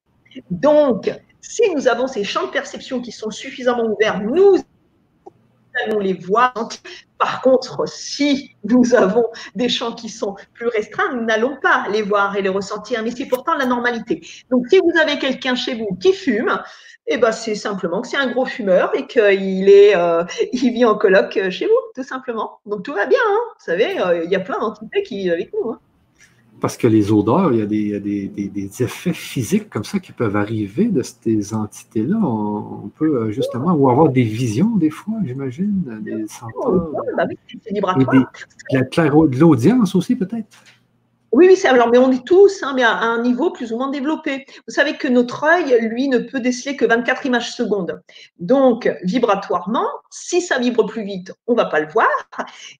Donc, 0.49 1.11
si 1.41 1.61
nous 1.75 1.87
avons 1.87 2.07
ces 2.07 2.23
champs 2.23 2.47
de 2.47 2.51
perception 2.51 2.99
qui 3.01 3.11
sont 3.11 3.29
suffisamment 3.29 3.85
ouverts, 3.85 4.21
nous 4.21 4.57
nous 5.91 5.99
les 5.99 6.13
voir. 6.13 6.53
Par 7.17 7.41
contre, 7.41 7.87
si 7.87 8.55
nous 8.63 8.93
avons 8.93 9.25
des 9.55 9.69
champs 9.69 9.93
qui 9.93 10.09
sont 10.09 10.35
plus 10.53 10.67
restreints, 10.67 11.13
nous 11.13 11.25
n'allons 11.25 11.57
pas 11.61 11.87
les 11.91 12.01
voir 12.01 12.35
et 12.35 12.41
les 12.41 12.49
ressentir. 12.49 13.03
Mais 13.03 13.11
c'est 13.11 13.25
pourtant 13.25 13.55
la 13.55 13.65
normalité. 13.65 14.21
Donc, 14.51 14.67
si 14.69 14.79
vous 14.79 14.99
avez 14.99 15.17
quelqu'un 15.17 15.55
chez 15.55 15.75
vous 15.75 15.97
qui 15.99 16.13
fume, 16.13 16.61
eh 17.07 17.17
ben, 17.17 17.31
c'est 17.31 17.55
simplement 17.55 18.01
que 18.01 18.07
c'est 18.07 18.17
un 18.17 18.29
gros 18.31 18.45
fumeur 18.45 18.91
et 18.93 19.07
qu'il 19.07 19.69
est, 19.69 19.95
euh, 19.95 20.23
il 20.51 20.73
vit 20.73 20.85
en 20.85 20.95
coloc 20.95 21.39
chez 21.49 21.65
vous, 21.65 21.79
tout 21.95 22.03
simplement. 22.03 22.59
Donc 22.65 22.83
tout 22.83 22.93
va 22.93 23.05
bien. 23.05 23.19
Hein. 23.29 23.39
Vous 23.57 23.65
savez, 23.65 23.99
euh, 23.99 24.23
il 24.25 24.29
y 24.29 24.35
a 24.35 24.41
plein 24.41 24.59
d'entités 24.59 25.03
qui 25.03 25.19
vivent 25.19 25.33
avec 25.33 25.53
nous. 25.53 25.71
Hein. 25.71 25.79
Parce 26.59 26.77
que 26.77 26.87
les 26.87 27.11
odeurs, 27.11 27.53
il 27.53 27.59
y 27.59 27.61
a, 27.61 27.65
des, 27.99 28.27
des, 28.29 28.83
effets 28.83 29.13
physiques 29.13 29.69
comme 29.69 29.83
ça 29.83 29.99
qui 29.99 30.11
peuvent 30.11 30.35
arriver 30.35 30.87
de 30.87 31.03
ces 31.03 31.53
entités-là. 31.53 32.17
On, 32.17 32.89
peut 32.95 33.15
euh, 33.15 33.31
justement 33.31 33.73
ou 33.73 33.89
avoir 33.89 34.09
des 34.09 34.23
visions 34.23 34.75
des 34.75 34.89
fois, 34.89 35.15
j'imagine, 35.25 35.99
des 36.01 36.25
senteurs. 36.27 36.91
bah 37.15 37.25
oui, 37.29 37.37
c'est 37.63 37.73
vibratoire. 37.73 38.25
de 38.73 39.39
l'audience 39.39 39.93
aussi, 39.95 40.15
peut-être. 40.15 40.47
Oui, 41.37 41.45
oui, 41.47 41.67
alors, 41.67 41.89
mais 41.89 41.99
on 41.99 42.11
est 42.11 42.25
tous, 42.25 42.63
hein, 42.63 42.73
mais 42.75 42.81
à, 42.81 42.97
un 42.97 43.21
niveau 43.21 43.51
plus 43.51 43.71
ou 43.71 43.77
moins 43.77 43.91
développé. 43.91 44.47
Vous 44.67 44.73
savez 44.73 44.97
que 44.97 45.07
notre 45.07 45.43
œil, 45.43 45.77
lui, 45.81 46.07
ne 46.07 46.17
peut 46.17 46.39
déceler 46.39 46.75
que 46.75 46.83
24 46.83 47.27
images 47.27 47.51
secondes. 47.51 48.01
Donc, 48.39 48.91
vibratoirement, 49.03 49.85
si 50.09 50.41
ça 50.41 50.57
vibre 50.57 50.87
plus 50.87 51.03
vite, 51.03 51.31
on 51.45 51.53
va 51.53 51.65
pas 51.65 51.79
le 51.79 51.89
voir. 51.89 52.07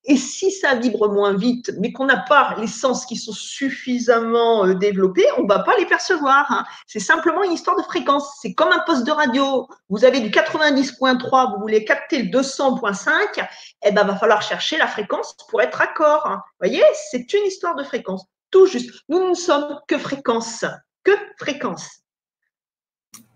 Et 0.05 0.17
si 0.17 0.49
ça 0.49 0.73
vibre 0.73 1.07
moins 1.07 1.35
vite, 1.35 1.71
mais 1.79 1.91
qu'on 1.91 2.05
n'a 2.05 2.17
pas 2.17 2.55
les 2.57 2.65
sens 2.65 3.05
qui 3.05 3.15
sont 3.15 3.31
suffisamment 3.31 4.65
euh, 4.65 4.73
développés, 4.73 5.27
on 5.37 5.45
va 5.45 5.59
pas 5.59 5.77
les 5.77 5.85
percevoir. 5.85 6.51
Hein. 6.51 6.65
C'est 6.87 6.99
simplement 6.99 7.43
une 7.43 7.51
histoire 7.51 7.77
de 7.77 7.83
fréquence. 7.83 8.39
C'est 8.41 8.55
comme 8.55 8.71
un 8.71 8.81
poste 8.87 9.05
de 9.05 9.11
radio. 9.11 9.67
Vous 9.89 10.03
avez 10.03 10.19
du 10.19 10.31
90.3, 10.31 11.53
vous 11.53 11.61
voulez 11.61 11.85
capter 11.85 12.23
le 12.23 12.31
200.5, 12.31 13.47
eh 13.85 13.91
ben, 13.91 14.03
va 14.03 14.15
falloir 14.15 14.41
chercher 14.41 14.79
la 14.79 14.87
fréquence 14.87 15.37
pour 15.47 15.61
être 15.61 15.79
accord. 15.79 16.25
Hein. 16.25 16.41
Vous 16.59 16.67
voyez, 16.67 16.83
c'est 17.11 17.31
une 17.33 17.45
histoire 17.45 17.75
de 17.75 17.83
fréquence. 17.83 18.25
Tout 18.51 18.65
juste. 18.65 18.91
Nous 19.09 19.29
ne 19.29 19.33
sommes 19.33 19.79
que 19.87 19.97
fréquence. 19.97 20.65
Que 21.03 21.11
fréquence. 21.37 22.01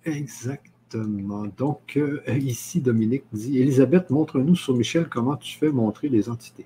Exactement. 0.06 1.46
Donc, 1.58 1.98
euh, 1.98 2.22
ici, 2.28 2.82
Dominique 2.82 3.24
dit 3.32 3.60
Elisabeth, 3.60 4.10
montre-nous 4.10 4.56
sur 4.56 4.76
Michel 4.76 5.08
comment 5.08 5.38
tu 5.38 5.58
fais 5.58 5.70
montrer 5.70 6.10
les 6.10 6.30
entités. 6.30 6.66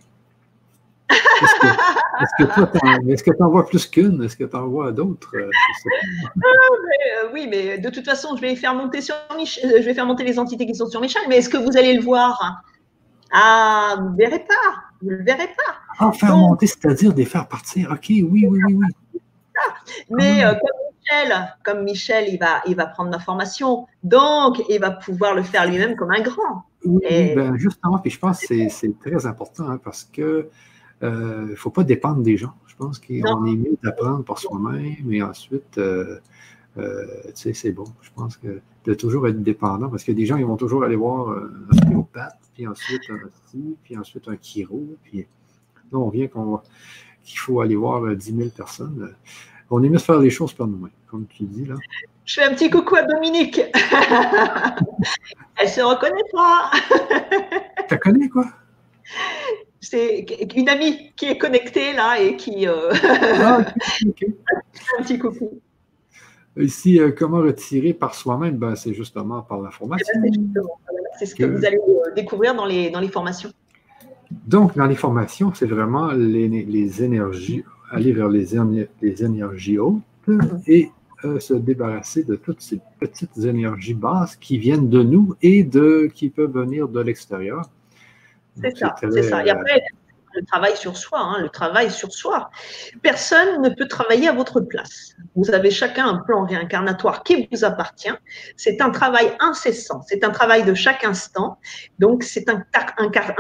Est-ce 1.10 3.24
que 3.24 3.32
tu 3.32 3.44
en 3.44 3.50
vois 3.50 3.68
plus 3.68 3.86
qu'une? 3.86 4.24
Est-ce 4.24 4.38
que 4.38 4.46
tu 4.46 4.56
en 4.56 4.68
vois 4.68 4.92
d'autres? 4.92 5.36
Euh, 5.36 5.50
ah, 6.38 6.48
euh, 6.48 7.30
oui, 7.34 7.48
mais 7.50 7.78
de 7.78 7.90
toute 7.90 8.06
façon, 8.06 8.36
je 8.36 8.42
vais 8.42 8.56
faire 8.56 8.74
monter 8.74 9.02
sur 9.02 9.16
Michel, 9.36 9.82
je 9.82 9.86
vais 9.86 9.94
faire 9.94 10.06
monter 10.06 10.24
les 10.24 10.40
entités 10.40 10.66
qui 10.66 10.76
sont 10.76 10.88
sur 10.88 11.02
Michel, 11.02 11.24
mais 11.28 11.38
est-ce 11.38 11.50
que 11.50 11.58
vous 11.58 11.78
allez 11.78 11.94
le 11.94 12.02
voir? 12.02 12.64
Ah, 13.38 13.98
vous 14.00 14.12
ne 14.12 14.16
verrez 14.16 14.40
pas. 14.40 14.84
Vous 15.02 15.10
ne 15.10 15.16
le 15.18 15.24
verrez 15.24 15.48
pas. 15.48 15.76
Ah, 16.00 16.12
faire 16.14 16.38
monter, 16.38 16.68
c'est-à-dire 16.68 17.14
les 17.14 17.26
faire 17.26 17.48
partir. 17.50 17.92
OK, 17.92 18.06
oui, 18.10 18.24
oui, 18.24 18.48
oui, 18.50 18.74
oui. 18.74 19.22
Mais 20.10 20.42
ah. 20.42 20.52
euh, 20.52 20.54
comme 20.54 20.86
Michel, 21.00 21.56
comme 21.64 21.84
Michel, 21.84 22.26
il 22.30 22.40
va, 22.40 22.62
il 22.66 22.76
va 22.76 22.86
prendre 22.86 23.12
l'information, 23.12 23.88
donc 24.04 24.64
il 24.70 24.80
va 24.80 24.92
pouvoir 24.92 25.36
le 25.36 25.44
faire 25.44 25.70
lui-même 25.70 25.98
comme 25.98 26.12
un 26.12 26.22
grand. 26.22 26.64
Oui, 26.86 27.36
ben, 27.36 27.58
justement, 27.58 27.98
puis 28.00 28.12
je 28.12 28.20
pense 28.20 28.40
que 28.40 28.70
c'est 28.70 29.00
très 29.00 29.26
important 29.26 29.68
hein, 29.70 29.80
parce 29.84 30.06
que 30.06 30.50
il 31.02 31.08
euh, 31.08 31.50
ne 31.50 31.56
faut 31.56 31.72
pas 31.72 31.84
dépendre 31.84 32.22
des 32.22 32.38
gens. 32.38 32.54
Je 32.68 32.76
pense 32.76 33.00
qu'on 33.00 33.46
est 33.46 33.56
mieux 33.56 33.78
d'apprendre 33.84 34.24
par 34.24 34.38
soi-même, 34.38 34.96
mais 35.04 35.22
ensuite, 35.22 35.78
euh, 35.78 36.20
tu 36.76 36.82
sais, 37.36 37.54
c'est 37.54 37.72
bon. 37.72 37.86
Je 38.02 38.10
pense 38.16 38.38
que 38.38 38.62
de 38.86 38.94
toujours 38.94 39.28
être 39.28 39.42
dépendant, 39.42 39.90
parce 39.90 40.04
que 40.04 40.12
des 40.12 40.26
gens, 40.26 40.38
ils 40.38 40.46
vont 40.46 40.58
toujours 40.58 40.84
aller 40.84 40.96
voir 40.96 41.30
un 41.30 41.50
ostéopathe, 41.72 42.40
puis 42.54 42.68
ensuite 42.68 43.02
un 43.10 43.30
psy, 43.46 43.76
puis 43.84 43.98
ensuite 43.98 44.28
un 44.28 44.38
chiro, 44.40 44.86
puis 45.04 45.28
là, 45.92 46.00
on 46.00 46.10
vient 46.10 46.28
qu'il 46.28 47.40
faut 47.40 47.62
aller 47.62 47.76
voir 47.76 48.16
10 48.16 48.32
euh, 48.32 48.38
000 48.38 48.50
personnes. 48.50 49.16
On 49.72 49.84
est 49.84 49.90
mieux 49.90 49.98
de 49.98 50.02
faire 50.02 50.20
les 50.20 50.30
choses 50.30 50.54
par 50.54 50.68
nous-mêmes, 50.68 50.92
comme 51.08 51.26
tu 51.26 51.44
dis 51.44 51.66
là. 51.66 51.76
Je 52.26 52.36
fais 52.36 52.44
un 52.44 52.54
petit 52.54 52.70
coucou 52.70 52.96
à 52.96 53.04
Dominique. 53.04 53.60
Elle 55.58 55.70
se 55.70 55.82
reconnaît 55.82 56.24
pas. 56.32 56.72
tu 57.88 57.98
connais 58.00 58.30
quoi? 58.30 58.46
C'est 59.80 60.26
une 60.56 60.70
amie 60.70 61.12
qui 61.16 61.26
est 61.26 61.38
connectée 61.38 61.94
là 61.94 62.20
et 62.20 62.36
qui. 62.36 62.68
Euh, 62.68 62.92
ah, 63.04 63.60
un 65.00 65.04
petit 65.04 65.20
coucou. 65.20 65.62
Ici, 66.58 67.00
euh, 67.00 67.12
comment 67.12 67.40
retirer 67.40 67.94
par 67.94 68.16
soi-même? 68.16 68.58
Ben, 68.58 68.76
c'est 68.76 68.94
justement 68.94 69.42
par 69.42 69.62
la 69.62 69.72
formation. 69.72 70.14
Eh 70.26 70.30
ben, 70.30 70.64
c'est 71.20 71.26
ce 71.26 71.36
que, 71.36 71.44
vous 71.44 71.66
allez 71.66 71.78
euh, 71.78 72.14
découvrir 72.16 72.56
dans 72.56 72.66
les, 72.66 72.90
dans 72.90 73.00
les 73.00 73.10
formations. 73.10 73.50
Donc, 74.48 74.76
dans 74.76 74.86
les 74.86 74.96
formations, 74.96 75.54
c'est 75.54 75.66
vraiment 75.66 76.12
les, 76.12 76.48
les, 76.48 77.04
énergies, 77.04 77.64
aller 77.92 78.12
vers 78.12 78.30
les, 78.30 78.48
les 79.02 79.24
énergies 79.24 79.78
hautes 79.78 80.02
mm-hmm. 80.28 80.62
et 80.68 80.92
euh, 81.26 81.40
se 81.40 81.54
débarrasser 81.54 82.24
de 82.24 82.36
toutes 82.36 82.62
ces 82.62 82.80
petites 83.00 83.38
énergies 83.38 83.94
basses 83.94 84.36
qui 84.36 84.58
viennent 84.58 84.90
de 84.90 85.04
nous 85.04 85.36
et 85.42 85.64
de, 85.64 86.10
qui 86.14 86.30
peuvent 86.30 86.52
venir 86.52 86.88
de 86.88 87.00
l'extérieur. 87.00 87.70
C'est 88.62 88.78
ça, 88.78 88.96
c'est 89.00 89.24
ça. 89.24 89.46
Et 89.46 89.50
après, 89.50 89.84
le 90.36 90.46
travail 90.46 90.76
sur 90.78 90.98
soi, 90.98 91.20
hein, 91.20 91.40
le 91.40 91.50
travail 91.50 91.92
sur 91.92 92.14
soi. 92.14 92.50
Personne 93.02 93.62
ne 93.62 93.70
peut 93.70 93.88
travailler 93.88 94.28
à 94.28 94.34
votre 94.34 94.62
place. 94.62 95.14
Vous 95.36 95.52
avez 95.52 95.72
chacun 95.72 96.08
un 96.08 96.18
plan 96.18 96.46
réincarnatoire 96.46 97.24
qui 97.24 97.48
vous 97.52 97.64
appartient. 97.64 98.14
C'est 98.58 98.82
un 98.82 98.90
travail 98.90 99.32
incessant, 99.40 100.02
c'est 100.08 100.24
un 100.24 100.32
travail 100.32 100.64
de 100.64 100.74
chaque 100.74 101.04
instant. 101.04 101.58
Donc, 102.00 102.24
c'est 102.24 102.50
un, 102.50 102.64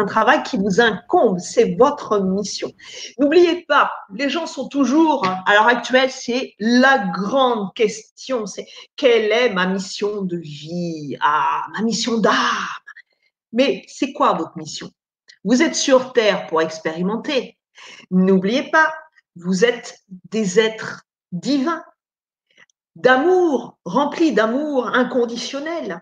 travail 0.07 0.43
qui 0.43 0.57
vous 0.57 0.81
incombe, 0.81 1.39
c'est 1.39 1.75
votre 1.77 2.19
mission. 2.19 2.71
N'oubliez 3.19 3.65
pas, 3.67 3.91
les 4.13 4.29
gens 4.29 4.45
sont 4.45 4.67
toujours, 4.67 5.25
à 5.25 5.53
l'heure 5.53 5.67
actuelle, 5.67 6.11
c'est 6.11 6.53
la 6.59 6.97
grande 6.97 7.73
question, 7.73 8.45
c'est 8.45 8.67
quelle 8.95 9.31
est 9.31 9.49
ma 9.49 9.67
mission 9.67 10.21
de 10.21 10.37
vie? 10.37 11.17
Ah, 11.21 11.65
ma 11.73 11.81
mission 11.81 12.17
d'âme. 12.17 12.33
Mais 13.53 13.83
c'est 13.87 14.13
quoi 14.13 14.33
votre 14.33 14.57
mission? 14.57 14.89
Vous 15.45 15.61
êtes 15.61 15.75
sur 15.75 16.11
Terre 16.11 16.47
pour 16.47 16.61
expérimenter. 16.61 17.57
N'oubliez 18.11 18.69
pas, 18.71 18.93
vous 19.35 19.63
êtes 19.63 19.99
des 20.31 20.59
êtres 20.59 21.03
divins, 21.31 21.83
d'amour, 22.95 23.77
remplis 23.85 24.33
d'amour 24.33 24.87
inconditionnel. 24.87 26.01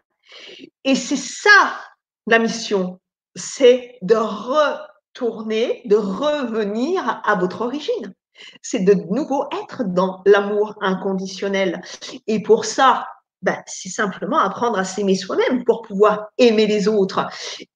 Et 0.83 0.95
c'est 0.95 1.17
ça 1.17 1.79
la 2.25 2.39
mission, 2.39 2.99
c'est 3.35 3.97
de 4.01 4.15
retourner, 4.15 5.81
de 5.85 5.97
revenir 5.97 7.21
à 7.25 7.35
votre 7.35 7.61
origine. 7.61 8.13
C'est 8.61 8.79
de 8.79 8.93
nouveau 8.93 9.45
être 9.61 9.83
dans 9.83 10.21
l'amour 10.25 10.75
inconditionnel. 10.81 11.81
Et 12.27 12.41
pour 12.41 12.65
ça, 12.65 13.07
ben, 13.43 13.61
c'est 13.65 13.89
simplement 13.89 14.39
apprendre 14.39 14.77
à 14.79 14.85
s'aimer 14.85 15.15
soi-même 15.15 15.63
pour 15.65 15.81
pouvoir 15.81 16.29
aimer 16.37 16.65
les 16.65 16.87
autres. 16.87 17.27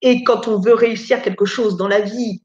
Et 0.02 0.24
quand 0.24 0.48
on 0.48 0.60
veut 0.60 0.74
réussir 0.74 1.22
quelque 1.22 1.46
chose 1.46 1.78
dans 1.78 1.88
la 1.88 2.00
vie, 2.00 2.42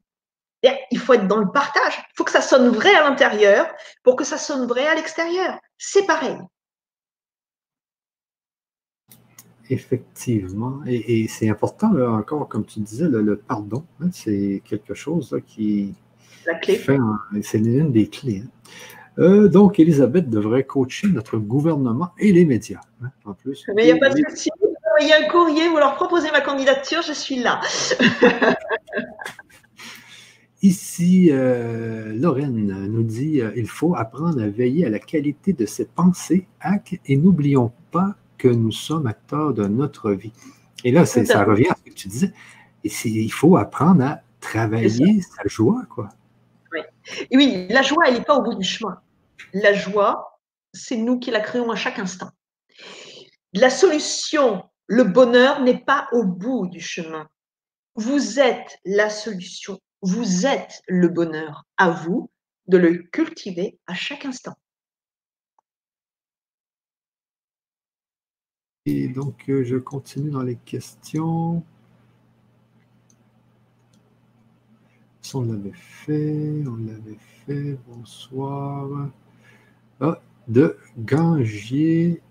ben, 0.61 0.75
il 0.91 0.99
faut 0.99 1.13
être 1.13 1.27
dans 1.27 1.37
le 1.37 1.51
partage. 1.51 1.93
Il 1.97 2.13
faut 2.17 2.23
que 2.23 2.31
ça 2.31 2.41
sonne 2.41 2.69
vrai 2.69 2.93
à 2.93 3.09
l'intérieur 3.09 3.67
pour 4.03 4.15
que 4.15 4.23
ça 4.23 4.37
sonne 4.37 4.67
vrai 4.67 4.85
à 4.85 4.95
l'extérieur. 4.95 5.57
C'est 5.77 6.05
pareil. 6.05 6.37
Effectivement. 9.69 10.81
Et, 10.85 11.27
c'est 11.29 11.49
important, 11.49 11.95
encore, 11.95 12.47
comme 12.49 12.65
tu 12.65 12.81
disais, 12.81 13.07
le, 13.07 13.37
pardon. 13.37 13.85
Hein, 14.01 14.09
c'est 14.11 14.61
quelque 14.65 14.93
chose 14.93 15.39
qui, 15.47 15.95
La 16.45 16.55
clé. 16.55 16.81
c'est 17.41 17.57
l'une 17.57 17.91
des 17.91 18.09
clés. 18.09 18.43
Hein. 18.45 18.49
Euh, 19.19 19.47
donc, 19.47 19.79
Elisabeth 19.79 20.29
devrait 20.29 20.63
coacher 20.63 21.07
notre 21.07 21.37
gouvernement 21.37 22.09
et 22.17 22.31
les 22.31 22.45
médias. 22.45 22.81
Hein, 23.03 23.11
en 23.25 23.33
plus. 23.33 23.65
Mais 23.75 23.83
il 23.83 23.85
n'y 23.85 23.91
a 23.91 23.97
pas 23.97 24.09
de 24.09 24.21
souci. 24.29 24.49
Vous 24.59 24.73
envoyez 24.95 25.13
un 25.13 25.29
courrier, 25.29 25.69
vous 25.69 25.77
leur 25.77 25.95
proposez 25.95 26.31
ma 26.31 26.41
candidature, 26.41 27.01
je 27.01 27.13
suis 27.13 27.37
là. 27.37 27.61
Ici, 30.63 31.29
euh, 31.29 32.13
Lorraine 32.15 32.87
nous 32.87 33.03
dit 33.03 33.41
euh, 33.41 33.51
il 33.57 33.67
faut 33.67 33.95
apprendre 33.95 34.41
à 34.41 34.47
veiller 34.47 34.85
à 34.85 34.89
la 34.89 34.99
qualité 34.99 35.51
de 35.51 35.65
ses 35.65 35.85
pensées, 35.85 36.47
actes, 36.61 36.95
et 37.05 37.17
n'oublions 37.17 37.73
pas 37.91 38.15
que 38.37 38.47
nous 38.47 38.71
sommes 38.71 39.05
acteurs 39.05 39.53
de 39.53 39.67
notre 39.67 40.11
vie. 40.11 40.31
Et 40.85 40.91
là, 40.91 41.05
ça 41.05 41.43
revient 41.43 41.67
à 41.69 41.75
ce 41.75 41.91
que 41.91 41.95
tu 41.95 42.07
disais. 42.07 42.31
Et 42.85 42.91
il 43.05 43.31
faut 43.31 43.57
apprendre 43.57 44.03
à 44.03 44.21
travailler 44.39 45.21
sa 45.21 45.43
joie, 45.45 45.83
quoi. 45.89 46.09
Oui. 46.71 46.79
oui, 47.33 47.67
la 47.69 47.81
joie, 47.81 48.05
elle 48.07 48.15
n'est 48.15 48.23
pas 48.23 48.37
au 48.37 48.41
bout 48.41 48.55
du 48.55 48.63
chemin. 48.63 48.99
La 49.51 49.73
joie, 49.73 50.39
c'est 50.73 50.97
nous 50.97 51.19
qui 51.19 51.31
la 51.31 51.41
créons 51.41 51.71
à 51.71 51.75
chaque 51.75 51.99
instant. 51.99 52.29
La 53.53 53.69
solution, 53.69 54.63
le 54.87 55.03
bonheur 55.03 55.61
n'est 55.61 55.83
pas 55.83 56.07
au 56.11 56.23
bout 56.23 56.67
du 56.67 56.79
chemin. 56.79 57.27
Vous 57.95 58.39
êtes 58.39 58.79
la 58.85 59.09
solution. 59.09 59.79
Vous 60.01 60.45
êtes 60.45 60.81
le 60.87 61.07
bonheur. 61.07 61.63
À 61.77 61.91
vous 61.91 62.31
de 62.67 62.77
le 62.77 63.03
cultiver 63.11 63.77
à 63.87 63.93
chaque 63.93 64.25
instant. 64.25 64.55
Et 68.85 69.07
donc, 69.07 69.49
euh, 69.49 69.63
je 69.63 69.77
continue 69.77 70.31
dans 70.31 70.41
les 70.41 70.57
questions. 70.57 71.63
On 75.35 75.41
l'avait 75.41 75.71
fait, 75.73 76.63
on 76.67 76.75
l'avait 76.75 77.17
fait. 77.45 77.77
Bonsoir. 77.87 79.09
De 80.47 80.77
Gangier. 80.97 82.21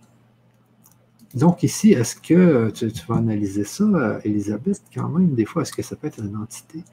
Donc 1.34 1.62
ici, 1.62 1.92
est-ce 1.92 2.14
que 2.16 2.70
tu, 2.70 2.90
vas 3.08 3.16
analyser 3.16 3.64
ça, 3.64 4.20
Elisabeth, 4.24 4.82
quand 4.94 5.08
même, 5.08 5.34
des 5.34 5.46
fois, 5.46 5.62
est-ce 5.62 5.72
que 5.72 5.82
ça 5.82 5.96
peut 5.96 6.08
être 6.08 6.22
une 6.22 6.36
entité? 6.36 6.84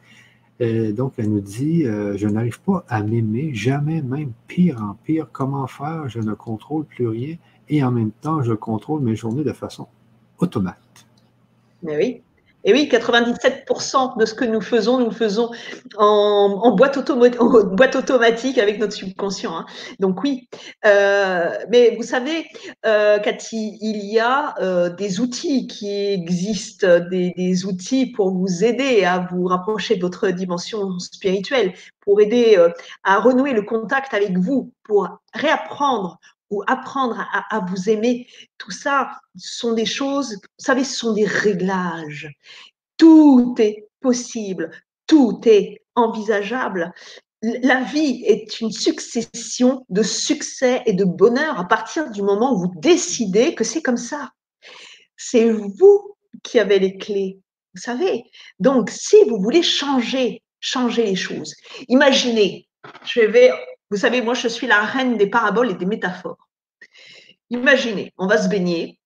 Euh, 0.62 0.92
donc, 0.92 1.14
elle 1.18 1.30
nous 1.30 1.42
dit, 1.42 1.86
euh, 1.86 2.18
je 2.18 2.28
n'arrive 2.28 2.62
pas 2.62 2.86
à 2.88 3.04
m'aimer, 3.04 3.54
jamais, 3.54 4.02
même 4.02 4.32
pire 4.48 4.82
en 4.82 4.94
pire. 4.94 5.28
Comment 5.32 5.68
faire? 5.68 6.08
Je 6.10 6.20
ne 6.20 6.34
contrôle 6.34 6.86
plus 6.86 7.08
rien 7.08 7.36
et 7.70 7.84
en 7.84 7.92
même 7.92 8.12
temps, 8.12 8.42
je 8.42 8.54
contrôle 8.54 9.02
mes 9.02 9.16
journées 9.16 9.44
de 9.44 9.54
façon 9.54 9.88
automate. 10.40 11.08
Mais 11.84 11.98
oui, 11.98 12.22
et 12.66 12.74
oui, 12.74 12.90
97% 12.92 14.18
de 14.20 14.26
ce 14.26 14.34
que 14.34 14.44
nous 14.44 14.60
faisons, 14.60 15.00
nous 15.00 15.06
le 15.06 15.12
faisons 15.12 15.50
en, 15.98 16.72
boîte, 16.76 16.98
automatique 16.98 18.58
avec 18.58 18.80
notre 18.80 18.94
subconscient. 18.94 19.56
Hein. 19.56 19.66
Donc 20.00 20.22
oui, 20.24 20.50
euh, 20.86 21.58
mais 21.70 21.96
vous 21.96 22.04
savez, 22.04 22.46
euh, 22.86 23.18
Cathy, 23.20 23.78
il 23.82 24.04
y 24.06 24.20
a 24.20 24.56
euh, 24.60 24.90
des 24.90 25.22
outils 25.22 25.68
qui 25.68 26.12
existent, 26.12 27.00
des, 27.10 27.34
des, 27.38 27.66
outils 27.66 28.08
pour 28.08 28.32
vous 28.32 28.64
aider 28.64 29.06
à 29.06 29.28
vous 29.32 29.46
rapprocher 29.46 29.96
de 29.96 30.02
votre 30.02 30.28
dimension 30.30 31.00
spirituelle, 31.00 31.74
pour 32.02 32.20
aider 32.20 32.58
à 33.04 33.20
renouer 33.20 33.54
le 33.54 33.62
contact 33.62 34.14
avec 34.14 34.38
vous, 34.38 34.74
pour 34.84 35.08
réapprendre 35.34 36.20
ou 36.50 36.64
apprendre 36.68 37.28
à, 37.32 37.60
vous 37.60 37.90
aimer, 37.90 38.28
tout 38.58 38.72
ça 38.72 39.12
sont 39.36 39.74
des 39.74 39.86
choses, 39.86 40.34
vous 40.34 40.66
savez, 40.66 40.84
ce 40.84 40.96
sont 40.96 41.14
des 41.14 41.26
réglages. 41.26 42.30
Tout 42.98 43.56
est 43.60 43.88
possible, 44.02 44.72
tout 45.08 45.42
est 45.46 45.84
envisageable. 45.96 46.92
La 47.42 47.84
vie 47.84 48.24
est 48.26 48.60
une 48.60 48.72
succession 48.72 49.86
de 49.90 50.04
succès 50.04 50.82
et 50.86 50.94
de 50.94 51.06
bonheur 51.06 51.60
à 51.60 51.68
partir 51.68 52.12
du 52.12 52.22
moment 52.22 52.54
où 52.54 52.60
vous 52.60 52.74
décidez 52.76 53.56
que 53.56 53.64
c'est 53.64 53.82
comme 53.82 53.98
ça. 53.98 54.32
C'est 55.16 55.50
vous 55.52 56.16
qui 56.44 56.60
avez 56.60 56.80
les 56.80 56.98
clés, 56.98 57.40
vous 57.74 57.82
savez. 57.82 58.24
Donc, 58.60 58.90
si 58.90 59.16
vous 59.28 59.42
voulez 59.42 59.64
changer, 59.64 60.42
changer 60.60 61.06
les 61.06 61.16
choses, 61.16 61.54
imaginez, 61.88 62.68
je 63.06 63.22
vais 63.22 63.52
vous 63.90 63.98
savez, 63.98 64.22
moi, 64.22 64.34
je 64.34 64.48
suis 64.48 64.68
la 64.68 64.82
reine 64.82 65.18
des 65.18 65.30
paraboles 65.30 65.72
et 65.72 65.76
des 65.76 65.86
métaphores. 65.86 66.48
Imaginez, 67.50 68.14
on 68.18 68.28
va 68.28 68.42
se 68.42 68.48
baigner 68.48 69.00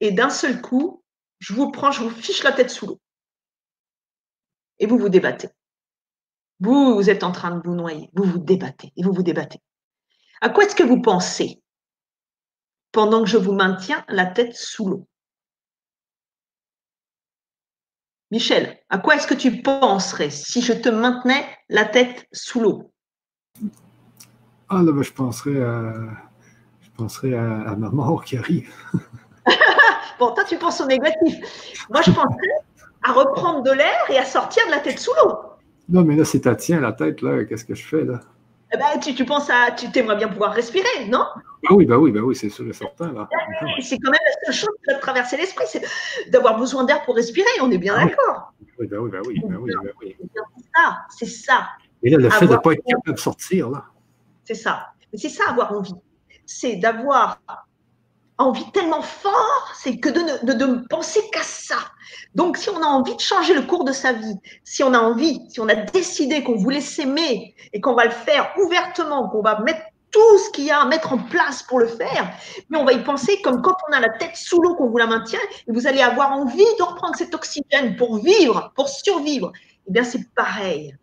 et 0.00 0.12
d'un 0.12 0.30
seul 0.30 0.60
coup, 0.60 1.02
je 1.38 1.54
vous 1.54 1.70
prends, 1.70 1.90
je 1.90 2.02
vous 2.02 2.10
fiche 2.10 2.42
la 2.42 2.52
tête 2.52 2.70
sous 2.70 2.86
l'eau. 2.86 3.00
Et 4.78 4.86
vous 4.86 4.98
vous 4.98 5.08
débattez. 5.08 5.48
Vous, 6.60 6.94
vous 6.94 7.10
êtes 7.10 7.22
en 7.22 7.32
train 7.32 7.56
de 7.56 7.62
vous 7.64 7.74
noyer. 7.74 8.10
Vous 8.12 8.24
vous 8.24 8.38
débattez 8.38 8.92
et 8.96 9.02
vous 9.02 9.12
vous 9.12 9.22
débattez. 9.22 9.60
À 10.40 10.50
quoi 10.50 10.64
est-ce 10.64 10.74
que 10.74 10.82
vous 10.82 11.00
pensez 11.00 11.62
pendant 12.92 13.22
que 13.22 13.30
je 13.30 13.38
vous 13.38 13.52
maintiens 13.52 14.04
la 14.08 14.26
tête 14.26 14.54
sous 14.54 14.88
l'eau? 14.88 15.08
Michel, 18.30 18.78
à 18.90 18.98
quoi 18.98 19.16
est-ce 19.16 19.26
que 19.26 19.34
tu 19.34 19.62
penserais 19.62 20.30
si 20.30 20.60
je 20.60 20.74
te 20.74 20.90
maintenais 20.90 21.46
la 21.68 21.86
tête 21.86 22.26
sous 22.32 22.60
l'eau? 22.60 22.92
Ah 24.68 24.82
là, 24.82 24.92
ben, 24.92 25.02
je 25.02 25.12
penserais 25.12 25.60
à, 25.62 25.94
je 26.80 26.90
penserais 26.96 27.34
à, 27.34 27.74
ma 27.76 27.90
mort 27.90 28.24
qui 28.24 28.36
arrive. 28.36 28.70
bon, 30.18 30.32
toi, 30.34 30.44
tu 30.46 30.56
penses 30.58 30.80
au 30.80 30.86
négatif. 30.86 31.86
Moi, 31.90 32.02
je 32.02 32.10
penserais 32.10 32.52
à 33.02 33.12
reprendre 33.12 33.62
de 33.62 33.70
l'air 33.70 33.98
et 34.10 34.18
à 34.18 34.24
sortir 34.24 34.66
de 34.66 34.72
la 34.72 34.78
tête 34.78 34.98
sous 34.98 35.12
l'eau. 35.22 35.36
Non, 35.88 36.04
mais 36.04 36.16
là, 36.16 36.24
c'est 36.24 36.40
ta 36.40 36.54
tienne, 36.54 36.80
la 36.80 36.92
tête, 36.92 37.22
là. 37.22 37.44
Qu'est-ce 37.44 37.64
que 37.64 37.74
je 37.74 37.86
fais, 37.86 38.04
là? 38.04 38.20
Eh 38.74 38.76
ben, 38.76 39.00
tu, 39.00 39.14
tu, 39.14 39.24
penses 39.24 39.48
à. 39.48 39.70
Tu 39.70 39.90
t'aimerais 39.90 40.16
bien 40.16 40.28
pouvoir 40.28 40.52
respirer, 40.52 41.06
non? 41.08 41.24
Ah 41.68 41.74
oui, 41.74 41.86
bah 41.86 41.96
oui, 41.96 42.12
bah 42.12 42.20
oui, 42.22 42.36
c'est 42.36 42.50
sûr 42.50 42.68
et 42.68 42.72
certain, 42.72 43.12
là. 43.12 43.28
C'est 43.80 43.98
quand 43.98 44.10
même 44.10 44.20
la 44.24 44.46
seule 44.46 44.54
chose 44.54 44.76
qui 44.84 44.92
va 44.92 45.00
traverser 45.00 45.36
l'esprit, 45.38 45.64
c'est 45.66 45.82
d'avoir 46.30 46.58
besoin 46.58 46.84
d'air 46.84 47.02
pour 47.04 47.16
respirer, 47.16 47.48
on 47.62 47.70
est 47.70 47.78
bien 47.78 47.94
ah 47.96 48.04
d'accord. 48.04 48.52
Oui, 48.78 48.86
bah 48.86 48.98
oui, 49.00 49.10
bah 49.10 49.18
oui, 49.26 49.40
bah 49.42 49.56
oui, 49.58 49.72
bah 49.82 49.90
oui. 50.00 50.16
C'est 50.20 50.64
ça, 50.76 50.98
c'est 51.16 51.26
ça. 51.26 51.68
Et 52.02 52.10
là, 52.10 52.18
le 52.18 52.30
fait 52.30 52.46
de 52.46 52.52
ne 52.52 52.56
pas 52.58 52.72
être 52.72 52.84
capable 52.84 53.16
de 53.16 53.20
sortir, 53.20 53.70
là. 53.70 53.86
C'est 54.48 54.54
ça. 54.54 54.86
C'est 55.12 55.28
ça 55.28 55.44
avoir 55.50 55.74
envie. 55.74 55.92
C'est 56.46 56.76
d'avoir 56.76 57.38
envie 58.38 58.64
tellement 58.72 59.02
fort, 59.02 59.72
c'est 59.74 59.98
que 59.98 60.08
de 60.08 60.64
ne 60.64 60.86
penser 60.88 61.20
qu'à 61.30 61.42
ça. 61.42 61.76
Donc, 62.34 62.56
si 62.56 62.70
on 62.70 62.82
a 62.82 62.86
envie 62.86 63.14
de 63.14 63.20
changer 63.20 63.52
le 63.52 63.60
cours 63.60 63.84
de 63.84 63.92
sa 63.92 64.14
vie, 64.14 64.36
si 64.64 64.82
on 64.82 64.94
a 64.94 65.00
envie, 65.00 65.42
si 65.50 65.60
on 65.60 65.68
a 65.68 65.74
décidé 65.74 66.42
qu'on 66.42 66.56
voulait 66.56 66.80
s'aimer 66.80 67.54
et 67.74 67.82
qu'on 67.82 67.94
va 67.94 68.06
le 68.06 68.10
faire 68.10 68.54
ouvertement, 68.64 69.28
qu'on 69.28 69.42
va 69.42 69.60
mettre 69.60 69.82
tout 70.10 70.38
ce 70.38 70.50
qu'il 70.52 70.64
y 70.64 70.70
a 70.70 70.80
à 70.80 70.86
mettre 70.86 71.12
en 71.12 71.18
place 71.18 71.62
pour 71.64 71.78
le 71.78 71.86
faire, 71.86 72.32
mais 72.70 72.78
on 72.78 72.86
va 72.86 72.94
y 72.94 73.04
penser 73.04 73.42
comme 73.42 73.60
quand 73.60 73.76
on 73.90 73.92
a 73.92 74.00
la 74.00 74.08
tête 74.08 74.34
sous 74.34 74.62
l'eau, 74.62 74.74
qu'on 74.76 74.88
vous 74.88 74.96
la 74.96 75.08
maintient, 75.08 75.40
et 75.66 75.72
vous 75.72 75.86
allez 75.86 76.00
avoir 76.00 76.32
envie 76.32 76.64
de 76.78 76.82
reprendre 76.82 77.16
cet 77.16 77.34
oxygène 77.34 77.96
pour 77.96 78.16
vivre, 78.16 78.72
pour 78.74 78.88
survivre. 78.88 79.52
Eh 79.86 79.92
bien, 79.92 80.04
c'est 80.04 80.26
pareil. 80.34 80.96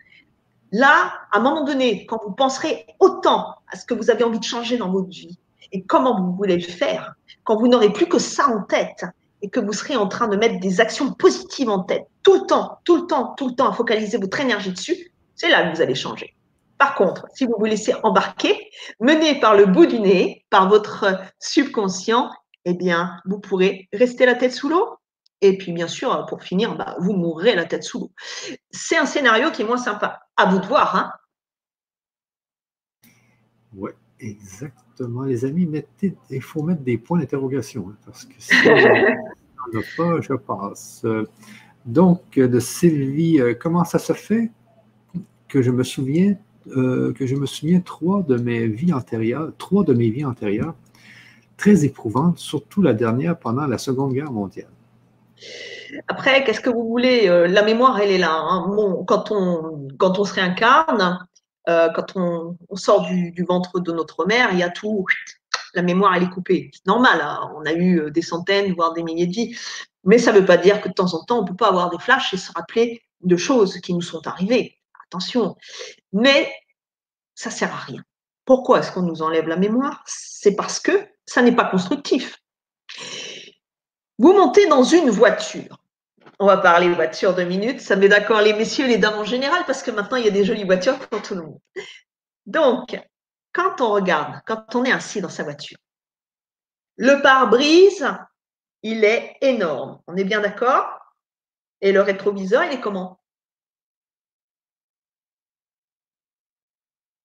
Là, 0.77 1.13
à 1.31 1.37
un 1.37 1.39
moment 1.39 1.63
donné, 1.63 2.05
quand 2.05 2.19
vous 2.21 2.33
penserez 2.33 2.85
autant 2.99 3.55
à 3.71 3.77
ce 3.77 3.85
que 3.85 3.93
vous 3.93 4.09
avez 4.09 4.25
envie 4.25 4.39
de 4.39 4.43
changer 4.43 4.75
dans 4.75 4.91
votre 4.91 5.07
vie 5.07 5.39
et 5.71 5.83
comment 5.83 6.19
vous 6.19 6.35
voulez 6.35 6.57
le 6.57 6.67
faire, 6.67 7.15
quand 7.45 7.55
vous 7.55 7.69
n'aurez 7.69 7.93
plus 7.93 8.07
que 8.07 8.19
ça 8.19 8.49
en 8.49 8.61
tête 8.61 9.05
et 9.41 9.49
que 9.49 9.61
vous 9.61 9.71
serez 9.71 9.95
en 9.95 10.09
train 10.09 10.27
de 10.27 10.35
mettre 10.35 10.59
des 10.59 10.81
actions 10.81 11.13
positives 11.13 11.69
en 11.69 11.79
tête 11.79 12.05
tout 12.23 12.33
le 12.33 12.45
temps, 12.45 12.79
tout 12.83 12.97
le 12.97 13.07
temps, 13.07 13.35
tout 13.37 13.47
le 13.47 13.55
temps 13.55 13.69
à 13.69 13.71
focaliser 13.71 14.17
votre 14.17 14.37
énergie 14.41 14.73
dessus, 14.73 15.13
c'est 15.33 15.47
là 15.47 15.63
que 15.63 15.77
vous 15.77 15.81
allez 15.81 15.95
changer. 15.95 16.35
Par 16.77 16.95
contre, 16.95 17.25
si 17.33 17.45
vous 17.45 17.55
vous 17.57 17.63
laissez 17.63 17.93
embarquer, 18.03 18.69
mené 18.99 19.39
par 19.39 19.55
le 19.55 19.67
bout 19.67 19.85
du 19.85 20.01
nez, 20.01 20.45
par 20.49 20.67
votre 20.67 21.05
subconscient, 21.39 22.31
eh 22.65 22.73
bien, 22.73 23.15
vous 23.23 23.39
pourrez 23.39 23.87
rester 23.93 24.25
la 24.25 24.35
tête 24.35 24.51
sous 24.51 24.67
l'eau 24.67 24.94
et 25.41 25.57
puis, 25.57 25.71
bien 25.71 25.87
sûr, 25.87 26.25
pour 26.27 26.43
finir, 26.43 26.75
bah, 26.75 26.95
vous 26.99 27.13
mourrez 27.13 27.55
la 27.55 27.65
tête 27.65 27.83
sous 27.83 27.99
l'eau. 27.99 28.11
C'est 28.71 28.97
un 28.97 29.05
scénario 29.05 29.51
qui 29.51 29.61
est 29.61 29.65
moins 29.65 29.77
sympa. 29.77 30.21
À 30.37 30.49
vous 30.49 30.59
de 30.59 30.65
voir. 30.65 30.95
Hein 30.95 31.11
oui, 33.75 33.91
exactement. 34.19 35.23
Les 35.23 35.45
amis, 35.45 35.69
il 36.29 36.41
faut 36.41 36.63
mettre 36.63 36.81
des 36.81 36.97
points 36.97 37.19
d'interrogation. 37.19 37.89
Hein, 37.89 37.97
parce 38.05 38.25
que 38.25 38.33
si 38.37 38.53
on 38.65 38.75
n'en 38.75 39.79
a 39.79 39.83
pas, 39.97 40.21
je 40.21 40.33
passe. 40.33 41.05
Donc, 41.85 42.39
de 42.39 42.59
Sylvie, 42.59 43.39
euh, 43.39 43.53
comment 43.53 43.83
ça 43.83 43.99
se 43.99 44.13
fait 44.13 44.51
que 45.47 45.61
je 45.61 45.69
me 45.69 45.83
souviens, 45.83 46.35
euh, 46.75 47.13
que 47.13 47.27
je 47.27 47.35
me 47.35 47.45
souviens 47.45 47.81
trois 47.81 48.23
de 48.23 48.37
mes 48.37 48.67
vies 48.67 48.93
antérieures, 48.93 49.51
trois 49.57 49.83
de 49.83 49.93
mes 49.93 50.09
vies 50.09 50.25
antérieures, 50.25 50.75
très 51.57 51.85
éprouvantes, 51.85 52.39
surtout 52.39 52.81
la 52.81 52.93
dernière 52.93 53.37
pendant 53.37 53.67
la 53.67 53.77
Seconde 53.77 54.13
Guerre 54.13 54.31
mondiale? 54.31 54.74
Après, 56.07 56.43
qu'est-ce 56.43 56.61
que 56.61 56.69
vous 56.69 56.87
voulez 56.87 57.27
euh, 57.27 57.47
La 57.47 57.63
mémoire, 57.63 57.99
elle 57.99 58.11
est 58.11 58.17
là. 58.17 58.33
Hein. 58.33 58.67
Bon, 58.67 59.03
quand, 59.05 59.31
on, 59.31 59.87
quand 59.97 60.19
on 60.19 60.25
se 60.25 60.33
réincarne, 60.33 61.19
euh, 61.67 61.89
quand 61.89 62.15
on, 62.15 62.57
sort 62.75 63.05
du, 63.05 63.45
ventre 63.47 63.79
de 63.79 63.91
notre 63.91 64.25
mère, 64.25 64.49
il 64.51 64.59
y 64.59 64.63
a 64.63 64.69
tout. 64.69 65.05
La 65.73 65.81
mémoire, 65.81 66.15
elle 66.15 66.23
est 66.23 66.29
coupée. 66.29 66.69
C'est 66.73 66.85
normal. 66.85 67.19
Hein. 67.21 67.51
On 67.55 67.65
a 67.65 67.73
eu 67.73 67.99
euh, 67.99 68.11
des 68.11 68.21
centaines, 68.21 68.73
voire 68.73 68.93
des 68.93 69.03
milliers 69.03 69.27
de 69.27 69.33
vies. 69.33 69.57
Mais 70.03 70.17
ça 70.17 70.31
ne 70.31 70.39
veut 70.39 70.45
pas 70.45 70.57
dire 70.57 70.81
que 70.81 70.89
de 70.89 70.93
temps 70.93 71.13
en 71.13 71.23
temps, 71.23 71.39
on 71.39 71.41
ne 71.43 71.47
peut 71.47 71.55
pas 71.55 71.69
avoir 71.69 71.89
des 71.89 71.99
flashs 71.99 72.33
et 72.33 72.37
se 72.37 72.51
rappeler 72.53 73.01
de 73.21 73.37
choses 73.37 73.79
qui 73.79 73.93
nous 73.93 74.01
sont 74.01 74.25
arrivées. 74.27 74.77
Attention. 75.07 75.55
Mais 76.13 76.51
ça 77.33 77.49
ne 77.49 77.55
sert 77.55 77.73
à 77.73 77.77
rien. 77.77 78.03
Pourquoi 78.45 78.79
est-ce 78.79 78.91
qu'on 78.91 79.01
nous 79.01 79.23
enlève 79.23 79.47
la 79.47 79.55
mémoire? 79.55 80.03
C'est 80.05 80.55
parce 80.55 80.79
que 80.79 80.91
ça 81.25 81.41
n'est 81.41 81.55
pas 81.55 81.65
constructif. 81.65 82.39
Vous 84.17 84.33
montez 84.33 84.67
dans 84.67 84.83
une 84.83 85.09
voiture. 85.09 85.81
On 86.39 86.45
va 86.45 86.57
parler 86.57 86.89
voiture 86.89 87.33
deux 87.33 87.45
minutes. 87.45 87.81
Ça 87.81 87.95
met 87.95 88.09
d'accord 88.09 88.41
les 88.41 88.53
messieurs 88.53 88.85
et 88.85 88.89
les 88.89 88.97
dames 88.97 89.19
en 89.19 89.23
général 89.23 89.63
parce 89.65 89.83
que 89.83 89.91
maintenant, 89.91 90.17
il 90.17 90.25
y 90.25 90.27
a 90.27 90.31
des 90.31 90.45
jolies 90.45 90.63
voitures 90.63 90.99
pour 90.99 91.21
tout 91.21 91.35
le 91.35 91.43
monde. 91.43 91.59
Donc, 92.45 92.99
quand 93.53 93.81
on 93.81 93.91
regarde, 93.91 94.41
quand 94.45 94.75
on 94.75 94.83
est 94.83 94.91
assis 94.91 95.21
dans 95.21 95.29
sa 95.29 95.43
voiture, 95.43 95.77
le 96.97 97.21
pare-brise, 97.21 98.07
il 98.83 99.03
est 99.03 99.35
énorme. 99.41 100.01
On 100.07 100.15
est 100.15 100.23
bien 100.23 100.41
d'accord? 100.41 100.87
Et 101.81 101.91
le 101.91 102.01
rétroviseur, 102.01 102.63
il 102.63 102.73
est 102.73 102.81
comment? 102.81 103.19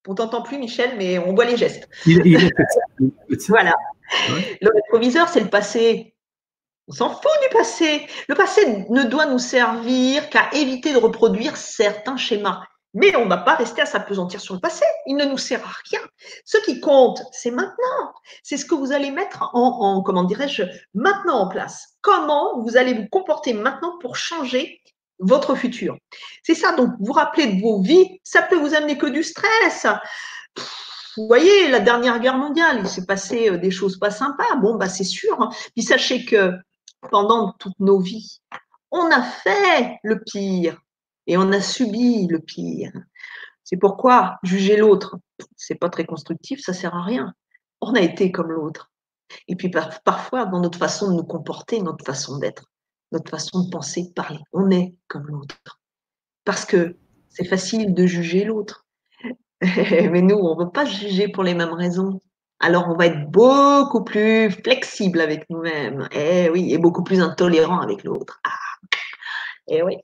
On 0.08 0.14
t'entend 0.14 0.42
plus, 0.42 0.58
Michel, 0.58 0.96
mais 0.96 1.18
on 1.18 1.34
voit 1.34 1.44
les 1.44 1.56
gestes. 1.56 1.88
Voilà. 3.48 3.74
Le 4.60 4.74
rétroviseur, 4.74 5.28
c'est 5.28 5.40
le 5.40 5.50
passé. 5.50 6.14
On 6.90 6.92
s'en 6.92 7.10
fout 7.10 7.30
du 7.48 7.56
passé. 7.56 8.04
Le 8.28 8.34
passé 8.34 8.84
ne 8.88 9.04
doit 9.04 9.26
nous 9.26 9.38
servir 9.38 10.28
qu'à 10.28 10.50
éviter 10.52 10.92
de 10.92 10.98
reproduire 10.98 11.56
certains 11.56 12.16
schémas. 12.16 12.64
Mais 12.94 13.14
on 13.14 13.26
ne 13.26 13.30
va 13.30 13.36
pas 13.36 13.54
rester 13.54 13.80
à 13.80 13.86
s'apesantir 13.86 14.40
sur 14.40 14.54
le 14.54 14.60
passé. 14.60 14.84
Il 15.06 15.14
ne 15.14 15.24
nous 15.24 15.38
sert 15.38 15.64
à 15.64 15.70
rien. 15.88 16.00
Ce 16.44 16.58
qui 16.58 16.80
compte, 16.80 17.22
c'est 17.30 17.52
maintenant. 17.52 18.12
C'est 18.42 18.56
ce 18.56 18.64
que 18.64 18.74
vous 18.74 18.90
allez 18.90 19.12
mettre 19.12 19.50
en, 19.54 19.98
en 19.98 20.02
comment 20.02 20.24
dirais-je, 20.24 20.64
maintenant 20.92 21.38
en 21.38 21.48
place. 21.48 21.94
Comment 22.00 22.60
vous 22.60 22.76
allez 22.76 22.94
vous 22.94 23.06
comporter 23.08 23.52
maintenant 23.52 23.96
pour 24.00 24.16
changer 24.16 24.80
votre 25.20 25.54
futur. 25.54 25.96
C'est 26.42 26.56
ça, 26.56 26.72
donc 26.72 26.90
vous 26.98 27.12
rappelez 27.12 27.46
de 27.46 27.60
vos 27.60 27.80
vies, 27.82 28.18
ça 28.24 28.42
peut 28.42 28.56
vous 28.56 28.74
amener 28.74 28.98
que 28.98 29.06
du 29.06 29.22
stress. 29.22 29.86
Vous 31.16 31.26
voyez, 31.26 31.68
la 31.68 31.80
dernière 31.80 32.18
guerre 32.18 32.38
mondiale, 32.38 32.78
il 32.80 32.88
s'est 32.88 33.04
passé 33.04 33.50
euh, 33.50 33.58
des 33.58 33.70
choses 33.70 33.98
pas 33.98 34.10
sympas. 34.10 34.56
Bon, 34.56 34.76
bah 34.76 34.88
c'est 34.88 35.04
sûr. 35.04 35.40
Hein. 35.40 35.50
Puis 35.74 35.84
sachez 35.84 36.24
que 36.24 36.52
pendant 37.10 37.52
toutes 37.58 37.78
nos 37.78 37.98
vies, 37.98 38.40
on 38.90 39.10
a 39.10 39.22
fait 39.22 39.98
le 40.02 40.20
pire 40.20 40.80
et 41.26 41.36
on 41.36 41.52
a 41.52 41.60
subi 41.60 42.26
le 42.26 42.40
pire. 42.40 42.92
C'est 43.64 43.76
pourquoi 43.76 44.38
juger 44.42 44.76
l'autre, 44.76 45.18
c'est 45.56 45.76
pas 45.76 45.88
très 45.88 46.04
constructif, 46.04 46.60
ça 46.60 46.72
sert 46.72 46.94
à 46.94 47.02
rien. 47.02 47.34
On 47.80 47.94
a 47.94 48.00
été 48.00 48.32
comme 48.32 48.50
l'autre. 48.50 48.90
Et 49.46 49.54
puis 49.54 49.70
parfois, 50.04 50.46
dans 50.46 50.60
notre 50.60 50.78
façon 50.78 51.10
de 51.10 51.16
nous 51.16 51.24
comporter, 51.24 51.80
notre 51.80 52.04
façon 52.04 52.38
d'être, 52.38 52.64
notre 53.12 53.30
façon 53.30 53.64
de 53.64 53.70
penser, 53.70 54.02
de 54.02 54.12
parler, 54.12 54.40
on 54.52 54.70
est 54.70 54.94
comme 55.08 55.28
l'autre. 55.28 55.56
Parce 56.44 56.64
que 56.64 56.96
c'est 57.28 57.44
facile 57.44 57.94
de 57.94 58.06
juger 58.06 58.44
l'autre. 58.44 58.86
Mais 59.62 60.22
nous, 60.22 60.36
on 60.36 60.56
ne 60.58 60.64
veut 60.64 60.70
pas 60.70 60.84
juger 60.84 61.28
pour 61.28 61.44
les 61.44 61.54
mêmes 61.54 61.72
raisons. 61.72 62.20
Alors, 62.60 62.88
on 62.88 62.94
va 62.94 63.06
être 63.06 63.30
beaucoup 63.30 64.04
plus 64.04 64.50
flexible 64.50 65.20
avec 65.20 65.48
nous-mêmes. 65.48 66.08
Et 66.12 66.44
eh 66.44 66.50
oui, 66.50 66.74
et 66.74 66.78
beaucoup 66.78 67.02
plus 67.02 67.20
intolérant 67.20 67.80
avec 67.80 68.04
l'autre. 68.04 68.40
Ah, 68.44 68.50
et 69.66 69.78
eh 69.78 69.82
oui. 69.82 69.96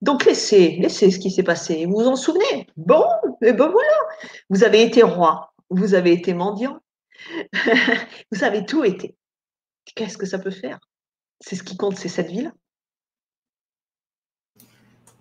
Donc, 0.00 0.24
laissez, 0.24 0.76
laissez 0.80 1.12
ce 1.12 1.20
qui 1.20 1.30
s'est 1.30 1.44
passé. 1.44 1.86
Vous 1.86 1.94
vous 1.94 2.08
en 2.08 2.16
souvenez? 2.16 2.66
Bon, 2.76 3.04
et 3.42 3.48
eh 3.48 3.52
ben 3.52 3.68
voilà. 3.68 3.96
Vous 4.50 4.64
avez 4.64 4.82
été 4.82 5.04
roi. 5.04 5.54
Vous 5.70 5.94
avez 5.94 6.12
été 6.12 6.34
mendiant. 6.34 6.80
vous 8.32 8.42
avez 8.42 8.66
tout 8.66 8.82
été. 8.82 9.16
Qu'est-ce 9.94 10.18
que 10.18 10.26
ça 10.26 10.40
peut 10.40 10.50
faire? 10.50 10.80
C'est 11.40 11.54
ce 11.54 11.62
qui 11.62 11.76
compte, 11.76 11.96
c'est 11.96 12.08
cette 12.08 12.30
vie-là. 12.30 12.52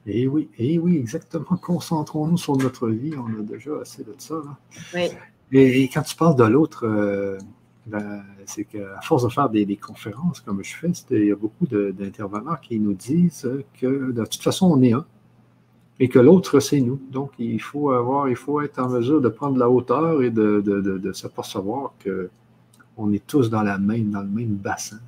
Et 0.07 0.27
oui, 0.27 0.49
et 0.57 0.79
oui, 0.79 0.97
exactement. 0.97 1.57
Concentrons-nous 1.57 2.37
sur 2.37 2.57
notre 2.57 2.89
vie. 2.89 3.13
On 3.15 3.39
a 3.39 3.43
déjà 3.43 3.79
assez 3.81 4.03
de 4.03 4.15
ça. 4.17 4.41
Oui. 4.95 5.09
Et, 5.51 5.89
quand 5.89 6.01
tu 6.01 6.15
parles 6.15 6.35
de 6.35 6.43
l'autre, 6.43 6.85
euh, 6.85 7.37
ben, 7.85 8.23
c'est 8.45 8.65
qu'à 8.65 9.01
force 9.01 9.23
de 9.23 9.29
faire 9.29 9.49
des, 9.49 9.75
conférences 9.75 10.39
comme 10.39 10.63
je 10.63 10.75
fais, 10.75 10.91
il 11.11 11.25
y 11.25 11.31
a 11.31 11.35
beaucoup 11.35 11.65
d'intervenants 11.67 12.55
qui 12.61 12.79
nous 12.79 12.93
disent 12.93 13.49
que 13.79 14.11
de 14.11 14.25
toute 14.25 14.41
façon, 14.41 14.71
on 14.71 14.81
est 14.81 14.93
un 14.93 15.05
et 15.99 16.09
que 16.09 16.17
l'autre, 16.17 16.59
c'est 16.59 16.81
nous. 16.81 16.99
Donc, 17.11 17.31
il 17.37 17.61
faut 17.61 17.91
avoir, 17.91 18.27
il 18.27 18.35
faut 18.35 18.59
être 18.61 18.79
en 18.79 18.89
mesure 18.89 19.21
de 19.21 19.29
prendre 19.29 19.57
la 19.57 19.69
hauteur 19.69 20.23
et 20.23 20.31
de, 20.31 20.59
de, 20.61 20.81
de, 20.81 21.13
s'apercevoir 21.13 21.93
qu'on 22.03 23.13
est 23.13 23.27
tous 23.27 23.51
dans 23.51 23.61
la 23.61 23.77
même, 23.77 24.09
dans 24.09 24.21
le 24.21 24.27
même 24.27 24.55
bassin. 24.55 24.99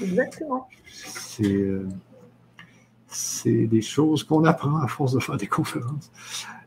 Exactement. 0.00 0.68
C'est. 0.86 1.52
Euh, 1.52 1.88
c'est 3.14 3.66
des 3.66 3.82
choses 3.82 4.24
qu'on 4.24 4.44
apprend 4.44 4.78
à 4.78 4.88
force 4.88 5.12
de 5.12 5.20
faire 5.20 5.36
des 5.36 5.46
conférences. 5.46 6.10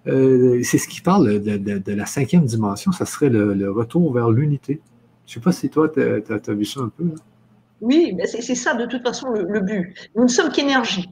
Euh, 0.07 0.61
c'est 0.64 0.77
ce 0.77 0.88
qui 0.88 1.02
parle 1.02 1.40
de, 1.40 1.94
la 1.94 2.06
cinquième 2.06 2.45
dimension, 2.45 2.91
ça 2.91 3.06
serait 3.06 3.30
le, 3.30 3.72
retour 3.72 4.14
vers 4.14 4.30
l'unité. 4.30 4.82
Je 5.26 5.32
ne 5.32 5.34
sais 5.36 5.40
pas 5.40 5.52
si 5.52 5.69
toi, 5.69 5.90
tu 5.90 6.02
as, 6.02 6.53
vu 6.53 6.65
ça 6.65 6.82
un 6.82 6.90
peu. 6.90 7.06
Oui, 7.82 8.15
c'est 8.26 8.56
ça 8.56 8.76
de 8.76 8.86
toute 8.86 9.02
façon 9.02 9.30
le, 9.30 9.60
but. 9.61 10.11
Nous 10.15 10.23
ne 10.23 10.27
sommes 10.27 10.52
qu'énergie. 10.52 11.10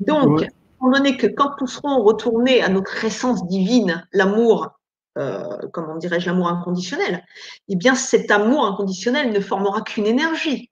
Donc, 0.00 0.46
on 0.80 0.88
en 0.88 1.04
est 1.04 1.16
que 1.16 1.26
quand 1.26 1.52
nous 1.60 1.66
serons 1.66 2.02
retournés 2.02 2.62
à 2.62 2.68
notre 2.68 3.04
essence 3.04 3.46
divine, 3.46 4.06
l'amour, 4.12 4.78
euh, 5.16 5.56
comment 5.72 5.96
dirais-je, 5.96 6.26
l'amour 6.26 6.48
inconditionnel, 6.48 7.24
eh 7.68 7.76
bien 7.76 7.94
cet 7.94 8.30
amour 8.30 8.66
inconditionnel 8.66 9.32
ne 9.32 9.40
formera 9.40 9.80
qu'une 9.80 10.06
énergie. 10.06 10.70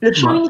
Le 0.00 0.12
champ 0.12 0.44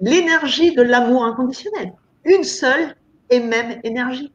l'énergie 0.00 0.74
de 0.74 0.82
l'amour 0.82 1.24
inconditionnel. 1.24 1.92
Une 2.24 2.44
seule 2.44 2.96
et 3.28 3.40
même 3.40 3.80
énergie. 3.84 4.32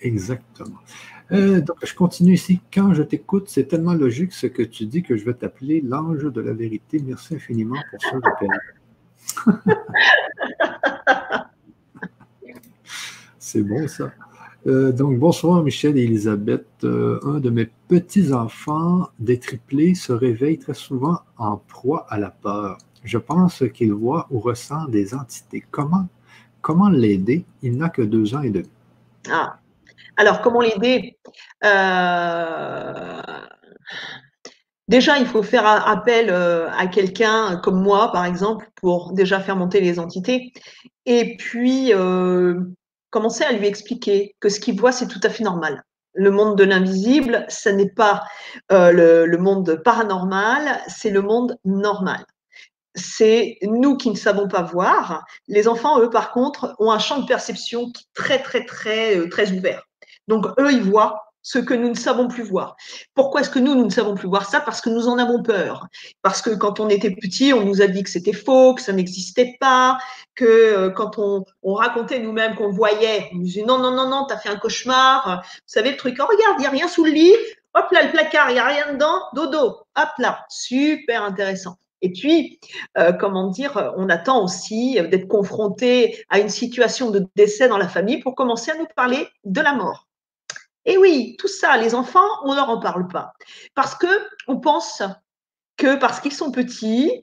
Exactement. 0.00 0.78
Euh, 1.32 1.60
donc, 1.60 1.78
je 1.84 1.94
continue 1.94 2.34
ici. 2.34 2.60
Quand 2.72 2.94
je 2.94 3.02
t'écoute, 3.02 3.48
c'est 3.48 3.64
tellement 3.64 3.94
logique 3.94 4.32
ce 4.32 4.46
que 4.46 4.62
tu 4.62 4.86
dis 4.86 5.02
que 5.02 5.16
je 5.16 5.24
vais 5.24 5.34
t'appeler 5.34 5.80
l'ange 5.80 6.22
de 6.24 6.40
la 6.40 6.52
vérité. 6.52 7.02
Merci 7.04 7.34
infiniment 7.36 7.76
pour 7.90 8.00
rappel. 8.22 8.48
c'est 13.38 13.62
bon, 13.62 13.88
ça. 13.88 14.12
Euh, 14.66 14.92
donc, 14.92 15.18
bonsoir 15.18 15.62
Michel 15.62 15.98
et 15.98 16.04
Elisabeth. 16.04 16.66
Euh, 16.84 17.18
un 17.24 17.40
de 17.40 17.50
mes 17.50 17.68
petits-enfants 17.88 19.08
des 19.18 19.38
triplés 19.38 19.94
se 19.94 20.12
réveille 20.12 20.58
très 20.58 20.74
souvent 20.74 21.20
en 21.38 21.56
proie 21.56 22.06
à 22.08 22.18
la 22.18 22.30
peur. 22.30 22.78
Je 23.04 23.18
pense 23.18 23.62
qu'il 23.72 23.92
voit 23.92 24.26
ou 24.30 24.40
ressent 24.40 24.86
des 24.86 25.14
entités. 25.14 25.64
Comment, 25.70 26.08
comment 26.60 26.88
l'aider? 26.88 27.44
Il 27.62 27.76
n'a 27.76 27.88
que 27.88 28.02
deux 28.02 28.34
ans 28.34 28.42
et 28.42 28.50
demi. 28.50 28.70
Ah. 29.30 29.58
Alors, 30.16 30.40
comment 30.40 30.60
l'aider? 30.60 31.18
Euh, 31.64 33.22
Déjà, 34.88 35.18
il 35.18 35.26
faut 35.26 35.42
faire 35.42 35.66
appel 35.66 36.30
euh, 36.30 36.70
à 36.70 36.86
quelqu'un 36.86 37.56
comme 37.56 37.82
moi, 37.82 38.12
par 38.12 38.24
exemple, 38.24 38.70
pour 38.76 39.12
déjà 39.12 39.40
faire 39.40 39.56
monter 39.56 39.80
les 39.80 39.98
entités. 39.98 40.52
Et 41.06 41.36
puis, 41.36 41.92
euh, 41.92 42.60
commencer 43.10 43.42
à 43.42 43.52
lui 43.52 43.66
expliquer 43.66 44.36
que 44.38 44.48
ce 44.48 44.60
qu'il 44.60 44.78
voit, 44.78 44.92
c'est 44.92 45.08
tout 45.08 45.20
à 45.24 45.28
fait 45.28 45.42
normal. 45.42 45.82
Le 46.14 46.30
monde 46.30 46.56
de 46.56 46.62
l'invisible, 46.62 47.44
ce 47.48 47.68
n'est 47.68 47.90
pas 47.90 48.24
le, 48.70 49.36
monde 49.36 49.82
paranormal, 49.84 50.80
c'est 50.88 51.10
le 51.10 51.22
monde 51.22 51.58
normal 51.64 52.24
c'est 52.98 53.58
nous 53.60 53.98
qui 53.98 54.08
ne 54.08 54.16
savons 54.16 54.48
pas 54.48 54.62
voir. 54.62 55.22
Les 55.48 55.68
enfants, 55.68 56.00
eux, 56.00 56.08
par 56.08 56.32
contre, 56.32 56.74
ont 56.78 56.90
un 56.90 56.98
champ 56.98 57.18
de 57.18 57.26
perception 57.26 57.90
qui 57.92 58.02
est 58.02 58.14
très, 58.14 58.42
très, 58.42 58.64
très, 58.64 59.28
très 59.28 59.52
ouvert. 59.52 59.86
Donc, 60.28 60.46
eux, 60.58 60.72
ils 60.72 60.82
voient 60.82 61.26
ce 61.46 61.60
que 61.60 61.74
nous 61.74 61.88
ne 61.88 61.94
savons 61.94 62.26
plus 62.26 62.42
voir. 62.42 62.74
Pourquoi 63.14 63.40
est-ce 63.40 63.50
que 63.50 63.60
nous, 63.60 63.76
nous 63.76 63.84
ne 63.84 63.90
savons 63.90 64.16
plus 64.16 64.26
voir 64.26 64.50
ça? 64.50 64.60
Parce 64.60 64.80
que 64.80 64.90
nous 64.90 65.06
en 65.06 65.16
avons 65.16 65.44
peur. 65.44 65.86
Parce 66.20 66.42
que 66.42 66.50
quand 66.50 66.80
on 66.80 66.88
était 66.88 67.12
petit, 67.12 67.52
on 67.52 67.64
nous 67.64 67.80
a 67.80 67.86
dit 67.86 68.02
que 68.02 68.10
c'était 68.10 68.32
faux, 68.32 68.74
que 68.74 68.82
ça 68.82 68.92
n'existait 68.92 69.56
pas, 69.60 69.96
que 70.34 70.44
euh, 70.44 70.90
quand 70.90 71.18
on, 71.18 71.44
racontait 71.74 72.18
nous-mêmes 72.18 72.56
qu'on 72.56 72.72
voyait, 72.72 73.28
on 73.32 73.36
nous 73.36 73.44
disait 73.44 73.62
non, 73.62 73.78
non, 73.78 73.92
non, 73.92 74.08
non, 74.08 74.26
t'as 74.28 74.38
fait 74.38 74.48
un 74.48 74.56
cauchemar. 74.56 75.44
Vous 75.44 75.62
savez 75.66 75.92
le 75.92 75.96
truc, 75.96 76.16
oh, 76.18 76.24
regarde, 76.24 76.56
il 76.58 76.62
n'y 76.62 76.66
a 76.66 76.70
rien 76.70 76.88
sous 76.88 77.04
le 77.04 77.12
lit. 77.12 77.32
Hop 77.74 77.92
là, 77.92 78.02
le 78.02 78.10
placard, 78.10 78.50
il 78.50 78.54
n'y 78.54 78.58
a 78.58 78.66
rien 78.66 78.94
dedans. 78.94 79.20
Dodo, 79.32 79.86
hop 79.94 80.08
là. 80.18 80.44
Super 80.48 81.22
intéressant. 81.22 81.76
Et 82.02 82.10
puis, 82.10 82.58
euh, 82.98 83.12
comment 83.12 83.50
dire, 83.50 83.92
on 83.96 84.08
attend 84.08 84.42
aussi 84.42 84.94
d'être 85.10 85.28
confronté 85.28 86.24
à 86.28 86.40
une 86.40 86.48
situation 86.48 87.12
de 87.12 87.24
décès 87.36 87.68
dans 87.68 87.78
la 87.78 87.88
famille 87.88 88.18
pour 88.18 88.34
commencer 88.34 88.72
à 88.72 88.76
nous 88.76 88.86
parler 88.96 89.28
de 89.44 89.60
la 89.60 89.74
mort. 89.74 90.05
Et 90.86 90.96
oui, 90.96 91.36
tout 91.38 91.48
ça, 91.48 91.76
les 91.76 91.94
enfants, 91.94 92.26
on 92.44 92.52
ne 92.52 92.56
leur 92.56 92.70
en 92.70 92.80
parle 92.80 93.08
pas. 93.08 93.32
Parce 93.74 93.94
que 93.94 94.06
on 94.48 94.58
pense 94.58 95.02
que 95.76 95.96
parce 95.96 96.20
qu'ils 96.20 96.32
sont 96.32 96.50
petits, 96.50 97.22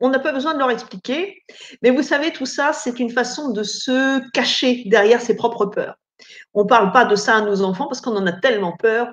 on 0.00 0.08
n'a 0.08 0.18
pas 0.18 0.32
besoin 0.32 0.54
de 0.54 0.58
leur 0.58 0.70
expliquer. 0.70 1.42
Mais 1.82 1.90
vous 1.90 2.02
savez, 2.02 2.32
tout 2.32 2.46
ça, 2.46 2.72
c'est 2.72 2.98
une 2.98 3.10
façon 3.10 3.50
de 3.50 3.62
se 3.62 4.26
cacher 4.30 4.84
derrière 4.86 5.20
ses 5.20 5.36
propres 5.36 5.66
peurs. 5.66 5.96
On 6.54 6.62
ne 6.62 6.68
parle 6.68 6.92
pas 6.92 7.04
de 7.04 7.16
ça 7.16 7.36
à 7.36 7.40
nos 7.42 7.62
enfants 7.62 7.86
parce 7.86 8.00
qu'on 8.00 8.16
en 8.16 8.26
a 8.26 8.32
tellement 8.32 8.76
peur 8.76 9.12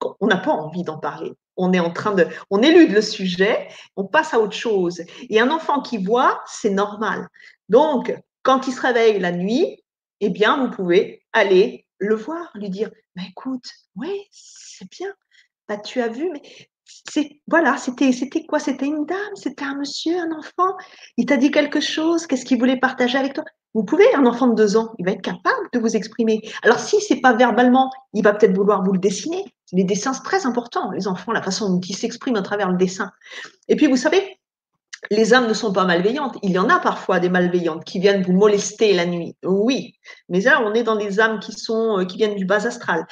qu'on 0.00 0.26
n'a 0.26 0.36
pas 0.36 0.52
envie 0.52 0.82
d'en 0.82 0.98
parler 0.98 1.34
on 1.58 1.72
est 1.72 1.80
en 1.80 1.90
train 1.90 2.14
de, 2.14 2.26
on 2.50 2.62
élude 2.62 2.92
le 2.92 3.02
sujet, 3.02 3.68
on 3.96 4.04
passe 4.04 4.32
à 4.32 4.38
autre 4.38 4.56
chose. 4.56 5.02
Et 5.28 5.40
un 5.40 5.50
enfant 5.50 5.82
qui 5.82 5.98
voit, 5.98 6.40
c'est 6.46 6.70
normal. 6.70 7.28
Donc, 7.68 8.16
quand 8.42 8.66
il 8.66 8.72
se 8.72 8.80
réveille 8.80 9.18
la 9.18 9.32
nuit, 9.32 9.82
eh 10.20 10.30
bien, 10.30 10.64
vous 10.64 10.70
pouvez 10.70 11.22
aller 11.32 11.84
le 11.98 12.14
voir, 12.14 12.50
lui 12.54 12.70
dire, 12.70 12.90
bah, 13.16 13.22
écoute, 13.28 13.64
oui, 13.96 14.26
c'est 14.30 14.88
bien, 14.90 15.12
bah, 15.68 15.76
tu 15.76 16.00
as 16.00 16.08
vu, 16.08 16.30
mais 16.32 16.42
c'est 17.10 17.40
voilà, 17.46 17.76
c'était 17.76 18.12
c'était 18.12 18.44
quoi? 18.44 18.58
C'était 18.58 18.86
une 18.86 19.04
dame, 19.04 19.34
c'était 19.34 19.64
un 19.64 19.76
monsieur, 19.76 20.18
un 20.18 20.32
enfant? 20.32 20.76
Il 21.16 21.26
t'a 21.26 21.36
dit 21.36 21.50
quelque 21.50 21.80
chose? 21.80 22.26
Qu'est-ce 22.26 22.44
qu'il 22.44 22.58
voulait 22.58 22.78
partager 22.78 23.18
avec 23.18 23.34
toi? 23.34 23.44
Vous 23.74 23.84
pouvez, 23.84 24.12
un 24.14 24.24
enfant 24.24 24.46
de 24.46 24.54
deux 24.54 24.76
ans, 24.76 24.94
il 24.98 25.04
va 25.04 25.12
être 25.12 25.22
capable 25.22 25.68
de 25.72 25.78
vous 25.78 25.94
exprimer. 25.94 26.40
Alors 26.62 26.80
si 26.80 27.00
c'est 27.00 27.20
pas 27.20 27.34
verbalement, 27.34 27.90
il 28.14 28.24
va 28.24 28.32
peut-être 28.32 28.56
vouloir 28.56 28.82
vous 28.82 28.92
le 28.92 28.98
dessiner. 28.98 29.44
Les 29.72 29.84
dessins 29.84 30.14
c'est 30.14 30.22
très 30.22 30.46
important. 30.46 30.90
Les 30.92 31.06
enfants, 31.06 31.32
la 31.32 31.42
façon 31.42 31.68
dont 31.68 31.80
ils 31.80 31.96
s'expriment 31.96 32.36
à 32.36 32.42
travers 32.42 32.70
le 32.70 32.78
dessin. 32.78 33.10
Et 33.68 33.76
puis 33.76 33.86
vous 33.86 33.96
savez, 33.96 34.37
les 35.10 35.34
âmes 35.34 35.46
ne 35.46 35.54
sont 35.54 35.72
pas 35.72 35.84
malveillantes. 35.84 36.36
Il 36.42 36.50
y 36.50 36.58
en 36.58 36.68
a 36.68 36.78
parfois 36.78 37.20
des 37.20 37.28
malveillantes 37.28 37.84
qui 37.84 37.98
viennent 37.98 38.22
vous 38.22 38.32
molester 38.32 38.92
la 38.94 39.06
nuit. 39.06 39.36
Oui, 39.42 39.94
mais 40.28 40.40
là, 40.40 40.62
on 40.64 40.74
est 40.74 40.82
dans 40.82 40.96
des 40.96 41.20
âmes 41.20 41.40
qui 41.40 41.52
sont 41.52 41.98
euh, 41.98 42.04
qui 42.04 42.16
viennent 42.16 42.36
du 42.36 42.44
bas 42.44 42.66
astral. 42.66 43.06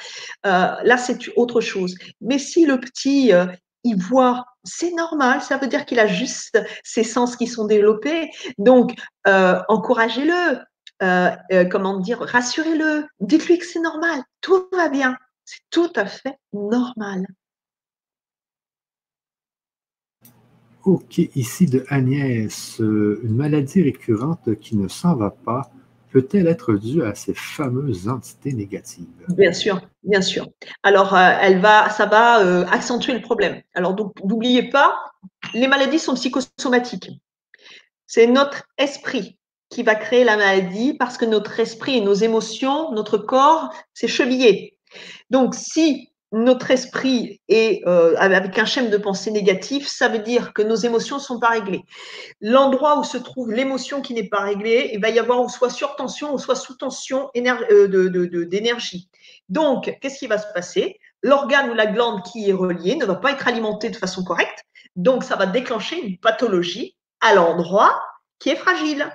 Euh, 0.45 0.75
là, 0.83 0.97
c'est 0.97 1.19
autre 1.35 1.61
chose. 1.61 1.95
Mais 2.21 2.37
si 2.39 2.65
le 2.65 2.79
petit, 2.79 3.33
euh, 3.33 3.45
il 3.83 3.97
voit, 3.97 4.45
c'est 4.63 4.91
normal, 4.91 5.41
ça 5.41 5.57
veut 5.57 5.67
dire 5.67 5.85
qu'il 5.85 5.99
a 5.99 6.07
juste 6.07 6.59
ses 6.83 7.03
sens 7.03 7.35
qui 7.35 7.47
sont 7.47 7.65
développés. 7.65 8.29
Donc, 8.57 8.93
euh, 9.27 9.59
encouragez-le, 9.69 10.59
comment 11.69 11.97
dire, 11.97 12.19
rassurez-le, 12.19 13.05
dites-lui 13.19 13.59
que 13.59 13.65
c'est 13.65 13.79
normal, 13.79 14.21
tout 14.41 14.67
va 14.73 14.89
bien, 14.89 15.15
c'est 15.45 15.61
tout 15.69 15.91
à 15.95 16.05
fait 16.05 16.37
normal. 16.51 17.25
OK, 20.87 21.19
ici 21.35 21.65
de 21.65 21.83
Agnès, 21.89 22.79
euh, 22.79 23.19
une 23.21 23.35
maladie 23.35 23.81
récurrente 23.81 24.57
qui 24.61 24.77
ne 24.77 24.87
s'en 24.87 25.17
va 25.17 25.31
pas 25.31 25.69
peut-elle 26.13 26.47
être 26.47 26.75
due 26.75 27.03
à 27.03 27.13
ces 27.13 27.33
fameuses 27.33 28.07
entités 28.07 28.53
négatives? 28.53 29.05
Bien 29.27 29.51
sûr, 29.51 29.81
bien 30.03 30.21
sûr. 30.21 30.47
Alors, 30.83 31.13
euh, 31.13 31.31
elle 31.41 31.59
va, 31.59 31.89
ça 31.89 32.05
va 32.05 32.41
euh, 32.41 32.65
accentuer 32.67 33.13
le 33.13 33.21
problème. 33.21 33.61
Alors, 33.73 33.97
n'oubliez 34.23 34.69
pas, 34.69 34.97
les 35.53 35.67
maladies 35.67 35.99
sont 35.99 36.13
psychosomatiques. 36.13 37.09
C'est 38.05 38.27
notre 38.27 38.63
esprit 38.77 39.37
qui 39.69 39.83
va 39.83 39.95
créer 39.95 40.23
la 40.23 40.37
maladie 40.37 40.93
parce 40.93 41.17
que 41.17 41.25
notre 41.25 41.59
esprit 41.59 41.97
et 41.97 42.01
nos 42.01 42.13
émotions, 42.13 42.93
notre 42.93 43.17
corps, 43.17 43.73
c'est 43.93 44.07
chevillé. 44.07 44.77
Donc, 45.31 45.53
si 45.53 46.13
notre 46.31 46.71
esprit 46.71 47.41
est 47.47 47.87
euh, 47.87 48.15
avec 48.17 48.57
un 48.59 48.65
schéma 48.65 48.89
de 48.89 48.97
pensée 48.97 49.31
négatif, 49.31 49.87
ça 49.87 50.09
veut 50.09 50.19
dire 50.19 50.53
que 50.53 50.61
nos 50.61 50.75
émotions 50.75 51.17
ne 51.17 51.21
sont 51.21 51.39
pas 51.39 51.49
réglées. 51.49 51.83
L'endroit 52.41 52.99
où 52.99 53.03
se 53.03 53.17
trouve 53.17 53.51
l'émotion 53.51 54.01
qui 54.01 54.13
n'est 54.13 54.27
pas 54.27 54.41
réglée, 54.41 54.91
il 54.93 55.01
va 55.01 55.09
y 55.09 55.19
avoir 55.19 55.49
soit 55.49 55.69
sur 55.69 55.95
tension 55.95 56.33
ou 56.33 56.37
soit 56.37 56.55
sous 56.55 56.75
tension 56.75 57.29
euh, 57.37 58.45
d'énergie. 58.45 59.09
Donc, 59.47 59.97
qu'est-ce 60.01 60.19
qui 60.19 60.27
va 60.27 60.37
se 60.37 60.51
passer? 60.53 60.99
L'organe 61.23 61.69
ou 61.69 61.73
la 61.73 61.87
glande 61.87 62.23
qui 62.23 62.49
est 62.49 62.53
reliée 62.53 62.95
ne 62.95 63.05
va 63.05 63.15
pas 63.15 63.31
être 63.31 63.47
alimentée 63.47 63.89
de 63.89 63.95
façon 63.95 64.23
correcte, 64.23 64.63
donc 64.95 65.23
ça 65.23 65.35
va 65.35 65.45
déclencher 65.45 65.99
une 65.99 66.17
pathologie 66.17 66.95
à 67.21 67.33
l'endroit 67.33 67.99
qui 68.39 68.49
est 68.49 68.55
fragile. 68.55 69.09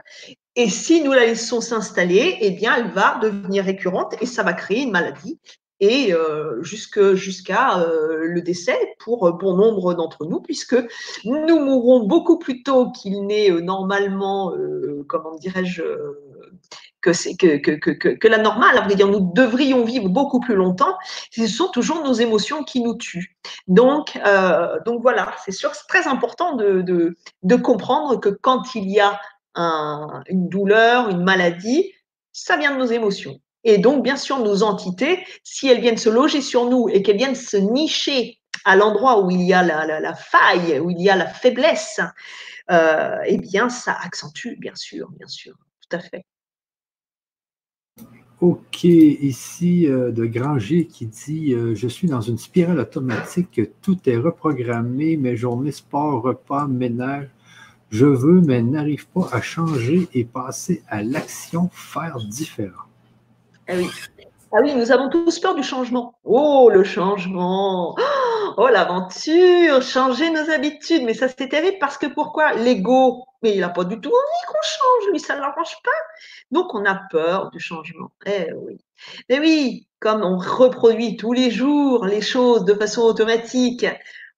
Et 0.56 0.68
si 0.68 1.02
nous 1.02 1.12
la 1.12 1.26
laissons 1.26 1.60
s'installer, 1.60 2.39
eh 2.40 2.51
bien, 2.51 2.74
elle 2.76 2.90
va 2.90 3.18
devenir 3.22 3.64
récurrente 3.64 4.14
et 4.20 4.26
ça 4.26 4.43
va 4.43 4.52
créer 4.52 4.82
une 4.82 4.90
maladie 4.90 5.39
et 5.82 6.14
euh, 6.14 6.62
jusqu'à 6.62 7.80
euh, 7.80 8.20
le 8.22 8.40
décès 8.40 8.78
pour 9.00 9.30
bon 9.32 9.56
nombre 9.56 9.94
d'entre 9.94 10.24
nous, 10.24 10.40
puisque 10.40 10.76
nous 11.24 11.59
mourrons 11.59 12.04
beaucoup 12.04 12.38
plus 12.38 12.62
tôt 12.62 12.92
qu'il 12.92 13.26
n'est 13.26 13.50
euh, 13.50 13.60
normalement, 13.60 14.54
comment 15.09 15.34
dirais-je, 15.34 15.82
que, 17.00 17.10
que, 17.56 17.72
que, 17.72 17.90
que, 18.14 18.28
la 18.28 18.38
normale. 18.38 18.78
À 18.78 18.86
dire, 18.94 19.09
nous 19.09 19.32
devrions 19.34 19.84
vivre 19.84 20.09
beaucoup 20.09 20.38
plus 20.38 20.54
longtemps. 20.54 20.96
Ce 21.32 21.48
sont 21.48 21.68
toujours 21.68 22.04
nos 22.04 22.12
émotions 22.12 22.62
qui 22.62 22.80
nous 22.80 22.94
tuent. 22.94 23.36
Donc, 23.66 24.16
donc 24.86 25.02
voilà, 25.02 25.34
c'est 25.44 25.50
sûr, 25.50 25.74
c'est 25.74 25.88
très 25.88 26.06
important 26.06 26.54
de, 26.54 26.82
de, 27.42 27.56
comprendre 27.56 28.20
que 28.20 28.28
quand 28.28 28.76
il 28.76 28.88
y 28.88 29.00
a 29.00 29.20
un, 29.56 30.22
une 30.28 30.48
douleur, 30.48 31.09
une 31.09 31.24
maladie, 31.24 31.92
ça 32.32 32.56
vient 32.56 32.72
de 32.72 32.78
nos 32.78 32.86
émotions. 32.86 33.40
Et 33.64 33.78
donc, 33.78 34.02
bien 34.02 34.16
sûr, 34.16 34.39
nos 34.39 34.62
entités, 34.62 35.24
si 35.44 35.68
elles 35.68 35.80
viennent 35.80 35.97
se 35.97 36.09
loger 36.09 36.40
sur 36.40 36.68
nous 36.68 36.89
et 36.89 37.02
qu'elles 37.02 37.16
viennent 37.16 37.34
se 37.34 37.56
nicher 37.56 38.39
à 38.64 38.76
l'endroit 38.76 39.22
où 39.22 39.30
il 39.30 39.43
y 39.43 39.52
a 39.52 39.62
la, 39.62 40.14
faille, 40.14 40.78
où 40.80 40.90
il 40.90 41.01
y 41.01 41.10
a 41.10 41.16
la 41.16 41.26
faiblesse, 41.26 42.01
euh, 42.70 43.18
eh 43.26 43.39
bien, 43.39 43.68
ça 43.68 43.97
accentue, 44.02 44.56
bien 44.59 44.74
sûr, 44.74 45.10
bien 45.10 45.28
sûr, 45.28 45.55
tout 45.80 45.97
à 45.97 46.01
fait. 46.01 46.24
OK, 48.40 48.82
ici 48.82 49.86
euh, 49.86 50.10
de 50.10 50.26
Granger 50.26 50.86
qui 50.86 51.06
dit 51.06 51.55
euh, 51.55 51.76
Je 51.76 51.86
suis 51.86 52.09
dans 52.09 52.20
une 52.20 52.39
spirale 52.39 52.80
automatique, 52.80 53.60
tout 53.82 53.98
est 54.06 54.16
reprogrammé, 54.16 55.16
mes 55.16 55.36
journées 55.36 55.70
sport, 55.70 56.22
repas, 56.22 56.66
ménage. 56.66 57.28
Je 57.90 58.06
veux, 58.06 58.40
mais 58.40 58.60
n'arrive 58.60 59.06
pas 59.09 59.28
à 59.32 59.40
changer 59.40 60.09
et 60.12 60.24
passer 60.24 60.82
à 60.89 61.05
l'action, 61.05 61.70
faire 61.72 62.16
différent. 62.18 62.91
Ah 63.68 63.74
oui. 63.76 63.89
Ah 64.55 64.59
oui, 64.62 64.74
nous 64.74 64.93
avons 64.93 65.09
tous 65.09 65.39
peur 65.39 65.55
du 65.55 65.62
changement. 65.62 66.14
Oh, 66.24 66.68
le 66.70 66.84
changement. 66.84 67.97
Oh, 68.59 68.68
l'aventure, 68.68 69.80
changer 69.80 70.28
nos 70.28 70.51
habitudes. 70.51 71.05
Mais 71.05 71.14
ça, 71.14 71.28
c'est 71.28 71.48
terrible 71.48 71.78
parce 71.80 71.97
que 71.97 72.06
pourquoi? 72.06 72.52
L'ego, 72.52 73.24
mais 73.43 73.55
il 73.55 73.60
n'a 73.60 73.70
pas 73.70 73.84
du 73.84 73.98
tout 73.98 74.10
envie 74.10 74.47
qu'on 74.47 74.62
change. 74.62 75.12
Lui, 75.12 75.20
ça 75.20 75.36
ne 75.36 75.40
l'arrange 75.40 75.76
pas. 75.82 75.90
Donc, 76.51 76.74
on 76.74 76.84
a 76.84 77.01
peur 77.10 77.51
du 77.51 77.60
changement. 77.60 78.10
Eh 78.26 78.52
oui. 78.52 78.78
Mais 79.30 79.39
oui, 79.40 79.86
comme 80.01 80.22
on 80.22 80.36
reproduit 80.36 81.16
tous 81.16 81.32
les 81.32 81.51
jours 81.51 82.05
les 82.05 82.20
choses 82.20 82.66
de 82.66 82.74
façon 82.74 83.02
automatique, 83.02 83.86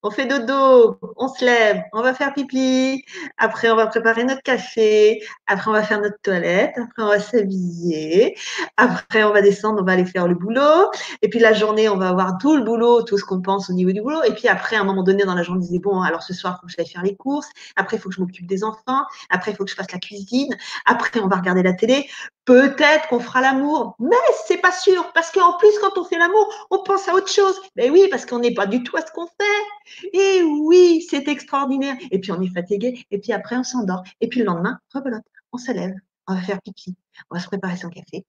on 0.04 0.10
fait 0.10 0.26
dodo, 0.26 0.98
on 1.16 1.28
se 1.28 1.42
lève, 1.42 1.82
on 1.94 2.02
va 2.02 2.12
faire 2.12 2.34
pipi, 2.34 3.02
après 3.38 3.70
on 3.70 3.76
va 3.76 3.86
préparer 3.86 4.22
notre 4.24 4.42
café, 4.42 5.22
après 5.46 5.70
on 5.70 5.72
va 5.72 5.82
faire 5.82 6.00
notre 6.00 6.20
toilette, 6.22 6.74
après 6.76 7.02
on 7.02 7.08
va 7.08 7.18
s'habiller, 7.18 8.36
après 8.76 9.24
on 9.24 9.32
va 9.32 9.40
descendre, 9.40 9.80
on 9.80 9.84
va 9.84 9.92
aller 9.92 10.04
faire 10.04 10.28
le 10.28 10.34
boulot, 10.34 10.90
et 11.22 11.30
puis 11.30 11.38
la 11.38 11.54
journée 11.54 11.88
on 11.88 11.96
va 11.96 12.10
avoir 12.10 12.36
tout 12.36 12.54
le 12.54 12.62
boulot, 12.62 13.02
tout 13.02 13.16
ce 13.16 13.24
qu'on 13.24 13.40
pense 13.40 13.70
au 13.70 13.72
niveau 13.72 13.92
du 13.92 14.02
boulot, 14.02 14.22
et 14.24 14.34
puis 14.34 14.46
après 14.46 14.76
à 14.76 14.82
un 14.82 14.84
moment 14.84 15.02
donné 15.02 15.24
dans 15.24 15.34
la 15.34 15.42
journée 15.42 15.62
on 15.62 15.66
disait 15.66 15.78
bon 15.78 16.02
alors 16.02 16.22
ce 16.22 16.34
soir 16.34 16.58
il 16.58 16.60
faut 16.60 16.66
que 16.66 16.72
j'aille 16.76 16.92
faire 16.92 17.02
les 17.02 17.16
courses, 17.16 17.48
après 17.74 17.96
il 17.96 18.00
faut 18.00 18.10
que 18.10 18.14
je 18.14 18.20
m'occupe 18.20 18.46
des 18.46 18.62
enfants, 18.62 19.04
après 19.30 19.52
il 19.52 19.56
faut 19.56 19.64
que 19.64 19.70
je 19.70 19.76
fasse 19.76 19.90
la 19.90 19.98
cuisine, 19.98 20.54
après 20.84 21.18
on 21.20 21.28
va 21.28 21.36
regarder 21.36 21.62
la 21.62 21.72
télé, 21.72 22.06
Peut-être 22.44 23.08
qu'on 23.08 23.20
fera 23.20 23.40
l'amour, 23.40 23.96
mais 23.98 24.16
c'est 24.46 24.58
pas 24.58 24.72
sûr 24.72 25.12
parce 25.14 25.30
qu'en 25.30 25.56
plus 25.56 25.78
quand 25.80 25.96
on 25.96 26.04
fait 26.04 26.18
l'amour, 26.18 26.48
on 26.70 26.82
pense 26.82 27.08
à 27.08 27.14
autre 27.14 27.30
chose. 27.30 27.58
Mais 27.76 27.88
oui, 27.88 28.06
parce 28.10 28.26
qu'on 28.26 28.38
n'est 28.38 28.54
pas 28.54 28.66
du 28.66 28.82
tout 28.82 28.96
à 28.96 29.00
ce 29.00 29.10
qu'on 29.12 29.26
fait. 29.26 30.08
Et 30.12 30.42
oui, 30.42 31.06
c'est 31.08 31.26
extraordinaire. 31.28 31.96
Et 32.10 32.20
puis 32.20 32.32
on 32.32 32.42
est 32.42 32.52
fatigué. 32.52 33.06
Et 33.10 33.18
puis 33.18 33.32
après 33.32 33.56
on 33.56 33.64
s'endort. 33.64 34.02
Et 34.20 34.28
puis 34.28 34.40
le 34.40 34.46
lendemain, 34.46 34.78
rebelote, 34.92 35.24
on 35.52 35.58
se 35.58 35.72
lève 35.72 35.94
on 36.26 36.34
va 36.34 36.40
faire 36.40 36.60
pipi, 36.62 36.96
on 37.30 37.36
va 37.36 37.40
se 37.40 37.46
préparer 37.46 37.76
son 37.76 37.90
café, 37.90 38.26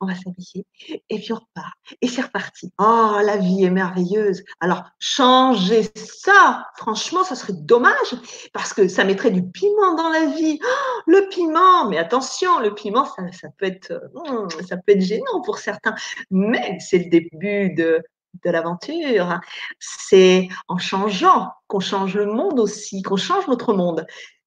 on 0.00 0.06
va 0.06 0.14
s'habiller, 0.14 0.66
et 1.08 1.18
puis 1.18 1.32
on 1.32 1.36
repart. 1.36 1.74
Et 2.00 2.08
c'est 2.08 2.22
reparti. 2.22 2.72
Oh, 2.78 3.18
la 3.22 3.36
vie 3.36 3.64
est 3.64 3.70
merveilleuse. 3.70 4.42
Alors, 4.60 4.84
changer 4.98 5.82
ça, 5.94 6.66
franchement, 6.76 7.24
ça 7.24 7.34
serait 7.34 7.54
dommage, 7.54 8.14
parce 8.52 8.72
que 8.72 8.88
ça 8.88 9.04
mettrait 9.04 9.30
du 9.30 9.42
piment 9.42 9.94
dans 9.94 10.08
la 10.08 10.26
vie. 10.26 10.58
Oh, 10.62 11.00
le 11.06 11.28
piment, 11.28 11.88
mais 11.88 11.98
attention, 11.98 12.58
le 12.60 12.74
piment, 12.74 13.04
ça, 13.04 13.22
ça, 13.32 13.48
peut 13.58 13.66
être, 13.66 13.92
hmm, 14.14 14.48
peut 14.48 14.92
être 14.92 15.00
gênant 15.00 15.42
pour 15.44 15.58
certains, 15.58 15.94
mais 16.30 16.78
c'est 16.80 16.98
le 16.98 17.10
début 17.10 17.70
de, 17.74 18.02
de 18.44 18.50
l'aventure. 18.50 19.40
C'est 19.78 20.48
en 20.68 20.78
changeant 20.78 21.50
qu'on 21.66 21.80
change 21.80 22.16
le 22.16 22.26
monde 22.26 22.60
aussi, 22.60 23.02
qu'on 23.02 23.16
change 23.16 23.48
notre 23.48 23.74
monde. 23.74 24.06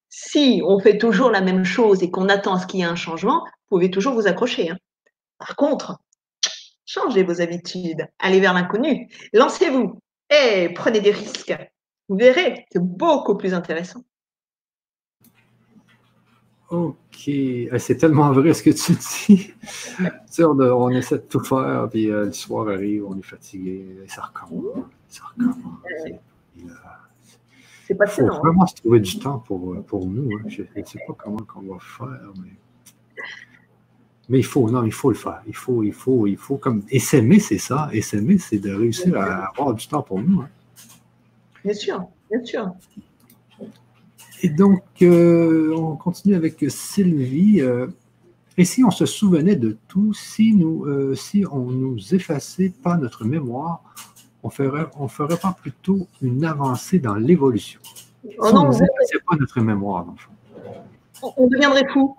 Si 0.09 0.61
on 0.65 0.79
fait 0.79 0.97
toujours 0.97 1.29
la 1.29 1.41
même 1.41 1.63
chose 1.63 2.01
et 2.01 2.09
qu'on 2.09 2.29
attend 2.29 2.55
à 2.55 2.59
ce 2.59 2.67
qu'il 2.67 2.79
y 2.79 2.83
ait 2.83 2.87
un 2.87 2.95
changement, 2.95 3.43
vous 3.45 3.77
pouvez 3.77 3.91
toujours 3.91 4.15
vous 4.15 4.27
accrocher. 4.27 4.71
Hein. 4.71 4.77
Par 5.37 5.55
contre, 5.55 5.99
changez 6.85 7.23
vos 7.23 7.41
habitudes, 7.41 8.07
allez 8.17 8.39
vers 8.39 8.53
l'inconnu, 8.53 9.07
lancez-vous 9.33 9.99
et 10.29 10.69
prenez 10.73 10.99
des 10.99 11.11
risques. 11.11 11.55
Vous 12.07 12.17
verrez, 12.17 12.65
c'est 12.71 12.83
beaucoup 12.83 13.37
plus 13.37 13.53
intéressant. 13.53 14.03
Ok, 16.71 17.29
c'est 17.77 17.97
tellement 17.97 18.31
vrai 18.31 18.53
ce 18.53 18.63
que 18.63 18.69
tu 18.69 18.93
dis. 19.27 19.53
on, 20.39 20.89
essaie 20.89 21.17
de 21.17 21.23
tout 21.23 21.43
faire, 21.43 21.87
puis 21.89 22.11
euh, 22.11 22.25
le 22.25 22.31
soir 22.31 22.67
arrive, 22.69 23.05
on 23.05 23.17
est 23.17 23.23
fatigué, 23.23 23.97
et 24.03 24.07
ça 24.07 24.23
recommence. 24.23 24.85
Ça 25.07 25.23
recommence. 25.25 25.57
Il 27.89 28.07
faut 28.07 28.27
vraiment 28.27 28.67
se 28.67 28.75
trouver 28.75 28.99
du 28.99 29.17
temps 29.17 29.39
pour, 29.39 29.83
pour 29.85 30.05
nous. 30.05 30.29
Hein. 30.37 30.43
Je 30.47 30.61
ne 30.61 30.85
sais 30.85 30.99
pas 31.07 31.15
comment 31.17 31.39
on 31.55 31.73
va 31.73 31.79
faire, 31.79 32.33
mais... 32.41 32.51
mais 34.29 34.39
il 34.39 34.45
faut, 34.45 34.69
non, 34.69 34.83
il 34.83 34.91
faut 34.93 35.09
le 35.09 35.15
faire. 35.15 35.41
Il 35.47 35.55
faut, 35.55 35.81
il 35.83 35.93
faut, 35.93 36.27
il 36.27 36.37
faut 36.37 36.57
comme. 36.57 36.83
Et 36.89 36.99
s'aimer, 36.99 37.39
c'est 37.39 37.57
ça. 37.57 37.89
Et 37.91 38.01
s'aimer, 38.01 38.37
c'est 38.37 38.59
de 38.59 38.71
réussir 38.71 39.17
à 39.17 39.47
avoir 39.47 39.73
du 39.73 39.87
temps 39.87 40.03
pour 40.03 40.21
nous. 40.21 40.41
Hein. 40.41 40.49
Bien 41.65 41.73
sûr, 41.73 42.05
bien 42.29 42.43
sûr. 42.45 42.71
Et 44.41 44.49
donc, 44.49 44.83
euh, 45.01 45.73
on 45.75 45.95
continue 45.97 46.35
avec 46.35 46.63
Sylvie. 46.69 47.61
Euh, 47.61 47.87
et 48.57 48.65
si 48.65 48.83
on 48.83 48.91
se 48.91 49.05
souvenait 49.05 49.55
de 49.55 49.77
tout, 49.87 50.13
si, 50.13 50.53
nous, 50.53 50.85
euh, 50.85 51.15
si 51.15 51.45
on 51.51 51.65
nous 51.71 52.13
effaçait 52.13 52.71
pas 52.83 52.97
notre 52.97 53.25
mémoire, 53.25 53.83
on 54.43 54.49
ferait, 54.49 54.87
on 54.95 55.07
ferait 55.07 55.37
pas 55.37 55.53
plutôt 55.53 56.07
une 56.21 56.45
avancée 56.45 56.99
dans 56.99 57.15
l'évolution 57.15 57.79
oh 58.37 58.51
non, 58.51 58.71
c'est 58.71 59.23
pas 59.25 59.35
notre 59.37 59.59
mémoire, 59.61 60.05
On 61.37 61.47
deviendrait 61.47 61.87
fou. 61.91 62.17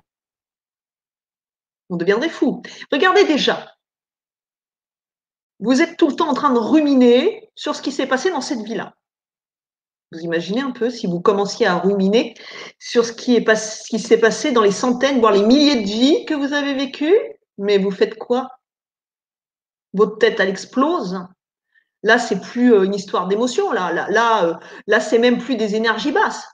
On 1.88 1.96
deviendrait 1.96 2.28
fou. 2.28 2.62
Regardez 2.92 3.24
déjà. 3.24 3.74
Vous 5.58 5.82
êtes 5.82 5.96
tout 5.96 6.08
le 6.08 6.16
temps 6.16 6.30
en 6.30 6.34
train 6.34 6.52
de 6.52 6.58
ruminer 6.58 7.50
sur 7.54 7.74
ce 7.74 7.82
qui 7.82 7.92
s'est 7.92 8.06
passé 8.06 8.30
dans 8.30 8.40
cette 8.40 8.60
vie-là. 8.60 8.94
Vous 10.12 10.20
imaginez 10.20 10.60
un 10.60 10.72
peu 10.72 10.90
si 10.90 11.06
vous 11.06 11.20
commenciez 11.20 11.66
à 11.66 11.78
ruminer 11.78 12.34
sur 12.78 13.04
ce 13.04 13.12
qui 13.12 13.98
s'est 13.98 14.18
passé 14.18 14.52
dans 14.52 14.62
les 14.62 14.72
centaines, 14.72 15.20
voire 15.20 15.32
les 15.32 15.44
milliers 15.44 15.82
de 15.82 15.86
vies 15.86 16.24
que 16.24 16.34
vous 16.34 16.52
avez 16.52 16.74
vécues, 16.74 17.16
mais 17.58 17.78
vous 17.78 17.90
faites 17.90 18.16
quoi? 18.18 18.48
Votre 19.92 20.18
tête, 20.18 20.40
elle 20.40 20.48
explose. 20.48 21.20
Là, 22.02 22.18
c'est 22.18 22.40
plus 22.40 22.72
euh, 22.72 22.84
une 22.84 22.94
histoire 22.94 23.28
d'émotion. 23.28 23.72
Là, 23.72 23.92
là, 23.92 24.08
là, 24.10 24.44
euh, 24.44 24.54
là 24.86 25.00
c'est 25.00 25.18
même 25.18 25.38
plus 25.38 25.56
des 25.56 25.74
énergies 25.74 26.12
basses. 26.12 26.44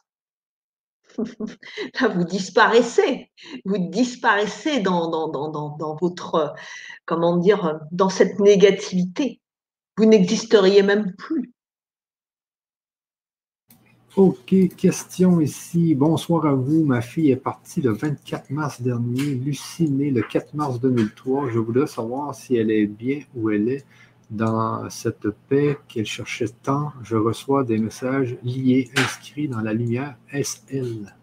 là, 1.18 2.08
vous 2.08 2.24
disparaissez. 2.24 3.30
Vous 3.64 3.78
disparaissez 3.78 4.80
dans, 4.80 5.08
dans, 5.08 5.28
dans, 5.28 5.76
dans, 5.76 5.96
votre, 5.96 6.34
euh, 6.34 6.48
comment 7.04 7.36
dire, 7.36 7.80
dans 7.92 8.08
cette 8.08 8.40
négativité. 8.40 9.40
Vous 9.96 10.04
n'existeriez 10.04 10.82
même 10.82 11.14
plus. 11.14 11.52
OK, 14.16 14.54
question 14.76 15.40
ici. 15.40 15.94
Bonsoir 15.94 16.46
à 16.46 16.54
vous. 16.54 16.84
Ma 16.84 17.02
fille 17.02 17.30
est 17.30 17.36
partie 17.36 17.82
le 17.82 17.92
24 17.92 18.50
mars 18.50 18.80
dernier. 18.80 19.34
Lucie 19.34 19.90
née 19.90 20.10
le 20.10 20.22
4 20.22 20.54
mars 20.54 20.80
2003. 20.80 21.50
Je 21.50 21.58
voudrais 21.58 21.86
savoir 21.86 22.34
si 22.34 22.56
elle 22.56 22.70
est 22.70 22.86
bien 22.86 23.20
où 23.34 23.50
elle 23.50 23.68
est 23.68 23.84
dans 24.30 24.88
cette 24.90 25.28
paix 25.48 25.78
qu'elle 25.88 26.06
cherchait 26.06 26.48
tant. 26.62 26.92
Je 27.02 27.16
reçois 27.16 27.64
des 27.64 27.78
messages 27.78 28.36
liés, 28.42 28.90
inscrits 28.96 29.48
dans 29.48 29.60
la 29.60 29.72
lumière. 29.72 30.16
SL. 30.32 31.14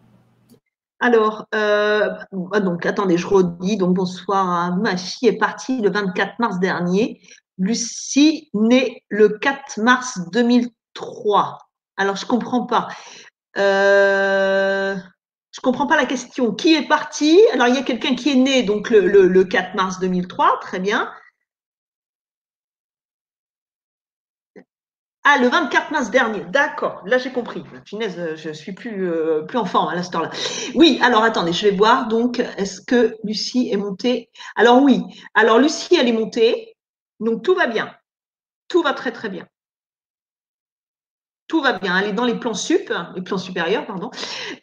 Alors, 1.00 1.46
euh, 1.54 2.10
donc, 2.32 2.86
attendez, 2.86 3.18
je 3.18 3.28
redis. 3.28 3.78
Donc, 3.78 3.96
bonsoir. 3.96 4.78
Ma 4.78 4.96
fille 4.96 5.28
est 5.28 5.38
partie 5.38 5.82
le 5.82 5.92
24 5.92 6.40
mars 6.40 6.60
dernier. 6.60 7.20
Lucie 7.58 8.50
née 8.54 9.04
le 9.10 9.30
4 9.30 9.82
mars 9.82 10.20
2003. 10.32 11.58
Alors, 11.98 12.16
je 12.16 12.26
comprends 12.26 12.66
pas. 12.66 12.88
Euh, 13.58 14.96
je 15.52 15.62
comprends 15.62 15.88
pas 15.88 15.98
la 15.98 16.06
question. 16.06 16.54
Qui 16.54 16.74
est 16.74 16.88
parti 16.88 17.40
Alors, 17.54 17.68
il 17.68 17.76
y 17.76 17.78
a 17.78 17.84
quelqu'un 17.84 18.16
qui 18.16 18.32
est 18.32 18.36
né 18.36 18.64
donc 18.64 18.90
le, 18.90 19.44
4 19.44 19.76
mars 19.76 20.00
2003, 20.00 20.60
très 20.62 20.80
bien. 20.80 21.12
Ah, 25.26 25.38
le 25.40 25.48
24 25.48 25.92
mars 25.92 26.12
dernier, 26.12 26.44
d'accord, 26.50 27.02
là 27.06 27.18
j'ai 27.18 27.32
compris. 27.32 27.64
Finesse, 27.86 28.18
je 28.36 28.50
suis 28.50 28.74
plus, 28.74 29.10
euh, 29.10 29.44
plus 29.44 29.58
enfant 29.58 29.88
à 29.88 29.96
l'instant 29.96 30.20
là. 30.20 30.30
Oui, 30.76 31.00
alors 31.02 31.24
attendez, 31.24 31.54
je 31.54 31.68
vais 31.70 31.76
voir. 31.76 32.10
Donc, 32.10 32.40
est-ce 32.40 32.82
que 32.82 33.16
Lucie 33.24 33.70
est 33.72 33.78
montée? 33.78 34.30
Alors 34.58 34.82
oui, 34.84 35.02
alors 35.34 35.60
Lucie, 35.60 35.96
elle 35.96 36.10
est 36.10 36.14
montée, 36.14 36.76
donc 37.22 37.42
tout 37.42 37.56
va 37.56 37.68
bien. 37.68 37.96
Tout 38.68 38.82
va 38.82 38.94
très 38.94 39.14
très 39.14 39.30
bien 39.30 39.48
tout 41.54 41.62
va 41.62 41.74
bien. 41.74 42.00
Elle 42.00 42.10
est 42.10 42.14
dans 42.14 42.26
les 42.26 42.34
plans 42.34 42.56
sup, 42.56 42.92
les 43.16 43.22
plans 43.22 43.38
supérieurs, 43.38 43.86
pardon, 43.86 44.10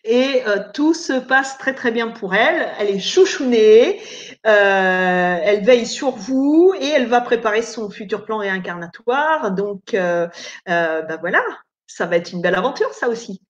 et 0.03 0.43
euh, 0.49 0.59
tout 0.75 0.93
se 0.93 1.21
passe 1.21 1.57
très 1.57 1.73
très 1.73 1.93
bien 1.93 2.09
pour 2.09 2.35
elle. 2.35 2.67
Elle 2.81 2.89
est 2.89 2.99
chouchounée, 2.99 4.01
euh, 4.45 5.39
elle 5.41 5.65
veille 5.65 5.87
sur 5.87 6.11
vous 6.11 6.75
et 6.81 6.89
elle 6.89 7.07
va 7.07 7.21
préparer 7.21 7.62
son 7.62 7.91
futur 7.91 8.25
plan 8.25 8.39
réincarnatoire. 8.39 9.53
Donc, 9.53 9.95
euh, 9.95 10.27
ben 10.67 11.17
voilà, 11.21 11.45
ça 11.87 12.07
va 12.07 12.17
être 12.17 12.33
une 12.33 12.43
belle 12.43 12.57
aventure, 12.57 12.93
ça 12.93 13.09
aussi. 13.09 13.41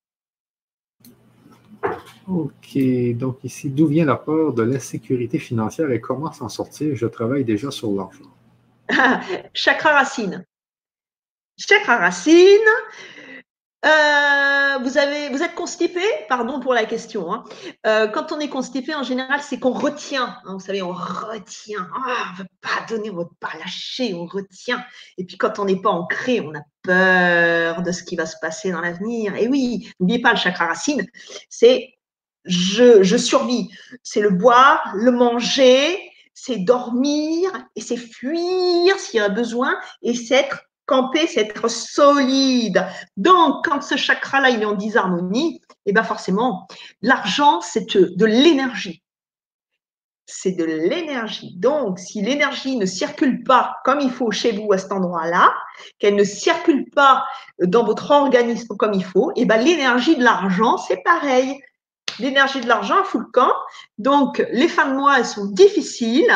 Ok, 2.29 2.77
donc 3.15 3.43
ici, 3.43 3.71
d'où 3.71 3.87
vient 3.87 4.05
la 4.05 4.17
peur 4.17 4.53
de 4.53 4.63
l'insécurité 4.63 5.39
financière 5.39 5.91
et 5.91 6.01
comment 6.03 6.31
s'en 6.31 6.51
sortir? 6.51 6.95
Je 6.95 7.07
travaille 7.07 7.45
déjà 7.45 7.71
sur 7.71 7.91
l'argent. 7.91 8.31
Chakra 9.55 9.93
racine. 9.93 10.45
Chakra 11.57 11.97
racine, 11.97 12.69
euh, 13.85 14.79
vous, 14.83 14.99
avez, 14.99 15.31
vous 15.31 15.43
êtes 15.43 15.55
constipé? 15.55 16.03
Pardon 16.29 16.61
pour 16.61 16.75
la 16.75 16.85
question. 16.85 17.33
Hein. 17.33 17.45
Euh, 17.87 18.09
quand 18.09 18.33
on 18.33 18.39
est 18.39 18.49
constipé, 18.49 18.95
en 18.95 19.03
général, 19.03 19.41
c'est 19.43 19.59
qu'on 19.59 19.73
retient. 19.73 20.37
Hein, 20.45 20.55
vous 20.55 20.61
savez, 20.61 20.83
on 20.83 20.93
retient. 20.93 21.89
Ah, 21.95 22.27
on 22.29 22.33
ne 22.33 22.39
veut 22.39 22.49
pas 22.61 22.87
donner, 22.89 23.11
on 23.11 23.15
ne 23.15 23.19
veut 23.21 23.31
pas 23.41 23.53
lâcher, 23.59 24.13
on 24.15 24.27
retient. 24.27 24.85
Et 25.17 25.25
puis 25.25 25.39
quand 25.39 25.59
on 25.59 25.65
n'est 25.65 25.81
pas 25.81 25.91
ancré, 25.91 26.41
on 26.41 26.55
a 26.55 26.63
peur 26.83 27.83
de 27.83 27.93
ce 27.93 28.03
qui 28.03 28.17
va 28.17 28.27
se 28.27 28.37
passer 28.41 28.71
dans 28.71 28.81
l'avenir. 28.81 29.35
Et 29.37 29.49
oui, 29.49 29.91
n'oubliez 29.99 30.21
pas 30.21 30.33
le 30.33 30.39
chakra 30.39 30.67
racine, 30.67 31.07
c'est 31.49 31.95
je, 32.45 33.03
je 33.03 33.17
survis. 33.17 33.71
C'est 34.03 34.21
le 34.21 34.31
boire, 34.31 34.93
le 34.95 35.11
manger, 35.11 35.99
c'est 36.35 36.57
dormir 36.57 37.51
et 37.77 37.81
c'est 37.81 37.97
fuir 37.97 38.99
s'il 38.99 39.21
y 39.21 39.23
a 39.23 39.29
besoin 39.29 39.79
et 40.03 40.15
c'est 40.15 40.37
être 40.37 40.70
c'est 41.15 41.41
être 41.41 41.69
solide. 41.69 42.87
Donc, 43.17 43.65
quand 43.65 43.83
ce 43.83 43.97
chakra-là, 43.97 44.51
il 44.51 44.63
est 44.63 44.67
en 44.67 44.75
disharmonie, 44.75 45.61
eh 45.87 45.93
bien 45.93 46.03
forcément, 46.03 46.67
l'argent, 47.03 47.61
c'est 47.61 47.95
de 47.95 48.25
l'énergie. 48.25 49.03
C'est 50.27 50.53
de 50.53 50.65
l'énergie. 50.65 51.57
Donc, 51.57 51.99
si 51.99 52.23
l'énergie 52.23 52.77
ne 52.77 52.87
circule 52.87 53.43
pas 53.43 53.77
comme 53.85 54.01
il 54.01 54.11
faut 54.11 54.31
chez 54.31 54.53
vous 54.53 54.73
à 54.73 54.79
cet 54.79 54.93
endroit-là, 54.93 55.53
qu'elle 55.99 56.15
ne 56.15 56.25
circule 56.25 56.89
pas 56.91 57.25
dans 57.59 57.85
votre 57.85 58.11
organisme 58.11 58.77
comme 58.77 58.95
il 58.95 59.05
faut, 59.05 59.33
eh 59.35 59.45
bien 59.45 59.57
l'énergie 59.57 60.17
de 60.17 60.23
l'argent, 60.23 60.77
c'est 60.77 61.03
pareil 61.03 61.61
l'énergie 62.21 62.61
de 62.61 62.69
l'argent 62.69 63.03
fout 63.05 63.21
le 63.21 63.27
camp. 63.33 63.53
Donc, 63.99 64.45
les 64.53 64.69
fins 64.69 64.89
de 64.89 64.95
mois, 64.95 65.19
elles 65.19 65.27
sont 65.27 65.47
difficiles 65.47 66.33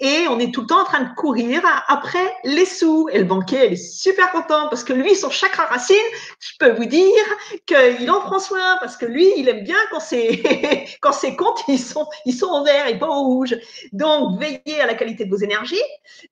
et 0.00 0.26
on 0.28 0.38
est 0.38 0.52
tout 0.52 0.62
le 0.62 0.66
temps 0.66 0.82
en 0.82 0.84
train 0.84 1.02
de 1.02 1.14
courir 1.14 1.62
après 1.88 2.34
les 2.44 2.64
sous. 2.64 3.08
Et 3.12 3.18
le 3.18 3.24
banquier, 3.24 3.72
est 3.72 3.76
super 3.76 4.30
content 4.32 4.68
parce 4.68 4.84
que 4.84 4.92
lui, 4.92 5.14
son 5.14 5.30
chakra 5.30 5.64
racine, 5.64 5.96
je 6.38 6.52
peux 6.58 6.72
vous 6.72 6.86
dire 6.86 7.24
qu'il 7.66 8.10
en 8.10 8.20
prend 8.20 8.38
soin 8.38 8.76
parce 8.80 8.96
que 8.96 9.06
lui, 9.06 9.32
il 9.36 9.48
aime 9.48 9.64
bien 9.64 9.78
quand 9.90 10.00
ses, 10.00 10.88
quand 11.00 11.12
ses 11.12 11.36
comptes, 11.36 11.62
ils 11.68 11.78
sont, 11.78 12.06
ils 12.26 12.34
sont 12.34 12.46
en 12.46 12.64
vert 12.64 12.86
et 12.86 12.98
pas 12.98 13.08
en 13.08 13.24
rouge. 13.24 13.56
Donc, 13.92 14.40
veillez 14.40 14.80
à 14.80 14.86
la 14.86 14.94
qualité 14.94 15.24
de 15.24 15.30
vos 15.30 15.36
énergies, 15.36 15.82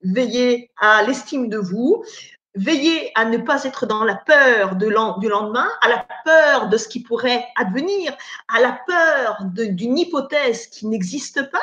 veillez 0.02 0.70
à 0.78 1.02
l'estime 1.02 1.48
de 1.48 1.58
vous, 1.58 2.04
Veillez 2.54 3.10
à 3.14 3.24
ne 3.24 3.38
pas 3.38 3.64
être 3.64 3.86
dans 3.86 4.04
la 4.04 4.14
peur 4.14 4.76
du 4.76 4.90
lendemain, 4.90 5.68
à 5.80 5.88
la 5.88 6.06
peur 6.24 6.68
de 6.68 6.76
ce 6.76 6.86
qui 6.86 7.02
pourrait 7.02 7.46
advenir, 7.56 8.14
à 8.48 8.60
la 8.60 8.78
peur 8.86 9.38
d'une 9.44 9.98
hypothèse 9.98 10.66
qui 10.66 10.86
n'existe 10.86 11.50
pas, 11.50 11.58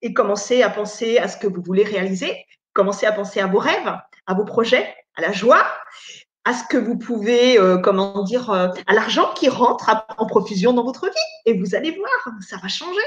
et 0.00 0.14
commencez 0.14 0.62
à 0.62 0.70
penser 0.70 1.18
à 1.18 1.28
ce 1.28 1.36
que 1.36 1.46
vous 1.46 1.62
voulez 1.62 1.84
réaliser, 1.84 2.46
commencez 2.72 3.06
à 3.06 3.12
penser 3.12 3.40
à 3.40 3.46
vos 3.46 3.58
rêves, 3.58 3.96
à 4.26 4.34
vos 4.34 4.44
projets, 4.44 4.94
à 5.16 5.22
la 5.22 5.32
joie, 5.32 5.64
à 6.44 6.54
ce 6.54 6.64
que 6.64 6.76
vous 6.76 6.98
pouvez, 6.98 7.58
euh, 7.58 7.78
comment 7.78 8.22
dire, 8.22 8.50
euh, 8.50 8.68
à 8.86 8.94
l'argent 8.94 9.32
qui 9.34 9.48
rentre 9.48 9.90
en 10.18 10.26
profusion 10.26 10.72
dans 10.72 10.84
votre 10.84 11.06
vie. 11.06 11.12
Et 11.46 11.58
vous 11.58 11.74
allez 11.74 11.92
voir, 11.92 12.34
ça 12.40 12.56
va 12.56 12.68
changer. 12.68 13.00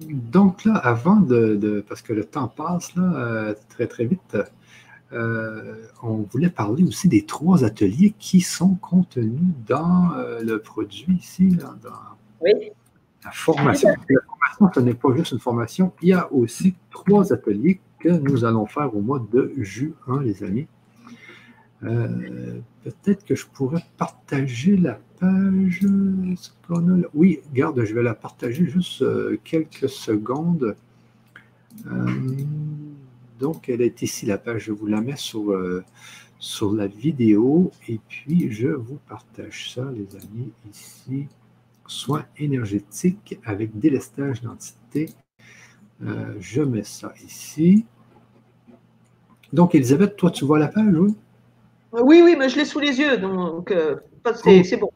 Donc 0.00 0.64
là, 0.64 0.74
avant 0.74 1.20
de, 1.20 1.84
parce 1.88 2.02
que 2.02 2.12
le 2.12 2.24
temps 2.24 2.48
passe 2.48 2.96
là, 2.96 3.14
euh, 3.14 3.54
très 3.68 3.86
très 3.86 4.04
vite, 4.06 4.36
euh, 5.12 5.86
on 6.02 6.26
voulait 6.32 6.50
parler 6.50 6.82
aussi 6.82 7.06
des 7.06 7.24
trois 7.24 7.62
ateliers 7.62 8.12
qui 8.18 8.40
sont 8.40 8.74
contenus 8.74 9.54
dans 9.68 10.12
euh, 10.16 10.42
le 10.42 10.58
produit 10.58 11.14
ici, 11.14 11.46
dans 11.46 11.76
la 12.42 13.30
formation. 13.30 13.88
La 13.90 14.20
formation, 14.26 14.72
ce 14.74 14.80
n'est 14.80 14.94
pas 14.94 15.14
juste 15.14 15.30
une 15.30 15.38
formation, 15.38 15.92
il 16.02 16.08
y 16.08 16.12
a 16.12 16.30
aussi 16.32 16.74
trois 16.90 17.32
ateliers 17.32 17.80
que 18.00 18.08
nous 18.08 18.44
allons 18.44 18.66
faire 18.66 18.96
au 18.96 19.00
mois 19.00 19.24
de 19.32 19.52
juin, 19.58 20.20
les 20.22 20.42
amis. 20.42 20.66
Peut-être 21.80 23.24
que 23.24 23.36
je 23.36 23.46
pourrais 23.46 23.84
partager 23.96 24.76
la 24.76 24.98
page. 25.24 25.86
Oui, 27.14 27.40
garde, 27.52 27.84
je 27.84 27.94
vais 27.94 28.02
la 28.02 28.14
partager 28.14 28.66
juste 28.66 29.02
euh, 29.02 29.38
quelques 29.44 29.88
secondes. 29.88 30.76
Euh, 31.86 32.06
donc, 33.38 33.68
elle 33.68 33.82
est 33.82 34.02
ici, 34.02 34.26
la 34.26 34.38
page. 34.38 34.64
Je 34.64 34.72
vous 34.72 34.86
la 34.86 35.00
mets 35.00 35.16
sur, 35.16 35.52
euh, 35.52 35.84
sur 36.38 36.72
la 36.72 36.86
vidéo 36.86 37.70
et 37.88 38.00
puis 38.08 38.50
je 38.50 38.68
vous 38.68 38.98
partage 39.08 39.74
ça, 39.74 39.90
les 39.92 40.16
amis, 40.16 40.52
ici. 40.70 41.28
Soins 41.86 42.24
énergétiques 42.38 43.38
avec 43.44 43.78
délestage 43.78 44.40
d'entité. 44.40 45.10
je 46.40 46.62
mets 46.62 46.82
ça 46.82 47.12
ici. 47.26 47.84
Donc, 49.52 49.74
Elisabeth, 49.74 50.16
toi, 50.16 50.30
tu 50.30 50.46
vois 50.46 50.58
la 50.58 50.68
page, 50.68 50.94
oui? 50.94 51.14
Oui, 51.92 52.22
oui, 52.24 52.36
mais 52.38 52.48
je 52.48 52.56
l'ai 52.56 52.64
sous 52.64 52.80
les 52.80 52.98
yeux, 52.98 53.18
donc 53.18 53.72
c'est 54.42 54.76
bon. 54.78 54.90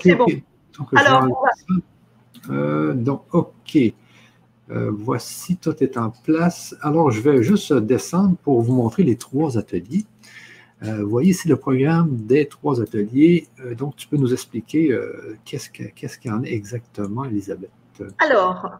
C'est 0.00 0.14
bon. 0.14 0.26
Alors, 0.96 1.28
euh, 2.50 2.94
donc, 2.94 3.22
OK. 3.32 3.78
Euh, 4.70 4.90
voici, 4.90 5.56
tout 5.56 5.74
est 5.82 5.96
en 5.98 6.10
place. 6.10 6.74
Alors, 6.80 7.10
je 7.10 7.20
vais 7.20 7.42
juste 7.42 7.72
descendre 7.72 8.36
pour 8.42 8.62
vous 8.62 8.74
montrer 8.74 9.02
les 9.02 9.16
trois 9.16 9.58
ateliers. 9.58 10.04
Euh, 10.82 11.02
vous 11.02 11.10
voyez 11.10 11.30
ici 11.30 11.48
le 11.48 11.56
programme 11.56 12.16
des 12.16 12.46
trois 12.46 12.80
ateliers. 12.80 13.46
donc, 13.76 13.96
tu 13.96 14.08
peux 14.08 14.16
nous 14.16 14.32
expliquer 14.32 14.98
qu'est-ce 15.44 15.70
qu'il 15.70 16.30
y 16.30 16.34
en 16.34 16.42
a 16.42 16.46
exactement, 16.46 17.24
Elisabeth? 17.24 17.70
Alors, 18.18 18.70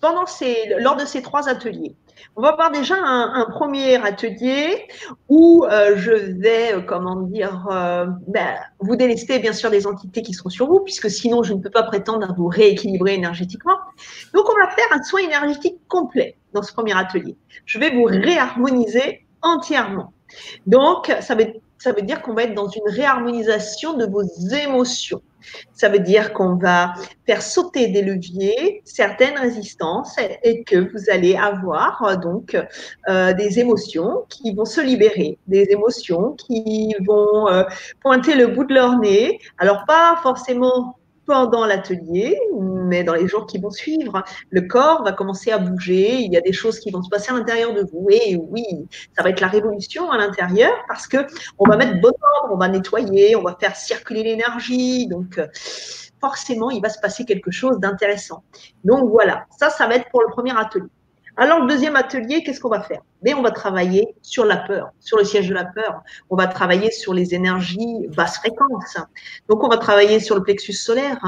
pendant 0.00 0.26
ces, 0.26 0.74
lors 0.78 0.96
de 0.96 1.04
ces 1.04 1.22
trois 1.22 1.48
ateliers, 1.48 1.94
on 2.36 2.42
va 2.42 2.54
voir 2.54 2.70
déjà 2.70 2.96
un, 2.96 3.46
premier 3.50 3.96
atelier 3.96 4.86
où 5.28 5.64
euh, 5.64 5.96
je 5.96 6.12
vais, 6.12 6.74
euh, 6.74 6.80
comment 6.80 7.16
dire, 7.16 7.66
euh, 7.70 8.06
ben, 8.28 8.56
vous 8.80 8.96
délester 8.96 9.38
bien 9.38 9.52
sûr 9.52 9.70
des 9.70 9.86
entités 9.86 10.22
qui 10.22 10.34
sont 10.34 10.48
sur 10.48 10.66
vous, 10.66 10.80
puisque 10.80 11.10
sinon 11.10 11.42
je 11.42 11.54
ne 11.54 11.60
peux 11.60 11.70
pas 11.70 11.84
prétendre 11.84 12.28
à 12.28 12.32
vous 12.34 12.48
rééquilibrer 12.48 13.14
énergétiquement. 13.14 13.76
Donc 14.34 14.44
on 14.50 14.54
va 14.60 14.68
faire 14.70 14.86
un 14.92 15.02
soin 15.02 15.20
énergétique 15.20 15.78
complet 15.88 16.36
dans 16.52 16.62
ce 16.62 16.72
premier 16.72 16.96
atelier. 16.96 17.36
Je 17.64 17.78
vais 17.78 17.90
vous 17.90 18.04
réharmoniser 18.04 19.26
entièrement. 19.42 20.12
Donc 20.66 21.14
ça 21.20 21.36
ça 21.78 21.92
veut 21.92 22.02
dire 22.02 22.22
qu'on 22.22 22.32
va 22.32 22.44
être 22.44 22.54
dans 22.54 22.68
une 22.68 22.82
réharmonisation 22.86 23.94
de 23.94 24.06
vos 24.06 24.22
émotions. 24.64 25.22
Ça 25.72 25.88
veut 25.88 25.98
dire 25.98 26.32
qu'on 26.32 26.56
va 26.56 26.94
faire 27.26 27.42
sauter 27.42 27.88
des 27.88 28.02
leviers, 28.02 28.82
certaines 28.84 29.36
résistances, 29.38 30.16
et 30.42 30.64
que 30.64 30.76
vous 30.76 31.10
allez 31.10 31.36
avoir 31.36 32.02
euh, 32.02 32.16
donc 32.16 32.56
euh, 33.08 33.32
des 33.34 33.58
émotions 33.58 34.24
qui 34.28 34.54
vont 34.54 34.64
se 34.64 34.80
libérer, 34.80 35.38
des 35.46 35.66
émotions 35.70 36.32
qui 36.32 36.94
vont 37.06 37.48
euh, 37.48 37.64
pointer 38.00 38.34
le 38.34 38.48
bout 38.48 38.64
de 38.64 38.74
leur 38.74 38.98
nez. 38.98 39.38
Alors 39.58 39.84
pas 39.86 40.18
forcément 40.22 40.96
pendant 41.26 41.66
l'atelier, 41.66 42.38
mais 42.60 43.04
dans 43.04 43.14
les 43.14 43.26
jours 43.26 43.46
qui 43.46 43.58
vont 43.58 43.70
suivre, 43.70 44.22
le 44.50 44.62
corps 44.62 45.02
va 45.02 45.12
commencer 45.12 45.50
à 45.50 45.58
bouger, 45.58 46.20
il 46.20 46.32
y 46.32 46.36
a 46.36 46.40
des 46.40 46.52
choses 46.52 46.78
qui 46.78 46.90
vont 46.90 47.02
se 47.02 47.08
passer 47.08 47.32
à 47.32 47.34
l'intérieur 47.34 47.74
de 47.74 47.82
vous. 47.82 48.06
Et 48.10 48.36
oui, 48.36 48.64
ça 49.16 49.22
va 49.22 49.30
être 49.30 49.40
la 49.40 49.48
révolution 49.48 50.10
à 50.10 50.18
l'intérieur 50.18 50.72
parce 50.88 51.06
que 51.06 51.18
on 51.58 51.68
va 51.68 51.76
mettre 51.76 52.00
bon 52.00 52.12
ordre, 52.42 52.54
on 52.54 52.56
va 52.56 52.68
nettoyer, 52.68 53.36
on 53.36 53.42
va 53.42 53.56
faire 53.58 53.76
circuler 53.76 54.22
l'énergie. 54.22 55.06
Donc, 55.08 55.38
euh, 55.38 55.46
forcément, 56.20 56.70
il 56.70 56.80
va 56.80 56.88
se 56.88 57.00
passer 57.00 57.24
quelque 57.24 57.50
chose 57.50 57.78
d'intéressant. 57.78 58.44
Donc, 58.84 59.10
voilà, 59.10 59.46
ça, 59.58 59.70
ça 59.70 59.86
va 59.86 59.96
être 59.96 60.08
pour 60.10 60.22
le 60.22 60.28
premier 60.28 60.56
atelier. 60.56 60.88
Alors, 61.38 61.60
le 61.60 61.66
deuxième 61.66 61.96
atelier, 61.96 62.42
qu'est-ce 62.42 62.60
qu'on 62.60 62.70
va 62.70 62.80
faire? 62.80 63.02
Mais 63.22 63.34
on 63.34 63.42
va 63.42 63.50
travailler 63.50 64.14
sur 64.22 64.46
la 64.46 64.56
peur, 64.56 64.90
sur 65.00 65.18
le 65.18 65.24
siège 65.24 65.48
de 65.48 65.54
la 65.54 65.66
peur. 65.66 66.02
On 66.30 66.36
va 66.36 66.46
travailler 66.46 66.90
sur 66.90 67.12
les 67.12 67.34
énergies 67.34 68.08
basse 68.16 68.38
fréquence. 68.38 68.96
Donc, 69.48 69.62
on 69.62 69.68
va 69.68 69.76
travailler 69.76 70.18
sur 70.18 70.34
le 70.34 70.42
plexus 70.42 70.72
solaire. 70.72 71.20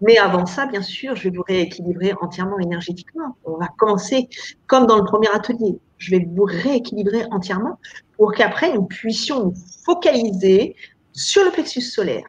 Mais 0.00 0.18
avant 0.18 0.46
ça, 0.46 0.66
bien 0.66 0.82
sûr, 0.82 1.16
je 1.16 1.24
vais 1.24 1.36
vous 1.36 1.42
rééquilibrer 1.42 2.14
entièrement 2.20 2.58
énergétiquement. 2.60 3.36
On 3.44 3.56
va 3.56 3.68
commencer 3.76 4.28
comme 4.68 4.86
dans 4.86 4.96
le 4.96 5.04
premier 5.04 5.28
atelier. 5.34 5.80
Je 5.98 6.12
vais 6.12 6.26
vous 6.28 6.44
rééquilibrer 6.44 7.24
entièrement 7.32 7.80
pour 8.16 8.32
qu'après, 8.32 8.72
nous 8.72 8.84
puissions 8.84 9.46
nous 9.46 9.54
focaliser 9.84 10.76
sur 11.12 11.44
le 11.44 11.50
plexus 11.50 11.80
solaire, 11.80 12.24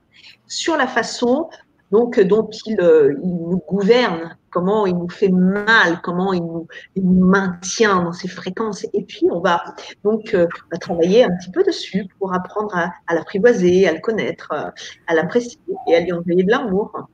sur 0.47 0.75
la 0.77 0.88
façon 0.88 1.49
donc 1.91 2.19
dont 2.19 2.49
il, 2.65 2.79
euh, 2.81 3.15
il, 3.23 3.29
nous 3.29 3.61
gouverne, 3.67 4.38
comment 4.57 4.88
il 4.88 4.97
nous 4.97 5.07
fait 5.07 5.29
mal, 5.29 6.01
comment 6.01 6.34
il 6.34 6.41
nous, 6.41 6.67
maintient 7.03 8.01
dans 8.01 8.11
ses 8.11 8.27
fréquences. 8.27 8.88
Et 8.91 9.03
puis 9.03 9.27
on 9.31 9.39
va 9.39 9.63
donc 10.03 10.34
euh, 10.34 10.47
travailler 10.81 11.25
un 11.25 11.29
petit 11.38 11.51
peu 11.51 11.63
dessus 11.63 12.07
pour 12.17 12.34
apprendre 12.34 12.75
à, 12.75 12.91
à 13.05 13.13
l'apprivoiser, 13.13 13.88
à 13.88 13.93
le 13.93 13.99
connaître, 13.99 14.51
euh, 14.53 14.71
à 15.05 15.13
l'apprécier 15.13 15.59
et 15.88 15.95
à 15.95 15.99
lui 15.99 16.11
envoyer 16.11 16.43
de 16.43 16.49
l'amour. 16.49 17.07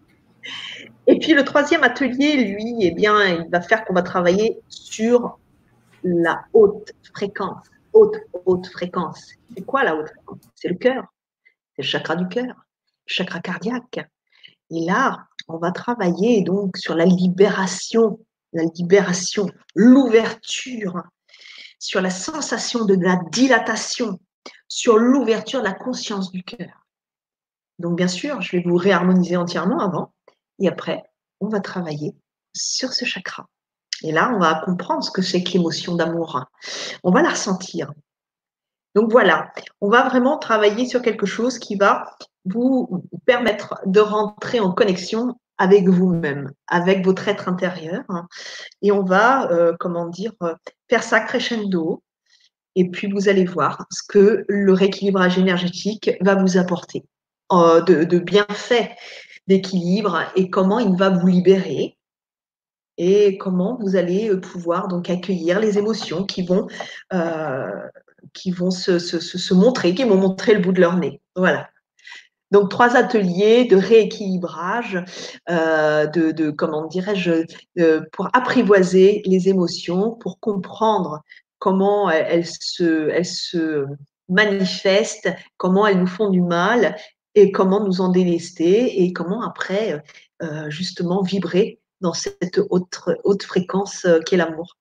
Et 1.05 1.19
puis 1.19 1.33
le 1.33 1.43
troisième 1.43 1.83
atelier, 1.83 2.37
lui, 2.45 2.77
eh 2.79 2.91
bien, 2.91 3.21
il 3.25 3.49
va 3.51 3.59
faire 3.59 3.83
qu'on 3.83 3.93
va 3.93 4.03
travailler 4.03 4.61
sur 4.69 5.37
la 6.01 6.45
haute 6.53 6.93
fréquence. 7.13 7.65
Haute, 7.91 8.15
haute 8.45 8.67
fréquence. 8.67 9.33
C'est 9.53 9.65
quoi 9.65 9.83
la 9.83 9.97
haute 9.97 10.07
fréquence? 10.07 10.39
C'est 10.55 10.69
le 10.69 10.75
cœur. 10.75 11.03
C'est 11.75 11.81
le 11.81 11.87
chakra 11.89 12.15
du 12.15 12.29
cœur, 12.29 12.45
le 12.45 12.53
chakra 13.05 13.41
cardiaque. 13.41 13.99
Et 14.71 14.85
là, 14.85 15.27
on 15.47 15.57
va 15.57 15.71
travailler 15.71 16.43
donc 16.43 16.77
sur 16.77 16.95
la 16.95 17.05
libération, 17.05 18.19
la 18.53 18.63
libération, 18.75 19.47
l'ouverture, 19.75 21.03
sur 21.79 22.01
la 22.01 22.09
sensation 22.09 22.85
de 22.85 22.95
la 22.95 23.19
dilatation, 23.31 24.19
sur 24.67 24.97
l'ouverture 24.97 25.59
de 25.59 25.65
la 25.65 25.73
conscience 25.73 26.31
du 26.31 26.43
cœur. 26.43 26.87
Donc 27.79 27.97
bien 27.97 28.07
sûr, 28.07 28.41
je 28.41 28.57
vais 28.57 28.63
vous 28.63 28.77
réharmoniser 28.77 29.35
entièrement 29.35 29.79
avant, 29.79 30.13
et 30.59 30.67
après, 30.67 31.03
on 31.39 31.49
va 31.49 31.59
travailler 31.59 32.15
sur 32.53 32.93
ce 32.93 33.05
chakra. 33.05 33.47
Et 34.03 34.11
là, 34.11 34.31
on 34.35 34.39
va 34.39 34.61
comprendre 34.65 35.03
ce 35.03 35.11
que 35.11 35.21
c'est 35.21 35.43
que 35.43 35.53
l'émotion 35.53 35.95
d'amour. 35.95 36.45
On 37.03 37.11
va 37.11 37.21
la 37.21 37.29
ressentir. 37.29 37.91
Donc 38.95 39.11
voilà, 39.11 39.51
on 39.81 39.89
va 39.89 40.07
vraiment 40.07 40.37
travailler 40.37 40.85
sur 40.85 41.01
quelque 41.01 41.25
chose 41.25 41.59
qui 41.59 41.75
va 41.75 42.05
vous 42.45 43.03
permettre 43.25 43.79
de 43.85 43.99
rentrer 43.99 44.59
en 44.59 44.71
connexion 44.71 45.35
avec 45.57 45.87
vous-même, 45.87 46.51
avec 46.67 47.05
votre 47.05 47.27
être 47.27 47.47
intérieur. 47.47 48.03
Et 48.81 48.91
on 48.91 49.03
va, 49.03 49.51
euh, 49.51 49.73
comment 49.79 50.07
dire, 50.07 50.33
euh, 50.43 50.53
faire 50.89 51.03
ça 51.03 51.21
crescendo. 51.21 52.03
Et 52.75 52.89
puis 52.89 53.07
vous 53.07 53.29
allez 53.29 53.45
voir 53.45 53.85
ce 53.91 54.01
que 54.07 54.45
le 54.47 54.73
rééquilibrage 54.73 55.37
énergétique 55.37 56.11
va 56.21 56.35
vous 56.35 56.57
apporter 56.57 57.03
euh, 57.51 57.81
de, 57.81 58.03
de 58.03 58.19
bienfaits 58.19 58.89
d'équilibre 59.47 60.23
et 60.35 60.49
comment 60.49 60.79
il 60.79 60.95
va 60.95 61.09
vous 61.09 61.27
libérer 61.27 61.97
et 62.97 63.37
comment 63.37 63.77
vous 63.79 63.95
allez 63.95 64.35
pouvoir 64.37 64.87
donc 64.87 65.09
accueillir 65.09 65.59
les 65.59 65.77
émotions 65.79 66.25
qui 66.25 66.43
vont, 66.43 66.67
qui 68.33 68.51
vont 68.51 68.71
se, 68.71 69.53
montrer, 69.53 69.93
qui 69.93 70.03
vont 70.03 70.17
montrer 70.17 70.53
le 70.53 70.59
bout 70.59 70.71
de 70.71 70.81
leur 70.81 70.97
nez. 70.97 71.21
Voilà. 71.35 71.69
Donc 72.51 72.69
trois 72.69 72.95
ateliers 72.95 73.65
de 73.65 73.75
rééquilibrage, 73.75 75.03
euh, 75.49 76.05
de, 76.05 76.51
comment 76.51 76.85
dirais-je, 76.85 77.45
pour 78.11 78.29
apprivoiser 78.33 79.23
les 79.25 79.49
émotions, 79.49 80.11
pour 80.11 80.39
comprendre 80.39 81.23
comment 81.57 82.09
elles 82.09 82.45
se, 82.45 83.85
manifestent, 84.29 85.33
comment 85.57 85.87
elles 85.87 85.99
nous 85.99 86.07
font 86.07 86.29
du 86.29 86.41
mal 86.41 86.95
et 87.35 87.51
comment 87.51 87.83
nous 87.83 88.01
en 88.01 88.09
délester 88.09 89.03
et 89.03 89.13
comment 89.13 89.41
après 89.41 90.03
euh, 90.41 90.69
justement 90.69 91.21
vibrer 91.21 91.79
dans 92.01 92.13
cette 92.13 92.59
haute, 92.69 92.99
haute 93.23 93.43
fréquence 93.43 94.05
euh, 94.05 94.19
qu'est 94.19 94.35
l'amour. 94.35 94.77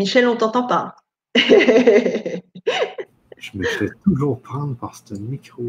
Michel, 0.00 0.26
on 0.26 0.34
t'entend 0.34 0.66
pas. 0.66 0.96
Je 1.36 1.50
me 3.54 3.64
fais 3.64 3.90
toujours 4.02 4.40
prendre 4.40 4.74
par 4.74 4.94
ce 4.96 5.12
micro. 5.12 5.62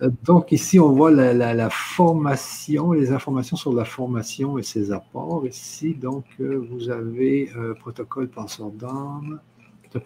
Euh, 0.00 0.08
donc 0.24 0.52
ici, 0.52 0.80
on 0.80 0.92
voit 0.92 1.10
la, 1.10 1.68
formation, 1.68 2.92
les 2.92 3.12
informations 3.12 3.58
sur 3.58 3.74
la 3.74 3.84
formation 3.84 4.56
et 4.56 4.62
ses 4.62 4.92
apports. 4.92 5.46
Ici, 5.46 5.92
donc, 5.92 6.24
euh, 6.40 6.66
vous 6.70 6.88
avez 6.88 7.50
un 7.54 7.74
protocole 7.74 8.28
passeur 8.28 8.70
d'âme. 8.70 9.40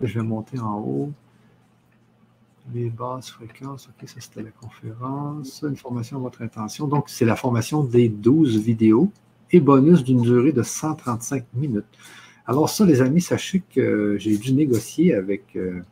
Je 0.01 0.19
vais 0.19 0.25
monter 0.25 0.59
en 0.59 0.81
haut. 0.81 1.12
Les 2.75 2.91
basses 2.91 3.31
fréquences, 3.31 3.89
ok, 3.89 4.09
ça 4.09 4.17
c'était 4.19 4.43
la 4.43 4.51
conférence. 4.51 5.62
Une 5.62 5.77
formation 5.77 6.17
à 6.17 6.21
votre 6.21 6.43
intention. 6.43 6.89
Donc, 6.89 7.09
c'est 7.09 7.25
la 7.25 7.37
formation 7.37 7.85
des 7.85 8.09
12 8.09 8.61
vidéos 8.61 9.12
et 9.53 9.61
bonus 9.61 10.03
d'une 10.03 10.23
durée 10.23 10.51
de 10.51 10.65
135 10.65 11.45
minutes. 11.55 11.87
Alors 12.51 12.69
ça, 12.69 12.85
les 12.85 13.01
amis, 13.01 13.21
sachez 13.21 13.63
que 13.73 14.17
j'ai 14.19 14.37
dû 14.37 14.53
négocier 14.53 15.15
avec, 15.15 15.55
euh, 15.55 15.83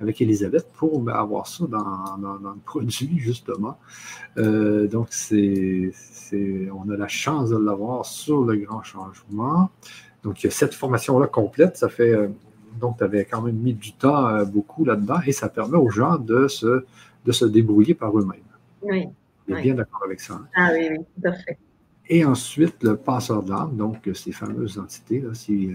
avec 0.00 0.22
Elisabeth 0.22 0.66
pour 0.78 1.06
avoir 1.10 1.46
ça 1.46 1.66
dans, 1.66 2.16
le 2.18 2.60
produit, 2.64 3.18
justement. 3.18 3.76
Euh, 4.38 4.86
donc, 4.88 5.08
c'est, 5.10 5.92
on 6.72 6.88
a 6.88 6.96
la 6.96 7.08
chance 7.08 7.50
de 7.50 7.58
l'avoir 7.58 8.06
sur 8.06 8.42
le 8.42 8.56
grand 8.56 8.82
changement. 8.82 9.68
Donc, 10.22 10.46
cette 10.48 10.72
formation-là 10.72 11.26
complète, 11.26 11.76
ça 11.76 11.90
fait... 11.90 12.14
Euh, 12.14 12.28
donc, 12.80 12.96
tu 12.96 13.04
avais 13.04 13.26
quand 13.26 13.42
même 13.42 13.56
mis 13.56 13.74
du 13.74 13.92
temps 13.92 14.42
beaucoup 14.46 14.86
là-dedans 14.86 15.20
et 15.26 15.32
ça 15.32 15.50
permet 15.50 15.76
aux 15.76 15.90
gens 15.90 16.16
de 16.16 16.48
se, 16.48 16.86
de 17.26 17.32
se 17.32 17.44
débrouiller 17.44 17.92
par 17.92 18.18
eux-mêmes. 18.18 18.40
Oui. 18.80 19.08
Je 19.46 19.52
suis 19.52 19.62
bien 19.62 19.74
d'accord 19.74 20.04
avec 20.06 20.20
ça. 20.20 20.34
Hein? 20.34 20.46
Ah 20.56 20.70
oui, 20.72 20.88
oui, 20.90 20.98
tout 21.20 21.28
à 21.28 21.32
fait. 21.34 21.58
Et 22.08 22.24
ensuite, 22.24 22.82
le 22.82 22.96
passeur 22.96 23.42
d'âme, 23.42 23.76
donc 23.76 24.08
ces 24.14 24.32
fameuses 24.32 24.78
entités, 24.78 25.20
là, 25.20 25.34
si, 25.34 25.72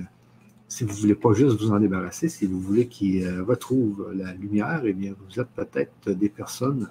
si 0.73 0.83
vous 0.83 0.93
ne 0.93 0.97
voulez 0.97 1.15
pas 1.15 1.33
juste 1.33 1.61
vous 1.61 1.71
en 1.71 1.79
débarrasser, 1.79 2.29
si 2.29 2.47
vous 2.47 2.59
voulez 2.59 2.87
qu'ils 2.87 3.27
euh, 3.27 3.43
retrouvent 3.43 4.11
la 4.15 4.33
lumière, 4.33 4.81
eh 4.83 4.93
bien, 4.93 5.13
vous 5.13 5.39
êtes 5.39 5.49
peut-être 5.49 6.09
des 6.09 6.29
personnes 6.29 6.89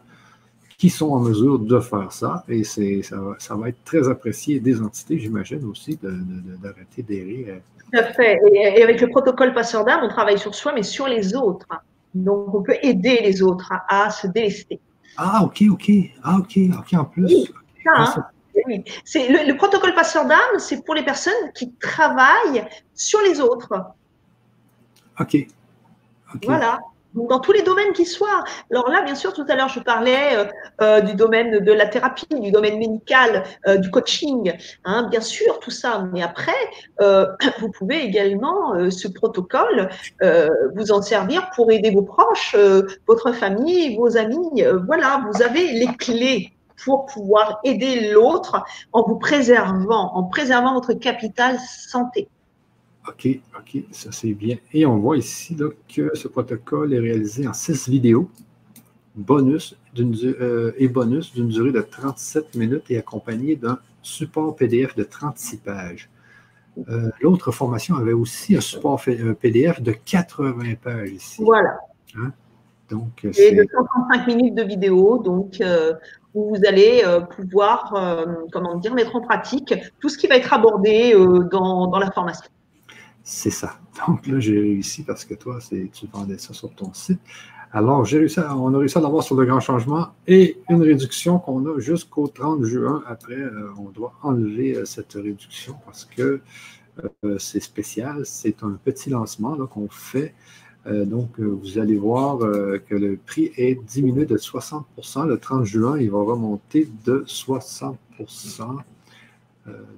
qui 0.79 0.89
sont 0.89 1.11
en 1.11 1.19
mesure 1.19 1.59
de 1.59 1.81
faire 1.81 2.13
ça. 2.13 2.45
Et 2.49 2.63
c'est, 2.63 3.03
ça, 3.03 3.21
ça 3.39 3.57
va 3.57 3.71
être 3.71 3.83
très 3.85 4.09
apprécié 4.09 4.61
des 4.61 4.81
entités, 4.81 5.19
j'imagine 5.19 5.65
aussi, 5.65 5.99
d'arrêter 6.01 7.03
d'errer. 7.03 7.61
Tout 7.93 7.99
à 7.99 8.05
fait. 8.13 8.39
Et, 8.53 8.83
avec 8.83 9.01
le 9.01 9.09
protocole 9.09 9.53
passeur 9.53 9.85
d'âme, 9.85 10.01
on 10.05 10.09
travaille 10.09 10.39
sur 10.39 10.55
soi, 10.55 10.73
mais 10.73 10.85
sur 10.85 11.09
les 11.09 11.35
autres. 11.35 11.67
Donc, 12.15 12.55
on 12.55 12.63
peut 12.63 12.77
aider 12.83 13.19
les 13.21 13.43
autres 13.43 13.73
à, 13.89 14.11
se 14.11 14.29
délester. 14.29 14.79
Ah, 15.17 15.43
OK, 15.43 15.65
OK. 15.69 15.91
Ah, 16.23 16.39
OK, 16.39 16.57
OK, 16.79 16.95
en 16.95 17.05
plus. 17.05 17.25
Oui, 17.25 17.51
ça, 17.83 17.91
hein. 17.97 18.27
C'est 19.05 19.29
le, 19.29 19.57
protocole 19.57 19.95
passeur 19.95 20.27
d'âme, 20.27 20.59
c'est 20.59 20.85
pour 20.85 20.95
les 20.95 21.05
personnes 21.05 21.53
qui 21.55 21.73
travaillent 21.75 22.67
sur 22.95 23.21
les 23.23 23.41
autres. 23.41 23.73
Ok. 25.19 25.37
Voilà. 26.45 26.79
Dans 27.15 27.41
tous 27.41 27.53
les 27.53 27.61
domaines 27.61 27.93
qui 27.93 28.07
soient. 28.07 28.43
Alors 28.71 28.89
là, 28.89 29.03
bien 29.03 29.15
sûr, 29.15 29.35
tout 29.35 29.45
à 29.49 29.55
l'heure, 29.55 29.69
je 29.69 29.81
parlais 29.81 30.35
euh, 30.35 30.45
euh, 30.81 31.01
du 31.03 31.15
domaine 31.15 31.59
de 31.59 31.73
la 31.73 31.87
thérapie, 31.87 32.27
du 32.41 32.51
domaine 32.51 32.79
médical, 32.79 33.43
euh, 33.67 33.77
du 33.77 33.91
coaching. 33.91 34.55
Hein, 34.87 35.09
bien 35.11 35.21
sûr, 35.21 35.61
tout 35.61 35.71
ça. 35.71 36.09
Mais 36.13 36.23
après, 36.23 36.53
vous 37.61 37.71
pouvez 37.71 38.03
également, 38.03 38.91
ce 38.91 39.09
protocole, 39.09 39.91
vous 40.75 40.93
en 40.93 41.03
servir 41.03 41.51
pour 41.55 41.71
aider 41.71 41.91
vos 41.91 42.03
proches, 42.03 42.57
votre 43.07 43.33
famille, 43.33 43.97
vos 43.97 44.17
amis. 44.17 44.65
voilà, 44.87 45.23
vous 45.31 45.43
avez 45.43 45.73
les 45.73 45.89
clés 45.99 46.53
pour 46.85 47.07
pouvoir 47.07 47.61
aider 47.65 48.11
l'autre 48.13 48.65
en 48.93 49.07
vous 49.07 49.17
préservant, 49.17 50.15
en 50.15 50.25
préservant 50.25 50.75
votre 50.75 50.95
capital 50.95 51.59
santé. 51.59 52.29
OK, 53.09 53.27
OK, 53.59 53.83
ça 53.91 54.13
c'est 54.13 54.33
bien. 54.33 54.57
Et 54.73 54.87
on 54.87 54.99
voit 54.99 55.17
ici 55.17 55.57
que 55.89 56.11
ce 56.15 56.29
protocole 56.29 56.95
est 56.95 57.01
réalisé 57.01 57.49
en 57.49 57.53
six 57.53 57.89
vidéos 57.89 58.31
bonus 59.15 59.77
euh, 59.99 60.73
et 60.79 60.89
bonus 60.89 61.35
d'une 61.35 61.49
durée 61.49 61.73
de 61.73 61.81
37 61.81 62.55
minutes 62.55 62.91
et 62.91 62.99
accompagné 62.99 63.57
d'un 63.57 63.79
support 64.03 64.57
PDF 64.57 64.95
de 64.95 65.05
36 65.05 65.59
pages. 65.59 66.09
Euh, 66.89 67.11
l'autre 67.21 67.53
formation 67.53 67.97
avait 67.97 68.15
aussi 68.15 68.57
un 68.57 68.61
support 68.61 69.03
PDF 69.41 69.83
de 69.83 69.93
80 69.93 70.75
pages 70.83 71.11
ici. 71.11 71.43
Voilà. 71.43 71.79
Hein? 72.17 72.33
Donc, 72.89 73.25
et 73.25 73.55
de 73.55 73.67
135 73.71 74.27
minutes 74.27 74.55
de 74.55 74.65
vidéo, 74.65 75.19
donc 75.19 75.61
euh, 75.61 75.95
où 76.35 76.57
vous 76.57 76.67
allez 76.67 77.05
pouvoir, 77.37 77.93
comment 78.53 78.77
dire, 78.77 78.95
mettre 78.95 79.17
en 79.17 79.21
pratique 79.21 79.75
tout 80.01 80.09
ce 80.09 80.17
qui 80.17 80.27
va 80.27 80.37
être 80.37 80.53
abordé 80.53 81.13
dans, 81.51 81.89
dans 81.89 81.99
la 81.99 82.11
formation. 82.11 82.49
C'est 83.23 83.51
ça. 83.51 83.75
Donc 84.07 84.27
là, 84.27 84.41
j'ai 84.41 84.59
réussi 84.59 85.05
parce 85.05 85.25
que 85.25 85.35
toi, 85.35 85.59
tu 85.93 86.07
vendais 86.13 86.39
ça 86.39 86.53
sur 86.55 86.75
ton 86.75 86.93
site. 86.93 87.21
Alors, 87.75 88.05
réussi 88.05 88.39
on 88.39 88.75
a 88.75 88.79
réussi 88.79 88.99
à 88.99 89.01
l'avoir 89.01 89.23
sur 89.23 89.35
le 89.35 89.47
grand 89.47 89.61
changement 89.61 90.09
et 90.27 90.59
une 90.69 90.83
réduction 90.83 91.39
qu'on 91.39 91.65
a 91.67 91.81
jusqu'au 91.81 92.29
30 92.29 92.65
juin. 92.65 93.03
Après, 93.07 93.35
euh, 93.35 93.71
on 93.79 93.89
doit 93.89 94.13
enlever 94.23 94.77
euh, 94.77 94.85
cette 94.85 95.15
réduction 95.15 95.77
parce 95.87 96.05
que 96.05 96.43
euh, 97.25 97.39
c'est 97.39 97.61
spécial. 97.61 98.27
C'est 98.27 98.63
un 98.63 98.73
petit 98.73 99.09
lancement 99.09 99.57
qu'on 99.67 99.89
fait. 99.89 100.35
Donc, 100.87 101.39
vous 101.39 101.79
allez 101.79 101.97
voir 101.97 102.39
que 102.39 102.95
le 102.95 103.17
prix 103.17 103.53
est 103.57 103.81
diminué 103.85 104.27
de 104.27 104.37
60% 104.37 105.29
Le 105.29 105.39
30 105.39 105.65
juin, 105.65 105.99
il 105.99 106.11
va 106.11 106.23
remonter 106.23 106.89
de 107.05 107.25
60% 107.27 107.97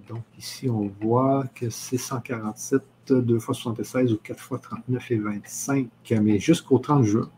Donc, 0.08 0.22
ici, 0.38 0.68
on 0.68 0.90
voit 1.00 1.46
que 1.54 1.70
c'est 1.70 1.96
147 1.96 2.82
2 3.12 3.38
fois 3.38 3.54
76 3.54 4.12
ou 4.12 4.18
4 4.18 4.40
fois 4.40 4.58
39 4.58 5.10
et 5.10 5.18
25, 5.18 5.88
mais 6.22 6.38
jusqu'au 6.38 6.78
30 6.78 7.04
juin. 7.04 7.30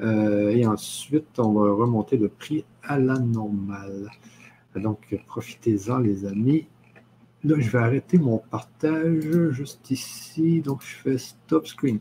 Euh, 0.00 0.50
et 0.50 0.66
ensuite, 0.66 1.38
on 1.38 1.52
va 1.52 1.72
remonter 1.72 2.16
le 2.16 2.28
prix 2.28 2.64
à 2.82 2.98
la 2.98 3.18
normale. 3.18 4.10
Donc, 4.76 5.20
profitez-en, 5.26 5.98
les 5.98 6.24
amis. 6.24 6.66
Là, 7.44 7.54
je 7.58 7.70
vais 7.70 7.78
arrêter 7.78 8.18
mon 8.18 8.38
partage 8.38 9.50
juste 9.50 9.90
ici. 9.90 10.60
Donc, 10.60 10.82
je 10.82 10.94
fais 10.96 11.18
stop 11.18 11.66
screen. 11.66 12.00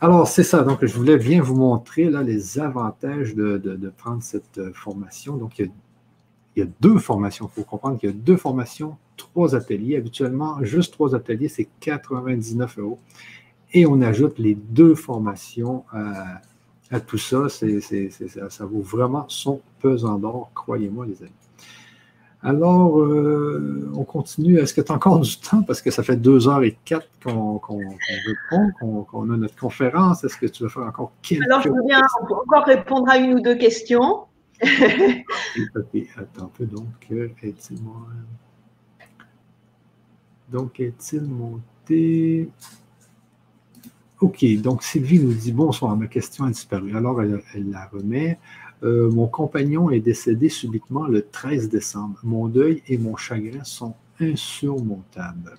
Alors, 0.00 0.26
c'est 0.26 0.44
ça. 0.44 0.62
Donc, 0.62 0.84
je 0.84 0.94
voulais 0.94 1.18
bien 1.18 1.42
vous 1.42 1.56
montrer 1.56 2.10
là, 2.10 2.22
les 2.22 2.58
avantages 2.58 3.34
de, 3.34 3.92
prendre 3.96 4.22
cette 4.22 4.58
euh, 4.58 4.72
formation. 4.72 5.36
Donc, 5.36 5.58
il 5.58 5.70
y 6.56 6.62
a, 6.62 6.66
deux 6.80 6.98
formations. 6.98 7.50
Il 7.52 7.60
faut 7.60 7.68
comprendre 7.68 7.98
qu'il 7.98 8.10
y 8.10 8.12
a 8.12 8.16
deux 8.16 8.36
formations, 8.36 8.96
trois 9.16 9.54
ateliers. 9.54 9.96
Habituellement, 9.96 10.62
juste 10.64 10.92
trois 10.92 11.14
ateliers, 11.14 11.48
c'est 11.48 11.68
99 11.80 12.78
euros. 12.78 12.98
Et 13.74 13.86
on 13.86 14.00
ajoute 14.00 14.38
les 14.38 14.54
deux 14.54 14.94
formations 14.94 15.84
à 15.92 16.40
à 16.92 17.00
tout 17.00 17.18
ça, 17.18 17.48
ça, 17.48 18.66
vaut 18.66 18.82
vraiment 18.82 19.24
son 19.28 19.62
pesant 19.80 20.18
d'or, 20.18 20.50
croyez-moi, 20.54 21.06
les 21.06 21.22
amis. 21.22 21.32
Alors, 22.44 22.98
euh, 22.98 23.92
on 23.94 24.02
continue. 24.04 24.58
Est-ce 24.58 24.74
que 24.74 24.80
tu 24.80 24.90
as 24.90 24.94
encore 24.96 25.20
du 25.20 25.36
temps? 25.38 25.62
Parce 25.62 25.80
que 25.80 25.90
ça 25.90 26.02
fait 26.02 26.16
deux 26.16 26.48
heures 26.48 26.62
et 26.64 26.76
quatre 26.84 27.06
qu'on 27.22 27.60
répond, 27.60 29.04
qu'on 29.04 29.30
a 29.30 29.36
notre 29.36 29.56
conférence. 29.56 30.24
Est-ce 30.24 30.36
que 30.36 30.46
tu 30.46 30.64
veux 30.64 30.68
faire 30.68 30.82
encore 30.82 31.12
quelques 31.22 31.44
Alors, 31.44 31.62
je 31.62 31.68
veux 31.68 31.82
bien 31.86 32.00
encore 32.20 32.64
répondre 32.64 33.08
à 33.08 33.18
une 33.18 33.34
ou 33.34 33.40
deux 33.40 33.56
questions. 33.56 34.24
attends 34.60 36.44
un 36.44 36.50
peu. 36.56 36.66
Donc, 36.66 36.86
euh, 37.12 37.28
est-il 37.42 37.78
donc, 40.52 40.80
est-il 40.80 41.22
monté? 41.22 42.50
OK, 44.20 44.44
donc 44.60 44.82
Sylvie 44.82 45.18
nous 45.18 45.32
dit 45.32 45.50
Bonsoir, 45.50 45.96
ma 45.96 46.06
question 46.06 46.44
a 46.44 46.48
disparu. 46.48 46.94
Alors, 46.96 47.22
elle, 47.22 47.42
la 47.70 47.86
remet. 47.86 48.38
Euh, 48.82 49.10
mon 49.10 49.28
compagnon 49.28 49.90
est 49.90 50.00
décédé 50.00 50.48
subitement 50.48 51.06
le 51.06 51.22
13 51.22 51.68
décembre. 51.68 52.18
Mon 52.22 52.48
deuil 52.48 52.82
et 52.88 52.98
mon 52.98 53.16
chagrin 53.16 53.64
sont 53.64 53.94
insurmontables. 54.20 55.56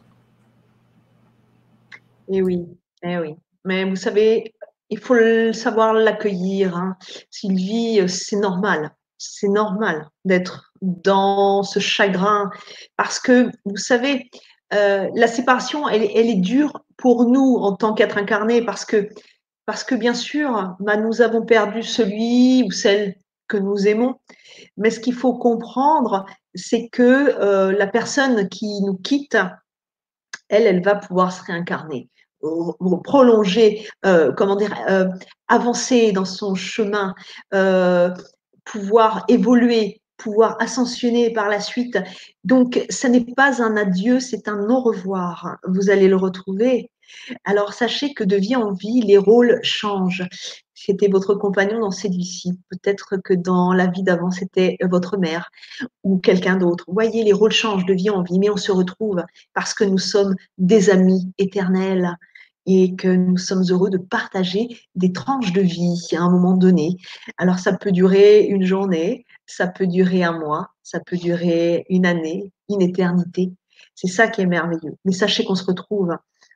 Eh 2.29 2.41
oui, 2.41 2.65
eh 3.03 3.17
oui. 3.17 3.35
Mais 3.65 3.85
vous 3.85 3.95
savez, 3.95 4.53
il 4.89 4.99
faut 4.99 5.15
savoir 5.53 5.93
l'accueillir. 5.93 6.75
Hein. 6.75 6.97
Sylvie, 7.29 8.07
c'est 8.09 8.35
normal. 8.35 8.91
C'est 9.17 9.47
normal 9.47 10.09
d'être 10.25 10.73
dans 10.81 11.63
ce 11.63 11.79
chagrin 11.79 12.49
parce 12.97 13.19
que, 13.19 13.49
vous 13.65 13.77
savez, 13.77 14.29
euh, 14.73 15.09
la 15.15 15.27
séparation, 15.27 15.87
elle, 15.87 16.03
est 16.03 16.35
dure 16.35 16.83
pour 16.97 17.25
nous 17.25 17.57
en 17.61 17.75
tant 17.75 17.93
qu'être 17.93 18.17
incarné 18.17 18.61
parce 18.63 18.85
que, 18.85 19.09
parce 19.65 19.83
que 19.83 19.95
bien 19.95 20.13
sûr, 20.13 20.75
bah, 20.79 20.97
nous 20.97 21.21
avons 21.21 21.45
perdu 21.45 21.83
celui 21.83 22.63
ou 22.63 22.71
celle 22.71 23.15
que 23.47 23.57
nous 23.57 23.87
aimons. 23.87 24.15
Mais 24.77 24.89
ce 24.89 24.99
qu'il 24.99 25.13
faut 25.13 25.33
comprendre, 25.33 26.25
c'est 26.55 26.89
que 26.89 27.01
euh, 27.39 27.71
la 27.71 27.87
personne 27.87 28.49
qui 28.49 28.81
nous 28.81 28.95
quitte, 28.95 29.37
elle, 30.49 30.67
elle 30.67 30.83
va 30.83 30.95
pouvoir 30.95 31.31
se 31.31 31.43
réincarner 31.43 32.09
prolonger, 33.05 33.87
euh, 34.05 34.33
comment 34.33 34.57
dire, 34.57 34.75
avancer 35.47 36.11
dans 36.11 36.25
son 36.25 36.55
chemin, 36.55 37.15
pouvoir 38.65 39.23
évoluer, 39.29 40.01
pouvoir 40.17 40.57
ascensionner 40.59 41.31
par 41.31 41.49
la 41.49 41.59
suite. 41.59 41.97
Donc, 42.43 42.85
ce 42.89 43.07
n'est 43.07 43.25
pas 43.25 43.61
un 43.61 43.77
adieu, 43.77 44.19
c'est 44.19 44.47
un 44.47 44.69
au 44.69 44.81
revoir. 44.81 45.57
Vous 45.67 45.89
allez 45.89 46.07
le 46.07 46.15
retrouver. 46.15 46.89
Alors, 47.45 47.73
sachez 47.73 48.13
que 48.13 48.23
de 48.23 48.35
vie 48.35 48.55
en 48.55 48.73
vie, 48.73 49.01
les 49.01 49.17
rôles 49.17 49.59
changent. 49.63 50.27
C'était 50.73 51.07
votre 51.07 51.35
compagnon 51.35 51.79
dans 51.79 51.91
cette 51.91 52.13
vie-ci. 52.13 52.59
Peut-être 52.69 53.17
que 53.23 53.33
dans 53.33 53.73
la 53.73 53.87
vie 53.87 54.03
d'avant, 54.03 54.31
c'était 54.31 54.77
votre 54.81 55.17
mère 55.17 55.49
ou 56.03 56.17
quelqu'un 56.17 56.57
d'autre. 56.57 56.85
Voyez, 56.87 57.23
les 57.23 57.33
rôles 57.33 57.51
changent 57.51 57.85
de 57.85 57.93
vie 57.93 58.09
en 58.09 58.21
vie, 58.21 58.39
mais 58.39 58.49
on 58.49 58.57
se 58.57 58.71
retrouve 58.71 59.23
parce 59.53 59.73
que 59.73 59.85
nous 59.85 59.97
sommes 59.97 60.35
des 60.57 60.89
amis 60.89 61.31
éternels 61.37 62.17
et 62.65 62.95
que 62.95 63.07
nous 63.07 63.37
sommes 63.37 63.63
heureux 63.69 63.89
de 63.89 63.97
partager 63.97 64.67
des 64.95 65.11
tranches 65.11 65.53
de 65.53 65.61
vie 65.61 66.07
à 66.13 66.21
un 66.21 66.29
moment 66.29 66.55
donné. 66.55 66.97
Alors 67.37 67.59
ça 67.59 67.73
peut 67.73 67.91
durer 67.91 68.41
une 68.45 68.65
journée, 68.65 69.25
ça 69.45 69.67
peut 69.67 69.87
durer 69.87 70.23
un 70.23 70.37
mois, 70.39 70.69
ça 70.81 70.99
peut 70.99 71.17
durer 71.17 71.85
une 71.89 72.05
année, 72.05 72.51
une 72.69 72.81
éternité. 72.81 73.51
C'est 73.95 74.07
ça 74.07 74.27
qui 74.27 74.41
est 74.41 74.45
merveilleux. 74.45 74.95
Mais 75.05 75.11
sachez 75.11 75.43
qu'on 75.45 75.55
se 75.55 75.65
retrouve, 75.65 76.15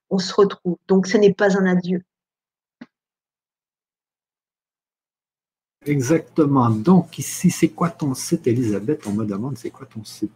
on 0.10 0.20
se 0.20 0.34
retrouve. 0.34 0.78
Donc 0.88 1.08
ce 1.08 1.18
n'est 1.18 1.34
pas 1.34 1.58
un 1.58 1.66
adieu. 1.66 2.02
Exactement. 5.86 6.70
Donc 6.70 7.18
ici, 7.18 7.50
c'est 7.50 7.70
quoi 7.70 7.90
ton 7.90 8.14
site, 8.14 8.46
Elisabeth? 8.48 9.08
On 9.08 9.14
me 9.14 9.26
demande, 9.26 9.58
c'est 9.58 9.70
quoi 9.70 9.86
ton 9.86 10.04
site? 10.04 10.32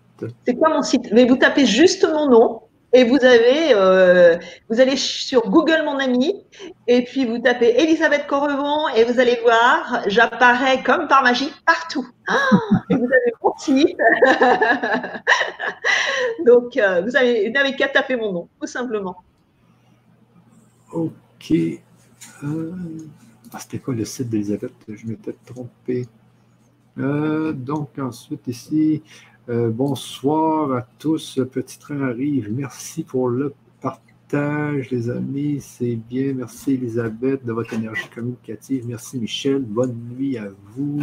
C'est 0.46 0.56
quoi 0.56 0.70
mon 0.70 0.82
site? 0.82 1.12
Mais 1.12 1.26
vous 1.26 1.36
tapez 1.36 1.66
juste 1.66 2.08
mon 2.08 2.30
nom, 2.30 2.62
et 2.94 3.06
vous 3.06 3.24
avez, 3.24 3.74
euh, 3.74 4.38
vous 4.70 4.82
allez 4.82 4.98
sur 4.98 5.50
Google 5.50 5.84
mon 5.86 5.98
ami 5.98 6.46
et 6.88 7.04
puis 7.04 7.26
vous 7.26 7.40
tapez 7.40 7.82
Elisabeth 7.82 8.28
Correvon 8.28 8.90
et 8.96 9.06
vous 9.06 9.20
allez 9.20 9.40
voir, 9.42 10.04
j'apparais 10.08 10.84
comme 10.84 11.08
par 11.08 11.24
magie 11.24 11.52
partout. 11.66 12.06
Ah, 12.28 12.38
et 12.90 12.96
vous 12.96 13.06
avez 13.06 13.34
mon 13.42 13.56
site. 13.58 13.98
Donc 16.46 16.76
euh, 16.76 17.02
vous 17.02 17.12
n'avez 17.12 17.76
qu'à 17.78 17.88
taper 17.88 18.18
mon 18.18 18.34
nom, 18.34 18.50
tout 18.60 18.68
simplement. 18.68 19.16
Ok. 20.92 21.54
Euh, 22.44 22.72
ah, 23.52 23.60
C'était 23.60 23.80
quoi 23.80 23.94
le 23.94 24.06
site 24.06 24.30
d'Elisabeth? 24.30 24.74
Je 24.88 25.08
m'étais 25.08 25.36
trompé. 25.46 26.08
donc 26.98 27.98
ensuite 27.98 28.48
ici, 28.48 29.02
euh, 29.50 29.70
bonsoir 29.70 30.72
à 30.72 30.82
tous. 31.00 31.40
Petit 31.52 31.80
train 31.80 32.02
arrive. 32.02 32.52
Merci 32.54 33.04
pour 33.04 33.28
le 33.28 33.54
partage, 33.82 34.92
les 34.92 35.10
amis. 35.10 35.60
C'est 35.62 35.96
bien. 35.96 36.34
Merci, 36.34 36.74
Elisabeth, 36.74 37.44
de 37.44 37.52
votre 37.52 37.74
énergie 37.74 38.08
communicative. 38.14 38.86
Merci, 38.88 39.20
Michel. 39.20 39.64
Bonne 39.64 39.96
nuit 40.16 40.38
à 40.38 40.50
vous. 40.76 41.02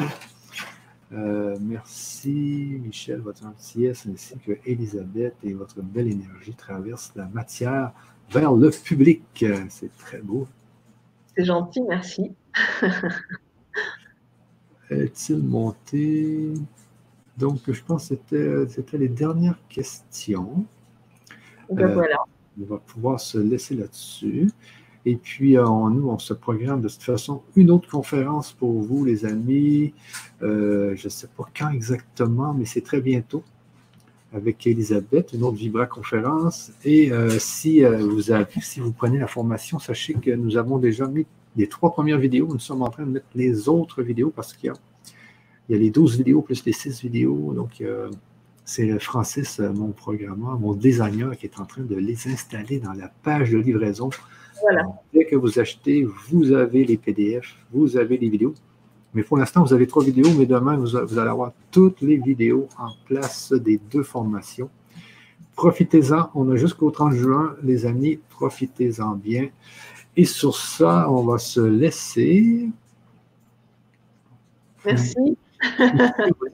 Euh, 1.13 1.57
merci, 1.61 2.79
Michel, 2.83 3.21
votre 3.21 3.43
gentillesse, 3.43 4.07
ainsi 4.07 4.35
que 4.39 4.53
Elisabeth 4.65 5.35
et 5.43 5.55
votre 5.55 5.83
belle 5.83 6.09
énergie 6.09 6.55
traversent 6.55 7.13
la 7.17 7.27
matière 7.27 7.93
vers 8.31 8.53
le 8.53 8.71
public. 8.71 9.45
C'est 9.69 9.97
très 9.97 10.19
beau. 10.19 10.47
C'est 11.37 11.45
gentil, 11.45 11.83
merci. 11.83 12.33
Est-il 14.91 15.39
monté? 15.39 16.55
Donc, 17.37 17.61
je 17.69 17.83
pense 17.83 18.13
que 18.31 18.67
c'était 18.69 18.99
les 18.99 19.09
dernières 19.09 19.59
questions. 19.69 20.65
Ben 21.71 21.91
euh, 21.91 21.95
voilà. 21.95 22.17
On 22.61 22.65
va 22.65 22.79
pouvoir 22.79 23.21
se 23.21 23.39
laisser 23.39 23.77
là-dessus. 23.77 24.51
Et 25.05 25.17
puis, 25.17 25.57
euh, 25.57 25.65
nous, 25.65 26.09
on 26.09 26.19
se 26.19 26.35
programme 26.35 26.81
de 26.81 26.89
toute 26.89 27.03
façon 27.03 27.43
une 27.55 27.71
autre 27.71 27.89
conférence 27.89 28.53
pour 28.53 28.83
vous, 28.83 29.05
les 29.05 29.25
amis. 29.25 29.95
Euh, 30.43 30.97
je 30.97 31.07
ne 31.07 31.11
sais 31.11 31.29
pas 31.29 31.45
quand 31.57 31.71
exactement, 31.71 32.53
mais 32.53 32.65
c'est 32.65 32.81
très 32.81 33.01
bientôt. 33.01 33.45
Avec 34.33 34.67
Elisabeth, 34.67 35.33
une 35.33 35.43
autre 35.43 35.57
Vibra 35.57 35.87
conférence. 35.87 36.73
Et 36.85 37.11
euh, 37.13 37.31
si, 37.39 37.83
vous 37.83 38.31
avez, 38.31 38.61
si 38.61 38.81
vous 38.81 38.93
prenez 38.93 39.19
la 39.19 39.27
formation, 39.27 39.79
sachez 39.79 40.15
que 40.15 40.31
nous 40.31 40.57
avons 40.57 40.79
déjà 40.79 41.07
mis 41.07 41.27
les 41.57 41.67
trois 41.67 41.93
premières 41.93 42.19
vidéos. 42.19 42.47
Nous 42.47 42.59
sommes 42.59 42.83
en 42.83 42.91
train 42.91 43.05
de 43.05 43.11
mettre 43.11 43.27
les 43.35 43.69
autres 43.69 44.03
vidéos 44.03 44.31
parce 44.35 44.53
qu'il 44.53 44.69
y 44.69 44.71
a, 44.71 44.75
il 45.69 45.73
y 45.73 45.79
a 45.79 45.81
les 45.81 45.91
12 45.91 46.19
vidéos 46.19 46.43
plus 46.43 46.65
les 46.65 46.73
6 46.73 47.01
vidéos. 47.03 47.53
Donc, 47.55 47.83
c'est 48.65 48.99
Francis, 48.99 49.61
mon 49.61 49.93
programmeur, 49.93 50.59
mon 50.61 50.75
designer, 50.75 51.37
qui 51.37 51.47
est 51.47 51.59
en 51.59 51.65
train 51.65 51.83
de 51.83 51.97
les 51.97 52.29
installer 52.29 52.79
dans 52.81 52.93
la 52.93 53.09
page 53.23 53.51
de 53.51 53.59
livraison. 53.59 54.11
Voilà. 54.61 54.83
Dès 55.15 55.25
que 55.25 55.37
vous 55.37 55.59
achetez, 55.59 56.07
vous 56.29 56.53
avez 56.53 56.85
les 56.85 56.97
PDF, 56.97 57.57
vous 57.73 57.97
avez 57.97 58.19
les 58.19 58.29
vidéos. 58.29 58.55
Mais 59.19 59.25
pour 59.25 59.37
l'instant, 59.37 59.65
vous 59.65 59.73
avez 59.73 59.89
trois 59.89 60.05
vidéos, 60.05 60.31
mais 60.39 60.47
demain, 60.47 60.77
vous, 60.77 60.95
allez 60.95 61.29
avoir 61.29 61.51
toutes 61.73 62.03
les 62.03 62.19
vidéos 62.19 62.69
en 62.79 62.91
place 63.05 63.53
des 63.53 63.81
deux 63.91 64.05
formations. 64.05 64.71
Profitez-en. 65.57 66.31
On 66.37 66.49
a 66.53 66.55
jusqu'au 66.55 66.93
30 66.93 67.15
juin, 67.15 67.57
les 67.65 67.85
amis. 67.85 68.21
Profitez-en 68.31 69.17
bien. 69.17 69.49
Et 70.17 70.25
sur 70.25 70.57
ça, 70.57 71.11
on 71.11 71.25
va 71.25 71.39
se 71.39 71.59
laisser. 71.59 72.69
Merci. 74.85 75.37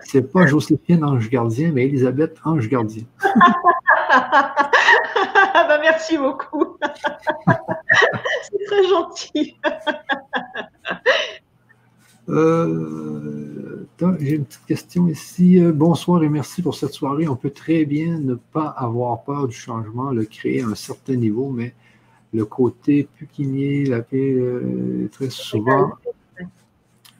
C'est 0.01 0.33
pas 0.33 0.47
Joséphine 0.47 1.05
Ange 1.05 1.29
Gardien, 1.29 1.71
mais 1.71 1.85
Elisabeth 1.85 2.39
Ange 2.47 2.67
Gardien. 2.71 3.05
bah, 4.09 5.79
merci 5.83 6.17
beaucoup. 6.17 6.79
C'est 8.43 8.65
très 8.67 8.89
gentil. 8.89 9.55
Euh, 12.29 13.87
j'ai 14.21 14.37
une 14.37 14.45
petite 14.45 14.67
question 14.67 15.09
ici. 15.09 15.61
Euh, 15.61 15.73
bonsoir 15.73 16.23
et 16.23 16.29
merci 16.29 16.63
pour 16.63 16.75
cette 16.75 16.93
soirée. 16.93 17.29
On 17.29 17.37
peut 17.37 17.51
très 17.51 17.85
bien 17.85 18.19
ne 18.19 18.35
pas 18.35 18.69
avoir 18.69 19.23
peur 19.23 19.47
du 19.49 19.55
changement, 19.55 20.11
le 20.11 20.25
créer 20.25 20.63
à 20.63 20.69
un 20.69 20.75
certain 20.75 21.17
niveau, 21.17 21.51
mais 21.51 21.75
le 22.33 22.45
côté 22.45 23.09
puquinier, 23.17 23.85
la 23.87 24.01
paix, 24.01 24.33
euh, 24.33 25.09
très 25.13 25.31
souvent. 25.31 25.93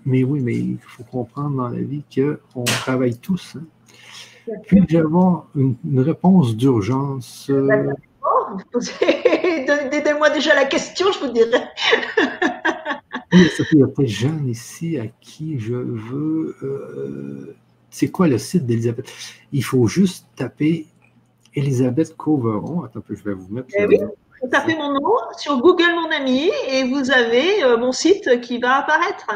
Mais 0.07 0.23
oui, 0.23 0.41
mais 0.41 0.55
il 0.55 0.79
faut 0.81 1.05
comprendre 1.05 1.57
dans 1.57 1.69
la 1.69 1.81
vie 1.81 2.03
qu'on 2.53 2.65
travaille 2.65 3.17
tous. 3.17 3.57
Hein. 3.57 3.63
Puis 4.67 4.83
j'avais 4.89 5.07
une, 5.55 5.77
réponse 6.01 6.55
d'urgence. 6.57 7.51
Donnez-moi 8.73 10.31
déjà 10.31 10.55
la 10.55 10.67
question, 10.67 11.07
je 11.13 11.19
vous 11.21 11.33
il 13.73 13.79
y 13.79 13.83
a 13.83 13.87
des 13.87 14.51
ici 14.51 14.99
à 14.99 15.07
qui 15.21 15.59
je 15.59 15.75
veux. 15.75 16.57
Euh, 16.63 17.57
c'est 17.91 18.09
quoi 18.09 18.29
le 18.29 18.39
site 18.39 18.67
d'Elisabeth? 18.67 19.11
Il 19.53 19.65
faut 19.65 19.87
juste 19.87 20.27
taper 20.37 20.87
Elisabeth 21.55 22.17
Coveron. 22.17 22.83
Attends 22.83 23.01
un 23.01 23.03
peu, 23.03 23.15
je 23.15 23.25
vais 23.25 23.35
vous 23.35 23.53
mettre. 23.53 23.69
Eh 23.77 23.87
oui, 23.87 23.99
vous 24.43 24.49
tapez 24.49 24.77
mon 24.77 24.93
nom 24.93 25.15
sur 25.39 25.61
Google 25.61 25.95
Mon 25.95 26.11
Ami 26.11 26.51
et 26.69 26.85
vous 26.85 27.11
avez 27.11 27.63
euh, 27.63 27.77
mon 27.77 27.93
site 27.93 28.41
qui 28.41 28.59
va 28.59 28.77
apparaître. 28.77 29.27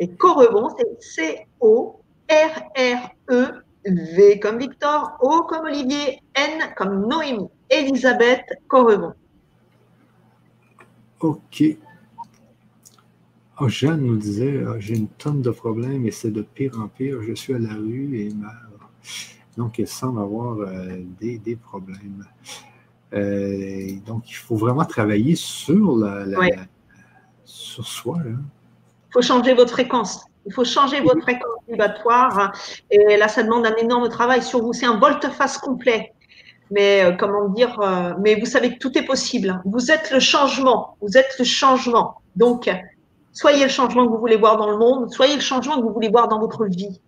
Et 0.00 0.08
Correbon, 0.08 0.68
c'est 0.76 0.96
C-O 1.00 1.97
R-R-E-V 2.30 4.18
comme 4.40 4.58
Victor, 4.58 5.16
O 5.20 5.42
comme 5.42 5.66
Olivier, 5.66 6.20
N 6.34 6.74
comme 6.76 7.06
Noémie, 7.06 7.48
Elisabeth 7.70 8.44
Correvon. 8.68 9.14
OK. 11.20 11.64
Oh, 13.60 13.68
Jeanne 13.68 14.02
nous 14.02 14.16
disait 14.16 14.62
ah, 14.66 14.76
J'ai 14.78 14.96
une 14.96 15.08
tonne 15.08 15.42
de 15.42 15.50
problèmes 15.50 16.06
et 16.06 16.12
c'est 16.12 16.30
de 16.30 16.42
pire 16.42 16.78
en 16.78 16.88
pire. 16.88 17.22
Je 17.22 17.32
suis 17.34 17.54
à 17.54 17.58
la 17.58 17.74
rue 17.74 18.20
et 18.20 18.32
ma... 18.34 18.52
Donc, 19.56 19.80
elle 19.80 19.88
semble 19.88 20.20
avoir 20.20 20.58
euh, 20.60 21.02
des, 21.20 21.56
problèmes. 21.56 22.24
Euh, 23.12 23.96
donc, 24.06 24.30
il 24.30 24.34
faut 24.34 24.54
vraiment 24.54 24.84
travailler 24.84 25.34
sur, 25.34 25.96
la, 25.96 26.24
sur 27.44 27.84
soi. 27.84 28.18
Il 28.24 29.12
faut 29.12 29.22
changer 29.22 29.54
votre 29.54 29.72
fréquence. 29.72 30.27
Il 30.48 30.54
faut 30.54 30.64
changer 30.64 31.02
votre 31.02 31.20
fréquence 31.20 31.60
vibratoire. 31.68 32.52
Et 32.90 33.18
là, 33.18 33.28
ça 33.28 33.42
demande 33.42 33.66
un 33.66 33.76
énorme 33.76 34.08
travail 34.08 34.42
sur 34.42 34.62
vous. 34.62 34.72
C'est 34.72 34.86
un 34.86 34.98
volte-face 34.98 35.58
complet. 35.58 36.14
Mais 36.70 37.04
euh, 37.04 37.12
comment 37.12 37.50
dire 37.50 37.78
euh, 37.80 38.14
Mais 38.22 38.34
vous 38.40 38.46
savez 38.46 38.72
que 38.72 38.78
tout 38.78 38.96
est 38.96 39.04
possible. 39.04 39.60
Vous 39.66 39.90
êtes 39.90 40.10
le 40.10 40.20
changement. 40.20 40.96
Vous 41.02 41.18
êtes 41.18 41.36
le 41.38 41.44
changement. 41.44 42.14
Donc, 42.34 42.70
soyez 43.32 43.64
le 43.64 43.70
changement 43.70 44.06
que 44.06 44.10
vous 44.10 44.18
voulez 44.18 44.36
voir 44.38 44.56
dans 44.56 44.70
le 44.70 44.78
monde. 44.78 45.12
Soyez 45.12 45.34
le 45.34 45.42
changement 45.42 45.76
que 45.76 45.82
vous 45.82 45.92
voulez 45.92 46.08
voir 46.08 46.28
dans 46.28 46.40
votre 46.40 46.64
vie. 46.64 46.98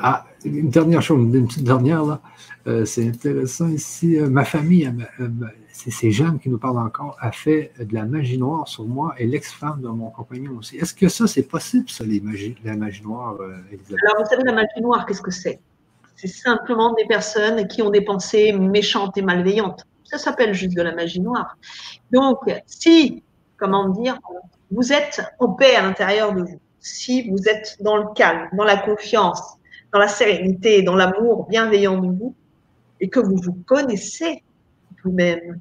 Ah, 0.00 0.24
une 0.44 0.68
dernière 0.68 1.00
chose, 1.00 1.20
une 1.32 1.46
petite 1.46 1.64
dernière 1.64 2.02
là. 2.02 2.20
Euh, 2.66 2.84
c'est 2.84 3.06
intéressant 3.06 3.68
ici. 3.68 4.18
ma 4.18 4.44
famille, 4.44 4.92
c'est 5.72 6.10
Jeanne 6.10 6.38
qui 6.38 6.50
nous 6.50 6.58
parle 6.58 6.78
encore, 6.78 7.16
a 7.20 7.32
fait 7.32 7.72
de 7.78 7.94
la 7.94 8.04
magie 8.04 8.38
noire 8.38 8.68
sur 8.68 8.84
moi 8.84 9.14
et 9.18 9.26
l'ex-femme 9.26 9.80
de 9.80 9.88
mon 9.88 10.10
compagnon 10.10 10.58
aussi. 10.58 10.76
Est-ce 10.76 10.94
que 10.94 11.08
ça, 11.08 11.26
c'est 11.26 11.44
possible, 11.44 11.88
ça, 11.88 12.04
la 12.04 12.76
magie 12.76 13.02
noire, 13.02 13.36
euh, 13.40 13.56
Alors, 14.04 14.22
vous 14.22 14.28
savez, 14.28 14.42
la 14.44 14.52
magie 14.52 14.80
noire, 14.80 15.06
qu'est-ce 15.06 15.22
que 15.22 15.30
c'est? 15.30 15.60
C'est 16.14 16.28
simplement 16.28 16.92
des 16.92 17.06
personnes 17.06 17.66
qui 17.68 17.82
ont 17.82 17.90
des 17.90 18.02
pensées 18.02 18.52
méchantes 18.52 19.16
et 19.16 19.22
malveillantes. 19.22 19.86
Ça 20.04 20.18
s'appelle 20.18 20.52
juste 20.52 20.76
de 20.76 20.82
la 20.82 20.94
magie 20.94 21.20
noire. 21.20 21.56
Donc, 22.12 22.38
si, 22.66 23.22
comment 23.56 23.88
dire, 23.88 24.18
vous 24.70 24.92
êtes 24.92 25.22
en 25.38 25.48
paix 25.48 25.74
à 25.74 25.82
l'intérieur 25.82 26.34
de 26.34 26.42
vous, 26.42 26.60
si 26.80 27.30
vous 27.30 27.48
êtes 27.48 27.76
dans 27.80 27.96
le 27.96 28.12
calme, 28.14 28.48
dans 28.52 28.64
la 28.64 28.76
confiance, 28.76 29.40
dans 29.92 29.98
la 29.98 30.08
sérénité, 30.08 30.82
dans 30.82 30.96
l'amour 30.96 31.48
bienveillant 31.48 31.98
de 31.98 32.08
vous, 32.08 32.34
et 33.00 33.08
que 33.08 33.20
vous 33.20 33.36
vous 33.36 33.56
connaissez 33.66 34.42
vous-même, 35.04 35.60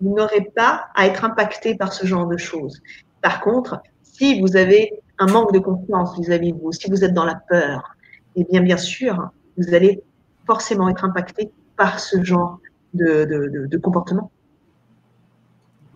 vous 0.00 0.14
n'aurez 0.14 0.50
pas 0.54 0.88
à 0.94 1.06
être 1.06 1.24
impacté 1.24 1.76
par 1.76 1.92
ce 1.92 2.06
genre 2.06 2.26
de 2.26 2.36
choses. 2.36 2.82
Par 3.22 3.40
contre, 3.40 3.80
si 4.02 4.40
vous 4.40 4.56
avez 4.56 5.00
un 5.18 5.26
manque 5.26 5.52
de 5.52 5.58
confiance 5.58 6.18
vis-à-vis 6.18 6.52
de 6.52 6.58
vous, 6.58 6.72
si 6.72 6.90
vous 6.90 7.04
êtes 7.04 7.14
dans 7.14 7.24
la 7.24 7.36
peur, 7.36 7.94
eh 8.36 8.44
bien, 8.44 8.60
bien 8.60 8.76
sûr, 8.76 9.30
vous 9.56 9.74
allez 9.74 10.02
forcément 10.46 10.88
être 10.88 11.04
impacté 11.04 11.50
par 11.76 12.00
ce 12.00 12.22
genre 12.22 12.58
de, 12.92 13.76
comportement. 13.82 14.30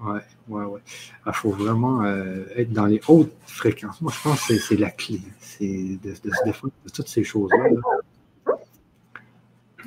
Oui, 0.01 0.21
oui, 0.49 0.65
oui. 0.65 0.81
Il 1.27 1.33
faut 1.33 1.51
vraiment 1.51 2.03
euh, 2.05 2.45
être 2.57 2.73
dans 2.73 2.87
les 2.87 3.01
hautes 3.09 3.33
fréquences. 3.47 4.01
Moi, 4.01 4.13
je 4.15 4.23
pense 4.23 4.47
que 4.47 4.57
c'est 4.57 4.77
la 4.77 4.91
clé. 4.91 5.21
C'est 5.41 5.99
de, 6.03 6.15
se 6.15 6.45
défendre 6.45 6.73
de 6.85 6.91
toutes 6.91 7.09
ces 7.09 7.25
choses-là. 7.25 7.69
là 7.69 7.81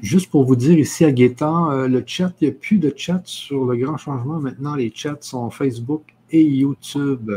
Juste 0.01 0.31
pour 0.31 0.45
vous 0.45 0.55
dire 0.55 0.79
ici 0.79 1.05
à 1.05 1.11
Gaétan, 1.11 1.69
euh, 1.69 1.87
le 1.87 2.03
chat, 2.03 2.33
il 2.41 2.47
n'y 2.47 2.49
a 2.49 2.57
plus 2.57 2.79
de 2.79 2.91
chat 2.97 3.21
sur 3.23 3.65
le 3.65 3.77
grand 3.77 3.97
changement. 3.97 4.39
Maintenant, 4.39 4.73
les 4.73 4.91
chats 4.93 5.19
sont 5.21 5.51
Facebook 5.51 6.15
et 6.31 6.41
YouTube. 6.41 7.31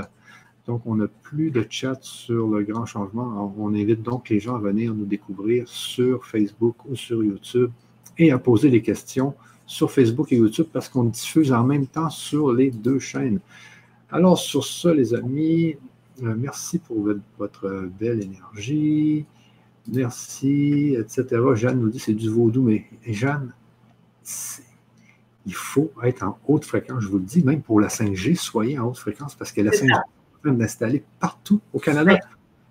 Donc, 0.67 0.81
on 0.87 0.95
n'a 0.95 1.09
plus 1.23 1.51
de 1.51 1.67
chat 1.69 1.99
sur 2.01 2.49
le 2.49 2.63
grand 2.63 2.87
changement. 2.87 3.55
On 3.59 3.75
invite 3.75 4.03
donc 4.03 4.31
les 4.31 4.41
gens 4.41 4.57
à 4.57 4.61
venir 4.61 4.95
nous 4.95 5.05
découvrir 5.05 5.69
sur 5.69 6.25
Facebook 6.25 6.77
ou 6.89 6.97
sur 6.97 7.23
YouTube 7.23 7.71
et 8.17 8.33
à 8.33 8.39
poser 8.39 8.71
des 8.71 8.81
questions 8.81 9.35
sur 9.67 9.91
Facebook 9.91 10.33
et 10.33 10.37
YouTube 10.37 10.69
parce 10.73 10.89
qu'on 10.89 11.05
diffuse 11.05 11.53
en 11.53 11.65
même 11.65 11.87
temps 11.87 12.09
sur 12.09 12.51
les 12.51 12.71
deux 12.71 12.99
chaînes. 12.99 13.41
Alors, 14.11 14.39
sur 14.39 14.65
ça, 14.65 14.95
les 14.95 15.13
amis, 15.13 15.77
euh, 16.23 16.35
merci 16.35 16.79
pour 16.79 17.07
votre 17.39 17.91
belle 18.01 18.23
énergie 18.23 19.27
merci, 19.93 20.97
etc. 20.99 21.27
Jeanne 21.55 21.81
nous 21.81 21.89
dit 21.89 21.99
c'est 21.99 22.15
du 22.15 22.29
vaudou, 22.29 22.63
mais 22.63 22.85
Jeanne, 23.07 23.53
il 25.47 25.55
faut 25.55 25.93
être 26.03 26.23
en 26.23 26.39
haute 26.47 26.65
fréquence. 26.65 27.03
Je 27.03 27.09
vous 27.09 27.19
le 27.19 27.25
dis, 27.25 27.45
même 27.45 27.63
pour 27.63 27.81
la 27.81 27.89
5G, 27.89 28.37
soyez 28.37 28.79
en 28.79 28.89
haute 28.89 28.99
fréquence 28.99 29.35
parce 29.35 29.53
que 29.53 29.61
la 29.61 29.71
5G 29.71 29.91
est 29.91 29.95
en 29.95 30.41
train 30.43 30.53
d'installer 30.53 31.05
partout 31.21 31.61
au 31.73 31.79
Canada. 31.79 32.19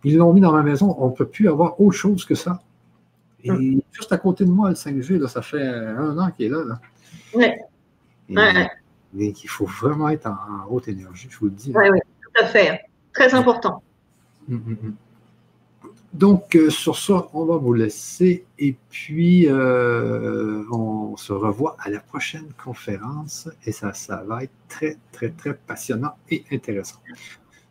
Ils 0.04 0.18
l'ont 0.18 0.34
mis 0.34 0.42
dans 0.42 0.52
ma 0.52 0.64
maison, 0.64 0.96
on 1.00 1.10
ne 1.10 1.16
peut 1.16 1.28
plus 1.28 1.48
avoir 1.48 1.80
autre 1.80 1.98
chose 1.98 2.26
que 2.26 2.36
ça. 2.36 2.62
Et 3.44 3.52
hum. 3.52 3.82
juste 3.92 4.12
à 4.12 4.18
côté 4.18 4.46
de 4.46 4.50
moi, 4.50 4.70
le 4.70 4.76
5G, 4.76 5.18
là, 5.18 5.28
ça 5.28 5.42
fait 5.42 5.66
un 5.66 6.18
an 6.18 6.32
qu'il 6.32 6.46
est 6.46 6.50
là. 6.50 6.80
Oui. 7.36 7.46
Mais 9.14 9.30
il 9.30 9.48
faut 9.48 9.66
vraiment 9.66 10.10
être 10.10 10.28
en, 10.28 10.66
haute 10.70 10.88
énergie, 10.88 11.28
je 11.30 11.38
vous 11.38 11.46
le 11.46 11.52
dis. 11.52 11.72
Oui, 11.76 11.84
oui, 11.92 12.00
tout 12.22 12.44
à 12.44 12.48
fait. 12.48 12.82
Très 13.14 13.34
important. 13.36 13.84
Hum, 14.50 14.62
hum, 14.68 14.96
donc, 16.14 16.56
euh, 16.56 16.70
sur 16.70 16.98
ça, 16.98 17.28
on 17.34 17.46
va 17.46 17.58
vous 17.58 17.74
laisser 17.74 18.46
et 18.60 18.76
puis 18.92 19.48
euh, 19.48 20.64
on 20.72 21.18
se 21.18 21.34
revoit 21.34 21.76
à 21.80 21.90
la 21.90 22.00
prochaine 22.00 22.54
conférence 22.64 23.50
et 23.66 23.72
ça, 23.72 23.94
ça 23.94 24.24
va 24.24 24.44
être 24.44 24.54
très, 24.70 24.98
très, 25.12 25.30
très 25.32 25.56
passionnant 25.56 26.14
et 26.30 26.44
intéressant. 26.52 27.00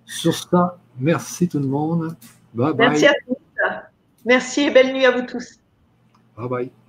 Sur 0.05 0.35
ça, 0.35 0.79
merci 0.99 1.49
tout 1.49 1.61
le 1.61 1.69
monde. 1.69 2.17
Bye 2.53 2.75
bye. 2.75 2.89
Merci 2.91 3.07
à 3.07 3.13
tous. 3.27 3.37
Merci 4.25 4.63
et 4.63 4.71
belle 4.73 4.93
nuit 4.93 5.07
à 5.07 5.13
vous 5.13 5.27
tous. 5.27 5.61
Bye 6.37 6.49
bye. 6.49 6.82